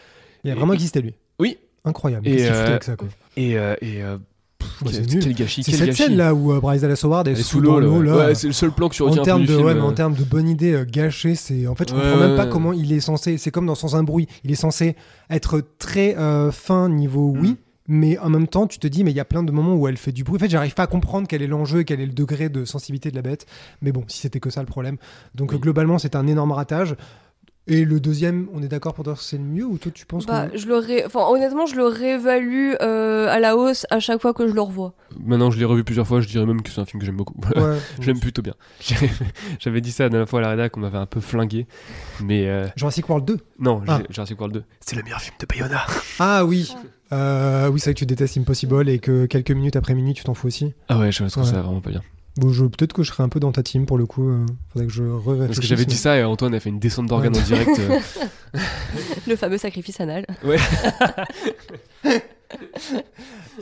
Il 0.43 0.51
a 0.51 0.55
vraiment 0.55 0.73
existé 0.73 1.01
lui. 1.01 1.15
Oui. 1.39 1.57
Incroyable. 1.83 2.27
Et, 2.27 2.37
Qu'est-ce 2.37 2.45
qu'il 2.47 2.53
foutait 2.53 2.67
euh, 2.67 2.71
avec 2.71 2.83
ça 2.83 2.95
quoi 2.95 3.07
Et, 3.37 3.57
euh, 3.57 3.75
et 3.81 4.01
euh, 4.03 4.17
quel, 4.83 4.93
c'est 4.93 5.19
quel 5.19 5.33
gâchis, 5.35 5.63
C'est 5.63 5.71
cette 5.73 5.87
gâchis. 5.87 6.03
scène 6.03 6.17
là 6.17 6.33
où 6.33 6.51
euh, 6.51 6.59
Bryce 6.59 6.81
Dallas 6.81 6.99
Howard 7.03 7.27
est, 7.27 7.33
est 7.33 7.43
sous 7.43 7.59
l'eau 7.59 7.79
ouais. 8.01 8.33
c'est 8.35 8.47
le 8.47 8.53
seul 8.53 8.71
plan 8.71 8.89
que 8.89 9.01
en 9.03 9.05
retiens 9.07 9.21
un 9.21 9.23
peu 9.23 9.23
termes 9.25 9.41
de, 9.45 9.47
film. 9.53 9.65
ouais, 9.65 9.73
mais 9.75 9.79
euh. 9.81 9.83
en 9.83 9.91
termes 9.91 10.15
de 10.15 10.23
bonne 10.23 10.49
idée 10.49 10.73
euh, 10.73 10.85
gâchée, 10.85 11.35
c'est 11.35 11.67
en 11.67 11.75
fait 11.75 11.89
je 11.89 11.93
comprends 11.93 12.17
même 12.17 12.35
pas 12.35 12.47
comment 12.47 12.73
il 12.73 12.91
est 12.91 12.99
censé. 12.99 13.37
C'est 13.37 13.51
comme 13.51 13.67
dans 13.67 13.75
Sans 13.75 13.95
un 13.95 14.03
bruit, 14.03 14.27
il 14.43 14.51
est 14.51 14.55
censé 14.55 14.95
être 15.29 15.61
très 15.77 16.17
euh, 16.17 16.51
fin 16.51 16.89
niveau 16.89 17.33
oui, 17.37 17.49
Mm. 17.51 17.55
Mais 17.87 18.17
en 18.17 18.29
même 18.29 18.47
temps 18.47 18.67
tu 18.67 18.79
te 18.79 18.87
dis 18.87 19.03
mais 19.03 19.11
il 19.11 19.17
y 19.17 19.19
a 19.19 19.25
plein 19.25 19.43
de 19.43 19.51
moments 19.51 19.75
où 19.75 19.87
elle 19.87 19.97
fait 19.97 20.11
du 20.11 20.23
bruit. 20.23 20.37
En 20.37 20.39
fait, 20.39 20.49
j'arrive 20.49 20.73
pas 20.73 20.83
à 20.83 20.87
comprendre 20.87 21.27
quel 21.27 21.41
est 21.41 21.47
l'enjeu 21.47 21.81
et 21.81 21.85
quel 21.85 21.99
est 22.01 22.05
le 22.05 22.13
degré 22.13 22.49
de 22.49 22.65
sensibilité 22.65 23.11
de 23.11 23.15
la 23.15 23.21
bête. 23.21 23.45
Mais 23.81 23.91
bon, 23.91 24.03
si 24.07 24.19
c'était 24.19 24.39
que 24.39 24.49
ça 24.49 24.61
le 24.61 24.65
problème. 24.67 24.97
Donc 25.35 25.51
Oui. 25.51 25.59
globalement, 25.59 25.97
c'est 25.99 26.15
un 26.15 26.27
énorme 26.27 26.51
ratage. 26.51 26.95
Et 27.67 27.83
le 27.83 27.99
deuxième, 27.99 28.47
on 28.53 28.61
est 28.61 28.67
d'accord 28.67 28.93
pour 28.93 29.03
dire 29.03 29.15
que 29.15 29.23
c'est 29.23 29.37
le 29.39 29.43
mieux 29.43 29.65
ou 29.65 29.79
toi 29.79 29.91
tu 29.91 30.05
penses 30.05 30.27
Bah, 30.27 30.47
que 30.49 30.57
je 30.57 30.67
le 30.67 30.77
ré- 30.77 31.03
enfin, 31.05 31.21
honnêtement, 31.27 31.65
je 31.65 31.75
le 31.75 31.85
réévalue 31.87 32.73
euh, 32.81 33.27
à 33.27 33.39
la 33.39 33.57
hausse 33.57 33.87
à 33.89 33.99
chaque 33.99 34.21
fois 34.21 34.35
que 34.35 34.47
je 34.47 34.53
le 34.53 34.61
revois. 34.61 34.93
Maintenant, 35.19 35.49
je 35.49 35.57
l'ai 35.57 35.65
revu 35.65 35.83
plusieurs 35.83 36.05
fois, 36.05 36.21
je 36.21 36.27
dirais 36.27 36.45
même 36.45 36.61
que 36.61 36.69
c'est 36.69 36.79
un 36.79 36.85
film 36.85 36.99
que 36.99 37.05
j'aime 37.07 37.15
beaucoup. 37.17 37.33
Ouais. 37.55 37.77
J'aime 38.01 38.19
plutôt 38.19 38.43
bien. 38.43 38.53
J'avais- 39.59 39.81
dit 39.81 39.91
ça 39.91 40.03
la 40.03 40.09
dernière 40.09 40.29
fois 40.29 40.39
à 40.39 40.43
la 40.43 40.49
rédac, 40.49 40.77
on 40.77 40.79
m'avait 40.81 40.97
un 40.99 41.05
peu 41.07 41.19
flingué. 41.19 41.65
Mais 42.23 42.47
euh, 42.47 42.67
Jurassic 42.75 43.09
World 43.09 43.25
2 43.25 43.37
non, 43.59 43.81
Ah. 43.87 44.01
Jurassic 44.11 44.39
World 44.39 44.55
2. 44.57 44.63
C'est 44.79 44.95
le 44.95 45.01
meilleur 45.03 45.21
film 45.21 45.35
de 45.39 45.45
Bayona. 45.47 45.81
Ah 46.19 46.45
oui. 46.45 46.71
Euh, 47.13 47.67
oui, 47.69 47.79
c'est 47.79 47.89
vrai 47.89 47.93
que 47.95 47.99
tu 47.99 48.05
détestes 48.05 48.37
Impossible 48.37 48.89
et 48.89 48.99
que 48.99 49.25
quelques 49.25 49.51
minutes 49.51 49.75
après 49.75 49.93
minuit, 49.95 50.13
tu 50.13 50.23
t'en 50.23 50.33
fous 50.33 50.47
aussi. 50.47 50.73
Ah 50.89 50.97
ouais, 50.99 51.11
je 51.11 51.23
trouve 51.23 51.43
Ouais. 51.43 51.49
ça 51.49 51.61
vraiment 51.61 51.81
pas 51.81 51.89
bien. 51.91 52.01
Bon, 52.37 52.49
je, 52.51 52.65
peut-être 52.65 52.91
que 52.91 53.01
je 53.03 53.11
serai 53.11 53.23
un 53.23 53.29
peu 53.29 53.39
dans 53.39 53.51
ta 53.53 53.63
team 53.63 53.85
pour 53.85 53.97
le 53.97 54.05
coup. 54.05 54.27
euh, 54.29 54.45
faudrait 54.73 54.87
que 54.87 54.93
je 54.93 55.03
Parce 55.47 55.59
que 55.59 55.65
j'avais 55.65 55.85
dit 55.85 55.95
ça 55.95 56.17
et 56.17 56.23
Antoine 56.23 56.53
a 56.53 56.59
fait 56.59 56.69
une 56.69 56.79
descente 56.79 57.07
d'organes 57.07 57.33
Ouais. 57.33 57.41
en 57.41 57.45
direct. 57.45 57.79
euh. 57.79 58.59
Le 59.27 59.35
fameux 59.37 59.57
sacrifice 59.57 59.99
anal. 60.01 60.25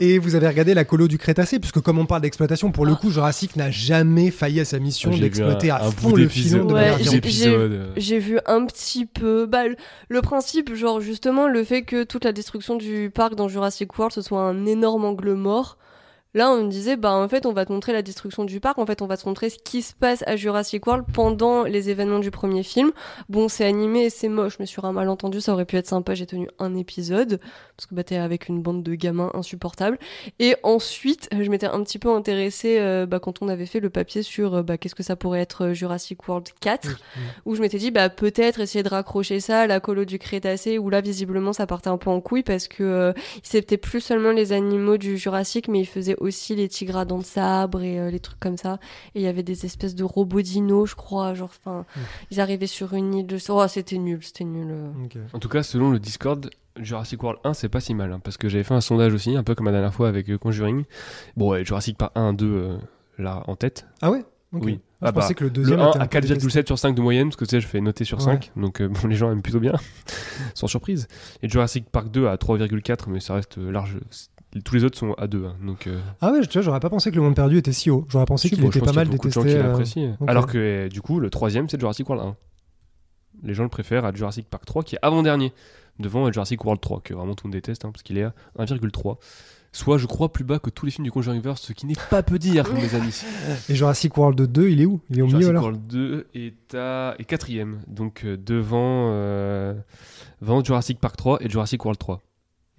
Et 0.00 0.18
vous 0.18 0.34
avez 0.34 0.48
regardé 0.48 0.74
la 0.74 0.84
colo 0.84 1.06
du 1.06 1.18
Crétacé, 1.18 1.60
puisque 1.60 1.80
comme 1.80 1.98
on 2.00 2.06
parle 2.06 2.22
d'exploitation, 2.22 2.72
pour 2.72 2.84
le 2.84 2.96
coup, 2.96 3.10
Jurassic 3.10 3.54
n'a 3.54 3.70
jamais 3.70 4.32
failli 4.32 4.58
à 4.58 4.64
sa 4.64 4.80
mission 4.80 5.10
Ah, 5.14 5.18
d'exploiter 5.20 5.70
un- 5.70 5.76
à 5.76 5.86
un 5.86 5.90
fond 5.92 6.14
le 6.14 6.28
filon 6.28 6.64
de 6.64 6.72
Ouais, 6.74 6.92
j'ai- 7.00 7.46
euh. 7.46 7.92
J'ai 7.96 8.18
vu 8.18 8.38
un 8.46 8.66
petit 8.66 9.06
peu. 9.06 9.46
Bah, 9.46 9.68
le- 9.68 9.76
le 10.08 10.20
principe, 10.20 10.74
genre 10.74 11.00
justement, 11.00 11.46
le 11.46 11.62
fait 11.62 11.82
que 11.82 12.02
toute 12.02 12.24
la 12.24 12.32
destruction 12.32 12.74
du 12.76 13.10
parc 13.14 13.36
dans 13.36 13.46
Jurassic 13.48 13.96
World 13.96 14.12
ce 14.12 14.20
soit 14.22 14.42
un 14.42 14.66
énorme 14.66 15.04
angle 15.04 15.34
mort. 15.34 15.78
Là, 16.34 16.50
on 16.50 16.64
me 16.64 16.70
disait, 16.70 16.96
bah 16.96 17.12
en 17.12 17.28
fait, 17.28 17.46
on 17.46 17.52
va 17.52 17.64
te 17.64 17.72
montrer 17.72 17.92
la 17.92 18.02
destruction 18.02 18.44
du 18.44 18.60
parc. 18.60 18.78
En 18.78 18.86
fait, 18.86 19.02
on 19.02 19.06
va 19.06 19.16
te 19.16 19.26
montrer 19.28 19.50
ce 19.50 19.58
qui 19.58 19.82
se 19.82 19.94
passe 19.94 20.22
à 20.26 20.36
Jurassic 20.36 20.86
World 20.86 21.06
pendant 21.12 21.64
les 21.64 21.90
événements 21.90 22.18
du 22.18 22.30
premier 22.30 22.62
film. 22.62 22.92
Bon, 23.28 23.48
c'est 23.48 23.64
animé, 23.64 24.06
et 24.06 24.10
c'est 24.10 24.28
moche, 24.28 24.58
mais 24.58 24.66
sur 24.66 24.84
un 24.84 24.92
malentendu, 24.92 25.40
ça 25.40 25.52
aurait 25.52 25.64
pu 25.64 25.76
être 25.76 25.86
sympa. 25.86 26.14
J'ai 26.14 26.26
tenu 26.26 26.48
un 26.58 26.74
épisode 26.74 27.40
parce 27.76 27.86
que 27.86 27.94
bah 27.94 28.04
t'es 28.04 28.16
avec 28.16 28.48
une 28.48 28.62
bande 28.62 28.82
de 28.82 28.94
gamins 28.94 29.30
insupportables. 29.34 29.98
Et 30.38 30.56
ensuite, 30.62 31.28
je 31.32 31.48
m'étais 31.50 31.66
un 31.66 31.82
petit 31.82 31.98
peu 31.98 32.10
intéressée 32.10 32.78
euh, 32.78 33.06
bah, 33.06 33.20
quand 33.20 33.42
on 33.42 33.48
avait 33.48 33.66
fait 33.66 33.80
le 33.80 33.90
papier 33.90 34.22
sur 34.22 34.54
euh, 34.54 34.62
bah, 34.62 34.78
qu'est-ce 34.78 34.94
que 34.94 35.02
ça 35.02 35.16
pourrait 35.16 35.40
être 35.40 35.64
euh, 35.64 35.74
Jurassic 35.74 36.26
World 36.28 36.48
4 36.60 36.88
où 37.46 37.54
je 37.54 37.60
m'étais 37.60 37.78
dit 37.78 37.90
bah 37.90 38.08
peut-être 38.08 38.60
essayer 38.60 38.82
de 38.82 38.88
raccrocher 38.88 39.40
ça 39.40 39.60
à 39.60 39.66
la 39.66 39.80
colo 39.80 40.04
du 40.04 40.18
Crétacé 40.18 40.78
où 40.78 40.90
là 40.90 41.00
visiblement 41.00 41.52
ça 41.52 41.66
partait 41.66 41.90
un 41.90 41.98
peu 41.98 42.10
en 42.10 42.20
couille 42.20 42.42
parce 42.42 42.68
que 42.68 42.82
euh, 42.82 43.12
c'était 43.42 43.76
plus 43.76 44.00
seulement 44.00 44.30
les 44.30 44.52
animaux 44.52 44.96
du 44.96 45.16
Jurassique 45.18 45.68
mais 45.68 45.80
ils 45.80 45.86
faisaient 45.86 46.16
aussi 46.24 46.54
les 46.56 46.68
tigres 46.68 46.96
à 46.96 47.04
dents 47.04 47.18
de 47.18 47.24
sabre 47.24 47.82
et 47.82 47.98
euh, 47.98 48.10
les 48.10 48.20
trucs 48.20 48.40
comme 48.40 48.56
ça 48.56 48.78
et 49.14 49.20
il 49.20 49.22
y 49.22 49.26
avait 49.26 49.42
des 49.42 49.64
espèces 49.66 49.94
de 49.94 50.04
robots 50.04 50.42
dinos 50.42 50.90
je 50.90 50.94
crois 50.94 51.34
genre 51.34 51.50
enfin 51.64 51.84
ils 52.30 52.40
arrivaient 52.40 52.66
sur 52.66 52.94
une 52.94 53.14
île 53.14 53.26
de 53.26 53.38
oh 53.48 53.66
c'était 53.68 53.98
nul 53.98 54.18
c'était 54.22 54.44
nul 54.44 54.68
euh. 54.70 54.90
En 55.32 55.38
tout 55.38 55.48
cas, 55.48 55.62
selon 55.62 55.90
le 55.90 55.98
Discord, 55.98 56.50
Jurassic 56.76 57.22
World 57.22 57.40
1, 57.44 57.54
c'est 57.54 57.68
pas 57.68 57.80
si 57.80 57.94
mal. 57.94 58.12
hein, 58.12 58.20
parce 58.22 58.36
que 58.36 58.48
j'avais 58.48 58.64
fait 58.64 58.74
un 58.74 58.80
sondage 58.80 59.12
aussi, 59.14 59.36
un 59.36 59.42
peu 59.44 59.54
comme 59.54 59.66
la 59.66 59.72
dernière 59.72 59.94
fois 59.94 60.08
avec 60.08 60.28
euh, 60.28 60.38
Conjuring. 60.38 60.84
Bon, 61.36 61.50
ouais, 61.50 61.64
Jurassic 61.64 61.96
Park 61.96 62.12
1, 62.16 62.32
2, 62.32 62.46
euh, 62.46 62.76
là, 63.18 63.42
en 63.46 63.54
tête. 63.56 63.86
Ah 64.02 64.10
ouais? 64.10 64.24
Oui. 64.52 64.80
Je 65.02 65.06
Ah 65.08 65.12
pensais 65.12 65.28
bah, 65.28 65.34
que 65.34 65.44
le 65.44 65.48
Le 65.50 65.54
deuxième 65.54 65.80
1 65.80 65.88
était 65.90 65.98
un 65.98 66.02
à 66.02 66.06
peu 66.08 66.20
détesté. 66.20 66.60
4,7 66.62 66.66
sur 66.66 66.78
5 66.78 66.94
de 66.94 67.00
moyenne, 67.00 67.28
parce 67.28 67.36
que 67.36 67.44
tu 67.44 67.50
sais, 67.50 67.60
je 67.60 67.66
fais 67.66 67.80
noter 67.80 68.04
sur 68.04 68.18
Ouais. 68.18 68.24
5. 68.24 68.52
Donc, 68.56 68.80
euh, 68.80 68.88
bon, 69.02 69.08
les 69.08 69.14
gens 69.16 69.30
aiment 69.30 69.42
plutôt 69.42 69.60
bien, 69.60 69.74
sans 70.54 70.66
surprise. 70.66 71.06
Et 71.42 71.48
Jurassic 71.48 71.88
Park 71.90 72.10
2 72.10 72.26
à 72.26 72.36
3,4, 72.36 73.04
mais 73.08 73.20
ça 73.20 73.34
reste 73.34 73.56
large. 73.58 73.98
Tous 74.62 74.74
les 74.76 74.84
autres 74.84 74.96
sont 74.96 75.14
à 75.14 75.26
2. 75.26 75.46
hein, 75.46 75.56
donc, 75.66 75.86
euh, 75.88 75.98
Ah 76.20 76.30
ouais, 76.30 76.40
tu 76.46 76.52
vois, 76.58 76.62
j'aurais 76.62 76.78
pas 76.80 76.90
pensé 76.90 77.10
que 77.10 77.16
le 77.16 77.22
monde 77.22 77.34
perdu 77.34 77.58
était 77.58 77.72
si 77.72 77.90
haut. 77.90 78.06
J'aurais 78.08 78.24
pensé 78.24 78.48
qu'il 78.48 78.60
bon, 78.60 78.68
était 78.68 78.80
pas 78.80 78.92
mal 78.92 79.08
de 79.08 79.12
détesté. 79.12 79.40
gens 79.40 79.84
qui 79.84 80.04
euh, 80.04 80.12
ok. 80.20 80.28
Alors 80.28 80.46
que, 80.46 80.58
euh, 80.58 80.88
du 80.88 81.00
coup, 81.00 81.18
le 81.18 81.28
troisième, 81.28 81.68
c'est 81.68 81.78
Jurassic 81.80 82.08
World 82.08 82.24
1. 82.28 82.36
Les 83.42 83.54
gens 83.54 83.64
le 83.64 83.68
préfèrent 83.68 84.04
à 84.04 84.12
Jurassic 84.12 84.48
Park 84.48 84.64
3, 84.64 84.84
qui 84.84 84.94
est 84.94 84.98
avant-dernier, 85.02 85.52
devant 85.98 86.30
Jurassic 86.30 86.64
World 86.64 86.80
3, 86.80 87.00
que 87.00 87.14
vraiment 87.14 87.34
tout 87.34 87.46
le 87.46 87.48
monde 87.48 87.54
déteste, 87.54 87.84
hein, 87.84 87.90
parce 87.92 88.02
qu'il 88.04 88.16
est 88.16 88.22
à 88.22 88.32
1,3. 88.58 89.16
Soit, 89.72 89.98
je 89.98 90.06
crois, 90.06 90.32
plus 90.32 90.44
bas 90.44 90.60
que 90.60 90.70
tous 90.70 90.86
les 90.86 90.92
films 90.92 91.04
du 91.04 91.10
Conjuringverse, 91.10 91.60
ce 91.60 91.72
qui 91.72 91.86
n'est 91.86 91.94
pas 92.08 92.22
peu 92.22 92.38
dire, 92.38 92.64
mes 92.74 92.94
amis. 92.94 93.22
Et 93.68 93.74
Jurassic 93.74 94.16
World 94.16 94.40
2, 94.40 94.68
il 94.70 94.80
est 94.80 94.86
où? 94.86 95.00
Il 95.10 95.18
est 95.18 95.22
au 95.22 95.26
Jurassic 95.26 95.48
milieu 95.48 95.50
alors? 95.50 95.62
World 95.64 95.86
2 95.88 96.28
est, 96.36 96.74
à... 96.76 97.16
est 97.18 97.24
quatrième, 97.24 97.80
donc 97.88 98.22
euh, 98.24 98.36
devant, 98.36 99.10
devant 100.40 100.62
Jurassic 100.62 101.00
Park 101.00 101.16
3 101.16 101.38
et 101.42 101.50
Jurassic 101.50 101.84
World 101.84 101.98
3. 101.98 102.20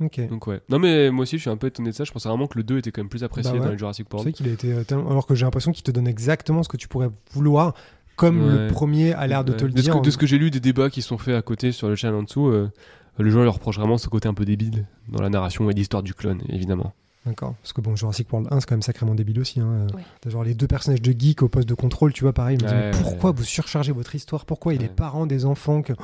Ok. 0.02 0.28
Donc 0.28 0.46
ouais. 0.48 0.62
Non 0.70 0.78
mais 0.80 1.10
moi 1.10 1.24
aussi 1.24 1.38
je 1.38 1.42
suis 1.42 1.50
un 1.50 1.58
peu 1.58 1.68
étonné 1.68 1.90
de 1.92 1.96
ça, 1.96 2.04
je 2.04 2.12
pensais 2.12 2.28
vraiment 2.28 2.48
que 2.48 2.58
le 2.58 2.64
2 2.64 2.80
était 2.80 2.92
quand 2.92 3.02
même 3.02 3.10
plus 3.10 3.24
apprécié 3.24 3.52
Bah 3.54 3.60
ouais. 3.60 3.66
dans 3.66 3.72
les 3.72 3.78
Jurassic 3.78 4.10
Tu 4.10 4.16
World. 4.16 4.30
sais 4.30 4.34
qu'il 4.34 4.50
a 4.50 4.54
été 4.54 4.74
euh, 4.74 4.84
tellement- 4.84 5.10
alors 5.10 5.26
que 5.26 5.36
j'ai 5.36 5.46
l'impression 5.46 5.72
qu'il 5.72 5.84
te 5.84 5.92
donne 5.92 6.08
exactement 6.08 6.64
ce 6.64 6.70
que 6.70 6.76
tu 6.78 6.88
pourrais 6.90 7.10
vouloir, 7.32 7.74
comme 8.18 8.42
Ouais. 8.46 8.68
le 8.68 8.74
premier 8.74 9.14
a 9.14 9.26
l'air 9.28 9.44
de 9.46 9.54
te 9.54 9.64
Ouais. 9.64 9.70
le 9.70 9.74
de 9.74 9.78
ce 9.80 9.84
dire. 9.84 9.96
que, 9.96 10.06
de 10.06 10.10
ce 10.12 10.18
que 10.18 10.26
j'ai 10.28 10.38
lu 10.38 10.52
des 10.52 10.60
débats 10.60 10.90
qui 10.90 11.02
sont 11.02 11.18
faits 11.18 11.36
à 11.36 11.42
côté 11.42 11.72
sur 11.72 11.88
le 11.88 11.96
channel 11.96 12.16
en 12.18 12.24
dessous, 12.24 12.48
euh, 12.48 12.70
les 13.20 13.30
gens 13.32 13.44
leur 13.44 13.54
reprochent 13.54 13.80
vraiment 13.80 13.98
ce 13.98 14.10
côté 14.10 14.28
un 14.28 14.34
peu 14.34 14.44
débile 14.44 14.86
dans 15.08 15.22
la 15.22 15.30
narration 15.30 15.70
et 15.70 15.74
l'histoire 15.74 16.04
du 16.04 16.14
clone, 16.14 16.42
évidemment. 16.50 16.94
D'accord. 17.26 17.56
Parce 17.62 17.72
que 17.74 17.82
bon, 17.82 17.96
Jurassic 17.96 18.32
World 18.32 18.50
1, 18.52 18.60
c'est 18.60 18.66
quand 18.68 18.76
même 18.76 18.82
sacrément 18.84 19.16
débile 19.16 19.40
aussi. 19.40 19.60
Hein. 19.62 19.88
Ouais. 19.96 20.02
T'as 20.22 20.30
genre 20.30 20.44
les 20.44 20.54
deux 20.54 20.68
personnages 20.68 21.02
de 21.02 21.12
geek 21.18 21.42
au 21.42 21.48
poste 21.48 21.68
de 21.70 21.74
contrôle, 21.74 22.12
tu 22.14 22.24
vois, 22.24 22.34
pareil. 22.34 22.58
Ils 22.60 22.64
me 22.64 22.68
disent, 22.70 22.78
Ouais, 22.78 22.92
mais 22.92 23.02
pourquoi 23.02 23.32
ouais. 23.32 23.38
vous 23.38 23.44
surchargez 23.44 23.94
votre 23.94 24.14
histoire? 24.14 24.46
Pourquoi 24.46 24.74
il 24.76 24.84
est 24.84 24.94
parent 24.94 25.26
des 25.26 25.46
enfants 25.46 25.82
que... 25.82 25.94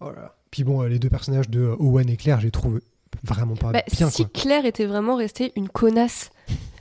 Oh 0.00 0.10
là. 0.14 0.36
Puis 0.52 0.62
bon, 0.62 0.80
euh, 0.82 0.88
les 0.88 1.00
deux 1.00 1.08
personnages 1.08 1.50
de 1.50 1.60
euh, 1.60 1.76
Owen 1.80 2.08
et 2.08 2.16
Claire, 2.16 2.40
j'ai 2.40 2.52
trouvé 2.52 2.80
vraiment 3.24 3.54
pas 3.56 3.72
Bah, 3.72 3.82
bien. 3.92 4.10
si 4.10 4.22
quoi. 4.24 4.30
Claire 4.34 4.64
était 4.66 4.86
vraiment 4.86 5.16
restée 5.16 5.52
une 5.56 5.68
connasse 5.68 6.30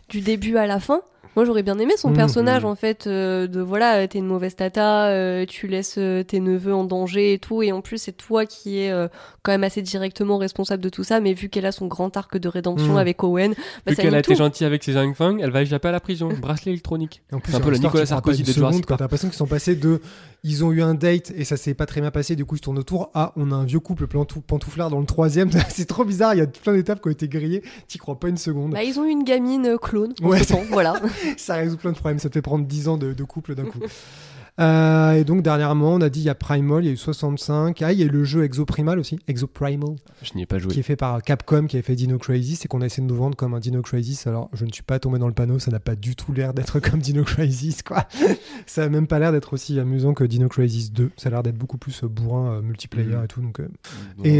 du 0.10 0.22
début 0.22 0.58
à 0.58 0.66
la 0.68 0.80
fin, 0.80 1.02
moi 1.38 1.46
j'aurais 1.46 1.62
bien 1.64 1.78
aimé 1.78 1.94
son 1.98 2.10
Mmh, 2.10 2.14
personnage 2.16 2.64
mmh. 2.64 2.68
en 2.68 2.76
fait 2.76 3.06
euh, 3.08 3.46
de 3.48 3.62
voilà 3.62 4.08
t'es 4.08 4.18
une 4.18 4.26
mauvaise 4.26 4.56
tata, 4.56 5.08
euh, 5.10 5.46
tu 5.46 5.68
laisses 5.68 5.96
euh, 6.00 6.24
tes 6.24 6.40
neveux 6.40 6.74
en 6.74 6.84
danger 6.84 7.34
et 7.34 7.38
tout 7.40 7.62
et 7.62 7.72
en 7.72 7.82
plus 7.82 8.00
c'est 8.00 8.12
toi 8.12 8.46
qui 8.48 8.80
es 8.80 8.92
euh, 8.92 9.08
quand 9.44 9.52
même 9.52 9.64
assez 9.64 9.82
directement 9.84 10.38
responsable 10.38 10.82
de 10.82 10.90
tout 10.90 11.04
ça 11.04 11.20
mais 11.20 11.34
vu 11.34 11.48
qu'elle 11.50 11.68
a 11.68 11.72
son 11.72 11.86
grand 11.86 12.18
arc 12.18 12.38
de 12.38 12.50
rédemption 12.50 12.96
Mmh. 12.96 12.98
avec 12.98 13.24
Owen, 13.24 13.54
bah, 13.86 13.92
Vu 13.92 13.96
qu'elle 13.98 14.16
a 14.16 14.20
été 14.20 14.32
tout. 14.34 14.38
gentille 14.38 14.66
avec 14.66 14.84
ses 14.84 14.94
Fang, 15.14 15.38
elle 15.40 15.52
va 15.52 15.62
échapper 15.62 15.90
à 15.90 15.92
la 15.92 16.00
prison. 16.00 16.30
Bracelet 16.42 16.72
électronique. 16.72 17.22
En 17.32 17.40
plus, 17.40 17.52
C'est 17.52 17.58
un 17.58 17.62
peu 17.62 17.72
histoire 17.72 17.92
Nicolas 17.94 18.06
Sarkozy 18.08 18.42
de 18.42 18.48
seconde, 18.48 18.56
Jurassic 18.58 18.86
quand 18.86 18.88
Park. 18.90 19.00
T'as 19.00 19.04
l'impression 19.06 19.28
qu'ils 19.28 19.38
sont 19.38 19.46
passés 19.46 19.76
de. 19.76 20.02
Ils 20.44 20.64
ont 20.64 20.72
eu 20.72 20.82
un 20.82 20.94
date 20.94 21.32
et 21.36 21.44
ça 21.44 21.58
s'est 21.58 21.74
pas 21.74 21.86
très 21.86 22.00
bien 22.02 22.12
passé, 22.12 22.36
du 22.36 22.46
coup 22.46 22.56
ils 22.56 22.60
se 22.60 22.64
tournent 22.64 22.80
autour. 22.80 23.10
Ah, 23.14 23.34
on 23.36 23.52
a 23.52 23.56
un 23.56 23.66
vieux 23.66 23.80
couple 23.80 24.08
pantouflard 24.08 24.90
dans 24.90 25.00
le 25.00 25.06
troisième. 25.06 25.50
c'est 25.70 25.86
trop 25.88 26.06
bizarre, 26.06 26.34
il 26.34 26.38
y 26.38 26.42
a 26.42 26.48
plein 26.48 26.74
d'étapes 26.74 27.02
qui 27.02 27.08
ont 27.08 27.12
été 27.12 27.28
grillées. 27.28 27.64
T'y 27.88 27.98
crois 27.98 28.20
pas 28.20 28.30
une 28.30 28.38
seconde. 28.38 28.72
Bah, 28.72 28.84
ils 28.84 29.00
ont 29.00 29.06
eu 29.06 29.10
une 29.12 29.24
gamine 29.24 29.78
clone 29.82 30.14
Ouais. 30.22 30.44
temps, 30.46 30.64
voilà. 30.72 30.94
ça 31.38 31.56
résout 31.56 31.78
plein 31.78 31.92
de 31.92 31.98
problèmes. 31.98 32.20
Ça 32.20 32.30
te 32.30 32.34
fait 32.34 32.42
prendre 32.42 32.66
10 32.66 32.88
ans 32.88 32.98
de, 32.98 33.14
de 33.14 33.24
couple 33.24 33.56
d'un 33.56 33.66
coup. 33.66 33.80
Euh, 34.60 35.14
et 35.14 35.24
donc 35.24 35.44
dernièrement, 35.44 35.94
on 35.94 36.02
a 36.02 36.10
dit 36.10 36.20
il 36.22 36.26
y 36.26 36.30
a 36.30 36.36
Primal, 36.36 36.84
il 36.84 36.88
y 36.88 36.90
a 36.90 36.94
eu 36.94 36.98
65. 36.98 37.82
Ah, 37.82 37.94
il 37.94 38.00
y 38.00 38.04
a 38.04 38.06
eu 38.06 38.10
le 38.10 38.24
jeu 38.24 38.44
Exoprimal 38.44 38.98
aussi, 39.00 39.20
Exoprimal, 39.28 39.96
Je 40.24 40.32
n'y 40.36 40.42
ai 40.42 40.46
pas 40.46 40.58
joué. 40.58 40.72
qui 40.72 40.80
est 40.80 40.84
fait 40.84 40.96
par 40.96 41.22
Capcom, 41.22 41.68
qui 41.68 41.76
avait 41.76 41.84
fait 41.84 41.96
Dino 41.96 42.18
Crisis, 42.18 42.66
et 42.66 42.68
qu'on 42.68 42.82
a 42.82 42.86
essayé 42.88 43.06
de 43.06 43.12
nous 43.12 43.18
vendre 43.18 43.36
comme 43.36 43.54
un 43.54 43.60
Dino 43.60 43.82
Crisis. 43.82 44.26
Alors, 44.26 44.50
je 44.54 44.66
ne 44.66 44.72
suis 44.72 44.84
pas 44.84 44.98
tombé 45.00 45.20
dans 45.20 45.28
le 45.28 45.34
panneau, 45.34 45.60
ça 45.60 45.70
n'a 45.72 45.80
pas 45.80 45.96
du 45.96 46.16
tout 46.16 46.32
l'air 46.34 46.54
d'être 46.54 46.80
comme 46.80 47.00
Dino 47.00 47.24
Crisis, 47.24 47.84
quoi. 47.84 48.08
ça 48.66 48.84
a 48.84 48.90
même 48.90 49.06
pas 49.08 49.20
l'air 49.20 49.32
d'être 49.32 49.54
aussi 49.54 49.80
amusant 49.80 50.14
que 50.14 50.24
Dino 50.24 50.48
Crisis 50.50 50.92
2. 50.92 51.12
Ça 51.18 51.30
a 51.30 51.32
l'air 51.34 51.44
d'être 51.44 51.58
beaucoup 51.58 51.78
plus 51.78 52.04
euh, 52.04 52.08
bourrin, 52.08 52.54
euh, 52.54 52.62
multiplayer 52.62 53.16
Mhm. 53.16 53.24
et 53.24 53.28
tout. 53.28 53.42
Donc, 53.42 53.60
euh, 53.60 53.68
et, 54.24 54.40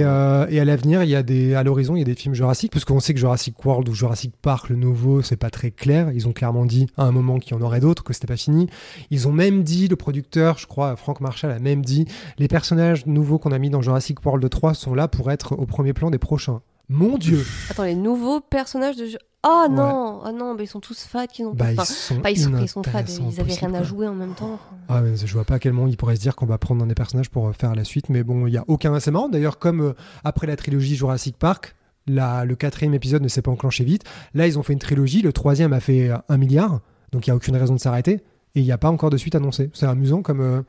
et 0.56 0.60
à 0.60 0.66
l'avenir, 0.66 1.04
il 1.04 1.10
y 1.10 1.16
a 1.16 1.24
des, 1.24 1.54
à 1.54 1.64
l'horizon, 1.64 1.96
il 1.96 2.00
y 2.00 2.02
a 2.02 2.06
des 2.06 2.16
films 2.16 2.34
Jurassic, 2.34 2.72
parce 2.72 2.86
qu'on 2.86 3.00
sait 3.00 3.14
que 3.14 3.20
Jurassic 3.20 3.64
World 3.64 3.88
ou 3.90 3.94
Jurassic 3.94 4.34
Park, 4.42 4.70
le 4.70 4.76
nouveau, 4.78 5.22
c'est 5.22 5.38
pas 5.38 5.50
très 5.52 5.70
clair. 5.72 6.12
Ils 6.14 6.28
ont 6.28 6.34
clairement 6.34 6.66
dit 6.66 6.88
à 6.98 7.04
un 7.06 7.12
moment 7.12 7.38
qu'il 7.40 7.56
y 7.56 7.60
en 7.60 7.62
aurait 7.62 7.80
d'autres, 7.82 8.04
que 8.04 8.14
c'était 8.14 8.28
pas 8.28 8.38
fini. 8.38 8.68
Ils 9.12 9.28
ont 9.28 9.32
même 9.32 9.64
dit, 9.64 9.88
le 9.88 9.96
producteur, 10.12 10.58
je 10.58 10.68
crois, 10.68 10.96
Frank 10.96 11.20
Marshall 11.20 11.52
a 11.52 11.60
même 11.60 11.84
dit, 11.84 12.06
les 12.38 12.48
personnages 12.48 13.06
nouveaux 13.08 13.40
qu'on 13.40 13.52
a 13.52 13.58
mis 13.60 13.70
dans 13.70 13.82
Jurassic 13.82 14.26
World 14.26 14.50
3 14.50 14.74
sont 14.74 14.96
là 14.96 15.10
pour 15.10 15.30
être 15.32 15.52
au 15.60 15.66
premier 15.66 15.92
plan 15.92 16.10
des 16.10 16.18
prochains. 16.18 16.62
Mon 16.88 17.18
Dieu, 17.18 17.46
Attends, 17.70 17.84
les 17.84 17.94
nouveaux 17.96 18.40
personnages 18.40 18.96
de. 18.96 19.06
Oh 19.46 19.66
non, 19.70 20.22
ah 20.24 20.32
non, 20.32 20.56
bah, 20.56 20.64
ils 20.64 20.68
sont 20.68 20.80
tous 20.80 21.10
n'ont 21.14 21.52
bah 21.54 21.66
pas. 21.66 21.72
ils 21.72 21.80
Enfin, 21.82 21.84
sont, 21.84 22.22
pas 22.22 22.32
ils 22.32 22.40
sont, 22.40 22.58
ils 22.58 22.70
sont 22.70 22.82
inintéressants 22.84 23.30
ils 23.30 23.42
avaient 23.42 23.54
rien 23.54 23.74
à 23.74 23.84
jouer 23.84 24.08
en 24.08 24.14
même 24.16 24.34
temps. 24.34 24.58
Ah 24.88 25.02
mais 25.02 25.18
je 25.18 25.34
vois 25.34 25.44
pas 25.44 25.56
à 25.56 25.60
quel 25.60 25.74
moment 25.74 25.88
il 25.90 25.98
pourrait 25.98 26.16
se 26.16 26.22
dire 26.22 26.38
qu'on 26.38 26.46
va 26.46 26.58
prendre 26.58 26.82
un 26.82 26.88
des 26.88 26.96
personnages 26.96 27.30
pour 27.30 27.50
euh, 27.50 27.52
faire 27.52 27.76
la 27.76 27.84
suite, 27.84 28.08
mais 28.08 28.24
bon, 28.24 28.48
il 28.48 28.54
y 28.54 28.58
a 28.58 28.64
aucun. 28.70 28.98
C'est 29.02 29.12
marrant 29.12 29.28
d'ailleurs, 29.28 29.60
comme 29.60 29.82
euh, 29.82 29.94
après 30.24 30.48
la 30.48 30.56
trilogie 30.56 30.96
Jurassic 30.96 31.36
Park, 31.38 31.76
la- 32.08 32.46
le 32.46 32.56
quatrième 32.56 32.94
épisode 32.94 33.22
ne 33.22 33.28
s'est 33.28 33.42
pas 33.42 33.52
enclenché 33.52 33.84
vite. 33.84 34.06
Là, 34.34 34.48
ils 34.48 34.58
ont 34.58 34.64
fait 34.64 34.72
une 34.74 34.80
trilogie, 34.80 35.22
le 35.22 35.34
troisième 35.34 35.74
a 35.74 35.82
fait 35.82 36.10
euh, 36.10 36.18
un 36.30 36.38
milliard, 36.38 36.80
donc 37.12 37.28
il 37.28 37.30
y 37.30 37.32
a 37.32 37.36
aucune 37.36 37.58
raison 37.58 37.74
de 37.76 37.80
s'arrêter. 37.82 38.22
Et 38.58 38.62
il 38.62 38.64
n'y 38.64 38.72
a 38.72 38.80
pas 38.80 38.90
encore 38.90 39.12
de 39.12 39.18
suite 39.18 39.36
annoncée. 39.36 39.70
C'est 39.74 39.86
amusant 39.86 40.24
comme. 40.24 40.42
euh, 40.42 40.62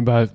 bah, 0.00 0.26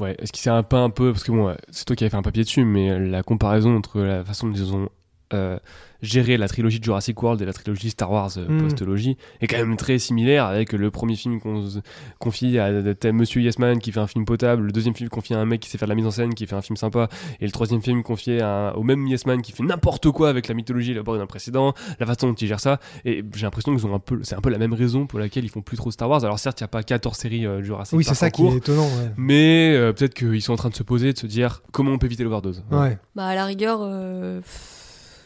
ouais, 0.00 0.16
est-ce 0.18 0.32
qu'il 0.32 0.42
s'est 0.42 0.50
un 0.50 0.64
peu, 0.64 0.74
un 0.74 0.90
peu, 0.90 1.12
parce 1.12 1.22
que 1.22 1.30
bon, 1.30 1.54
c'est 1.70 1.84
toi 1.84 1.94
qui 1.94 2.02
avais 2.02 2.10
fait 2.10 2.16
un 2.16 2.22
papier 2.22 2.42
dessus, 2.42 2.64
mais 2.64 2.98
la 2.98 3.22
comparaison 3.22 3.76
entre 3.76 4.00
la 4.00 4.24
façon 4.24 4.48
dont 4.48 4.54
ils 4.54 4.74
ont 4.74 4.88
euh, 5.32 5.58
géré 6.00 6.36
la 6.36 6.46
trilogie 6.48 6.78
de 6.78 6.84
Jurassic 6.84 7.20
World 7.22 7.42
et 7.42 7.44
la 7.44 7.52
trilogie 7.52 7.90
Star 7.90 8.10
Wars 8.10 8.30
euh, 8.36 8.46
Mm. 8.48 8.62
postologie 8.62 9.16
est 9.40 9.46
quand 9.48 9.58
même 9.58 9.76
très 9.76 9.98
similaire 9.98 10.44
avec 10.44 10.72
le 10.72 10.90
premier 10.92 11.16
film 11.16 11.40
qu'on 11.40 11.68
se 11.68 11.78
confie 12.20 12.56
à 12.58 12.70
Monsieur 13.12 13.42
Yesman 13.42 13.78
qui 13.80 13.90
fait 13.90 13.98
un 14.00 14.06
film 14.06 14.24
potable, 14.24 14.62
le 14.66 14.72
deuxième 14.72 14.94
film 14.94 15.08
confié 15.08 15.34
à 15.34 15.40
un 15.40 15.44
mec 15.44 15.60
qui 15.60 15.68
sait 15.68 15.76
faire 15.76 15.88
de 15.88 15.90
la 15.92 15.96
mise 15.96 16.06
en 16.06 16.10
scène 16.12 16.34
qui 16.34 16.46
fait 16.46 16.54
un 16.54 16.62
film 16.62 16.76
sympa, 16.76 17.08
et 17.40 17.44
le 17.46 17.50
troisième 17.50 17.82
film 17.82 18.02
confié 18.04 18.40
à 18.40 18.74
au 18.76 18.84
même 18.84 19.06
Yesman 19.08 19.42
qui 19.42 19.50
fait 19.52 19.64
n'importe 19.64 20.10
quoi 20.12 20.28
avec 20.28 20.46
la 20.46 20.54
mythologie 20.54 20.92
élaborée 20.92 21.18
d'un 21.18 21.26
précédent, 21.26 21.74
la 21.98 22.06
façon 22.06 22.28
dont 22.28 22.34
il 22.34 22.46
gère 22.46 22.60
ça, 22.60 22.78
et 23.04 23.24
j'ai 23.34 23.42
l'impression 23.46 23.74
qu'ils 23.74 23.86
ont 23.86 23.94
un 23.94 23.98
peu, 23.98 24.20
c'est 24.22 24.36
un 24.36 24.40
peu 24.40 24.50
la 24.50 24.58
même 24.58 24.72
raison 24.74 25.06
pour 25.06 25.18
laquelle 25.18 25.44
ils 25.44 25.50
font 25.50 25.62
plus 25.62 25.76
trop 25.76 25.90
Star 25.90 26.08
Wars. 26.08 26.24
Alors 26.24 26.38
certes, 26.38 26.60
il 26.60 26.62
n'y 26.62 26.66
a 26.66 26.68
pas 26.68 26.82
14 26.84 27.16
séries 27.16 27.44
euh, 27.46 27.62
Jurassic 27.62 27.96
Oui, 27.98 28.04
c'est 28.04 28.14
ça 28.14 28.30
qui 28.30 28.42
cours, 28.42 28.54
est 28.54 28.58
étonnant. 28.58 28.86
Ouais. 28.86 29.10
mais 29.16 29.74
euh, 29.74 29.92
peut-être 29.92 30.14
qu'ils 30.14 30.42
sont 30.42 30.52
en 30.52 30.56
train 30.56 30.70
de 30.70 30.76
se 30.76 30.84
poser, 30.84 31.12
de 31.12 31.18
se 31.18 31.26
dire 31.26 31.62
comment 31.72 31.90
on 31.90 31.98
peut 31.98 32.06
éviter 32.06 32.22
l'overdose. 32.22 32.62
Ouais. 32.70 32.98
Bah, 33.16 33.26
à 33.26 33.34
la 33.34 33.44
rigueur, 33.46 33.80
euh, 33.82 34.38
pff, 34.40 34.77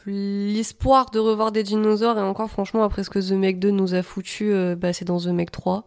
l'espoir 0.07 1.11
de 1.11 1.19
revoir 1.19 1.53
des 1.53 1.63
dinosaures, 1.63 2.19
et 2.19 2.23
encore, 2.23 2.51
franchement, 2.51 2.83
après 2.85 3.05
ce 3.05 3.11
que 3.11 3.19
The 3.19 3.33
Meg 3.33 3.59
2 3.59 3.71
nous 3.71 3.95
a 3.95 4.03
foutu, 4.03 4.53
euh, 4.53 4.75
bah, 4.77 4.93
c'est 4.93 5.05
dans 5.05 5.19
The 5.21 5.27
Meg 5.29 5.51
3. 5.53 5.85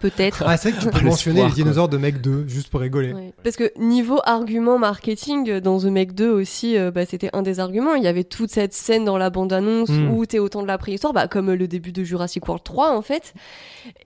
Peut-être. 0.00 0.44
Ah, 0.46 0.56
c'est 0.58 0.70
vrai 0.70 0.78
que 0.78 0.84
tu 0.84 0.90
peux 0.90 1.04
mentionner 1.04 1.40
les 1.40 1.46
quoi. 1.46 1.54
dinosaures 1.54 1.88
de 1.88 1.96
Mec 1.96 2.20
2, 2.20 2.46
juste 2.46 2.68
pour 2.68 2.80
rigoler. 2.80 3.14
Ouais. 3.14 3.32
Parce 3.42 3.56
que 3.56 3.72
niveau 3.78 4.20
argument 4.24 4.78
marketing, 4.78 5.48
euh, 5.48 5.60
dans 5.60 5.78
The 5.80 5.84
Meg 5.86 6.12
2 6.12 6.28
aussi, 6.30 6.76
euh, 6.76 6.90
bah, 6.90 7.06
c'était 7.06 7.30
un 7.32 7.40
des 7.42 7.60
arguments. 7.60 7.94
Il 7.94 8.02
y 8.02 8.06
avait 8.06 8.24
toute 8.24 8.50
cette 8.50 8.74
scène 8.74 9.04
dans 9.06 9.16
la 9.16 9.30
bande-annonce 9.30 9.88
Mm. 9.88 10.10
où 10.12 10.26
t'es 10.26 10.38
au 10.38 10.48
temps 10.50 10.62
de 10.62 10.66
la 10.68 10.76
préhistoire, 10.78 11.12
bah, 11.14 11.28
comme 11.28 11.50
le 11.52 11.66
début 11.66 11.92
de 11.92 12.04
Jurassic 12.04 12.46
World 12.46 12.62
3 12.62 12.94
en 12.94 13.00
fait. 13.02 13.32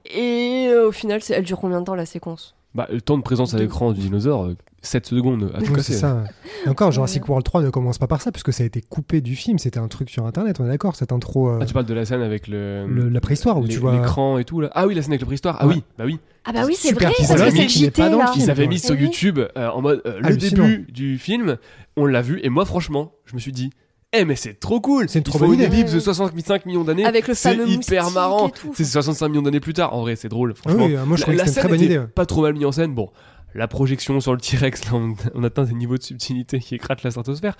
Et 0.06 0.68
euh, 0.70 0.88
au 0.88 0.92
final, 0.92 1.20
c'est- 1.22 1.34
elle 1.34 1.44
dure 1.44 1.58
combien 1.60 1.80
de 1.80 1.84
temps 1.86 1.96
la 1.96 2.06
séquence? 2.06 2.54
Bah, 2.74 2.86
le 2.92 3.00
temps 3.00 3.16
de 3.16 3.22
présence 3.22 3.54
à 3.54 3.58
l'écran 3.58 3.92
du 3.92 4.00
dinosaure, 4.00 4.44
euh, 4.44 4.56
7 4.82 5.06
secondes 5.06 5.50
à 5.54 5.58
tout 5.58 5.70
Oui, 5.70 5.76
casser. 5.76 5.94
c'est 5.94 5.98
ça. 6.00 6.22
Et 6.64 6.68
encore, 6.68 6.92
Jurassic 6.92 7.26
World 7.28 7.44
3 7.44 7.62
ne 7.62 7.70
commence 7.70 7.98
pas 7.98 8.06
par 8.06 8.20
ça, 8.20 8.30
puisque 8.30 8.52
ça 8.52 8.62
a 8.62 8.66
été 8.66 8.80
coupé 8.82 9.20
du 9.20 9.34
film. 9.34 9.58
C'était 9.58 9.78
un 9.80 9.88
truc 9.88 10.10
sur 10.10 10.24
Internet, 10.26 10.60
on 10.60 10.64
est 10.66 10.68
d'accord 10.68 10.94
Cette 10.94 11.10
intro, 11.10 11.48
euh, 11.48 11.58
Ah, 11.62 11.66
tu 11.66 11.72
parles 11.74 11.86
de 11.86 11.94
la 11.94 12.04
scène 12.04 12.20
avec 12.22 12.46
le, 12.46 12.86
le- 12.86 13.08
la 13.08 13.20
préhistoire, 13.20 13.58
où 13.58 13.62
les- 13.64 13.68
tu 13.74 13.80
vois. 13.80 13.92
l'écran 13.96 14.38
et 14.38 14.44
tout 14.44 14.60
là. 14.60 14.70
Ah 14.74 14.86
oui, 14.86 14.94
la 14.94 15.02
scène 15.02 15.12
avec 15.12 15.22
la 15.22 15.26
préhistoire. 15.26 15.56
Ah 15.58 15.66
Ouais. 15.66 15.74
oui, 15.76 15.82
bah 15.98 16.04
oui. 16.06 16.20
Ah 16.44 16.52
bah 16.52 16.62
oui, 16.66 16.74
c'est 16.78 16.92
vrai, 16.92 17.06
parce 17.06 17.18
que 17.18 17.24
c'est 17.50 17.62
le 17.62 17.68
JT 17.68 18.10
le 18.10 18.18
là. 18.18 18.32
Ils 18.36 18.50
avaient 18.50 18.66
mis 18.68 18.78
sur 18.78 18.94
Oui. 18.94 19.02
YouTube 19.02 19.40
euh, 19.56 19.68
en 19.68 19.80
mode 19.82 20.02
euh, 20.06 20.20
le 20.20 20.36
début 20.36 20.86
du 20.92 21.18
film, 21.18 21.56
on 21.96 22.04
l'a 22.06 22.22
vu 22.22 22.38
et 22.42 22.48
moi 22.48 22.64
franchement, 22.64 23.12
je 23.24 23.34
me 23.34 23.40
suis 23.40 23.52
dit 23.52 23.70
eh 24.12 24.24
mais 24.24 24.36
c'est 24.36 24.58
trop 24.58 24.80
cool. 24.80 25.08
C'est 25.08 25.18
une 25.18 25.24
trop 25.24 25.38
bonne 25.38 25.48
une 25.54 25.60
idée. 25.60 25.64
ellipse 25.66 25.92
de 25.92 26.00
65 26.00 26.66
millions 26.66 26.84
d'années. 26.84 27.04
Avec 27.04 27.28
le 27.28 27.34
c'est 27.34 27.50
fameux 27.50 27.68
hyper 27.68 28.02
moustique 28.04 28.14
marrant. 28.14 28.50
c'est 28.74 28.84
65 28.84 29.28
millions 29.28 29.42
d'années 29.42 29.60
plus 29.60 29.74
tard. 29.74 29.92
En 29.94 30.00
vrai 30.02 30.16
c'est 30.16 30.28
drôle 30.28 30.54
Ah 30.56 30.60
franchement. 30.70 30.86
oui, 30.86 30.96
moi 31.06 31.16
je 31.16 31.26
la, 31.26 31.32
la 31.34 31.44
scène 31.46 31.54
une 31.54 31.60
très 31.60 31.68
bonne 31.68 31.80
idée. 31.82 32.00
pas 32.14 32.24
trop 32.26 32.42
mal 32.42 32.54
mis 32.54 32.64
en 32.64 32.72
scène. 32.72 32.94
Bon 32.94 33.10
la 33.58 33.68
projection 33.68 34.20
sur 34.20 34.32
le 34.32 34.40
T-Rex 34.40 34.84
là 34.86 34.92
on, 34.94 35.14
on 35.34 35.44
atteint 35.44 35.64
des 35.64 35.74
niveaux 35.74 35.98
de 35.98 36.02
subtilité 36.02 36.58
qui 36.60 36.74
écratent 36.74 37.02
la 37.02 37.10
stratosphère 37.10 37.56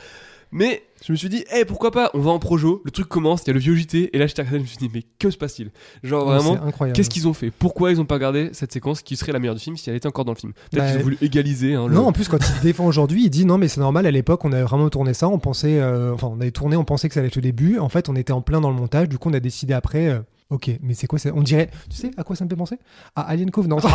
mais 0.51 0.83
je 1.05 1.13
me 1.13 1.17
suis 1.19 1.29
dit 1.29 1.45
eh 1.55 1.67
pourquoi 1.67 1.91
pas 1.91 2.11
on 2.15 2.21
va 2.21 2.31
en 2.31 2.39
projo 2.39 2.81
le 2.87 2.91
truc 2.91 3.07
commence 3.07 3.43
il 3.43 3.49
y 3.49 3.51
a 3.51 3.53
le 3.53 3.59
vieux 3.61 3.75
JT 3.75 4.17
et 4.17 4.19
là 4.19 4.27
j'étais 4.27 4.41
à 4.41 4.45
côté, 4.47 4.57
je 4.57 4.63
me 4.63 4.67
suis 4.67 4.79
dit 4.79 4.91
mais 4.95 5.03
que 5.19 5.29
se 5.31 5.37
passe-t-il? 5.37 5.71
Genre 6.03 6.27
Ouais, 6.27 6.39
vraiment. 6.39 6.57
Qu'est-ce 6.95 7.11
qu'ils 7.11 7.29
ont 7.29 7.35
fait? 7.35 7.51
Pourquoi 7.51 7.91
ils 7.93 8.01
ont 8.01 8.07
pas 8.07 8.19
gardé 8.19 8.49
cette 8.53 8.73
séquence 8.73 9.03
qui 9.03 9.17
serait 9.17 9.33
la 9.33 9.41
meilleure 9.41 9.57
du 9.57 9.61
film 9.61 9.77
si 9.77 9.91
elle 9.91 9.97
était 9.97 10.07
encore 10.09 10.25
dans 10.25 10.33
le 10.33 10.39
film? 10.39 10.55
Peut-être 10.71 10.85
Bah, 10.85 10.91
qu'ils 10.91 11.01
ont 11.01 11.03
voulu 11.03 11.19
égaliser. 11.21 11.75
hein, 11.75 11.87
le- 11.87 11.95
Non, 11.95 12.07
en 12.07 12.13
plus, 12.13 12.29
quand 12.29 12.39
il 12.39 12.63
défend 12.63 12.87
aujourd'hui, 12.87 13.25
il 13.25 13.31
dit 13.31 13.45
non, 13.45 13.59
mais 13.59 13.69
c'est 13.69 13.81
normal, 13.81 14.07
à 14.07 14.11
l'époque, 14.11 14.43
on 14.47 14.53
avait 14.53 14.63
vraiment 14.63 14.89
tourné 14.89 15.13
ça, 15.13 15.29
on 15.29 15.39
pensait, 15.39 15.79
euh, 15.81 16.15
enfin, 16.15 16.29
on 16.33 16.41
avait 16.41 16.51
tourné, 16.51 16.77
on 16.77 16.85
pensait 16.85 17.09
que 17.09 17.15
ça 17.15 17.21
allait 17.21 17.27
être 17.29 17.37
le 17.37 17.43
début. 17.43 17.79
En 17.79 17.91
fait, 17.91 18.09
on 18.09 18.17
était 18.17 18.33
en 18.33 18.41
plein 18.41 18.63
dans 18.63 18.71
le 18.71 18.77
montage, 18.77 19.09
du 19.11 19.19
coup, 19.19 19.29
on 19.29 19.35
a 19.35 19.41
décidé 19.41 19.75
après, 19.75 20.09
euh, 20.09 20.21
ok, 20.51 20.71
mais 20.83 20.95
c'est 20.95 21.07
quoi 21.07 21.19
ça? 21.19 21.31
On 21.35 21.43
dirait, 21.43 21.71
tu 21.91 21.97
sais, 21.97 22.11
à 22.17 22.25
quoi 22.25 22.37
ça 22.37 22.45
me 22.45 22.51
fait 22.51 22.57
penser? 22.57 22.79
À 23.17 23.23
Alien 23.23 23.51
Covenant. 23.51 23.79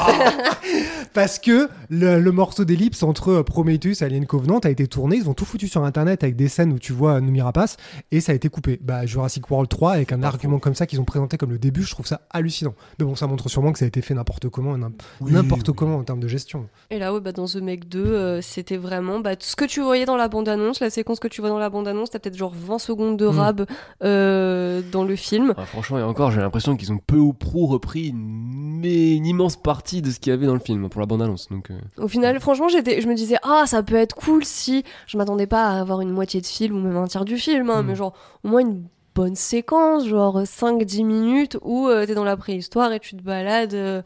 Parce 1.14 1.38
que 1.38 1.70
le, 1.90 2.20
le 2.20 2.32
morceau 2.32 2.66
d'ellipse 2.66 3.04
entre 3.04 3.30
euh, 3.30 3.44
Prometheus 3.44 4.02
et 4.02 4.04
Alien 4.04 4.26
Covenant 4.26 4.60
a 4.60 4.70
été 4.70 4.88
tourné, 4.88 5.18
ils 5.18 5.30
ont 5.30 5.34
tout 5.36 5.46
foutu 5.46 5.68
sur 5.68 5.84
internet 5.84 6.24
avec 6.24 6.36
des 6.36 6.48
scènes 6.48 6.74
où 6.74 6.80
tu 6.80 6.92
vois 6.94 7.22
Noomi 7.22 7.42
Rapace, 7.42 7.78
et 8.12 8.20
ça 8.20 8.32
a 8.32 8.36
été 8.36 8.50
coupé. 8.50 8.80
Bah, 8.82 9.06
Jurassic 9.06 9.50
World 9.52 9.70
3, 9.70 9.92
avec 9.94 10.12
un 10.12 10.24
argument 10.24 10.58
comme 10.60 10.74
ça 10.76 10.88
qu'ils 10.88 11.00
ont 11.00 11.06
présenté 11.06 11.38
comme 11.38 11.52
le 11.52 11.60
début, 11.60 11.84
je 11.84 11.92
trouve 11.92 12.08
ça 12.08 12.22
hallucinant. 12.32 12.74
Mais 13.00 13.06
bon, 13.06 13.16
ça 13.16 13.28
montre 13.28 13.48
sûrement 13.50 13.72
que 13.72 13.80
ça 13.80 13.86
a 13.86 13.88
été 13.88 14.02
fait 14.02 14.14
n'importe 14.16 14.50
comment, 14.50 14.76
n'im- 14.78 14.92
n'importe 15.22 15.72
comment 15.72 15.98
en 15.98 16.04
termes 16.04 16.20
de 16.20 16.28
gestion. 16.28 16.68
Et 16.90 16.98
là, 17.00 17.14
ouais, 17.14 17.20
bah, 17.22 17.32
dans 17.32 17.46
The 17.46 17.58
Meg 17.58 17.88
2, 17.88 18.00
euh, 18.04 18.42
c'était 18.42 18.78
vraiment 18.78 19.20
bah, 19.20 19.32
ce 19.40 19.56
que 19.56 19.66
tu 19.66 19.82
voyais 19.82 20.06
dans 20.06 20.18
la 20.18 20.28
bande-annonce, 20.30 20.80
la 20.80 20.90
séquence 20.90 21.20
que 21.20 21.28
tu 21.28 21.42
vois 21.42 21.50
dans 21.52 21.60
la 21.60 21.70
bande-annonce, 21.70 22.10
t'as 22.10 22.20
peut-être 22.20 22.38
genre 22.38 22.54
20 22.56 22.80
secondes 22.80 23.18
de 23.18 23.28
Mm. 23.28 23.40
rab 23.40 23.66
euh, 24.04 24.82
dans 24.92 25.04
le 25.04 25.16
film. 25.16 25.54
Ah, 25.58 25.66
franchement, 25.66 26.00
et 26.00 26.04
encore, 26.04 26.32
j'ai 26.32 26.43
l'impression 26.44 26.76
qu'ils 26.78 26.92
ont 26.92 26.98
peu 27.00 27.18
ou 27.18 27.34
prou 27.34 27.66
repris 27.66 28.10
une, 28.10 28.80
mais 28.82 29.16
une 29.16 29.26
immense 29.26 29.56
partie 29.56 30.02
de 30.02 30.12
ce 30.12 30.20
qu'il 30.20 30.32
y 30.32 30.34
avait 30.34 30.46
dans 30.46 30.54
le 30.54 30.60
film 30.60 30.88
pour 30.90 31.00
la 31.02 31.08
bande-annonce. 31.08 31.50
Donc, 31.50 31.72
euh. 31.72 31.80
Au 31.98 32.08
final, 32.08 32.40
franchement, 32.40 32.68
j'étais, 32.70 33.02
je 33.02 33.08
me 33.08 33.16
disais, 33.16 33.38
ah, 33.44 33.64
ça 33.66 33.82
peut 33.84 33.96
être 33.96 34.16
cool 34.16 34.44
si. 34.46 34.84
Je 35.08 35.18
m'attendais 35.18 35.48
pas 35.48 35.66
à 35.70 35.80
avoir 35.80 36.02
une 36.02 36.12
moitié 36.12 36.42
de 36.42 36.46
film 36.46 36.76
ou 36.78 36.80
même 36.82 36.98
un 36.98 37.08
tiers 37.08 37.26
du 37.26 37.38
film, 37.38 37.70
hein, 37.70 37.82
Mm. 37.84 37.86
mais 37.88 37.96
genre 37.96 38.14
au 38.44 38.50
moins 38.50 38.62
une 38.62 38.84
bonne 39.16 39.36
séquence, 39.36 40.08
genre 40.08 40.42
5-10 40.44 41.04
minutes 41.06 41.58
où 41.62 41.88
euh, 41.88 42.06
t'es 42.06 42.16
dans 42.16 42.24
la 42.24 42.36
préhistoire 42.36 42.92
et 42.94 43.00
tu 43.00 43.16
te 43.16 43.22
balades 43.22 43.76
euh, 43.76 44.02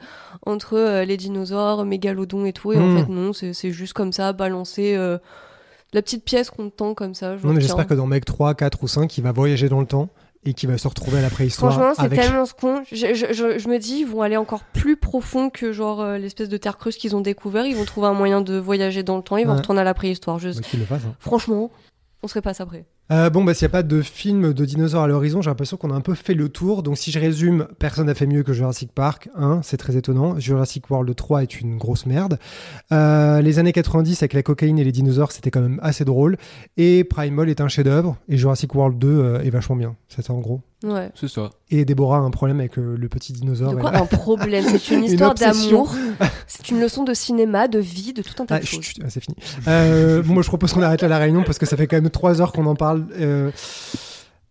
entre 0.45 0.73
euh, 0.77 1.05
les 1.05 1.15
dinosaures, 1.17 1.85
mégalodons 1.85 2.45
et 2.45 2.51
tout. 2.53 2.73
Et 2.73 2.77
en 2.77 2.87
Mm. 2.87 2.97
fait, 2.97 3.07
non, 3.09 3.33
c'est 3.33 3.53
c'est 3.53 3.71
juste 3.71 3.93
comme 3.93 4.11
ça, 4.11 4.33
balancer 4.33 4.95
euh, 4.95 5.17
la 5.93 6.01
petite 6.01 6.25
pièce 6.25 6.49
qu'on 6.49 6.69
te 6.69 6.75
tend 6.75 6.93
comme 6.93 7.13
ça. 7.13 7.37
genre, 7.37 7.45
Non, 7.47 7.53
mais 7.53 7.61
j'espère 7.61 7.87
que 7.87 7.93
dans 7.93 8.05
Mec 8.05 8.25
3, 8.25 8.53
4 8.53 8.83
ou 8.83 8.87
5, 8.89 9.17
il 9.17 9.23
va 9.23 9.31
voyager 9.31 9.69
dans 9.69 9.79
le 9.79 9.85
temps 9.87 10.09
et 10.45 10.53
qu'il 10.53 10.69
va 10.69 10.77
se 10.77 10.87
retrouver 10.87 11.19
à 11.19 11.21
la 11.21 11.29
préhistoire. 11.29 11.73
Franchement, 11.73 11.93
c'est 11.95 12.03
avec... 12.03 12.21
tellement 12.21 12.43
con. 12.59 12.81
Je, 12.91 12.95
je- 13.13 13.33
je- 13.33 13.57
je 13.59 13.67
me 13.69 13.77
dis, 13.79 13.99
ils 13.99 14.05
vont 14.07 14.21
aller 14.21 14.37
encore 14.37 14.63
plus 14.63 14.95
profond 14.97 15.49
que 15.49 15.71
genre 15.73 16.01
euh, 16.01 16.17
l'espèce 16.17 16.49
de 16.49 16.57
terre 16.57 16.77
creuse 16.77 16.97
qu'ils 16.97 17.15
ont 17.15 17.21
découvert. 17.21 17.65
Ils 17.65 17.75
vont 17.75 17.85
trouver 17.85 18.07
un 18.07 18.13
moyen 18.13 18.41
de 18.41 18.57
voyager 18.57 19.03
dans 19.03 19.17
le 19.17 19.23
temps. 19.23 19.37
Ils 19.37 19.45
vont 19.47 19.55
retourner 19.55 19.81
à 19.81 19.83
la 19.83 19.93
préhistoire. 19.93 20.39
Je... 20.39 20.49
Bah, 20.49 20.55
le 20.73 20.85
fasse, 20.85 21.01
hein. 21.05 21.15
Franchement, 21.19 21.69
on 22.35 22.53
ça 22.53 22.63
après. 22.63 22.85
Euh, 23.11 23.29
bon, 23.29 23.43
bah, 23.43 23.53
s'il 23.53 23.65
n'y 23.65 23.71
a 23.71 23.73
pas 23.73 23.83
de 23.83 24.01
film 24.01 24.53
de 24.53 24.65
dinosaures 24.65 25.03
à 25.03 25.07
l'horizon, 25.07 25.41
j'ai 25.41 25.49
l'impression 25.49 25.77
qu'on 25.77 25.91
a 25.91 25.93
un 25.93 26.01
peu 26.01 26.13
fait 26.13 26.33
le 26.33 26.49
tour. 26.49 26.83
Donc, 26.83 26.97
si 26.97 27.11
je 27.11 27.19
résume, 27.19 27.67
personne 27.79 28.07
n'a 28.07 28.15
fait 28.15 28.27
mieux 28.27 28.43
que 28.43 28.51
Jurassic 28.51 28.91
Park 28.91 29.29
1, 29.35 29.61
c'est 29.63 29.77
très 29.77 29.95
étonnant. 29.95 30.37
Jurassic 30.39 30.89
World 30.89 31.15
3 31.15 31.43
est 31.43 31.61
une 31.61 31.77
grosse 31.77 32.05
merde. 32.05 32.37
Euh, 32.91 33.41
les 33.41 33.59
années 33.59 33.71
90 33.71 34.21
avec 34.23 34.33
la 34.33 34.43
cocaïne 34.43 34.77
et 34.77 34.83
les 34.83 34.91
dinosaures, 34.91 35.31
c'était 35.31 35.51
quand 35.51 35.61
même 35.61 35.79
assez 35.81 36.03
drôle. 36.03 36.37
Et 36.75 37.03
Primal 37.05 37.49
est 37.49 37.61
un 37.61 37.69
chef-d'œuvre. 37.69 38.17
Et 38.27 38.37
Jurassic 38.37 38.75
World 38.75 38.99
2 38.99 39.07
euh, 39.07 39.39
est 39.41 39.49
vachement 39.49 39.77
bien. 39.77 39.95
C'est 40.09 40.21
ça 40.21 40.33
en 40.33 40.39
gros. 40.39 40.61
Ouais. 40.83 41.09
C'est 41.15 41.27
ça. 41.27 41.49
Et 41.71 41.85
Déborah 41.85 42.17
a 42.17 42.21
un 42.21 42.29
problème 42.29 42.59
avec 42.59 42.77
euh, 42.77 42.95
le 42.97 43.09
petit 43.09 43.33
dinosaure. 43.33 43.71
De 43.73 43.79
quoi 43.79 43.95
un 43.97 44.05
problème 44.05 44.63
C'est 44.67 44.93
une 44.95 45.03
histoire 45.05 45.33
d'amour. 45.33 45.93
C'est 46.47 46.69
une 46.69 46.79
leçon 46.79 47.03
de 47.03 47.13
cinéma, 47.13 47.67
de 47.67 47.79
vie, 47.79 48.13
de 48.13 48.21
tout 48.21 48.41
un 48.41 48.45
tas 48.45 48.55
Ah, 48.55 48.59
de 48.59 48.65
choses. 48.65 48.85
ah, 49.03 49.09
c'est 49.09 49.19
fini. 49.23 49.35
Euh, 49.67 50.21
bon, 50.21 50.33
moi, 50.35 50.43
je 50.43 50.47
propose 50.47 50.73
qu'on 50.73 50.81
arrête 50.83 51.01
là 51.01 51.07
la 51.07 51.17
réunion 51.17 51.43
parce 51.43 51.57
que 51.57 51.65
ça 51.65 51.75
fait 51.77 51.87
quand 51.87 51.97
même 51.97 52.09
trois 52.11 52.41
heures 52.41 52.51
qu'on 52.53 52.65
en 52.67 52.75
parle. 52.75 53.05
Euh, 53.19 53.51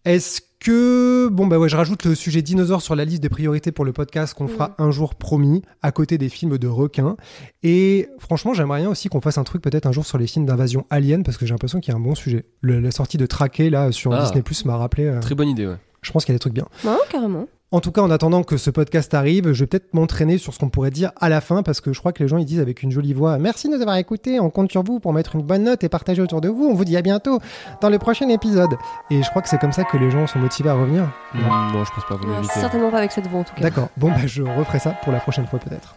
Est-ce 0.05 0.40
que. 0.61 1.28
Bon, 1.28 1.47
bah 1.47 1.59
ouais, 1.59 1.69
je 1.69 1.77
rajoute 1.77 2.05
le 2.05 2.15
sujet 2.15 2.43
dinosaure 2.43 2.82
sur 2.82 2.97
la 2.97 3.05
liste 3.05 3.23
des 3.23 3.28
priorités 3.28 3.73
pour 3.73 3.85
le 3.85 3.93
podcast 3.93 4.35
qu'on 4.35 4.48
fera 4.48 4.74
un 4.78 4.90
jour 4.90 5.15
promis, 5.15 5.62
à 5.82 5.93
côté 5.93 6.19
des 6.19 6.28
films 6.28 6.59
de 6.59 6.66
requins. 6.69 7.16
Et 7.62 8.09
franchement, 8.19 8.53
j'aimerais 8.55 8.81
bien 8.81 8.90
aussi 8.90 9.09
qu'on 9.09 9.20
fasse 9.20 9.39
un 9.39 9.44
truc 9.44 9.62
peut-être 9.62 9.86
un 9.86 9.93
jour 9.93 10.05
sur 10.07 10.19
les 10.19 10.27
films 10.27 10.47
d'invasion 10.47 10.86
alien 10.90 11.23
parce 11.23 11.36
que 11.36 11.47
j'ai 11.47 11.53
l'impression 11.55 11.81
qu'il 11.81 11.93
y 11.93 11.94
a 11.94 11.98
un 11.98 12.03
bon 12.03 12.15
sujet. 12.15 12.47
Le- 12.62 12.81
la 12.81 12.90
sortie 12.90 13.16
de 13.19 13.27
Traqué 13.27 13.70
là 13.70 13.93
sur 13.93 14.12
Ah. 14.12 14.23
Disney 14.23 14.43
Plus 14.43 14.65
m'a 14.65 14.77
rappelé. 14.77 15.07
euh, 15.07 15.20
Très 15.20 15.35
bonne 15.35 15.48
idée, 15.48 15.66
ouais. 15.66 15.77
Je 16.02 16.12
pense 16.12 16.24
qu'il 16.24 16.32
y 16.32 16.35
a 16.35 16.39
des 16.39 16.40
trucs 16.40 16.55
bien. 16.55 16.66
Ouais, 16.85 16.97
carrément. 17.09 17.47
En 17.73 17.81
tout 17.81 17.90
cas, 17.90 18.01
en 18.01 18.12
attendant 18.12 18.44
que 18.44 18.56
ce 18.59 18.70
podcast 18.70 19.12
arrive, 19.12 19.52
je 19.52 19.64
vais 19.64 19.66
peut-être 19.66 19.93
m'entraîner 19.93 20.39
sur 20.39 20.55
ce 20.55 20.60
qu'on 20.60 20.68
pourrait 20.68 20.93
dire 20.93 21.10
à 21.20 21.28
la 21.28 21.40
fin, 21.40 21.64
parce 21.64 21.81
que 21.81 21.93
je 21.93 21.98
crois 21.98 22.12
que 22.12 22.23
les 22.23 22.28
gens 22.28 22.39
ils 22.39 22.44
disent 22.44 22.60
avec 22.60 22.85
une 22.85 22.93
jolie 22.93 23.12
voix 23.12 23.39
Merci 23.39 23.68
de 23.68 23.74
nous 23.74 23.82
avoir 23.82 23.97
écoutés, 23.97 24.39
on 24.39 24.51
compte 24.51 24.70
sur 24.70 24.85
vous 24.85 25.01
pour 25.01 25.12
mettre 25.12 25.35
une 25.35 25.43
bonne 25.43 25.64
note 25.64 25.82
et 25.82 25.89
partager 25.89 26.23
autour 26.23 26.40
de 26.40 26.48
vous. 26.48 26.64
On 26.64 26.74
vous 26.74 26.85
dit 26.85 26.97
à 26.97 27.02
bientôt 27.02 27.40
dans 27.81 27.90
le 27.90 27.98
prochain 27.98 28.28
épisode. 28.28 28.77
Et 29.10 29.20
je 29.20 29.28
crois 29.31 29.43
que 29.43 29.48
c'est 29.48 29.59
comme 29.59 29.73
ça 29.73 29.82
que 29.82 29.97
les 29.97 30.12
gens 30.12 30.28
sont 30.28 30.39
motivés 30.39 30.70
à 30.70 30.74
revenir. 30.74 31.10
Non, 31.35 31.51
non, 31.73 31.85
je 31.85 31.90
pense 31.90 32.06
pas, 32.09 32.14
vous 32.14 32.28
Ouais, 32.31 32.44
certainement 32.55 32.90
pas 32.90 32.98
avec 32.98 33.10
cette 33.10 33.27
voix 33.27 33.40
en 33.40 33.44
tout 33.44 33.55
cas. 33.55 33.62
D'accord, 33.62 33.89
bon, 33.97 34.10
bah, 34.10 34.27
je 34.27 34.43
referai 34.44 34.78
ça 34.78 34.94
pour 35.02 35.12
la 35.12 35.18
prochaine 35.18 35.47
fois 35.47 35.59
peut-être. 35.59 35.97